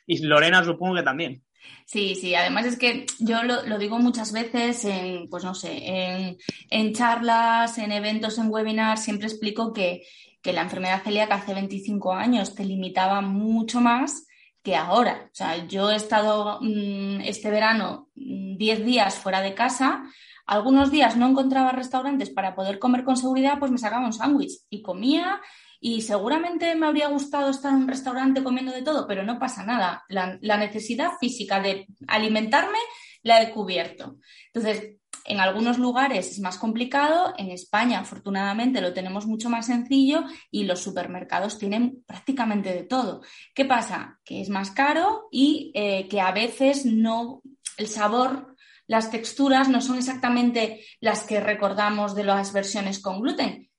Y 0.07 0.25
Lorena 0.25 0.63
supongo 0.63 0.95
que 0.95 1.03
también. 1.03 1.43
Sí, 1.85 2.15
sí, 2.15 2.33
además 2.33 2.65
es 2.65 2.77
que 2.77 3.05
yo 3.19 3.43
lo, 3.43 3.77
digo 3.77 3.99
muchas 3.99 4.31
veces 4.31 4.85
en, 4.85 5.29
pues 5.29 5.43
no 5.43 5.53
sé, 5.53 5.77
en, 5.83 6.37
en, 6.69 6.93
charlas, 6.93 7.77
en 7.77 7.91
eventos, 7.91 8.37
en 8.37 8.49
webinars, 8.49 9.03
siempre 9.03 9.27
explico 9.27 9.73
que 9.73 10.03
que 10.41 10.53
la 10.53 10.61
enfermedad 10.61 11.03
celíaca 11.03 11.35
hace 11.35 11.53
25 11.53 12.13
años 12.13 12.55
te 12.55 12.65
limitaba 12.65 13.21
mucho 13.21 13.81
más 13.81 14.27
que 14.63 14.75
ahora. 14.75 15.27
O 15.31 15.35
sea, 15.35 15.67
yo 15.67 15.91
he 15.91 15.95
estado 15.95 16.59
mm, 16.61 17.21
este 17.21 17.49
verano 17.49 18.09
10 18.15 18.79
mm, 18.79 18.83
días 18.85 19.15
fuera 19.15 19.41
de 19.41 19.53
casa. 19.53 20.03
Algunos 20.45 20.91
días 20.91 21.15
no 21.15 21.27
encontraba 21.27 21.71
restaurantes 21.71 22.29
para 22.29 22.55
poder 22.55 22.79
comer 22.79 23.03
con 23.03 23.17
seguridad, 23.17 23.59
pues 23.59 23.71
me 23.71 23.77
sacaba 23.77 24.05
un 24.05 24.13
sándwich 24.13 24.61
y 24.69 24.81
comía 24.81 25.41
y 25.81 26.01
seguramente 26.01 26.75
me 26.75 26.87
habría 26.87 27.07
gustado 27.07 27.49
estar 27.51 27.71
en 27.71 27.83
un 27.83 27.87
restaurante 27.87 28.43
comiendo 28.43 28.73
de 28.73 28.81
todo, 28.81 29.07
pero 29.07 29.23
no 29.23 29.39
pasa 29.39 29.63
nada. 29.63 30.03
La, 30.09 30.37
la 30.41 30.57
necesidad 30.57 31.11
física 31.19 31.61
de 31.61 31.87
alimentarme 32.07 32.79
la 33.23 33.41
he 33.41 33.51
cubierto. 33.51 34.17
Entonces, 34.53 34.98
en 35.29 35.39
algunos 35.39 35.77
lugares 35.77 36.31
es 36.31 36.39
más 36.39 36.57
complicado, 36.57 37.33
en 37.37 37.51
España 37.51 37.99
afortunadamente 37.99 38.81
lo 38.81 38.93
tenemos 38.93 39.27
mucho 39.27 39.49
más 39.49 39.67
sencillo 39.67 40.23
y 40.49 40.63
los 40.63 40.79
supermercados 40.79 41.59
tienen 41.59 42.03
prácticamente 42.07 42.73
de 42.73 42.83
todo. 42.83 43.21
¿Qué 43.53 43.63
pasa? 43.63 44.19
Que 44.25 44.41
es 44.41 44.49
más 44.49 44.71
caro 44.71 45.27
y 45.31 45.71
eh, 45.75 46.07
que 46.09 46.19
a 46.19 46.31
veces 46.31 46.83
no, 46.85 47.43
el 47.77 47.87
sabor, 47.87 48.55
las 48.87 49.11
texturas 49.11 49.69
no 49.69 49.81
son 49.81 49.99
exactamente 49.99 50.83
las 50.99 51.23
que 51.23 51.39
recordamos 51.39 52.15
de 52.15 52.23
las 52.23 52.51
versiones 52.51 52.99
con 52.99 53.21
gluten. 53.21 53.69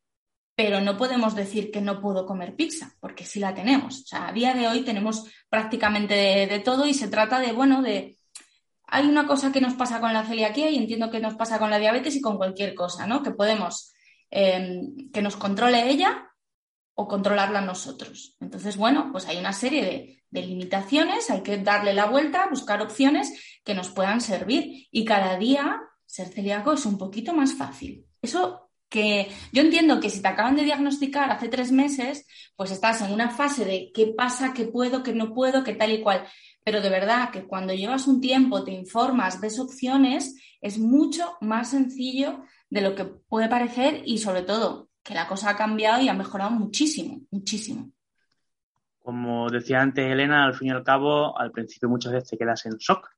Pero 0.55 0.81
no 0.81 0.97
podemos 0.97 1.35
decir 1.35 1.73
que 1.73 1.81
no 1.81 2.01
puedo 2.01 2.27
comer 2.27 2.55
pizza, 2.55 2.95
porque 3.01 3.25
sí 3.25 3.41
la 3.41 3.55
tenemos. 3.55 4.03
O 4.03 4.07
sea, 4.07 4.29
a 4.29 4.33
día 4.33 4.55
de 4.55 4.69
hoy 4.69 4.83
tenemos 4.83 5.25
prácticamente 5.49 6.15
de 6.47 6.61
todo 6.61 6.87
y 6.87 6.95
se 6.95 7.09
trata 7.09 7.41
de, 7.41 7.53
bueno, 7.53 7.83
de, 7.83 8.20
hay 8.91 9.07
una 9.07 9.27
cosa 9.27 9.53
que 9.53 9.61
nos 9.61 9.75
pasa 9.75 10.01
con 10.01 10.13
la 10.13 10.25
celiaquía 10.25 10.71
y 10.71 10.77
entiendo 10.77 11.11
que 11.11 11.21
nos 11.21 11.35
pasa 11.35 11.59
con 11.59 11.71
la 11.71 11.79
diabetes 11.79 12.17
y 12.17 12.21
con 12.21 12.37
cualquier 12.37 12.75
cosa, 12.75 13.07
¿no? 13.07 13.23
Que 13.23 13.31
podemos 13.31 13.93
em, 14.31 15.11
que 15.13 15.23
nos 15.23 15.37
controle 15.37 15.91
ella 15.91 16.31
o 16.95 17.09
controlarla 17.09 17.61
nosotros. 17.61 18.37
Entonces, 18.41 18.77
bueno, 18.77 19.11
pues 19.13 19.27
hay 19.27 19.39
una 19.39 19.53
serie 19.53 19.85
de, 19.85 20.23
de, 20.31 20.47
limitaciones, 20.47 21.31
hay 21.31 21.43
que 21.43 21.59
darle 21.59 21.95
la 21.95 22.07
vuelta, 22.07 22.49
buscar 22.51 22.83
opciones 22.83 23.61
que 23.65 23.75
nos 23.75 23.89
puedan 23.91 24.21
servir. 24.21 24.89
Y 24.91 25.05
cada 25.05 25.37
día 25.37 25.81
ser 26.07 26.29
celíaco 26.29 26.73
es 26.73 26.85
un 26.85 26.99
poquito 26.99 27.33
más 27.33 27.55
fácil. 27.55 28.07
Eso 28.21 28.71
que 28.91 29.31
yo 29.53 29.63
entiendo 29.63 30.01
que 30.01 30.11
si 30.11 30.21
te 30.21 30.29
acaban 30.29 30.57
de 30.57 30.65
diagnosticar 30.65 31.31
hace 31.31 31.49
tres 31.49 31.71
meses, 31.71 32.27
pues 32.57 32.73
estás 32.73 33.01
en 33.01 33.13
una 33.13 33.31
fase 33.31 33.65
de 33.65 33.93
qué 33.95 34.09
pasa, 34.09 34.53
qué 34.53 34.65
puedo, 34.65 35.03
qué 35.03 35.15
no 35.15 35.33
puedo, 35.33 35.63
qué 35.63 35.75
tal 35.75 35.93
y 35.93 36.03
cual. 36.03 36.27
Pero 36.71 36.83
de 36.83 36.89
verdad 36.89 37.31
que 37.33 37.49
cuando 37.49 37.75
llevas 37.75 38.07
un 38.07 38.21
tiempo, 38.21 38.63
te 38.63 38.71
informas, 38.71 39.41
ves 39.41 39.59
opciones, 39.59 40.37
es 40.61 40.79
mucho 40.79 41.37
más 41.41 41.73
sencillo 41.73 42.45
de 42.69 42.81
lo 42.81 42.95
que 42.95 43.07
puede 43.07 43.49
parecer 43.49 44.03
y 44.05 44.19
sobre 44.19 44.43
todo 44.43 44.89
que 45.03 45.13
la 45.13 45.27
cosa 45.27 45.51
ha 45.51 45.57
cambiado 45.57 46.01
y 46.01 46.09
ha 46.09 46.15
mejorado 46.15 46.53
muchísimo, 46.53 47.23
muchísimo. 47.33 47.91
Como 49.01 49.51
decía 49.51 49.81
antes 49.81 50.07
Elena, 50.07 50.45
al 50.45 50.55
fin 50.55 50.69
y 50.69 50.71
al 50.71 50.85
cabo, 50.85 51.37
al 51.37 51.51
principio 51.51 51.89
muchas 51.89 52.13
veces 52.13 52.31
te 52.31 52.39
quedas 52.39 52.65
en 52.67 52.77
shock 52.77 53.11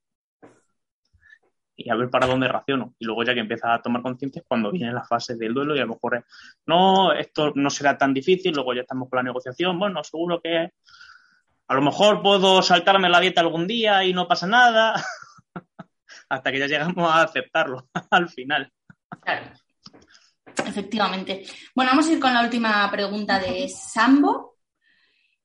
y 1.77 1.91
a 1.91 1.95
ver 1.95 2.09
para 2.09 2.27
dónde 2.27 2.49
raciono. 2.49 2.95
Y 2.99 3.05
luego 3.05 3.23
ya 3.23 3.35
que 3.35 3.41
empiezas 3.41 3.71
a 3.71 3.83
tomar 3.83 4.01
conciencia 4.01 4.43
cuando 4.49 4.73
viene 4.73 4.95
la 4.95 5.05
fase 5.05 5.37
del 5.37 5.53
duelo 5.53 5.77
y 5.77 5.81
a 5.81 5.85
lo 5.85 5.93
mejor 5.93 6.17
es, 6.17 6.25
no, 6.65 7.13
esto 7.13 7.53
no 7.55 7.69
será 7.69 7.99
tan 7.99 8.15
difícil, 8.15 8.55
luego 8.55 8.73
ya 8.73 8.81
estamos 8.81 9.11
con 9.11 9.19
la 9.19 9.25
negociación, 9.25 9.79
bueno, 9.79 10.03
seguro 10.03 10.41
que 10.41 10.71
a 11.69 11.75
lo 11.75 11.83
mejor 11.83 12.23
puedo 12.23 12.63
saltarme 12.63 13.09
la 13.09 13.21
dieta 13.21 13.41
algún 13.41 13.67
día 13.67 14.05
y 14.05 14.13
no 14.13 14.29
pasa 14.29 14.47
nada, 14.47 15.03
hasta 16.29 16.53
que 16.53 16.59
ya 16.59 16.67
llegamos 16.67 17.11
a 17.11 17.23
aceptarlo 17.23 17.89
al 18.11 18.29
final. 18.29 18.73
Claro. 19.23 19.53
Efectivamente. 20.67 21.45
Bueno, 21.75 21.93
vamos 21.93 22.09
a 22.09 22.13
ir 22.13 22.21
con 22.21 22.35
la 22.35 22.43
última 22.43 22.91
pregunta 22.91 23.39
de 23.39 23.69
Sambo. 23.69 24.53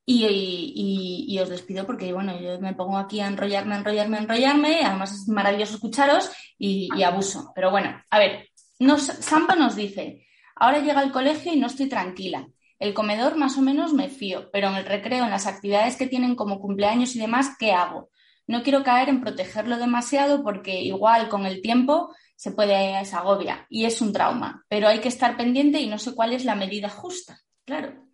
Y, 0.10 1.38
os 1.42 1.50
despido 1.50 1.86
porque, 1.86 2.14
bueno, 2.14 2.40
yo 2.40 2.62
me 2.62 2.74
pongo 2.74 2.98
aquí 2.98 3.20
a 3.20 3.28
enrollarme, 3.28 3.76
enrollarme, 3.76 4.20
enrollarme. 4.20 4.80
Además 4.84 5.12
es 5.14 5.28
maravilloso 5.28 5.76
escucharos 5.76 6.32
y, 6.58 7.04
abuso. 7.04 7.52
Pero 7.54 7.72
bueno, 7.72 8.02
a 8.10 8.20
ver, 8.20 8.50
nos, 8.80 9.04
Samba 9.04 9.56
nos 9.56 9.76
dice, 9.76 10.26
ahora 10.56 10.80
llega 10.80 11.02
al 11.02 11.12
colegio 11.12 11.54
y 11.54 11.58
no 11.58 11.68
estoy 11.68 11.90
tranquila. 11.90 12.48
El 12.80 12.94
comedor 12.94 13.38
más 13.38 13.58
o 13.58 13.62
menos 13.62 13.94
me 13.94 14.10
fío, 14.10 14.50
pero 14.52 14.70
en 14.70 14.76
el 14.76 14.86
recreo, 14.86 15.24
en 15.24 15.32
las 15.32 15.48
actividades 15.48 15.96
que 15.96 16.08
tienen 16.08 16.36
como 16.36 16.60
cumpleaños 16.60 17.16
y 17.16 17.20
demás, 17.20 17.52
¿qué 17.60 17.72
hago? 17.72 18.10
No 18.46 18.64
quiero 18.64 18.84
caer 18.84 19.10
en 19.10 19.22
protegerlo 19.22 19.78
demasiado 19.78 20.44
porque 20.44 20.82
igual 20.82 21.30
con 21.30 21.46
el 21.46 21.62
tiempo 21.62 22.14
se 22.36 22.52
puede, 22.52 23.04
se 23.06 23.16
agobia 23.16 23.66
y 23.70 23.86
es 23.86 24.02
un 24.02 24.14
trauma, 24.14 24.66
pero 24.70 24.88
hay 24.88 25.00
que 25.00 25.08
estar 25.08 25.36
pendiente 25.36 25.82
y 25.82 25.88
no 25.88 25.98
sé 25.98 26.14
cuál 26.14 26.34
es 26.34 26.46
la 26.46 26.56
medida 26.56 26.90
justa, 26.90 27.40
claro 27.66 28.08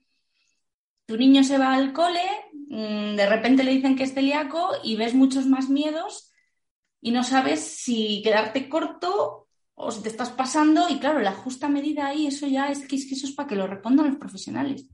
tu 1.05 1.17
niño 1.17 1.43
se 1.43 1.57
va 1.57 1.73
al 1.73 1.93
cole, 1.93 2.23
mm, 2.69 3.15
de 3.15 3.25
repente 3.27 3.63
le 3.63 3.71
dicen 3.71 3.95
que 3.95 4.03
es 4.03 4.13
celíaco 4.13 4.71
y 4.83 4.95
ves 4.95 5.13
muchos 5.13 5.45
más 5.45 5.69
miedos 5.69 6.31
y 7.01 7.11
no 7.11 7.23
sabes 7.23 7.59
si 7.59 8.21
quedarte 8.23 8.69
corto 8.69 9.42
o 9.75 9.91
si 9.91 10.03
te 10.03 10.09
estás 10.09 10.29
pasando 10.29 10.87
y 10.89 10.99
claro, 10.99 11.19
la 11.19 11.31
justa 11.31 11.67
medida 11.67 12.07
ahí, 12.07 12.27
eso 12.27 12.47
ya 12.47 12.67
es 12.67 12.87
que, 12.87 12.95
eso 12.95 13.25
es 13.25 13.33
para 13.33 13.47
que 13.47 13.55
lo 13.55 13.67
respondan 13.67 14.07
los 14.07 14.17
profesionales. 14.17 14.87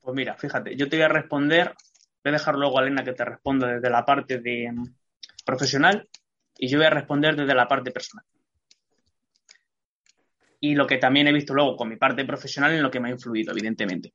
Pues 0.00 0.16
mira, 0.16 0.34
fíjate, 0.34 0.76
yo 0.76 0.88
te 0.88 0.96
voy 0.96 1.04
a 1.04 1.08
responder, 1.08 1.74
voy 2.24 2.30
a 2.30 2.32
dejar 2.32 2.56
luego 2.56 2.78
a 2.78 2.82
Elena 2.82 3.04
que 3.04 3.12
te 3.12 3.24
responda 3.24 3.74
desde 3.74 3.90
la 3.90 4.04
parte 4.04 4.38
de 4.38 4.72
mm, 4.72 4.94
profesional 5.44 6.08
y 6.58 6.68
yo 6.68 6.78
voy 6.78 6.86
a 6.86 6.90
responder 6.90 7.36
desde 7.36 7.54
la 7.54 7.68
parte 7.68 7.90
personal. 7.90 8.24
Y 10.60 10.74
lo 10.74 10.86
que 10.86 10.98
también 10.98 11.26
he 11.26 11.32
visto 11.32 11.54
luego 11.54 11.76
con 11.76 11.88
mi 11.88 11.96
parte 11.96 12.24
profesional 12.24 12.72
en 12.72 12.82
lo 12.82 12.90
que 12.90 13.00
me 13.00 13.08
ha 13.08 13.12
influido, 13.12 13.52
evidentemente. 13.52 14.12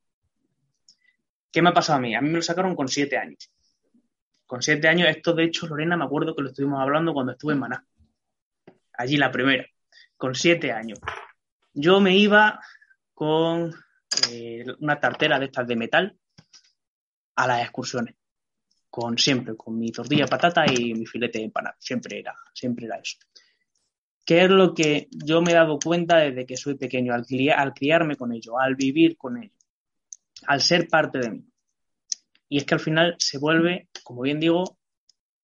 ¿Qué 1.52 1.62
me 1.62 1.70
ha 1.70 1.74
pasado 1.74 2.00
a 2.00 2.02
mí? 2.02 2.16
A 2.16 2.22
mí 2.22 2.30
me 2.30 2.38
lo 2.38 2.42
sacaron 2.42 2.76
con 2.76 2.88
siete 2.88 3.18
años. 3.18 3.52
Con 4.46 4.62
siete 4.62 4.88
años, 4.88 5.10
esto 5.10 5.34
de 5.34 5.44
hecho, 5.44 5.68
Lorena, 5.68 5.98
me 5.98 6.06
acuerdo 6.06 6.34
que 6.34 6.42
lo 6.42 6.50
estuvimos 6.50 6.80
hablando 6.80 7.14
cuando 7.14 7.34
estuve 7.34 7.54
en 7.54 7.60
Maná. 7.60 7.86
Allí 8.94 9.18
la 9.18 9.30
primera, 9.30 9.66
con 10.18 10.36
siete 10.36 10.72
años. 10.72 11.00
Yo 11.74 12.02
me 12.02 12.18
iba 12.18 12.60
con 13.14 13.74
eh, 14.32 14.66
una 14.80 15.00
tartera 15.00 15.40
de 15.40 15.46
estas 15.46 15.68
de 15.68 15.76
metal 15.76 16.18
a 17.36 17.48
las 17.48 17.62
excursiones. 17.62 18.16
Con 18.90 19.18
siempre, 19.18 19.56
con 19.56 19.78
mi 19.78 19.92
tortilla 19.92 20.24
de 20.24 20.30
patata 20.30 20.66
y 20.66 20.94
mi 20.96 21.06
filete 21.06 21.38
de 21.38 21.46
empanada. 21.46 21.76
Siempre 21.80 22.20
era, 22.20 22.36
siempre 22.54 22.88
era 22.88 22.98
eso. 22.98 23.18
¿Qué 24.26 24.44
es 24.44 24.50
lo 24.50 24.74
que 24.74 25.08
yo 25.12 25.42
me 25.42 25.52
he 25.52 25.56
dado 25.56 25.78
cuenta 25.80 26.18
desde 26.18 26.46
que 26.46 26.58
soy 26.58 26.76
pequeño, 26.76 27.14
al, 27.14 27.26
criarme 27.74 28.18
con 28.18 28.34
ello, 28.34 28.60
al 28.60 28.76
vivir 28.76 29.16
con 29.16 29.38
ello? 29.38 29.54
al 30.46 30.62
ser 30.62 30.88
parte 30.88 31.20
de 31.20 31.32
mí. 31.32 31.46
Y 32.50 32.58
es 32.58 32.66
que 32.66 32.76
al 32.76 32.80
final 32.80 33.16
se 33.18 33.38
vuelve, 33.38 33.90
como 34.04 34.22
bien 34.22 34.40
digo, 34.40 34.78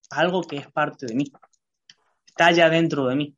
algo 0.09 0.43
que 0.43 0.57
es 0.57 0.71
parte 0.71 1.05
de 1.05 1.15
mí. 1.15 1.25
Está 2.25 2.51
ya 2.51 2.69
dentro 2.69 3.07
de 3.07 3.15
mí. 3.15 3.35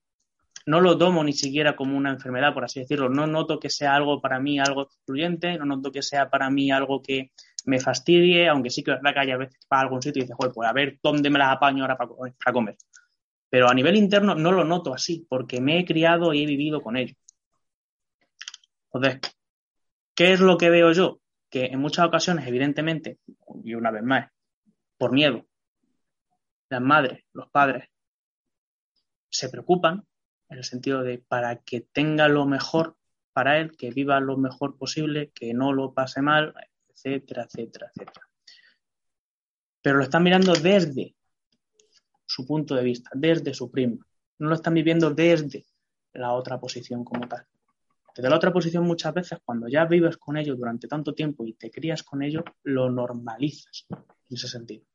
No 0.65 0.81
lo 0.81 0.97
tomo 0.97 1.23
ni 1.23 1.33
siquiera 1.33 1.75
como 1.75 1.97
una 1.97 2.11
enfermedad, 2.11 2.53
por 2.53 2.63
así 2.63 2.79
decirlo. 2.79 3.09
No 3.09 3.27
noto 3.27 3.59
que 3.59 3.69
sea 3.69 3.95
algo 3.95 4.21
para 4.21 4.39
mí 4.39 4.59
algo 4.59 4.83
excluyente, 4.83 5.57
no 5.57 5.65
noto 5.65 5.91
que 5.91 6.01
sea 6.01 6.29
para 6.29 6.49
mí 6.49 6.71
algo 6.71 7.01
que 7.01 7.31
me 7.65 7.79
fastidie, 7.79 8.47
aunque 8.47 8.69
sí 8.69 8.83
que 8.83 8.91
es 8.91 8.97
verdad 8.97 9.13
que 9.13 9.19
haya 9.19 9.37
veces 9.37 9.65
para 9.67 9.83
algún 9.83 10.01
sitio 10.01 10.21
y 10.21 10.23
dices, 10.23 10.35
joder, 10.37 10.53
pues 10.53 10.69
a 10.69 10.73
ver 10.73 10.99
dónde 11.01 11.29
me 11.29 11.39
las 11.39 11.55
apaño 11.55 11.83
ahora 11.83 11.97
para 11.97 12.53
comer. 12.53 12.77
Pero 13.49 13.69
a 13.69 13.73
nivel 13.73 13.95
interno 13.95 14.35
no 14.35 14.51
lo 14.51 14.63
noto 14.63 14.93
así, 14.93 15.25
porque 15.29 15.61
me 15.61 15.79
he 15.79 15.85
criado 15.85 16.33
y 16.33 16.43
he 16.43 16.45
vivido 16.45 16.81
con 16.81 16.97
ello. 16.97 17.15
Entonces, 18.91 19.21
¿qué 20.15 20.33
es 20.33 20.39
lo 20.39 20.57
que 20.57 20.69
veo 20.69 20.91
yo? 20.91 21.19
que 21.55 21.67
en 21.67 21.79
muchas 21.79 22.05
ocasiones, 22.05 22.45
evidentemente, 22.47 23.19
y 23.63 23.75
una 23.75 23.89
vez 23.89 24.03
más, 24.03 24.29
por 24.97 25.13
miedo, 25.13 25.45
las 26.67 26.81
madres, 26.81 27.23
los 27.31 27.49
padres, 27.49 27.87
se 29.29 29.47
preocupan 29.47 30.05
en 30.49 30.57
el 30.57 30.63
sentido 30.63 31.03
de 31.03 31.17
para 31.19 31.57
que 31.57 31.81
tenga 31.81 32.27
lo 32.27 32.45
mejor 32.45 32.97
para 33.33 33.59
él, 33.59 33.75
que 33.75 33.91
viva 33.91 34.19
lo 34.19 34.37
mejor 34.37 34.77
posible, 34.77 35.31
que 35.31 35.53
no 35.53 35.73
lo 35.73 35.93
pase 35.93 36.21
mal, 36.21 36.53
etcétera, 36.89 37.43
etcétera, 37.43 37.91
etcétera. 37.93 38.29
Pero 39.81 39.97
lo 39.97 40.03
están 40.03 40.23
mirando 40.23 40.53
desde 40.53 41.15
su 42.25 42.45
punto 42.45 42.75
de 42.75 42.83
vista, 42.83 43.09
desde 43.13 43.53
su 43.53 43.69
prima. 43.69 44.05
No 44.39 44.49
lo 44.49 44.55
están 44.55 44.73
viviendo 44.73 45.11
desde 45.11 45.65
la 46.13 46.33
otra 46.33 46.59
posición 46.59 47.03
como 47.03 47.27
tal. 47.27 47.45
Desde 48.15 48.29
la 48.29 48.37
otra 48.37 48.53
posición, 48.53 48.85
muchas 48.85 49.13
veces, 49.13 49.39
cuando 49.43 49.67
ya 49.67 49.85
vives 49.85 50.17
con 50.17 50.37
ello 50.37 50.55
durante 50.55 50.87
tanto 50.87 51.13
tiempo 51.13 51.45
y 51.45 51.53
te 51.53 51.69
crías 51.69 52.01
con 52.01 52.23
ello, 52.23 52.43
lo 52.63 52.89
normalizas 52.89 53.85
en 53.89 54.35
ese 54.35 54.47
sentido. 54.47 54.85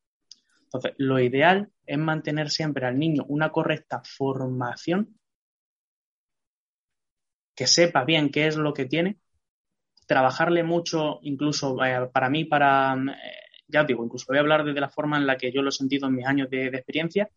Entonces, 0.63 0.95
lo 0.97 1.21
ideal 1.21 1.71
es 1.85 1.99
mantener 1.99 2.49
siempre 2.49 2.87
al 2.87 2.99
niño 2.99 3.25
una 3.29 3.51
correcta 3.51 4.01
formación, 4.05 5.20
que 7.61 7.67
sepa 7.67 8.05
bien 8.05 8.31
qué 8.31 8.47
es 8.47 8.57
lo 8.57 8.73
que 8.73 8.87
tiene, 8.87 9.19
trabajarle 10.07 10.63
mucho, 10.63 11.19
incluso 11.21 11.85
eh, 11.85 12.09
para 12.11 12.31
mí, 12.31 12.47
para, 12.47 12.95
eh, 12.95 13.35
ya 13.69 13.83
os 13.83 13.87
digo, 13.87 14.03
incluso 14.03 14.25
voy 14.29 14.39
a 14.39 14.41
hablar 14.41 14.65
de 14.65 14.81
la 14.81 14.89
forma 14.89 15.19
en 15.19 15.27
la 15.27 15.37
que 15.37 15.53
yo 15.53 15.61
lo 15.61 15.69
he 15.69 15.73
sentido 15.73 16.09
en 16.09 16.15
mis 16.15 16.27
años 16.27 16.49
de 16.49 16.69
experiencia, 16.69 17.29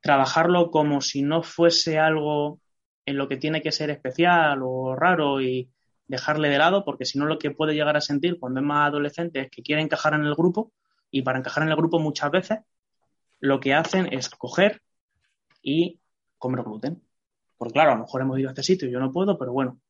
trabajarlo 0.00 0.70
como 0.70 1.02
si 1.02 1.20
no 1.20 1.42
fuese 1.42 1.98
algo 1.98 2.58
en 3.04 3.18
lo 3.18 3.28
que 3.28 3.36
tiene 3.36 3.60
que 3.60 3.70
ser 3.70 3.90
especial 3.90 4.60
o 4.62 4.96
raro 4.96 5.42
y 5.42 5.68
dejarle 6.06 6.48
de 6.48 6.56
lado, 6.56 6.82
porque 6.82 7.04
si 7.04 7.18
no 7.18 7.26
lo 7.26 7.38
que 7.38 7.50
puede 7.50 7.74
llegar 7.74 7.98
a 7.98 8.00
sentir 8.00 8.38
cuando 8.40 8.60
es 8.60 8.66
más 8.66 8.88
adolescente 8.88 9.40
es 9.40 9.50
que 9.50 9.62
quiere 9.62 9.82
encajar 9.82 10.14
en 10.14 10.24
el 10.24 10.34
grupo 10.34 10.72
y 11.10 11.20
para 11.20 11.38
encajar 11.38 11.64
en 11.64 11.68
el 11.68 11.76
grupo 11.76 11.98
muchas 11.98 12.30
veces 12.30 12.60
lo 13.40 13.60
que 13.60 13.74
hacen 13.74 14.10
es 14.10 14.30
coger 14.30 14.80
y 15.60 16.00
comer 16.38 16.62
gluten. 16.62 17.02
Porque 17.56 17.72
claro, 17.72 17.92
a 17.92 17.94
lo 17.94 18.02
mejor 18.02 18.22
hemos 18.22 18.38
ido 18.38 18.48
a 18.48 18.52
este 18.52 18.62
sitio 18.62 18.88
y 18.88 18.92
yo 18.92 19.00
no 19.00 19.12
puedo, 19.12 19.38
pero 19.38 19.52
bueno, 19.52 19.80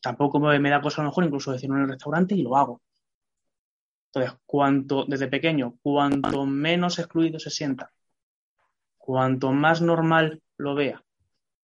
tampoco 0.00 0.38
me, 0.38 0.70
da 0.70 0.80
cosa 0.80 1.00
a 1.00 1.04
lo 1.04 1.10
mejor 1.10 1.24
incluso 1.24 1.52
decirlo 1.52 1.76
en 1.76 1.82
el 1.82 1.88
restaurante 1.88 2.34
y 2.34 2.42
lo 2.42 2.56
hago. 2.56 2.80
Entonces, 4.06 4.38
cuanto, 4.46 5.04
desde 5.06 5.28
pequeño, 5.28 5.74
cuanto 5.82 6.46
menos 6.46 6.98
excluido 6.98 7.38
se 7.38 7.50
sienta, 7.50 7.92
cuanto 8.96 9.52
más 9.52 9.82
normal 9.82 10.42
lo 10.56 10.74
vea, 10.74 11.02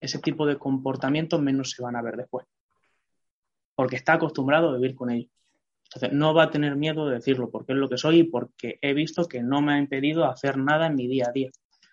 ese 0.01 0.19
tipo 0.19 0.47
de 0.47 0.59
comportamientos 0.59 1.41
menos 1.41 1.71
se 1.71 1.83
van 1.83 1.97
a 1.97 2.03
ver 2.03 2.17
después. 2.17 2.47
Porque 3.75 3.97
está 3.97 4.15
acostumbrado 4.15 4.69
a 4.69 4.75
vivir 4.77 4.95
con 4.95 5.11
ellos. 5.11 5.31
Entonces, 5.85 6.13
no 6.13 6.35
va 6.35 6.45
a 6.45 6.51
tener 6.51 6.77
miedo 6.77 7.07
de 7.07 7.17
decirlo 7.17 7.51
porque 7.51 7.73
es 7.73 7.79
lo 7.79 7.89
que 7.89 7.99
soy 7.99 8.21
y 8.21 8.25
porque 8.25 8.79
he 8.83 8.95
visto 8.95 9.27
que 9.27 9.43
no 9.43 9.63
me 9.63 9.75
ha 9.75 9.79
impedido 9.79 10.25
hacer 10.25 10.57
nada 10.59 10.87
en 10.87 10.97
mi 10.97 11.07
día 11.07 11.27
a 11.29 11.33
día. 11.33 11.51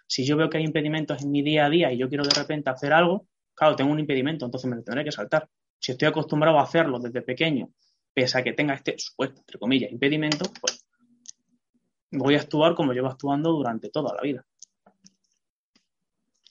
Si 0.08 0.26
yo 0.26 0.36
veo 0.36 0.50
que 0.50 0.58
hay 0.58 0.66
impedimentos 0.66 1.22
en 1.22 1.32
mi 1.32 1.42
día 1.42 1.66
a 1.66 1.70
día 1.70 1.92
y 1.92 1.98
yo 1.98 2.10
quiero 2.10 2.24
de 2.24 2.34
repente 2.34 2.70
hacer 2.70 2.94
algo, 2.94 3.28
claro, 3.62 3.76
tengo 3.76 3.92
un 3.92 4.00
impedimento, 4.00 4.46
entonces 4.46 4.70
me 4.70 4.76
lo 4.76 4.84
tendré 4.84 5.04
que 5.04 5.12
saltar. 5.12 5.48
Si 5.78 5.92
estoy 5.92 6.08
acostumbrado 6.08 6.58
a 6.58 6.64
hacerlo 6.64 7.00
desde 7.00 7.22
pequeño, 7.22 7.70
pese 8.14 8.40
a 8.40 8.44
que 8.44 8.54
tenga 8.54 8.74
este 8.74 8.98
supuesto, 8.98 9.42
entre 9.42 9.60
comillas, 9.60 9.92
impedimento, 9.92 10.52
pues 10.60 10.86
voy 12.12 12.36
a 12.36 12.40
actuar 12.40 12.74
como 12.76 12.94
llevo 12.94 13.08
actuando 13.08 13.52
durante 13.52 13.90
toda 13.90 14.16
la 14.16 14.22
vida 14.22 14.46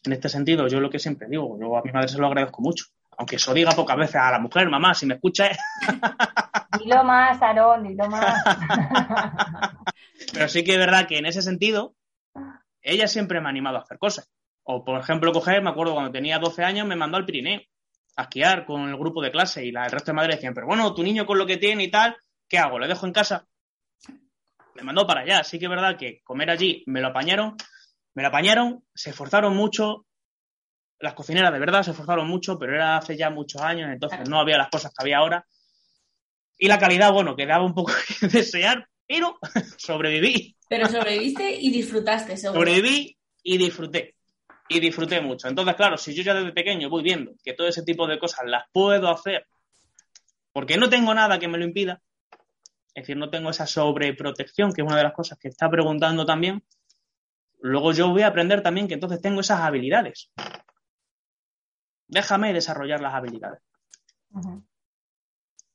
en 0.05 0.13
este 0.13 0.29
sentido, 0.29 0.67
yo 0.69 0.81
lo 0.81 0.91
que 0.91 0.99
siempre 0.99 1.29
digo, 1.29 1.59
yo 1.61 1.77
a 1.77 1.83
mi 1.83 1.93
madre 1.93 2.09
se 2.09 2.19
lo 2.19 2.27
agradezco 2.27 2.63
mucho. 2.63 2.87
aunque 3.19 3.37
eso 3.37 3.53
diga 3.53 3.73
pocas 3.73 3.99
veces 3.99 4.17
a 4.17 4.31
la 4.31 4.39
mujer, 4.39 4.69
mamá, 4.71 4.95
si 4.95 5.05
me 5.05 5.15
escuchas. 5.15 5.59
Dilo 6.79 7.05
más, 7.05 7.43
Aarón, 7.43 7.83
dilo 7.83 8.09
más. 8.09 8.43
Pero 10.33 10.49
sí 10.49 10.65
que 10.65 10.73
es 10.73 10.79
verdad 10.79 11.07
que 11.07 11.19
en 11.19 11.27
ese 11.27 11.43
sentido, 11.43 11.95
ella 12.81 13.09
siempre 13.09 13.41
me 13.41 13.49
ha 13.49 13.51
animado 13.51 13.77
a 13.77 13.81
hacer 13.81 13.99
cosas. 13.99 14.31
O, 14.65 14.85
por 14.85 15.01
ejemplo, 15.01 15.33
coger, 15.33 15.63
me 15.63 15.71
acuerdo 15.71 15.95
cuando 15.95 16.13
tenía 16.13 16.39
12 16.39 16.63
años, 16.63 16.87
me 16.87 16.97
mandó 16.97 17.17
al 17.17 17.25
Pirineo 17.25 17.61
a 18.17 18.23
esquiar 18.23 18.67
con 18.67 18.89
el 18.89 18.97
grupo 18.97 19.23
de 19.23 19.31
clase 19.31 19.65
y 19.65 19.73
la, 19.73 19.85
el 19.85 19.91
resto 19.91 20.11
de 20.11 20.17
madres 20.17 20.37
decían, 20.37 20.55
pero 20.55 20.67
bueno, 20.67 20.95
tu 20.95 21.03
niño 21.03 21.27
con 21.27 21.39
lo 21.39 21.47
que 21.47 21.57
tiene 21.57 21.85
y 21.85 21.91
tal, 21.91 22.17
¿qué 22.49 22.59
hago? 22.59 22.79
¿Le 22.79 22.89
dejo 22.89 23.07
en 23.07 23.13
casa? 23.13 23.47
Me 24.75 24.83
mandó 24.83 25.07
para 25.07 25.23
allá. 25.23 25.45
Sí 25.45 25.59
que 25.59 25.67
es 25.67 25.71
verdad 25.71 25.97
que 25.97 26.21
comer 26.23 26.51
allí 26.51 26.83
me 26.87 27.01
lo 27.01 27.09
apañaron, 27.09 27.57
me 28.15 28.23
lo 28.23 28.29
apañaron, 28.29 28.85
se 28.95 29.11
esforzaron 29.11 29.57
mucho, 29.57 30.07
las 31.01 31.15
cocineras 31.15 31.53
de 31.53 31.59
verdad 31.59 31.83
se 31.83 31.91
esforzaron 31.93 32.29
mucho, 32.29 32.59
pero 32.59 32.75
era 32.75 32.97
hace 32.97 33.17
ya 33.17 33.31
muchos 33.31 33.63
años, 33.63 33.91
entonces 33.91 34.29
no 34.29 34.39
había 34.39 34.59
las 34.59 34.69
cosas 34.69 34.93
que 34.93 35.03
había 35.03 35.19
ahora. 35.19 35.47
Y 36.59 36.69
la 36.69 36.79
calidad, 36.79 37.13
bueno, 37.13 37.35
quedaba 37.35 37.65
un 37.65 37.75
poco 37.75 37.93
que 38.21 38.29
desear, 38.29 38.87
pero 39.07 39.39
sobreviví. 39.79 40.57
Pero 40.69 40.89
sobreviviste 40.89 41.59
y 41.59 41.71
disfrutaste, 41.71 42.37
seguro. 42.37 42.61
Sobreviví 42.61 43.17
y 43.43 43.59
disfruté. 43.59 44.17
Y 44.73 44.79
disfruté 44.79 45.21
mucho. 45.21 45.49
Entonces, 45.49 45.75
claro, 45.75 45.99
si 45.99 46.15
yo 46.15 46.23
ya 46.23 46.33
desde 46.33 46.53
pequeño 46.53 46.89
voy 46.89 47.03
viendo 47.03 47.33
que 47.43 47.55
todo 47.55 47.67
ese 47.67 47.83
tipo 47.83 48.07
de 48.07 48.21
cosas 48.21 48.47
las 48.47 48.65
puedo 48.73 49.11
hacer 49.11 49.45
porque 50.53 50.77
no 50.77 50.89
tengo 50.89 51.13
nada 51.13 51.41
que 51.41 51.49
me 51.49 51.59
lo 51.59 51.65
impida, 51.65 52.01
es 52.95 53.03
decir, 53.03 53.17
no 53.17 53.31
tengo 53.31 53.51
esa 53.51 53.67
sobreprotección, 53.67 54.73
que 54.73 54.83
es 54.83 54.87
una 54.87 54.97
de 54.97 55.03
las 55.05 55.13
cosas 55.13 55.39
que 55.39 55.49
está 55.49 55.69
preguntando 55.69 56.25
también, 56.25 56.65
luego 57.61 57.93
yo 57.93 58.11
voy 58.11 58.23
a 58.23 58.29
aprender 58.29 58.63
también 58.63 58.87
que 58.87 58.95
entonces 58.95 59.21
tengo 59.21 59.41
esas 59.41 59.61
habilidades. 59.61 60.31
Déjame 62.07 62.53
desarrollar 62.53 63.01
las 63.01 63.15
habilidades. 63.15 63.61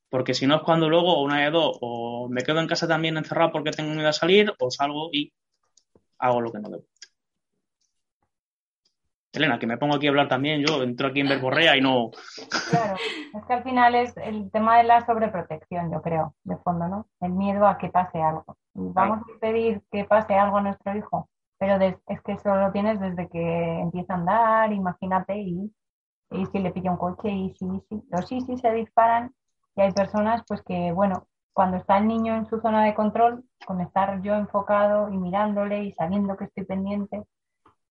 Porque 0.10 0.34
si 0.34 0.48
no 0.48 0.56
es 0.56 0.62
cuando 0.62 0.90
luego, 0.90 1.22
una 1.22 1.44
de 1.44 1.52
dos, 1.52 1.78
o 1.82 2.30
me 2.30 2.44
quedo 2.44 2.62
en 2.62 2.68
casa 2.68 2.88
también 2.88 3.18
encerrado 3.18 3.52
porque 3.52 3.72
tengo 3.72 3.94
miedo 3.94 4.08
a 4.08 4.14
salir, 4.14 4.54
o 4.60 4.72
salgo 4.72 5.10
y 5.12 5.34
hago 6.20 6.42
lo 6.42 6.52
que 6.52 6.60
no 6.60 6.70
debo. 6.70 6.86
Elena, 9.36 9.60
que 9.60 9.68
me 9.68 9.78
pongo 9.78 9.96
aquí 9.96 10.08
a 10.08 10.10
hablar 10.10 10.28
también, 10.28 10.66
yo 10.66 10.84
entro 10.84 11.08
aquí 11.08 11.20
en 11.20 11.30
verborrea 11.30 11.76
y 11.78 11.82
no. 11.82 12.12
Claro, 12.70 12.96
es 13.34 13.46
que 13.46 13.54
al 13.54 13.64
final 13.64 13.96
es 13.96 14.16
el 14.18 14.50
tema 14.52 14.78
de 14.78 14.84
la 14.84 15.06
sobreprotección, 15.06 15.92
yo 15.92 16.02
creo, 16.02 16.36
de 16.44 16.58
fondo, 16.58 16.88
¿no? 16.88 17.08
El 17.22 17.32
miedo 17.32 17.68
a 17.68 17.78
que 17.78 17.90
pase 17.90 18.22
algo. 18.22 18.58
Y 18.74 18.90
vamos 18.94 19.20
a 19.22 19.40
pedir 19.40 19.82
que 19.92 20.06
pase 20.06 20.36
algo 20.36 20.58
a 20.58 20.62
nuestro 20.62 20.96
hijo, 20.98 21.30
pero 21.58 21.76
es 21.84 22.22
que 22.22 22.34
eso 22.34 22.56
lo 22.56 22.72
tienes 22.72 23.00
desde 23.00 23.28
que 23.30 23.80
empieza 23.80 24.14
a 24.14 24.18
andar, 24.18 24.72
imagínate, 24.72 25.38
y, 25.38 25.72
y 26.32 26.46
si 26.48 26.60
le 26.60 26.72
pilla 26.72 26.92
un 26.92 26.98
coche, 26.98 27.30
y 27.30 27.54
sí, 27.58 27.68
sí. 27.90 28.02
Los 28.10 28.28
sí, 28.28 28.42
sí 28.42 28.58
se 28.58 28.72
disparan, 28.72 29.34
y 29.76 29.82
hay 29.82 29.92
personas, 29.92 30.44
pues 30.48 30.62
que, 30.64 30.92
bueno, 30.92 31.28
cuando 31.54 31.78
está 31.78 31.98
el 31.98 32.08
niño 32.08 32.36
en 32.36 32.46
su 32.48 32.60
zona 32.60 32.84
de 32.84 32.94
control, 32.94 33.44
con 33.66 33.80
estar 33.80 34.22
yo 34.22 34.36
enfocado 34.36 35.10
y 35.10 35.18
mirándole 35.18 35.86
y 35.86 35.94
sabiendo 35.94 36.36
que 36.36 36.46
estoy 36.46 36.66
pendiente, 36.66 37.24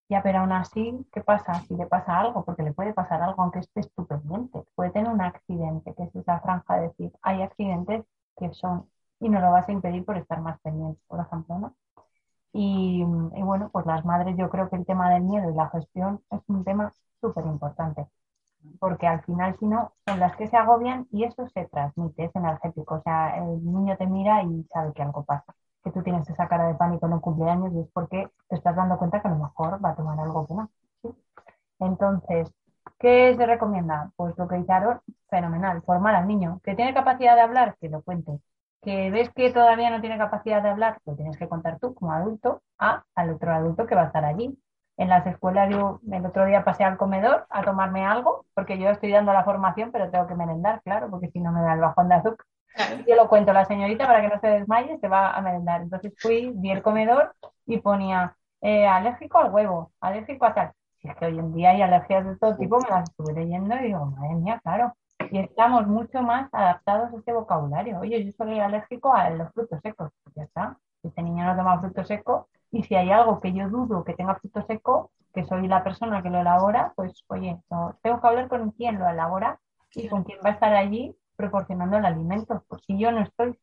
ya, 0.09 0.23
pero 0.23 0.39
aún 0.41 0.53
así, 0.53 1.07
¿qué 1.13 1.23
pasa 1.23 1.55
si 1.63 1.75
le 1.77 1.87
pasa 1.87 2.21
algo? 2.21 2.45
Porque 2.45 2.63
le 2.63 2.73
puede 2.73 2.93
pasar 2.95 3.23
algo 3.23 3.43
aunque 3.43 3.61
esté 3.61 3.83
pendiente. 4.09 4.63
Puede 4.75 4.91
tener 4.91 5.11
un 5.13 5.21
accidente, 5.23 5.95
que 5.95 6.05
es 6.05 6.15
esa 6.17 6.41
franja 6.41 6.77
de 6.77 6.89
decir, 6.89 7.13
hay 7.23 7.43
accidentes 7.43 8.05
que 8.37 8.53
son, 8.55 8.89
y 9.21 9.29
no 9.29 9.41
lo 9.41 9.51
vas 9.53 9.69
a 9.69 9.73
impedir 9.73 10.05
por 10.05 10.17
estar 10.19 10.41
más 10.41 10.61
pendiente, 10.61 11.01
por 11.09 11.21
ejemplo, 11.21 11.59
¿no? 11.59 11.77
Y, 12.53 13.03
y 13.03 13.43
bueno, 13.43 13.71
pues 13.73 13.87
las 13.87 14.05
madres, 14.05 14.37
yo 14.39 14.49
creo 14.51 14.71
que 14.71 14.77
el 14.77 14.87
tema 14.87 15.11
del 15.13 15.23
miedo 15.25 15.51
y 15.51 15.55
la 15.55 15.71
gestión 15.71 16.23
es 16.31 16.41
un 16.49 16.65
tema 16.65 16.93
súper 17.21 17.47
importante 17.47 18.07
porque 18.81 19.07
al 19.07 19.23
final 19.25 19.57
si 19.59 19.67
no 19.67 19.93
son 20.07 20.21
las 20.21 20.37
que 20.37 20.47
se 20.49 20.57
agobian 20.57 21.07
y 21.13 21.25
eso 21.25 21.49
se 21.49 21.67
transmite, 21.67 22.25
es 22.25 22.37
energético, 22.37 22.97
o 22.97 23.03
sea, 23.03 23.37
el 23.39 23.65
niño 23.65 23.97
te 23.97 24.07
mira 24.07 24.43
y 24.43 24.65
sabe 24.73 24.93
que 24.95 25.03
algo 25.03 25.25
pasa 25.25 25.55
que 25.85 25.91
tú 25.93 26.03
tienes 26.03 26.29
esa 26.29 26.49
cara 26.49 26.67
de 26.69 26.75
pánico 26.75 27.07
en 27.07 27.15
un 27.15 27.21
cumpleaños 27.21 27.73
y 27.75 27.81
es 27.81 27.89
porque 27.93 28.29
te 28.49 28.57
estás 28.57 28.77
dando 28.77 28.99
cuenta 28.99 29.21
que 29.21 29.29
a 29.29 29.31
lo 29.33 29.39
mejor 29.39 29.85
va 29.85 29.91
a 29.91 29.97
tomar 29.97 30.19
algo 30.19 30.47
que 30.47 30.55
no. 30.55 30.71
Entonces, 31.79 32.53
¿qué 32.99 33.35
se 33.37 33.47
recomienda? 33.47 34.11
Pues 34.17 34.37
lo 34.39 34.49
que 34.49 34.57
dice 34.57 34.73
fenomenal, 35.29 35.83
formar 35.83 36.15
al 36.15 36.27
niño. 36.29 36.61
¿Que 36.65 36.75
tiene 36.75 36.95
capacidad 36.95 37.35
de 37.37 37.43
hablar? 37.43 37.77
Que 37.81 37.89
lo 37.89 38.03
cuente. 38.03 38.33
¿Que 38.83 39.11
ves 39.11 39.31
que 39.35 39.51
todavía 39.53 39.91
no 39.91 40.01
tiene 40.01 40.19
capacidad 40.19 40.63
de 40.63 40.71
hablar? 40.71 40.99
Lo 41.07 41.15
tienes 41.17 41.37
que 41.39 41.49
contar 41.49 41.79
tú 41.79 41.95
como 41.95 42.13
adulto 42.13 42.63
a, 42.79 43.05
al 43.15 43.31
otro 43.31 43.53
adulto 43.53 43.87
que 43.87 43.95
va 43.95 44.03
a 44.03 44.07
estar 44.07 44.25
allí. 44.25 44.59
En 44.97 45.09
las 45.09 45.27
escuelas 45.27 45.71
yo 45.71 46.01
el 46.11 46.25
otro 46.27 46.47
día 46.47 46.65
pasé 46.65 46.85
al 46.85 46.97
comedor 46.97 47.47
a 47.51 47.63
tomarme 47.65 48.07
algo, 48.07 48.47
porque 48.55 48.79
yo 48.79 48.89
estoy 48.91 49.11
dando 49.11 49.33
la 49.33 49.45
formación, 49.45 49.91
pero 49.93 50.11
tengo 50.11 50.27
que 50.29 50.35
merendar, 50.37 50.83
claro, 50.83 51.11
porque 51.11 51.31
si 51.31 51.41
no 51.41 51.51
me 51.53 51.63
da 51.63 51.75
el 51.75 51.81
bajón 51.81 52.09
de 52.09 52.15
azúcar. 52.17 52.47
Yo 53.07 53.17
lo 53.17 53.29
cuento, 53.29 53.53
la 53.53 53.65
señorita 53.65 54.07
para 54.07 54.21
que 54.21 54.29
no 54.29 54.41
se 54.41 54.49
desmaye 54.49 54.99
se 54.99 55.09
va 55.09 55.33
a 55.33 55.41
merendar. 55.41 55.83
Entonces 55.83 56.13
fui, 56.19 56.51
vi 56.55 56.71
el 56.71 56.83
comedor 56.83 57.35
y 57.67 57.79
ponía 57.79 58.37
eh, 58.61 58.87
alérgico 58.87 59.39
al 59.39 59.53
huevo, 59.53 59.93
alérgico 60.01 60.47
a 60.47 60.55
tal. 60.55 60.73
Si 60.99 61.09
es 61.09 61.17
que 61.17 61.27
hoy 61.27 61.39
en 61.39 61.53
día 61.55 61.71
hay 61.71 61.83
alergias 61.83 62.25
de 62.25 62.37
todo 62.37 62.57
tipo, 62.57 62.81
me 62.81 62.89
las 62.89 63.11
estuve 63.11 63.33
leyendo 63.35 63.77
y 63.77 63.85
digo, 63.85 64.07
madre 64.07 64.35
mía, 64.37 64.61
claro. 64.63 64.97
Y 65.31 65.39
estamos 65.39 65.87
mucho 65.87 66.23
más 66.23 66.49
adaptados 66.53 67.13
a 67.13 67.17
este 67.17 67.33
vocabulario. 67.33 67.99
Oye, 68.01 68.25
yo 68.25 68.33
soy 68.33 68.59
alérgico 68.59 69.15
a 69.15 69.31
los 69.31 69.53
frutos 69.53 69.81
secos. 69.83 70.11
Ya 70.35 70.45
está. 70.45 70.79
Este 71.03 71.23
niño 71.23 71.45
no 71.45 71.57
toma 71.57 71.81
fruto 71.81 72.05
seco 72.05 72.49
y 72.71 72.83
si 72.83 72.95
hay 72.95 73.11
algo 73.11 73.41
que 73.41 73.53
yo 73.53 73.69
dudo 73.69 74.05
que 74.05 74.15
tenga 74.15 74.35
fruto 74.37 74.63
seco, 74.63 75.11
que 75.33 75.45
soy 75.45 75.69
la 75.69 75.85
persona 75.85 76.23
que 76.23 76.31
lo 76.31 76.41
elabora, 76.41 76.93
pues 76.97 77.25
oye, 77.29 77.61
tengo 78.03 78.21
que 78.21 78.27
hablar 78.27 78.49
con 78.49 78.71
quien 78.71 78.99
lo 78.99 79.09
elabora 79.09 79.61
y 79.95 80.09
con 80.09 80.25
quién 80.25 80.39
va 80.45 80.51
a 80.51 80.53
estar 80.55 80.75
allí 80.75 81.15
proporcionando 81.37 81.97
el 81.99 82.05
alimento. 82.05 82.65
Pues 82.69 82.83
si 82.87 82.99
yo 82.99 83.13
no 83.13 83.23
estoy, 83.23 83.59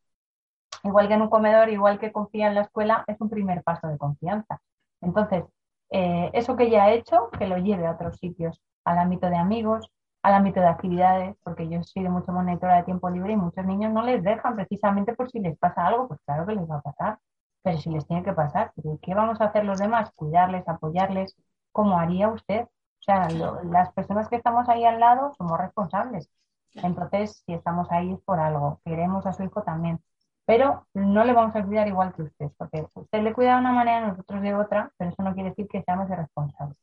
igual 0.84 1.08
que 1.08 1.14
en 1.14 1.22
un 1.22 1.30
comedor, 1.30 1.68
igual 1.70 1.98
que 1.98 2.12
confía 2.12 2.48
en 2.48 2.54
la 2.54 2.62
escuela, 2.62 3.04
es 3.06 3.20
un 3.20 3.30
primer 3.30 3.62
paso 3.62 3.88
de 3.88 3.98
confianza. 3.98 4.60
Entonces, 5.00 5.44
eh, 5.90 6.30
eso 6.34 6.56
que 6.56 6.70
ya 6.70 6.84
ha 6.84 6.92
hecho, 6.92 7.30
que 7.38 7.46
lo 7.46 7.58
lleve 7.58 7.86
a 7.86 7.92
otros 7.92 8.16
sitios, 8.18 8.60
al 8.84 8.98
ámbito 8.98 9.28
de 9.28 9.36
amigos, 9.36 9.90
al 10.22 10.34
ámbito 10.34 10.60
de 10.60 10.68
actividades, 10.68 11.36
porque 11.42 11.68
yo 11.68 11.82
soy 11.82 12.02
de 12.04 12.10
mucho 12.10 12.32
monitora 12.32 12.76
de 12.76 12.84
tiempo 12.84 13.10
libre 13.10 13.32
y 13.32 13.36
muchos 13.36 13.64
niños 13.66 13.92
no 13.92 14.02
les 14.02 14.22
dejan 14.22 14.56
precisamente 14.56 15.14
por 15.14 15.30
si 15.30 15.40
les 15.40 15.58
pasa 15.58 15.86
algo, 15.86 16.08
pues 16.08 16.20
claro 16.24 16.46
que 16.46 16.54
les 16.54 16.70
va 16.70 16.76
a 16.76 16.82
pasar, 16.82 17.18
pero 17.62 17.78
si 17.78 17.90
les 17.90 18.06
tiene 18.06 18.22
que 18.24 18.32
pasar, 18.32 18.72
¿qué 19.02 19.14
vamos 19.14 19.40
a 19.40 19.46
hacer 19.46 19.64
los 19.64 19.78
demás? 19.78 20.10
Cuidarles, 20.14 20.68
apoyarles, 20.68 21.36
como 21.72 21.98
haría 21.98 22.28
usted. 22.28 22.62
O 22.64 23.02
sea, 23.04 23.28
las 23.64 23.92
personas 23.92 24.28
que 24.28 24.36
estamos 24.36 24.68
ahí 24.68 24.84
al 24.84 25.00
lado 25.00 25.32
somos 25.36 25.58
responsables. 25.58 26.30
Entonces, 26.74 27.42
si 27.46 27.54
estamos 27.54 27.90
ahí 27.90 28.12
es 28.12 28.20
por 28.20 28.40
algo. 28.40 28.80
Queremos 28.84 29.26
a 29.26 29.32
su 29.32 29.42
hijo 29.44 29.62
también. 29.62 30.00
Pero 30.44 30.86
no 30.94 31.24
le 31.24 31.32
vamos 31.32 31.54
a 31.56 31.64
cuidar 31.64 31.86
igual 31.88 32.12
que 32.14 32.22
usted, 32.22 32.50
porque 32.56 32.86
usted 32.94 33.22
le 33.22 33.32
cuida 33.32 33.54
de 33.54 33.60
una 33.60 33.72
manera, 33.72 34.08
nosotros 34.08 34.42
de 34.42 34.54
otra, 34.54 34.92
pero 34.98 35.10
eso 35.10 35.22
no 35.22 35.34
quiere 35.34 35.50
decir 35.50 35.68
que 35.68 35.82
seamos 35.82 36.10
irresponsables. 36.10 36.76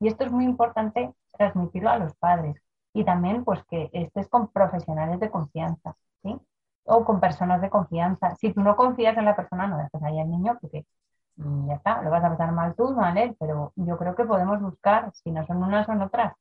Y 0.00 0.08
esto 0.08 0.24
es 0.24 0.32
muy 0.32 0.44
importante 0.44 1.12
transmitirlo 1.32 1.90
a 1.90 1.98
los 1.98 2.14
padres 2.16 2.56
y 2.94 3.04
también 3.04 3.44
pues 3.44 3.62
que 3.64 3.90
estés 3.92 4.28
con 4.28 4.48
profesionales 4.48 5.20
de 5.20 5.30
confianza, 5.30 5.94
¿sí? 6.22 6.38
O 6.84 7.04
con 7.04 7.20
personas 7.20 7.60
de 7.62 7.70
confianza. 7.70 8.34
Si 8.36 8.52
tú 8.52 8.60
no 8.62 8.76
confías 8.76 9.16
en 9.16 9.24
la 9.26 9.36
persona, 9.36 9.66
no 9.66 9.78
dejes 9.78 10.02
ahí 10.02 10.18
al 10.20 10.30
niño 10.30 10.58
porque 10.60 10.86
mm, 11.36 11.68
ya 11.68 11.74
está, 11.74 12.02
lo 12.02 12.10
vas 12.10 12.24
a 12.24 12.30
pasar 12.30 12.52
mal 12.52 12.74
tú, 12.74 12.94
¿vale? 12.94 13.36
Pero 13.38 13.72
yo 13.76 13.98
creo 13.98 14.14
que 14.14 14.24
podemos 14.24 14.60
buscar, 14.60 15.12
si 15.14 15.30
no 15.30 15.46
son 15.46 15.62
unas, 15.62 15.86
son 15.86 16.02
otras, 16.02 16.34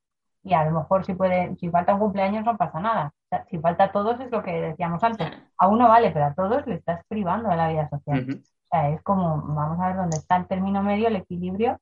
y 0.43 0.53
a 0.53 0.65
lo 0.65 0.71
mejor 0.71 1.05
si 1.05 1.13
puede, 1.13 1.55
si 1.57 1.69
falta 1.69 1.93
un 1.93 1.99
cumpleaños 1.99 2.45
no 2.45 2.57
pasa 2.57 2.79
nada. 2.79 3.13
si 3.49 3.59
falta 3.59 3.85
a 3.85 3.91
todos 3.91 4.19
es 4.19 4.31
lo 4.31 4.43
que 4.43 4.51
decíamos 4.51 5.03
antes. 5.03 5.31
A 5.57 5.67
uno 5.67 5.87
vale, 5.87 6.11
pero 6.11 6.25
a 6.25 6.33
todos 6.33 6.65
le 6.67 6.75
estás 6.75 7.05
privando 7.07 7.49
de 7.49 7.55
la 7.55 7.69
vida 7.69 7.89
social. 7.89 8.25
O 8.29 8.67
sea, 8.71 8.89
es 8.89 9.01
como, 9.03 9.41
vamos 9.41 9.79
a 9.79 9.87
ver 9.87 9.97
dónde 9.97 10.17
está 10.17 10.37
el 10.37 10.47
término 10.47 10.81
medio, 10.81 11.07
el 11.07 11.17
equilibrio, 11.17 11.79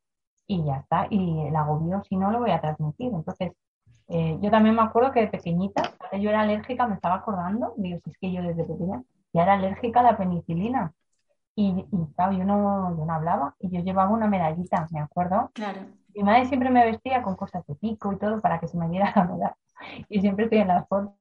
y 0.47 0.65
ya 0.65 0.77
está. 0.77 1.07
Y 1.09 1.47
el 1.47 1.55
agobio, 1.55 2.03
si 2.07 2.17
no, 2.17 2.31
lo 2.31 2.39
voy 2.39 2.51
a 2.51 2.59
transmitir. 2.59 3.13
Entonces, 3.13 3.53
eh, 4.09 4.37
yo 4.41 4.51
también 4.51 4.75
me 4.75 4.81
acuerdo 4.81 5.11
que 5.11 5.21
de 5.21 5.27
pequeñita, 5.27 5.93
yo 6.19 6.29
era 6.29 6.41
alérgica, 6.41 6.87
me 6.87 6.95
estaba 6.95 7.15
acordando, 7.15 7.73
digo, 7.77 7.99
si 8.03 8.11
es 8.11 8.17
que 8.17 8.31
yo 8.31 8.41
desde 8.41 8.65
pequeña 8.65 9.03
ya 9.31 9.43
era 9.43 9.53
alérgica 9.53 10.01
a 10.01 10.03
la 10.03 10.17
penicilina. 10.17 10.91
Y, 11.55 11.85
y 11.91 12.13
claro, 12.15 12.33
yo 12.33 12.45
no, 12.45 12.97
yo 12.97 13.05
no 13.05 13.13
hablaba 13.13 13.55
y 13.59 13.69
yo 13.69 13.81
llevaba 13.81 14.09
una 14.11 14.27
medallita, 14.27 14.87
me 14.91 14.99
acuerdo. 15.01 15.51
Claro 15.53 15.98
mi 16.15 16.23
madre 16.23 16.45
siempre 16.45 16.69
me 16.69 16.85
vestía 16.85 17.21
con 17.21 17.35
cosas 17.35 17.65
de 17.67 17.75
pico 17.75 18.13
y 18.13 18.17
todo 18.17 18.41
para 18.41 18.59
que 18.59 18.67
se 18.67 18.77
me 18.77 18.87
viera 18.89 19.11
la 19.15 19.23
medalla. 19.25 19.57
Y 20.09 20.21
siempre 20.21 20.45
estoy 20.45 20.59
en 20.59 20.67
las 20.67 20.87
fotos, 20.87 21.13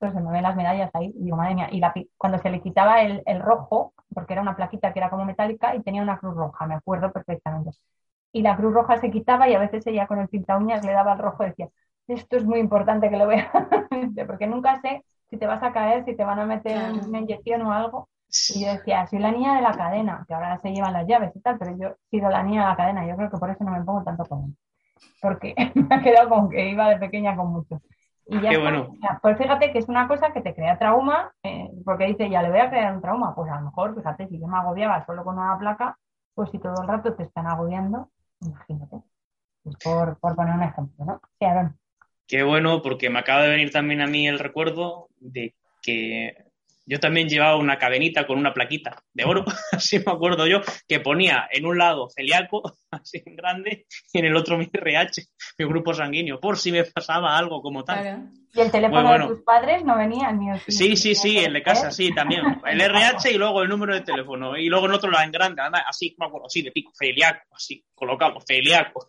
se 0.00 0.20
me 0.20 0.32
ven 0.32 0.42
las 0.42 0.56
medallas 0.56 0.90
ahí. 0.94 1.12
Y 1.16 1.24
digo, 1.24 1.36
madre 1.36 1.54
mía, 1.54 1.68
y 1.70 1.80
cuando 2.16 2.38
se 2.38 2.50
le 2.50 2.60
quitaba 2.60 3.02
el, 3.02 3.40
rojo, 3.40 3.94
porque 4.14 4.32
era 4.32 4.42
una 4.42 4.56
plaquita 4.56 4.92
que 4.92 4.98
era 4.98 5.10
como 5.10 5.24
metálica 5.24 5.74
y 5.74 5.82
tenía 5.82 6.02
una 6.02 6.18
cruz 6.18 6.34
roja, 6.34 6.66
me 6.66 6.74
acuerdo 6.74 7.12
perfectamente. 7.12 7.70
Y 8.32 8.42
la 8.42 8.56
cruz 8.56 8.74
roja 8.74 8.98
se 8.98 9.10
quitaba 9.10 9.48
y 9.48 9.54
a 9.54 9.58
veces 9.58 9.86
ella 9.86 10.06
con 10.06 10.18
el 10.18 10.28
pinta 10.28 10.56
uñas 10.58 10.84
le 10.84 10.92
daba 10.92 11.12
el 11.12 11.18
rojo 11.18 11.44
y 11.44 11.48
decía, 11.48 11.68
esto 12.08 12.36
es 12.36 12.44
muy 12.44 12.58
importante 12.58 13.10
que 13.10 13.16
lo 13.16 13.26
vea, 13.26 13.50
porque 14.26 14.46
nunca 14.46 14.80
sé 14.80 15.04
si 15.30 15.36
te 15.38 15.46
vas 15.46 15.62
a 15.62 15.72
caer, 15.72 16.04
si 16.04 16.16
te 16.16 16.24
van 16.24 16.38
a 16.40 16.46
meter 16.46 16.92
una 17.06 17.18
inyección 17.20 17.62
o 17.62 17.72
algo. 17.72 18.08
Y 18.54 18.64
yo 18.64 18.72
decía, 18.72 19.06
soy 19.06 19.18
la 19.18 19.30
niña 19.30 19.56
de 19.56 19.62
la 19.62 19.72
cadena, 19.72 20.24
que 20.26 20.34
ahora 20.34 20.58
se 20.58 20.72
llevan 20.72 20.94
las 20.94 21.06
llaves 21.06 21.32
y 21.34 21.40
tal, 21.40 21.58
pero 21.58 21.76
yo 21.76 21.88
he 21.88 21.96
sido 22.10 22.30
la 22.30 22.42
niña 22.42 22.62
de 22.62 22.68
la 22.68 22.76
cadena, 22.76 23.06
yo 23.06 23.16
creo 23.16 23.30
que 23.30 23.36
por 23.36 23.50
eso 23.50 23.62
no 23.64 23.72
me 23.72 23.84
pongo 23.84 24.02
tanto 24.04 24.24
con 24.24 24.44
él. 24.44 24.56
porque 25.20 25.54
me 25.74 25.94
ha 25.94 26.02
quedado 26.02 26.28
como 26.30 26.48
que 26.48 26.68
iba 26.70 26.88
de 26.88 26.96
pequeña 26.96 27.36
con 27.36 27.52
mucho. 27.52 27.82
Y 28.26 28.40
ya 28.40 28.50
Qué 28.50 28.58
bueno. 28.58 28.94
Pues 29.20 29.36
fíjate 29.36 29.72
que 29.72 29.78
es 29.78 29.88
una 29.88 30.08
cosa 30.08 30.32
que 30.32 30.40
te 30.40 30.54
crea 30.54 30.78
trauma, 30.78 31.32
eh, 31.42 31.70
porque 31.84 32.06
dice, 32.06 32.30
ya 32.30 32.40
le 32.42 32.50
voy 32.50 32.60
a 32.60 32.70
crear 32.70 32.94
un 32.94 33.02
trauma. 33.02 33.34
Pues 33.34 33.50
a 33.50 33.56
lo 33.56 33.66
mejor, 33.66 33.94
fíjate, 33.94 34.28
si 34.28 34.38
yo 34.38 34.46
me 34.46 34.56
agobiaba 34.56 35.04
solo 35.04 35.24
con 35.24 35.38
una 35.38 35.58
placa, 35.58 35.98
pues 36.34 36.50
si 36.50 36.58
todo 36.58 36.80
el 36.80 36.88
rato 36.88 37.14
te 37.14 37.24
están 37.24 37.46
agobiando, 37.46 38.10
imagínate. 38.40 38.96
Es 39.64 39.76
por, 39.84 40.18
por 40.18 40.34
poner 40.34 40.54
un 40.54 40.62
ejemplo, 40.62 41.04
¿no? 41.04 41.20
Sí, 41.38 41.44
Aaron. 41.44 41.76
Qué 42.26 42.42
bueno, 42.44 42.80
porque 42.80 43.10
me 43.10 43.18
acaba 43.18 43.42
de 43.42 43.50
venir 43.50 43.72
también 43.72 44.00
a 44.00 44.06
mí 44.06 44.26
el 44.26 44.38
recuerdo 44.38 45.08
de 45.18 45.54
que 45.82 46.51
yo 46.92 47.00
también 47.00 47.26
llevaba 47.26 47.56
una 47.56 47.78
cadenita 47.78 48.26
con 48.26 48.38
una 48.38 48.52
plaquita 48.52 49.02
de 49.14 49.24
oro, 49.24 49.46
así 49.72 49.98
me 49.98 50.12
acuerdo 50.12 50.46
yo, 50.46 50.60
que 50.86 51.00
ponía 51.00 51.48
en 51.50 51.64
un 51.64 51.78
lado 51.78 52.10
celíaco, 52.10 52.62
así 52.90 53.22
en 53.24 53.34
grande, 53.34 53.86
y 54.12 54.18
en 54.18 54.26
el 54.26 54.36
otro 54.36 54.58
mi 54.58 54.68
RH, 54.70 55.22
mi 55.56 55.64
grupo 55.64 55.94
sanguíneo, 55.94 56.38
por 56.38 56.58
si 56.58 56.70
me 56.70 56.84
pasaba 56.84 57.38
algo 57.38 57.62
como 57.62 57.82
tal. 57.82 58.02
Claro. 58.02 58.22
Y 58.54 58.60
el 58.60 58.70
teléfono 58.70 59.08
bueno. 59.08 59.28
de 59.28 59.34
tus 59.36 59.44
padres 59.44 59.82
no 59.82 59.96
venía, 59.96 60.28
el 60.28 60.36
mío 60.36 60.54
Sí, 60.68 60.94
sí, 60.94 61.14
sí, 61.14 61.38
el 61.38 61.54
de 61.54 61.62
casa, 61.62 61.88
¿Eh? 61.88 61.92
sí, 61.92 62.14
también. 62.14 62.60
El 62.66 62.80
RH 62.82 63.30
y 63.30 63.38
luego 63.38 63.62
el 63.62 63.70
número 63.70 63.94
de 63.94 64.02
teléfono. 64.02 64.54
Y 64.58 64.68
luego 64.68 64.84
en 64.84 64.92
otro 64.92 65.10
la 65.10 65.24
en 65.24 65.32
grande, 65.32 65.62
además, 65.62 65.84
así, 65.88 66.14
me 66.18 66.26
acuerdo, 66.26 66.48
así 66.48 66.60
de 66.60 66.70
pico, 66.70 66.92
celíaco, 66.94 67.46
así, 67.54 67.82
colocado, 67.94 68.38
celíaco. 68.46 69.08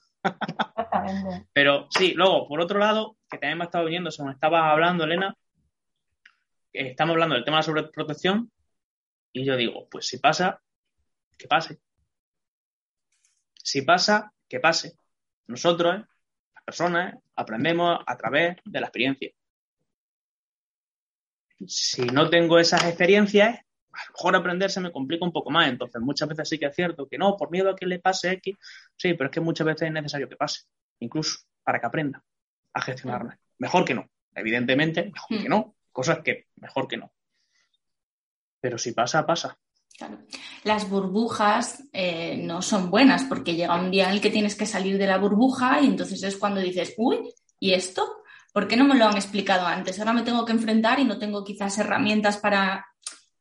Pero 1.52 1.88
sí, 1.90 2.14
luego, 2.16 2.48
por 2.48 2.62
otro 2.62 2.80
lado, 2.80 3.18
que 3.30 3.38
también 3.38 3.58
me 3.58 3.66
ha 3.66 3.66
estado 3.66 3.84
viniendo, 3.84 4.12
según 4.12 4.32
estaba 4.32 4.72
hablando, 4.72 5.04
Elena, 5.04 5.36
estamos 6.74 7.14
hablando 7.14 7.36
del 7.36 7.46
tema 7.46 7.58
de 7.58 7.60
la 7.60 7.64
sobreprotección, 7.64 8.52
y 9.32 9.46
yo 9.46 9.56
digo, 9.56 9.88
pues 9.90 10.08
si 10.08 10.18
pasa, 10.18 10.62
que 11.38 11.48
pase. 11.48 11.80
Si 13.56 13.82
pasa, 13.82 14.34
que 14.48 14.60
pase. 14.60 14.98
Nosotros, 15.48 15.96
las 16.56 16.64
personas, 16.64 17.16
aprendemos 17.36 18.00
a 18.06 18.18
través 18.18 18.58
de 18.66 18.80
la 18.80 18.88
experiencia. 18.88 19.32
Si 21.66 22.02
no 22.02 22.30
tengo 22.30 22.60
esas 22.60 22.84
experiencias, 22.86 23.60
a 23.94 24.06
lo 24.06 24.12
mejor 24.12 24.36
aprender 24.36 24.70
se 24.70 24.82
me 24.82 24.92
complica 24.92 25.26
un 25.26 25.32
poco 25.32 25.50
más. 25.50 25.70
Entonces, 25.70 26.02
muchas 26.02 26.28
veces 26.28 26.50
sí 26.50 26.60
que 26.60 26.66
es 26.66 26.76
cierto 26.76 27.08
que 27.08 27.18
no, 27.18 27.38
por 27.38 27.52
miedo 27.52 27.70
a 27.70 27.76
que 27.76 27.86
le 27.86 28.00
pase 28.00 28.32
X, 28.34 28.56
sí, 28.96 29.14
pero 29.14 29.30
es 29.30 29.34
que 29.34 29.42
muchas 29.42 29.66
veces 29.66 29.88
es 29.88 29.94
necesario 29.94 30.30
que 30.30 30.36
pase, 30.36 30.62
incluso 31.00 31.40
para 31.64 31.80
que 31.80 31.86
aprenda 31.86 32.24
a 32.74 32.82
gestionarla. 32.82 33.40
Mejor 33.60 33.86
que 33.86 33.94
no. 33.94 34.10
Evidentemente, 34.36 35.12
mejor 35.12 35.42
que 35.42 35.50
no. 35.50 35.76
Cosas 35.94 36.20
que 36.20 36.48
mejor 36.58 36.88
que 36.90 36.98
no. 36.98 37.14
Pero 38.60 38.78
si 38.78 38.92
pasa, 38.92 39.26
pasa. 39.26 39.58
Claro. 39.98 40.18
Las 40.64 40.90
burbujas 40.90 41.84
eh, 41.94 42.36
no 42.38 42.62
son 42.62 42.90
buenas 42.90 43.24
porque 43.26 43.56
llega 43.56 43.80
un 43.80 43.92
día 43.92 44.06
en 44.06 44.14
el 44.14 44.22
que 44.22 44.32
tienes 44.32 44.56
que 44.56 44.66
salir 44.66 44.98
de 44.98 45.08
la 45.08 45.20
burbuja 45.20 45.80
y 45.82 45.86
entonces 45.86 46.22
es 46.24 46.36
cuando 46.36 46.60
dices, 46.60 46.96
uy, 46.98 47.20
¿y 47.60 47.74
esto? 47.74 48.24
¿Por 48.52 48.68
qué 48.68 48.76
no 48.76 48.86
me 48.86 48.96
lo 48.96 49.06
han 49.06 49.16
explicado 49.16 49.68
antes? 49.68 50.00
Ahora 50.00 50.14
me 50.14 50.24
tengo 50.24 50.46
que 50.46 50.52
enfrentar 50.52 51.00
y 51.00 51.06
no 51.06 51.20
tengo 51.20 51.44
quizás 51.44 51.78
herramientas 51.78 52.38
para 52.38 52.86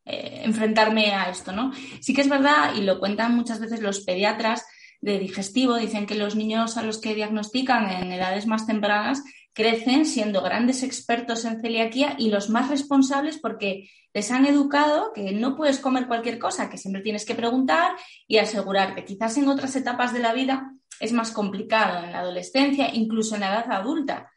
eh, 0.04 0.42
enfrentarme 0.44 1.14
a 1.14 1.30
esto, 1.30 1.52
¿no? 1.52 1.72
Sí 2.00 2.12
que 2.12 2.20
es 2.20 2.28
verdad, 2.28 2.74
y 2.76 2.82
lo 2.82 2.98
cuentan 2.98 3.34
muchas 3.34 3.60
veces 3.60 3.80
los 3.80 4.00
pediatras 4.00 4.66
de 5.00 5.18
digestivo, 5.18 5.76
dicen 5.76 6.06
que 6.06 6.14
los 6.14 6.36
niños 6.36 6.76
a 6.76 6.82
los 6.82 7.00
que 7.00 7.14
diagnostican 7.14 7.90
en 7.90 8.12
edades 8.12 8.46
más 8.46 8.66
tempranas 8.66 9.22
crecen 9.52 10.06
siendo 10.06 10.42
grandes 10.42 10.82
expertos 10.82 11.44
en 11.44 11.60
celiaquía 11.60 12.16
y 12.18 12.30
los 12.30 12.48
más 12.48 12.68
responsables 12.70 13.38
porque 13.38 13.90
les 14.14 14.30
han 14.30 14.46
educado 14.46 15.12
que 15.14 15.32
no 15.32 15.56
puedes 15.56 15.78
comer 15.78 16.06
cualquier 16.06 16.38
cosa, 16.38 16.70
que 16.70 16.78
siempre 16.78 17.02
tienes 17.02 17.24
que 17.24 17.34
preguntar 17.34 17.92
y 18.26 18.38
asegurarte. 18.38 19.04
Quizás 19.04 19.36
en 19.36 19.48
otras 19.48 19.74
etapas 19.76 20.12
de 20.12 20.20
la 20.20 20.32
vida 20.32 20.72
es 21.00 21.12
más 21.12 21.30
complicado, 21.30 22.04
en 22.04 22.12
la 22.12 22.20
adolescencia, 22.20 22.94
incluso 22.94 23.34
en 23.34 23.40
la 23.40 23.52
edad 23.52 23.72
adulta, 23.72 24.30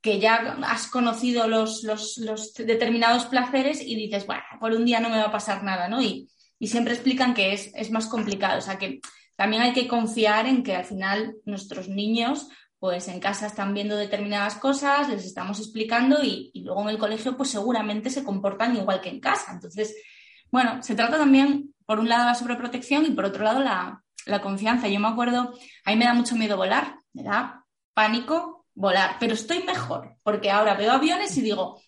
que 0.00 0.20
ya 0.20 0.58
has 0.64 0.86
conocido 0.88 1.48
los, 1.48 1.82
los, 1.82 2.54
determinados 2.54 3.24
placeres 3.26 3.80
y 3.80 3.96
dices, 3.96 4.26
bueno, 4.26 4.42
por 4.60 4.72
un 4.72 4.84
día 4.84 5.00
no 5.00 5.08
me 5.08 5.18
va 5.18 5.24
a 5.24 5.32
pasar 5.32 5.64
nada, 5.64 5.88
¿no? 5.88 6.02
Y, 6.02 6.28
y 6.58 6.68
siempre 6.68 6.94
explican 6.94 7.34
que 7.34 7.52
es, 7.52 7.72
es 7.74 7.90
más 7.90 8.06
complicado, 8.06 8.58
o 8.58 8.62
sea 8.62 8.78
que 8.78 9.00
también 9.36 9.62
hay 9.62 9.72
que 9.72 9.88
confiar 9.88 10.46
en 10.46 10.62
que 10.62 10.74
al 10.74 10.84
final 10.84 11.36
nuestros 11.44 11.88
niños 11.88 12.48
pues 12.86 13.08
en 13.08 13.18
casa 13.18 13.48
están 13.48 13.74
viendo 13.74 13.96
determinadas 13.96 14.54
cosas, 14.54 15.08
les 15.08 15.24
estamos 15.24 15.58
explicando 15.58 16.22
y, 16.22 16.52
luego 16.64 16.82
en 16.82 16.90
el 16.90 16.98
colegio 16.98 17.36
pues 17.36 17.50
seguramente 17.50 18.10
se 18.10 18.22
comportan 18.22 18.76
igual 18.76 19.00
que 19.00 19.08
en 19.08 19.18
casa. 19.18 19.50
Entonces, 19.52 19.96
bueno, 20.52 20.80
se 20.84 20.94
trata 20.94 21.18
también, 21.18 21.74
por 21.84 21.98
un 21.98 22.08
lado, 22.08 22.26
la 22.26 22.36
sobreprotección 22.36 23.04
y 23.04 23.10
por 23.10 23.24
otro 23.24 23.42
lado, 23.42 23.58
la, 23.58 24.04
la 24.26 24.40
confianza. 24.40 24.86
Yo 24.86 25.00
me 25.00 25.08
acuerdo, 25.08 25.52
a 25.84 25.90
mí 25.90 25.96
me 25.96 26.04
da 26.04 26.14
mucho 26.14 26.36
miedo 26.36 26.56
volar, 26.56 27.00
me 27.12 27.24
da 27.24 27.64
pánico 27.92 28.66
volar, 28.72 29.16
pero 29.18 29.34
estoy 29.34 29.64
mejor 29.64 30.18
porque 30.22 30.52
ahora 30.52 30.74
veo 30.74 30.92
aviones 30.92 31.36
y 31.36 31.40
digo, 31.42 31.80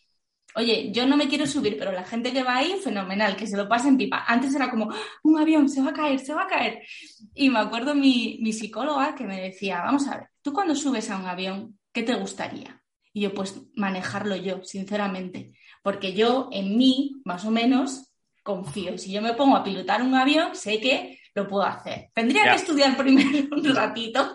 oye, 0.56 0.90
yo 0.92 1.06
no 1.06 1.16
me 1.16 1.28
quiero 1.28 1.46
subir, 1.46 1.76
pero 1.78 1.92
la 1.92 2.04
gente 2.04 2.32
que 2.32 2.42
va 2.42 2.56
ahí, 2.56 2.74
fenomenal, 2.82 3.36
que 3.36 3.46
se 3.46 3.56
lo 3.56 3.68
pasa 3.68 3.86
en 3.86 3.96
pipa. 3.96 4.24
Antes 4.26 4.52
era 4.52 4.68
como, 4.68 4.92
un 5.22 5.38
avión, 5.38 5.68
se 5.68 5.80
va 5.80 5.90
a 5.90 5.92
caer, 5.94 6.18
se 6.18 6.34
va 6.34 6.42
a 6.42 6.48
caer. 6.48 6.82
Y 7.34 7.50
me 7.50 7.60
acuerdo 7.60 7.94
mi, 7.94 8.38
mi 8.42 8.52
psicóloga 8.52 9.14
que 9.14 9.24
me 9.24 9.40
decía, 9.40 9.82
vamos 9.82 10.08
a 10.08 10.16
ver, 10.16 10.28
tú 10.48 10.54
cuando 10.54 10.74
subes 10.74 11.10
a 11.10 11.18
un 11.18 11.26
avión, 11.26 11.78
¿qué 11.92 12.02
te 12.02 12.14
gustaría? 12.14 12.82
Y 13.12 13.22
yo, 13.22 13.34
pues 13.34 13.60
manejarlo 13.74 14.36
yo, 14.36 14.62
sinceramente, 14.64 15.52
porque 15.82 16.12
yo 16.14 16.48
en 16.52 16.76
mí, 16.76 17.20
más 17.24 17.44
o 17.44 17.50
menos, 17.50 18.12
confío. 18.42 18.96
Si 18.96 19.12
yo 19.12 19.20
me 19.20 19.34
pongo 19.34 19.56
a 19.56 19.64
pilotar 19.64 20.02
un 20.02 20.14
avión, 20.14 20.54
sé 20.54 20.80
que 20.80 21.18
lo 21.34 21.46
puedo 21.46 21.64
hacer. 21.64 22.10
Tendría 22.14 22.44
Ya. 22.46 22.50
que 22.52 22.56
estudiar 22.62 22.96
primero 22.96 23.28
un 23.56 23.64
ratito. 23.74 24.34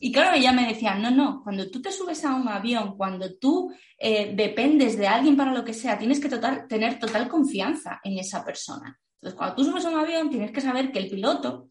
Y 0.00 0.12
claro, 0.12 0.36
ella 0.36 0.52
me 0.52 0.66
decía, 0.68 0.94
no, 0.94 1.10
no, 1.10 1.40
cuando 1.42 1.68
tú 1.70 1.82
te 1.82 1.90
subes 1.90 2.24
a 2.24 2.34
un 2.34 2.48
avión, 2.48 2.96
cuando 2.96 3.34
tú 3.38 3.72
eh, 3.98 4.32
dependes 4.34 4.96
de 4.96 5.08
alguien 5.08 5.36
para 5.36 5.52
lo 5.52 5.64
que 5.64 5.74
sea, 5.74 5.98
tienes 5.98 6.20
que 6.20 6.28
total- 6.28 6.66
tener 6.68 6.98
total 6.98 7.28
confianza 7.28 8.00
en 8.04 8.18
esa 8.18 8.44
persona. 8.44 8.98
Entonces, 9.14 9.36
cuando 9.36 9.56
tú 9.56 9.64
subes 9.64 9.84
a 9.84 9.90
un 9.90 9.98
avión, 9.98 10.30
tienes 10.30 10.52
que 10.52 10.60
saber 10.60 10.92
que 10.92 11.00
el 11.00 11.08
piloto 11.10 11.70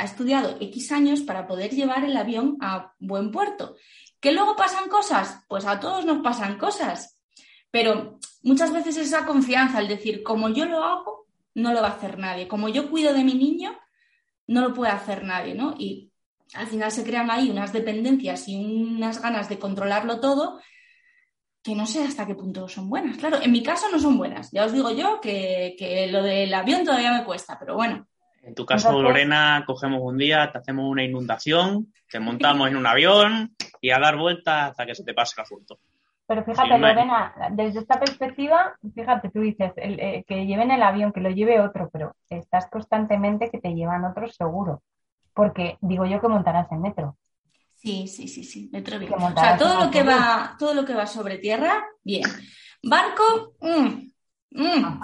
ha 0.00 0.04
estudiado 0.04 0.56
X 0.60 0.92
años 0.92 1.20
para 1.20 1.46
poder 1.46 1.72
llevar 1.72 2.04
el 2.04 2.16
avión 2.16 2.56
a 2.62 2.94
buen 2.98 3.30
puerto. 3.30 3.76
¿Que 4.18 4.32
luego 4.32 4.56
pasan 4.56 4.88
cosas? 4.88 5.44
Pues 5.46 5.66
a 5.66 5.78
todos 5.78 6.06
nos 6.06 6.22
pasan 6.22 6.56
cosas. 6.56 7.20
Pero 7.70 8.18
muchas 8.42 8.72
veces 8.72 8.96
esa 8.96 9.26
confianza, 9.26 9.76
al 9.76 9.88
decir, 9.88 10.22
como 10.22 10.48
yo 10.48 10.64
lo 10.64 10.82
hago, 10.82 11.26
no 11.54 11.74
lo 11.74 11.82
va 11.82 11.88
a 11.88 11.96
hacer 11.96 12.18
nadie. 12.18 12.48
Como 12.48 12.70
yo 12.70 12.90
cuido 12.90 13.12
de 13.12 13.24
mi 13.24 13.34
niño, 13.34 13.78
no 14.46 14.62
lo 14.62 14.72
puede 14.72 14.90
hacer 14.90 15.22
nadie, 15.22 15.54
¿no? 15.54 15.74
Y 15.78 16.10
al 16.54 16.66
final 16.66 16.90
se 16.90 17.04
crean 17.04 17.30
ahí 17.30 17.50
unas 17.50 17.74
dependencias 17.74 18.48
y 18.48 18.56
unas 18.56 19.20
ganas 19.20 19.50
de 19.50 19.58
controlarlo 19.58 20.18
todo 20.18 20.60
que 21.62 21.74
no 21.74 21.84
sé 21.86 22.02
hasta 22.02 22.26
qué 22.26 22.34
punto 22.34 22.68
son 22.68 22.88
buenas. 22.88 23.18
Claro, 23.18 23.38
en 23.42 23.52
mi 23.52 23.62
caso 23.62 23.86
no 23.92 23.98
son 23.98 24.16
buenas. 24.16 24.50
Ya 24.50 24.64
os 24.64 24.72
digo 24.72 24.92
yo 24.92 25.20
que, 25.20 25.76
que 25.78 26.06
lo 26.06 26.22
del 26.22 26.54
avión 26.54 26.84
todavía 26.84 27.12
me 27.12 27.24
cuesta, 27.24 27.58
pero 27.58 27.74
bueno. 27.74 28.06
En 28.42 28.54
tu 28.54 28.64
caso, 28.64 28.88
Entonces- 28.88 29.08
Lorena, 29.08 29.64
cogemos 29.66 30.00
un 30.02 30.16
día, 30.16 30.50
te 30.50 30.58
hacemos 30.58 30.86
una 30.86 31.04
inundación, 31.04 31.92
te 32.10 32.20
montamos 32.20 32.68
en 32.68 32.76
un 32.76 32.86
avión 32.86 33.54
y 33.80 33.90
a 33.90 33.98
dar 33.98 34.16
vueltas 34.16 34.70
hasta 34.70 34.86
que 34.86 34.94
se 34.94 35.04
te 35.04 35.14
pase 35.14 35.34
el 35.36 35.42
asunto. 35.42 35.78
Pero 36.26 36.44
fíjate, 36.44 36.74
Sí. 36.74 36.80
Lorena, 36.80 37.34
desde 37.50 37.80
esta 37.80 37.98
perspectiva, 37.98 38.76
fíjate, 38.94 39.30
tú 39.30 39.40
dices 39.40 39.72
el, 39.76 39.98
eh, 39.98 40.24
que 40.26 40.46
lleven 40.46 40.70
el 40.70 40.82
avión, 40.82 41.12
que 41.12 41.20
lo 41.20 41.28
lleve 41.30 41.60
otro, 41.60 41.90
pero 41.92 42.14
estás 42.28 42.68
constantemente 42.70 43.50
que 43.50 43.58
te 43.58 43.74
llevan 43.74 44.04
otros 44.04 44.34
seguro. 44.36 44.82
Porque 45.34 45.76
digo 45.80 46.06
yo 46.06 46.20
que 46.20 46.28
montarás 46.28 46.70
en 46.72 46.82
metro. 46.82 47.16
Sí, 47.74 48.06
sí, 48.06 48.28
sí, 48.28 48.44
sí, 48.44 48.68
metro 48.72 48.98
bien. 48.98 49.12
O 49.12 49.32
sea, 49.32 49.56
todo 49.56 49.84
lo 49.84 49.90
que 49.90 50.02
va, 50.02 50.54
todo 50.58 50.74
lo 50.74 50.84
que 50.84 50.94
va 50.94 51.06
sobre 51.06 51.38
tierra, 51.38 51.82
bien. 52.04 52.22
Barco, 52.82 53.54
mm, 53.60 54.10
mm. 54.52 55.00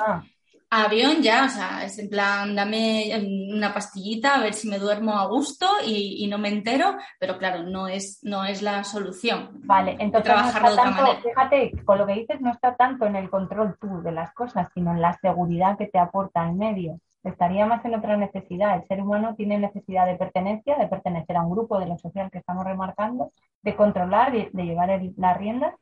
Avión 0.71 1.23
ya, 1.23 1.45
o 1.47 1.49
sea, 1.49 1.85
es 1.85 1.99
en 1.99 2.09
plan, 2.09 2.55
dame 2.55 3.13
una 3.55 3.73
pastillita 3.73 4.35
a 4.35 4.41
ver 4.43 4.53
si 4.55 4.69
me 4.69 4.79
duermo 4.79 5.13
a 5.19 5.27
gusto 5.27 5.67
y, 5.85 6.25
y 6.25 6.27
no 6.29 6.39
me 6.39 6.49
entero, 6.49 6.97
pero 7.21 7.39
claro, 7.39 7.63
no 7.63 7.89
es, 7.89 8.19
no 8.23 8.45
es 8.45 8.63
la 8.63 8.83
solución. 8.85 9.61
Vale, 9.63 9.97
entonces 9.99 10.37
no 10.37 10.49
está 10.51 10.69
de 10.69 10.75
otra 10.75 10.85
tanto, 10.85 11.03
manera. 11.03 11.23
fíjate, 11.23 11.73
con 11.85 11.99
lo 11.99 12.07
que 12.07 12.13
dices 12.15 12.41
no 12.41 12.51
está 12.53 12.77
tanto 12.77 13.05
en 13.07 13.17
el 13.17 13.31
control 13.31 13.77
tú 13.81 14.01
de 14.03 14.13
las 14.13 14.33
cosas, 14.33 14.69
sino 14.75 14.93
en 14.93 15.01
la 15.01 15.15
seguridad 15.15 15.77
que 15.77 15.89
te 15.89 15.99
aporta 15.99 16.49
el 16.49 16.55
medio. 16.55 17.01
Estaría 17.25 17.67
más 17.67 17.85
en 17.85 17.95
otra 17.97 18.17
necesidad. 18.17 18.77
El 18.77 18.87
ser 18.87 19.03
humano 19.03 19.35
tiene 19.35 19.59
necesidad 19.59 20.07
de 20.07 20.15
pertenencia, 20.17 20.77
de 20.77 20.87
pertenecer 20.87 21.37
a 21.37 21.43
un 21.43 21.51
grupo 21.51 21.79
de 21.81 21.87
lo 21.87 21.99
social 21.99 22.31
que 22.31 22.39
estamos 22.39 22.65
remarcando, 22.65 23.33
de 23.63 23.75
controlar, 23.75 24.31
de, 24.33 24.51
de 24.53 24.65
llevar 24.65 24.91
el- 24.91 25.15
las 25.17 25.37
riendas. 25.37 25.75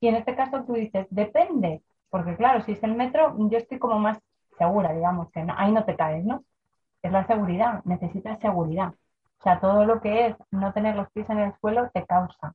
Y 0.00 0.06
en 0.08 0.16
este 0.16 0.36
caso 0.36 0.62
tú 0.64 0.74
dices, 0.74 1.06
depende, 1.10 1.82
porque 2.10 2.36
claro, 2.36 2.60
si 2.62 2.72
es 2.72 2.82
el 2.84 2.94
metro, 2.94 3.34
yo 3.50 3.58
estoy 3.58 3.78
como 3.80 3.98
más 3.98 4.18
segura, 4.62 4.92
digamos, 4.94 5.30
que 5.32 5.44
ahí 5.56 5.72
no 5.72 5.84
te 5.84 5.96
caes, 5.96 6.24
¿no? 6.24 6.44
Es 7.02 7.12
la 7.12 7.26
seguridad, 7.26 7.82
necesitas 7.84 8.40
seguridad. 8.40 8.90
O 9.40 9.42
sea, 9.44 9.60
todo 9.60 9.86
lo 9.86 10.00
que 10.02 10.28
es 10.28 10.36
no 10.52 10.72
tener 10.74 10.96
los 10.96 11.10
pies 11.12 11.30
en 11.30 11.40
el 11.40 11.54
suelo 11.60 11.90
te 11.94 12.06
causa. 12.06 12.54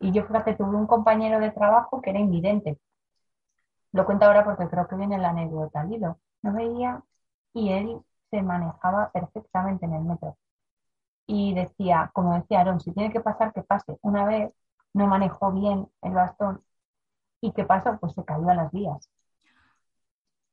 Y 0.00 0.12
yo, 0.12 0.24
fíjate, 0.26 0.56
tuve 0.56 0.76
un 0.76 0.86
compañero 0.88 1.40
de 1.40 1.52
trabajo 1.52 2.02
que 2.02 2.10
era 2.10 2.20
invidente. 2.20 2.78
Lo 3.92 4.04
cuento 4.04 4.26
ahora 4.26 4.44
porque 4.44 4.68
creo 4.68 4.86
que 4.88 4.96
viene 4.96 5.16
la 5.18 5.30
anécdota 5.30 5.80
al 5.80 5.92
hilo. 5.92 6.18
No 6.42 6.52
veía 6.52 7.02
y 7.54 7.70
él 7.72 8.00
se 8.30 8.42
manejaba 8.42 9.10
perfectamente 9.12 9.86
en 9.86 9.94
el 9.94 10.04
metro. 10.04 10.36
y 11.26 11.54
decía, 11.54 12.10
como 12.14 12.34
decía 12.34 12.60
Aaron, 12.60 12.80
si 12.80 12.92
tiene 12.92 13.12
que 13.12 13.20
pasar, 13.20 13.52
que 13.52 13.62
pase. 13.62 13.98
Una 14.02 14.24
vez 14.26 14.52
no 14.94 15.06
manejó 15.06 15.52
bien 15.52 15.88
el 16.02 16.12
bastón 16.14 16.64
y 17.42 17.52
¿qué 17.52 17.64
pasó? 17.64 17.98
Pues 18.00 18.14
se 18.14 18.24
cayó 18.24 18.48
a 18.50 18.54
las 18.54 18.72
vías. 18.72 19.10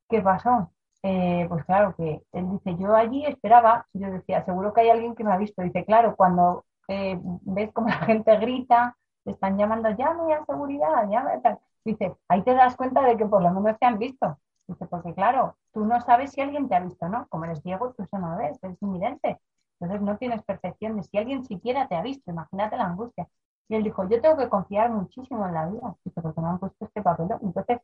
¿Qué 0.09 0.21
pasó? 0.21 0.71
Eh, 1.03 1.45
pues 1.49 1.65
claro 1.65 1.95
que 1.95 2.23
él 2.31 2.51
dice, 2.51 2.75
yo 2.77 2.95
allí 2.95 3.25
esperaba, 3.25 3.87
yo 3.93 4.11
decía, 4.11 4.45
seguro 4.45 4.73
que 4.73 4.81
hay 4.81 4.89
alguien 4.89 5.15
que 5.15 5.23
me 5.23 5.33
ha 5.33 5.37
visto. 5.37 5.61
Dice, 5.63 5.85
claro, 5.85 6.15
cuando 6.15 6.65
eh, 6.87 7.19
ves 7.21 7.71
como 7.73 7.87
la 7.89 7.95
gente 8.05 8.37
grita, 8.37 8.97
te 9.23 9.31
están 9.31 9.57
llamando, 9.57 9.89
llame 9.91 10.33
a 10.33 10.45
seguridad, 10.45 11.07
llame 11.09 11.39
tal. 11.41 11.59
Dice, 11.83 12.15
ahí 12.27 12.43
te 12.43 12.53
das 12.53 12.75
cuenta 12.75 13.01
de 13.01 13.17
que 13.17 13.25
por 13.25 13.41
lo 13.41 13.51
menos 13.51 13.79
te 13.79 13.85
han 13.85 13.97
visto. 13.97 14.37
Dice, 14.67 14.85
porque 14.87 15.13
claro, 15.13 15.57
tú 15.73 15.85
no 15.85 15.99
sabes 16.01 16.31
si 16.31 16.41
alguien 16.41 16.69
te 16.69 16.75
ha 16.75 16.79
visto, 16.79 17.09
¿no? 17.09 17.27
Como 17.29 17.45
eres 17.45 17.61
ciego, 17.61 17.93
tú 17.93 18.03
eso 18.03 18.17
no 18.19 18.37
ves, 18.37 18.59
eres 18.63 18.77
invidente. 18.81 19.39
Entonces 19.79 20.01
no 20.05 20.17
tienes 20.17 20.43
percepción 20.43 20.95
de 20.97 21.03
si 21.03 21.17
alguien 21.17 21.43
siquiera 21.43 21.87
te 21.87 21.95
ha 21.95 22.01
visto, 22.03 22.29
imagínate 22.31 22.77
la 22.77 22.85
angustia. 22.85 23.27
Y 23.67 23.75
él 23.75 23.83
dijo, 23.83 24.07
yo 24.07 24.21
tengo 24.21 24.37
que 24.37 24.49
confiar 24.49 24.91
muchísimo 24.91 25.47
en 25.47 25.53
la 25.55 25.67
vida, 25.67 25.95
porque 26.13 26.41
me 26.41 26.47
han 26.47 26.59
puesto 26.59 26.85
este 26.85 27.01
papel. 27.01 27.27
Entonces 27.41 27.79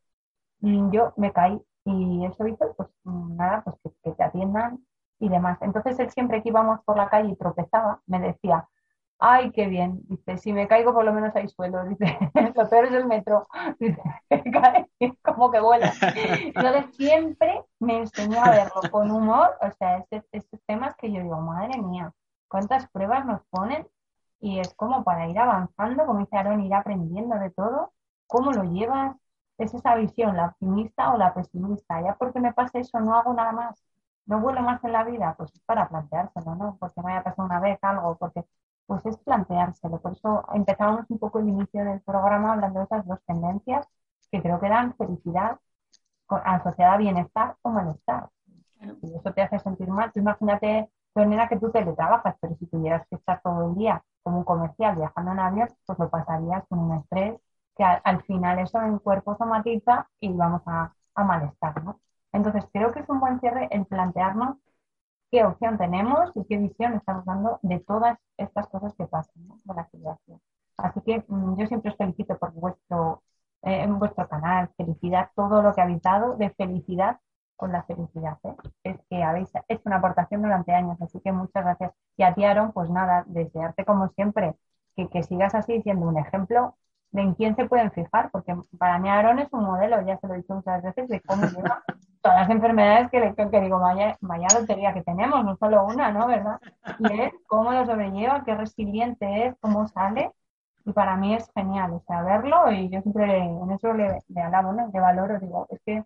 mm, 0.62 0.92
yo 0.92 1.14
me 1.18 1.32
caí 1.34 1.60
y 1.88 2.26
eso 2.26 2.48
hizo, 2.48 2.74
pues 2.76 2.90
mm, 3.04 3.36
nada, 3.38 3.64
pues 3.64 3.78
que, 4.04 4.12
te 4.12 4.24
atiendan 4.24 4.80
y 5.20 5.30
demás. 5.30 5.58
Entonces 5.62 5.98
él 6.00 6.10
siempre 6.12 6.44
que 6.44 6.50
íbamos 6.50 6.82
por 6.84 6.98
la 6.98 7.10
calle 7.10 7.30
y 7.32 7.36
tropezaba, 7.36 8.02
me 8.06 8.20
decía, 8.20 8.68
ay, 9.20 9.52
qué 9.52 9.68
bien, 9.68 10.02
dice, 10.08 10.38
si 10.38 10.54
me 10.54 10.68
caigo 10.68 10.94
por 10.94 11.06
lo 11.06 11.14
menos 11.14 11.36
hay 11.36 11.48
suelo, 11.48 11.84
dice, 11.90 12.18
lo 12.56 12.70
peor 12.70 12.86
es 12.86 12.92
el 12.94 13.06
metro, 13.08 13.48
dice, 13.80 14.02
como 15.24 15.52
que 15.52 15.60
vuela. 15.60 15.94
Entonces 16.26 16.96
siempre 16.96 17.64
me 17.80 18.00
enseñó 18.00 18.44
a 18.44 18.52
verlo 18.52 18.82
con 18.92 19.10
humor, 19.12 19.56
o 19.62 19.72
sea, 19.72 20.06
estos 20.10 20.62
temas 20.66 20.96
que 20.98 21.12
yo 21.12 21.22
digo, 21.22 21.40
madre 21.40 21.82
mía, 21.82 22.12
cuántas 22.50 22.90
pruebas 22.90 23.26
nos 23.26 23.42
ponen 23.50 23.88
y 24.40 24.60
es 24.60 24.74
como 24.76 25.04
para 25.04 25.28
ir 25.28 25.40
avanzando, 25.40 26.06
como 26.06 26.20
dice 26.20 26.38
Aaron, 26.38 26.64
ir 26.64 26.74
aprendiendo 26.74 27.38
de 27.40 27.50
todo, 27.50 27.94
cómo 28.28 28.52
lo 28.52 28.64
llevas, 28.64 29.16
es 29.58 29.74
esa 29.74 29.96
visión, 29.96 30.36
la 30.38 30.48
optimista 30.48 31.14
o 31.14 31.18
la 31.18 31.34
pesimista, 31.34 32.02
ya 32.02 32.16
porque 32.16 32.40
me 32.40 32.54
pasa 32.54 32.80
eso 32.80 33.00
no 33.00 33.16
hago 33.16 33.34
nada 33.34 33.52
más, 33.52 33.84
no 34.26 34.40
vuelo 34.42 34.62
más 34.62 34.84
en 34.84 34.92
la 34.94 35.04
vida, 35.04 35.36
pues 35.38 35.54
es 35.54 35.62
para 35.62 35.88
planteárselo, 35.90 36.56
¿no? 36.56 36.78
Porque 36.80 37.02
me 37.02 37.14
haya 37.14 37.24
pasado 37.24 37.46
una 37.48 37.60
vez 37.60 37.80
algo, 37.82 38.18
porque 38.18 38.44
pues 38.86 39.06
es 39.06 39.18
planteárselo. 39.20 40.00
Por 40.02 40.14
eso 40.14 40.46
empezamos 40.54 41.06
un 41.10 41.20
poco 41.20 41.40
el 41.40 41.50
inicio 41.50 41.84
del 41.86 42.02
programa 42.02 42.54
hablando 42.54 42.80
de 42.80 42.86
esas 42.86 43.06
dos 43.06 43.20
tendencias 43.26 43.88
que 44.32 44.42
creo 44.42 44.60
que 44.60 44.70
dan 44.70 44.96
felicidad 44.96 45.60
asociada 46.30 46.94
a 46.94 46.98
bienestar 46.98 47.56
o 47.62 47.70
malestar. 47.70 48.30
Y 49.02 49.16
eso 49.16 49.34
te 49.34 49.42
hace 49.42 49.60
sentir 49.60 49.88
mal. 49.90 50.12
Tú 50.12 50.20
imagínate, 50.20 50.90
nena, 51.16 51.48
que 51.48 51.58
tú 51.58 51.72
teletrabajas, 51.72 52.36
pero 52.40 52.56
si 52.58 52.68
tuvieras 52.68 53.08
que 53.10 53.16
estar 53.16 53.42
todo 53.42 53.70
el 53.70 53.76
día 53.76 54.04
como 54.24 54.40
un 54.40 54.44
comercial 54.44 54.96
viajando 54.98 55.32
en 55.32 55.40
avión, 55.40 55.70
pues 55.86 56.00
lo 56.00 56.10
pasarías 56.10 56.64
con 56.70 56.80
un 56.80 56.98
estrés 56.98 57.40
que 57.78 57.84
al, 57.84 58.24
final 58.24 58.60
eso 58.60 58.82
en 58.82 59.00
cuerpo 59.00 59.36
somatiza 59.38 60.10
y 60.20 60.32
vamos 60.34 60.62
a, 60.66 60.94
a 61.16 61.24
malestar. 61.24 61.76
Entonces 62.34 62.66
creo 62.74 62.92
que 62.92 63.00
es 63.02 63.10
un 63.10 63.20
buen 63.20 63.40
cierre 63.40 63.68
el 63.72 63.86
plantearnos 63.86 64.58
qué 65.32 65.44
opción 65.46 65.78
tenemos 65.78 66.32
y 66.36 66.46
qué 66.46 66.58
visión 66.58 66.94
estamos 66.94 67.26
dando 67.26 67.60
de 67.62 67.80
todas 67.80 68.18
estas 68.38 68.68
cosas 68.68 68.94
que 68.96 69.06
pasan 69.06 69.48
¿no? 69.48 69.58
de 69.64 69.74
la 69.74 69.86
situación. 69.90 70.42
Así 70.78 71.02
que 71.02 71.24
mm, 71.28 71.58
yo 71.58 71.68
siempre 71.68 71.92
os 71.92 71.98
felicito 71.98 72.38
por 72.38 72.54
vuestro, 72.54 73.24
eh, 73.64 73.86
vuestro 73.90 74.28
canal, 74.28 74.70
felicidad, 74.78 75.32
todo 75.36 75.62
lo 75.62 75.74
que 75.74 75.82
habéis 75.82 76.02
dado 76.02 76.36
de 76.38 76.50
felicidad 76.52 77.20
con 77.56 77.72
la 77.72 77.84
felicidad. 77.84 78.38
¿eh? 78.44 78.56
Es 78.84 78.98
que 79.10 79.24
habéis 79.24 79.52
hecho 79.68 79.82
una 79.86 79.98
aportación 79.98 80.42
durante 80.44 80.74
años, 80.74 81.02
así 81.02 81.20
que 81.22 81.32
muchas 81.32 81.64
gracias. 81.64 81.94
Y 82.18 82.24
a 82.24 82.34
ti, 82.34 82.46
Aaron, 82.46 82.72
pues 82.72 82.90
nada, 82.90 83.24
desearte 83.28 83.86
como 83.86 84.10
siempre 84.10 84.56
que, 84.96 85.10
que 85.10 85.24
sigas 85.24 85.56
así 85.56 85.82
siendo 85.82 86.08
un 86.08 86.18
ejemplo 86.18 86.76
de 87.18 87.24
en 87.24 87.34
quién 87.34 87.56
se 87.56 87.66
pueden 87.66 87.92
fijar, 87.92 88.30
porque 88.32 88.56
para 88.78 89.00
mí 89.00 89.10
Aaron 89.10 89.40
es 89.40 89.52
un 89.52 89.64
modelo, 89.64 90.02
ya 90.06 90.18
se 90.20 90.28
lo 90.28 90.36
he 90.36 90.38
dicho 90.38 90.54
muchas 90.54 90.84
veces, 90.84 91.10
de 91.10 91.20
cómo 91.22 91.42
lleva 91.48 91.84
todas 92.22 92.42
las 92.42 92.50
enfermedades 92.50 93.10
que, 93.10 93.50
que 93.50 93.62
digo, 93.62 93.80
vaya, 93.80 94.18
vaya 94.22 94.48
lotería 94.54 94.94
que 94.94 95.02
tenemos, 95.02 95.44
no 95.44 95.58
solo 95.58 95.86
una, 95.86 96.12
¿no? 96.12 96.28
¿Verdad? 96.28 96.60
Y 97.00 97.22
es 97.22 97.34
cómo 97.48 97.72
lo 97.72 97.86
sobrelleva, 97.86 98.44
qué 98.46 98.56
resiliente 98.56 99.48
es, 99.48 99.56
cómo 99.60 99.88
sale, 99.88 100.32
y 100.86 100.94
para 100.94 101.18
mí 101.18 101.34
es 101.34 101.50
genial, 101.54 101.94
o 101.94 102.04
sea, 102.08 102.22
verlo, 102.22 102.72
y 102.72 102.90
yo 102.90 103.02
siempre 103.02 103.38
en 103.38 103.72
eso 103.72 103.94
le, 103.94 104.24
le 104.28 104.42
alabo, 104.42 104.72
¿no? 104.74 104.90
Le 104.94 105.00
valoro, 105.00 105.40
digo, 105.40 105.68
es 105.70 105.82
que 105.86 106.04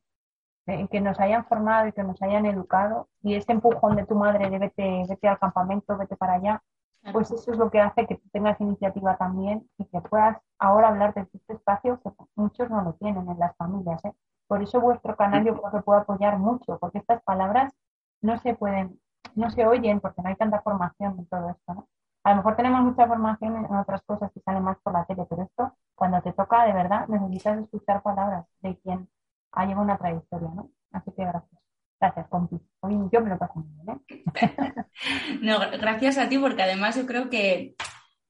que 0.90 1.02
nos 1.02 1.20
hayan 1.20 1.46
formado 1.46 1.88
y 1.88 1.92
que 1.92 2.04
nos 2.04 2.22
hayan 2.22 2.46
educado, 2.46 3.10
y 3.22 3.36
ese 3.36 3.52
empujón 3.52 3.96
de 3.98 4.06
tu 4.06 4.16
madre 4.16 4.50
de 4.50 4.60
vete, 4.60 5.04
vete 5.10 5.28
al 5.28 5.40
campamento, 5.40 5.98
vete 5.98 6.16
para 6.16 6.34
allá, 6.36 6.64
pues 7.12 7.32
eso 7.32 7.52
es 7.52 7.58
lo 7.58 7.72
que 7.72 7.80
hace 7.80 8.06
que 8.06 8.16
tú 8.16 8.30
tengas 8.32 8.60
iniciativa 8.62 9.18
también 9.18 9.68
y 9.78 9.86
que 9.86 10.02
puedas 10.02 10.38
ahora 10.60 10.90
hablar 10.90 11.14
de 11.14 11.22
este 11.22 11.54
espacio 11.54 12.00
que 12.02 12.12
muchos 12.36 12.70
no 12.70 12.82
lo 12.84 12.94
tienen 12.94 13.28
en 13.30 13.40
las 13.40 13.56
familias. 13.58 14.04
¿eh? 14.06 14.14
Por 14.48 14.62
eso 14.62 14.80
vuestro 14.80 15.16
canal 15.16 15.44
yo 15.44 15.58
creo 15.58 15.72
que 15.72 15.82
puede 15.82 16.02
apoyar 16.02 16.38
mucho, 16.38 16.78
porque 16.80 17.00
estas 17.00 17.22
palabras 17.24 17.74
no 18.22 18.38
se 18.38 18.54
pueden, 18.54 19.00
no 19.36 19.50
se 19.50 19.66
oyen 19.66 20.00
porque 20.00 20.22
no 20.22 20.30
hay 20.30 20.36
tanta 20.36 20.62
formación 20.62 21.18
en 21.18 21.26
todo 21.26 21.50
esto. 21.50 21.74
¿no? 21.74 21.88
A 22.24 22.32
lo 22.32 22.36
mejor 22.38 22.56
tenemos 22.56 22.82
mucha 22.82 23.08
formación 23.08 23.56
en 23.58 23.76
otras 23.76 24.02
cosas 24.04 24.32
que 24.32 24.42
salen 24.42 24.64
más 24.64 24.78
por 24.84 24.94
la 24.94 25.06
tele, 25.06 25.26
pero 25.30 25.44
esto, 25.44 25.76
cuando 25.96 26.22
te 26.22 26.34
toca 26.34 26.66
de 26.66 26.74
verdad, 26.74 27.08
necesitas 27.08 27.60
escuchar 27.60 28.04
palabras 28.04 28.46
de 28.62 28.78
quien 28.80 29.10
ha 29.54 29.66
llevado 29.66 29.86
una 29.86 29.98
trayectoria. 29.98 30.50
¿no? 30.50 30.70
Así 30.92 31.12
que 31.12 31.26
gracias. 31.26 31.61
Gracias, 32.02 32.28
compi. 32.30 32.56
Hoy 32.80 32.96
yo 33.12 33.22
me 33.22 33.30
lo 33.30 33.38
paso 33.38 33.54
muy 33.60 33.68
bien, 33.86 34.02
¿eh? 34.36 34.56
no, 35.42 35.60
gracias 35.60 36.18
a 36.18 36.28
ti, 36.28 36.40
porque 36.40 36.64
además 36.64 36.96
yo 36.96 37.06
creo 37.06 37.30
que, 37.30 37.76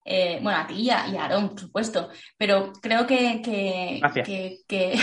eh, 0.03 0.39
bueno, 0.43 0.59
a 0.59 0.67
ti 0.67 0.73
y 0.73 0.89
a, 0.89 1.05
Aarón, 1.05 1.51
por 1.51 1.59
supuesto, 1.61 2.09
pero 2.37 2.73
creo 2.81 3.07
que, 3.07 3.41
que, 3.41 4.99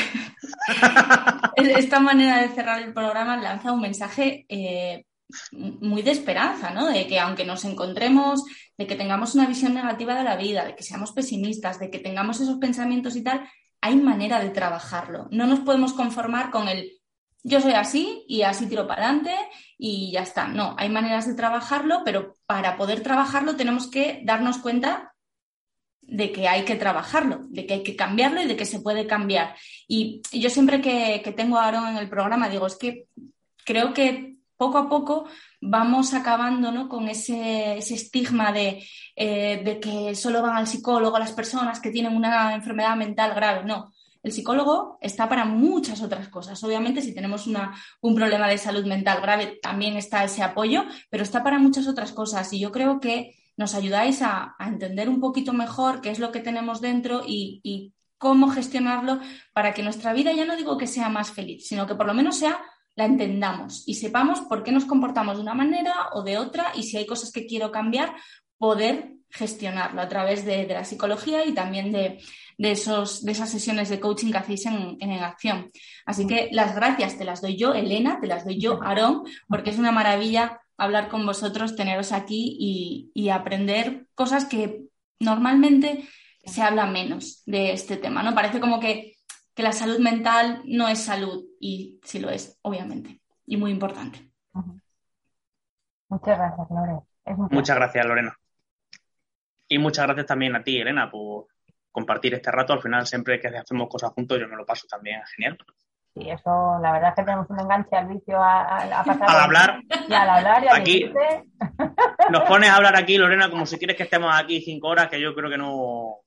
esta 1.57 2.01
manera 2.01 2.43
de 2.43 2.51
cerrar 2.51 2.83
el 2.83 2.93
programa 2.93 3.39
lanza 3.39 3.73
un 3.73 3.81
mensaje 3.81 4.45
eh, 4.51 5.07
muy 5.53 6.03
de 6.03 6.11
esperanza, 6.11 6.71
¿no? 6.71 6.89
De 6.89 7.07
que 7.07 7.19
aunque 7.19 7.47
nos 7.47 7.65
encontremos, 7.65 8.45
de 8.77 8.87
que 8.87 8.97
tengamos 8.97 9.35
una 9.35 9.47
visión 9.47 9.73
negativa 9.73 10.15
de 10.15 10.25
la 10.25 10.37
vida, 10.37 10.67
de 10.67 10.77
que 10.77 10.83
seamos 10.83 11.13
pesimistas, 11.13 11.81
de 11.81 11.91
que 11.91 12.01
tengamos 12.01 12.39
esos 12.39 12.59
pensamientos 12.59 13.17
y 13.17 13.23
tal, 13.23 13.49
hay 13.81 13.97
manera 13.97 14.41
de 14.41 14.51
trabajarlo. 14.51 15.27
No 15.31 15.47
nos 15.47 15.61
podemos 15.61 15.95
conformar 15.95 16.51
con 16.51 16.69
el 16.69 16.98
yo 17.43 17.61
soy 17.61 17.73
así 17.73 18.25
y 18.29 18.43
así 18.43 18.67
tiro 18.67 18.87
para 18.87 19.05
adelante 19.05 19.35
y 19.79 20.11
ya 20.13 20.23
está. 20.23 20.49
No, 20.49 20.75
hay 20.79 20.89
maneras 20.89 21.27
de 21.27 21.35
trabajarlo, 21.35 22.03
pero 22.05 22.37
para 22.47 22.77
poder 22.77 23.03
trabajarlo 23.03 23.57
tenemos 23.57 23.89
que 23.89 24.23
darnos 24.25 24.59
cuenta 24.59 25.15
de 26.09 26.33
que 26.33 26.49
hay 26.49 26.65
que 26.65 26.77
trabajarlo, 26.77 27.41
de 27.51 27.67
que 27.67 27.75
hay 27.75 27.83
que 27.83 27.95
cambiarlo 27.95 28.41
y 28.41 28.47
de 28.47 28.57
que 28.57 28.65
se 28.65 28.81
puede 28.81 29.07
cambiar. 29.07 29.55
Y 29.87 30.23
yo 30.33 30.51
siempre 30.51 30.81
que, 30.81 31.23
tengo 31.37 31.59
a 31.59 31.67
Aaron 31.67 31.89
en 31.89 31.97
el 31.99 32.09
programa 32.09 32.49
digo, 32.49 32.67
es 32.67 32.77
que 32.77 33.07
creo 33.65 33.93
que 33.93 34.37
poco 34.57 34.79
a 34.79 34.89
poco 34.89 35.29
vamos 35.61 36.15
acabando 36.15 36.73
¿no? 36.73 36.89
con 36.89 37.09
ese, 37.09 37.77
estigma 37.79 38.53
de, 38.53 38.83
eh, 39.15 39.61
de, 39.65 39.79
que 39.79 40.15
solo 40.15 40.43
van 40.43 40.57
al 40.57 40.67
psicólogo 40.67 41.19
las 41.19 41.33
personas 41.33 41.79
que 41.79 41.91
tienen 41.91 42.17
una 42.17 42.55
enfermedad 42.55 42.97
mental 42.97 43.35
grave. 43.35 43.65
No, 43.65 43.93
el 44.23 44.33
psicólogo 44.33 44.99
está 45.01 45.29
para 45.29 45.45
muchas 45.45 46.03
otras 46.03 46.29
cosas. 46.29 46.63
Obviamente, 46.65 47.03
si 47.03 47.15
tenemos 47.15 47.47
un 47.47 48.15
problema 48.15 48.49
de 48.49 48.59
salud 48.59 48.85
mental 48.85 49.21
grave, 49.21 49.59
también 49.63 49.97
está 49.97 50.25
ese 50.25 50.43
apoyo, 50.43 50.85
pero 51.11 51.23
está 51.23 51.43
para 51.43 51.59
muchas 51.59 51.87
otras 51.87 52.13
cosas. 52.13 52.53
Y 52.53 52.61
yo 52.61 52.73
creo 52.73 53.01
que 53.01 53.37
nos 53.57 53.75
ayudáis 53.75 54.23
a, 54.23 54.55
entender 54.61 55.09
un 55.09 55.21
poquito 55.21 55.53
mejor 55.53 56.01
qué 56.01 56.11
es 56.11 56.19
lo 56.19 56.33
que 56.33 56.41
tenemos 56.41 56.81
dentro 56.81 57.23
y, 57.27 57.93
cómo 58.21 58.49
gestionarlo 58.49 59.21
para 59.53 59.73
que 59.73 59.85
nuestra 59.85 60.13
vida, 60.13 60.33
ya 60.33 60.45
no 60.45 60.57
digo 60.57 60.77
que 60.77 60.89
sea 60.89 61.09
más 61.09 61.31
feliz, 61.31 61.69
sino 61.69 61.87
que 61.87 61.95
por 61.95 62.05
lo 62.05 62.15
menos 62.15 62.37
sea 62.37 62.61
la 62.97 63.05
entendamos 63.05 63.87
y 63.87 63.95
sepamos 63.95 64.41
por 64.41 64.65
qué 64.65 64.73
nos 64.73 64.87
comportamos 64.87 65.37
de 65.37 65.43
una 65.43 65.55
manera 65.55 66.09
o 66.15 66.25
de 66.25 66.37
otra 66.37 66.73
y 66.75 66.83
si 66.83 66.97
hay 66.97 67.07
cosas 67.07 67.31
que 67.31 67.47
quiero 67.47 67.71
cambiar, 67.71 68.17
poder 68.57 69.13
gestionarlo 69.31 70.01
a 70.01 70.09
través 70.09 70.45
de, 70.45 70.67
la 70.67 70.85
psicología 70.85 71.47
y 71.47 71.53
también 71.53 71.93
de, 71.93 72.19
esos, 72.59 73.25
de 73.25 73.33
esas 73.33 73.51
sesiones 73.51 73.89
de 73.89 74.01
coaching 74.01 74.33
que 74.33 74.39
hacéis 74.39 74.67
en, 74.67 74.97
en, 75.01 75.13
acción. 75.13 75.71
Así 76.05 76.27
que 76.27 76.49
las 76.53 76.75
gracias 76.75 77.17
te 77.17 77.25
las 77.25 77.41
doy 77.41 77.57
yo, 77.57 77.73
Elena, 77.73 78.21
te 78.21 78.27
las 78.27 78.45
doy 78.45 78.61
yo, 78.61 78.83
Aarón, 78.83 79.23
porque 79.49 79.71
es 79.71 79.79
una 79.79 79.93
maravilla 79.93 80.61
hablar 80.79 81.09
con 81.09 81.27
vosotros, 81.27 81.77
teneros 81.77 82.13
aquí 82.13 83.11
y, 83.15 83.29
aprender 83.29 84.07
cosas 84.15 84.47
que 84.47 84.85
normalmente 85.19 86.09
se 86.45 86.63
habla 86.63 86.87
menos 86.87 87.43
de 87.45 87.73
este 87.73 87.97
tema, 87.97 88.23
¿no? 88.23 88.35
Parece 88.35 88.61
como 88.61 88.81
que, 88.81 89.17
que 89.55 89.63
la 89.63 89.73
salud 89.73 89.99
mental 89.99 90.63
no 90.65 90.89
es 90.89 91.05
salud 91.05 91.45
y 91.61 92.01
sí 92.05 92.21
lo 92.21 92.31
es, 92.31 92.59
obviamente, 92.63 93.21
y 93.45 93.57
muy 93.57 93.73
importante. 93.73 94.31
Muchas 96.09 96.39
gracias, 96.39 96.71
Lorena. 96.71 97.03
Muchas 97.51 97.77
gracias, 97.77 98.07
Lorena. 98.07 98.39
Y 99.67 99.79
muchas 99.79 100.07
gracias 100.07 100.27
también 100.27 100.57
a 100.57 100.63
ti, 100.63 100.81
Elena, 100.81 101.11
por 101.11 101.49
compartir 101.93 102.35
este 102.35 102.51
rato. 102.51 102.73
Al 102.73 102.83
final, 102.83 103.07
siempre 103.07 103.41
que 103.41 103.49
hacemos 103.49 103.89
cosas 103.89 104.11
juntos, 104.13 104.39
yo 104.39 104.49
me 104.49 104.57
lo 104.57 104.67
paso 104.67 104.87
también 104.89 105.21
genial. 105.37 105.59
sí, 106.15 106.29
eso, 106.29 106.79
la 106.81 106.93
verdad 106.93 107.11
es 107.11 107.15
que 107.17 107.23
tenemos 107.23 107.49
un 107.51 107.61
enganche 107.61 107.97
al 107.97 108.09
vicio 108.09 108.43
a, 108.43 108.79
a, 108.79 109.05
pasar. 109.05 109.29
Al 109.29 109.41
hablar. 109.41 109.81
Y 110.09 110.13
al 110.13 110.31
hablar 110.31 110.65
y 110.65 110.69
aquí, 110.69 111.13
Nos 112.31 112.43
pones 112.43 112.71
a 112.71 112.77
hablar 112.77 112.97
aquí, 112.97 113.17
Lorena, 113.19 113.51
como 113.51 113.67
si 113.67 113.79
quieres 113.79 113.97
que 113.97 114.05
estemos 114.05 114.35
aquí 114.35 114.61
cinco 114.61 114.89
horas, 114.89 115.09
que 115.09 115.21
yo 115.21 115.35
creo 115.35 115.51
que 115.51 115.59
no. 115.59 116.19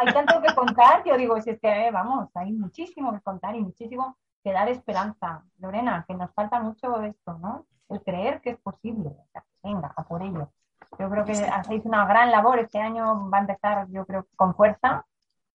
hay 0.00 0.12
tanto 0.12 0.42
que 0.42 0.54
contar, 0.54 1.02
yo 1.04 1.16
digo, 1.16 1.40
si 1.40 1.50
es 1.50 1.60
que, 1.60 1.86
eh, 1.86 1.90
vamos, 1.90 2.28
hay 2.34 2.52
muchísimo 2.52 3.12
que 3.12 3.20
contar 3.20 3.54
y 3.54 3.60
muchísimo 3.60 4.16
que 4.42 4.52
dar 4.52 4.68
esperanza. 4.68 5.42
Lorena, 5.58 6.04
que 6.06 6.14
nos 6.14 6.32
falta 6.34 6.60
mucho 6.60 7.02
esto, 7.02 7.38
¿no? 7.38 7.66
El 7.88 8.00
creer 8.02 8.40
que 8.40 8.50
es 8.50 8.58
posible. 8.58 9.10
venga, 9.62 9.92
a 9.96 10.04
por 10.04 10.22
ello. 10.22 10.52
Yo 10.98 11.08
creo 11.08 11.24
que 11.24 11.32
hacéis 11.32 11.84
una 11.84 12.04
gran 12.06 12.30
labor. 12.30 12.58
Este 12.58 12.78
año 12.78 13.30
va 13.30 13.38
a 13.38 13.40
empezar, 13.42 13.86
yo 13.90 14.04
creo, 14.04 14.26
con 14.36 14.54
fuerza 14.54 15.04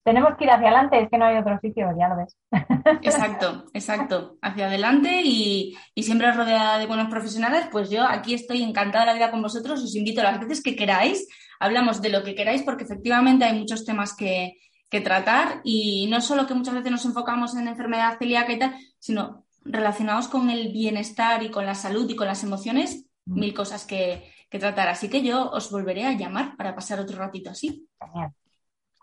tenemos 0.06 0.38
que 0.38 0.44
ir 0.44 0.52
hacia 0.52 0.68
adelante, 0.68 1.02
es 1.02 1.10
que 1.10 1.18
no 1.18 1.26
hay 1.26 1.38
otro 1.38 1.60
sitio, 1.60 1.90
ya 1.98 2.08
lo 2.08 2.18
ves. 2.18 2.38
Exacto, 3.02 3.66
exacto, 3.74 4.38
hacia 4.40 4.68
adelante 4.68 5.22
y, 5.24 5.76
siempre 5.98 6.32
rodeada 6.32 6.78
de 6.78 6.86
buenos 6.86 7.10
profesionales, 7.10 7.68
pues 7.72 7.90
yo 7.90 8.06
aquí 8.08 8.36
estoy 8.36 8.62
encantada 8.62 9.04
de 9.04 9.08
la 9.08 9.16
vida 9.16 9.32
con 9.32 9.42
vosotros, 9.42 9.82
os 9.82 9.96
invito 9.96 10.22
a 10.22 10.26
las 10.26 10.40
veces 10.40 10.62
que 10.62 10.76
queráis, 10.76 11.28
hablamos 11.60 12.04
de 12.04 12.10
lo 12.10 12.24
que 12.24 12.36
queráis 12.36 12.62
porque 12.62 12.84
efectivamente 12.84 13.46
hay 13.46 13.58
muchos 13.58 13.84
temas 13.84 14.16
que, 14.16 14.54
tratar 15.04 15.60
y 15.66 16.08
no 16.10 16.22
solo 16.22 16.48
que 16.48 16.54
muchas 16.54 16.74
veces 16.74 16.90
nos 16.90 17.04
enfocamos 17.04 17.54
en 17.58 17.68
enfermedad 17.68 18.18
celíaca 18.18 18.54
y 18.54 18.60
tal, 18.60 18.76
sino 18.98 19.46
relacionados 19.66 20.30
con 20.30 20.50
el 20.50 20.72
bienestar 20.72 21.44
y 21.44 21.52
con 21.52 21.66
la 21.66 21.76
salud 21.76 22.10
y 22.10 22.16
con 22.16 22.28
las 22.28 22.46
emociones, 22.46 23.06
mm. 23.26 23.38
mil 23.38 23.54
cosas 23.54 23.86
que, 23.86 24.32
que 24.56 24.60
tratar. 24.60 24.88
Así 24.88 25.10
que 25.10 25.22
yo 25.22 25.52
os 25.52 25.70
volveré 25.70 26.06
a 26.06 26.14
llamar 26.14 26.56
para 26.56 26.74
pasar 26.74 27.00
otro 27.00 27.18
ratito 27.18 27.50
así. 27.50 27.88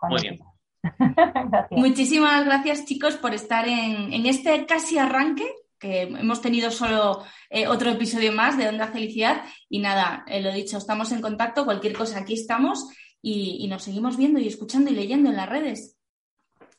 Muy 0.09 0.21
bien. 0.21 0.39
Muchísimas 1.71 2.43
gracias, 2.45 2.85
chicos, 2.85 3.15
por 3.17 3.33
estar 3.33 3.67
en, 3.67 4.25
este 4.25 4.65
casi 4.65 4.97
arranque 4.97 5.47
que 5.79 6.03
hemos 6.03 6.41
tenido 6.41 6.71
solo 6.71 7.23
eh, 7.49 7.67
otro 7.67 7.91
episodio 7.91 8.31
más 8.31 8.57
de 8.57 8.67
Onda 8.67 8.87
Felicidad. 8.87 9.43
Y 9.69 9.79
nada, 9.79 10.23
eh, 10.27 10.41
lo 10.41 10.51
dicho, 10.51 10.77
estamos 10.77 11.11
en 11.11 11.21
contacto, 11.21 11.65
cualquier 11.65 11.93
cosa, 11.93 12.19
aquí 12.19 12.33
estamos 12.33 12.89
y, 13.21 13.67
nos 13.67 13.83
seguimos 13.83 14.17
viendo 14.17 14.39
y 14.39 14.47
escuchando 14.47 14.91
y 14.91 14.95
leyendo 14.95 15.29
en 15.29 15.35
las 15.35 15.49
redes. 15.49 15.97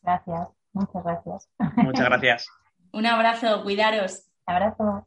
Gracias, 0.03 0.49
muchas 0.73 1.05
gracias. 1.05 1.49
Muchas 1.77 2.07
gracias. 2.07 2.47
Un 2.93 3.07
abrazo, 3.07 3.63
cuidaros. 3.63 4.31
Abrazo. 4.47 5.07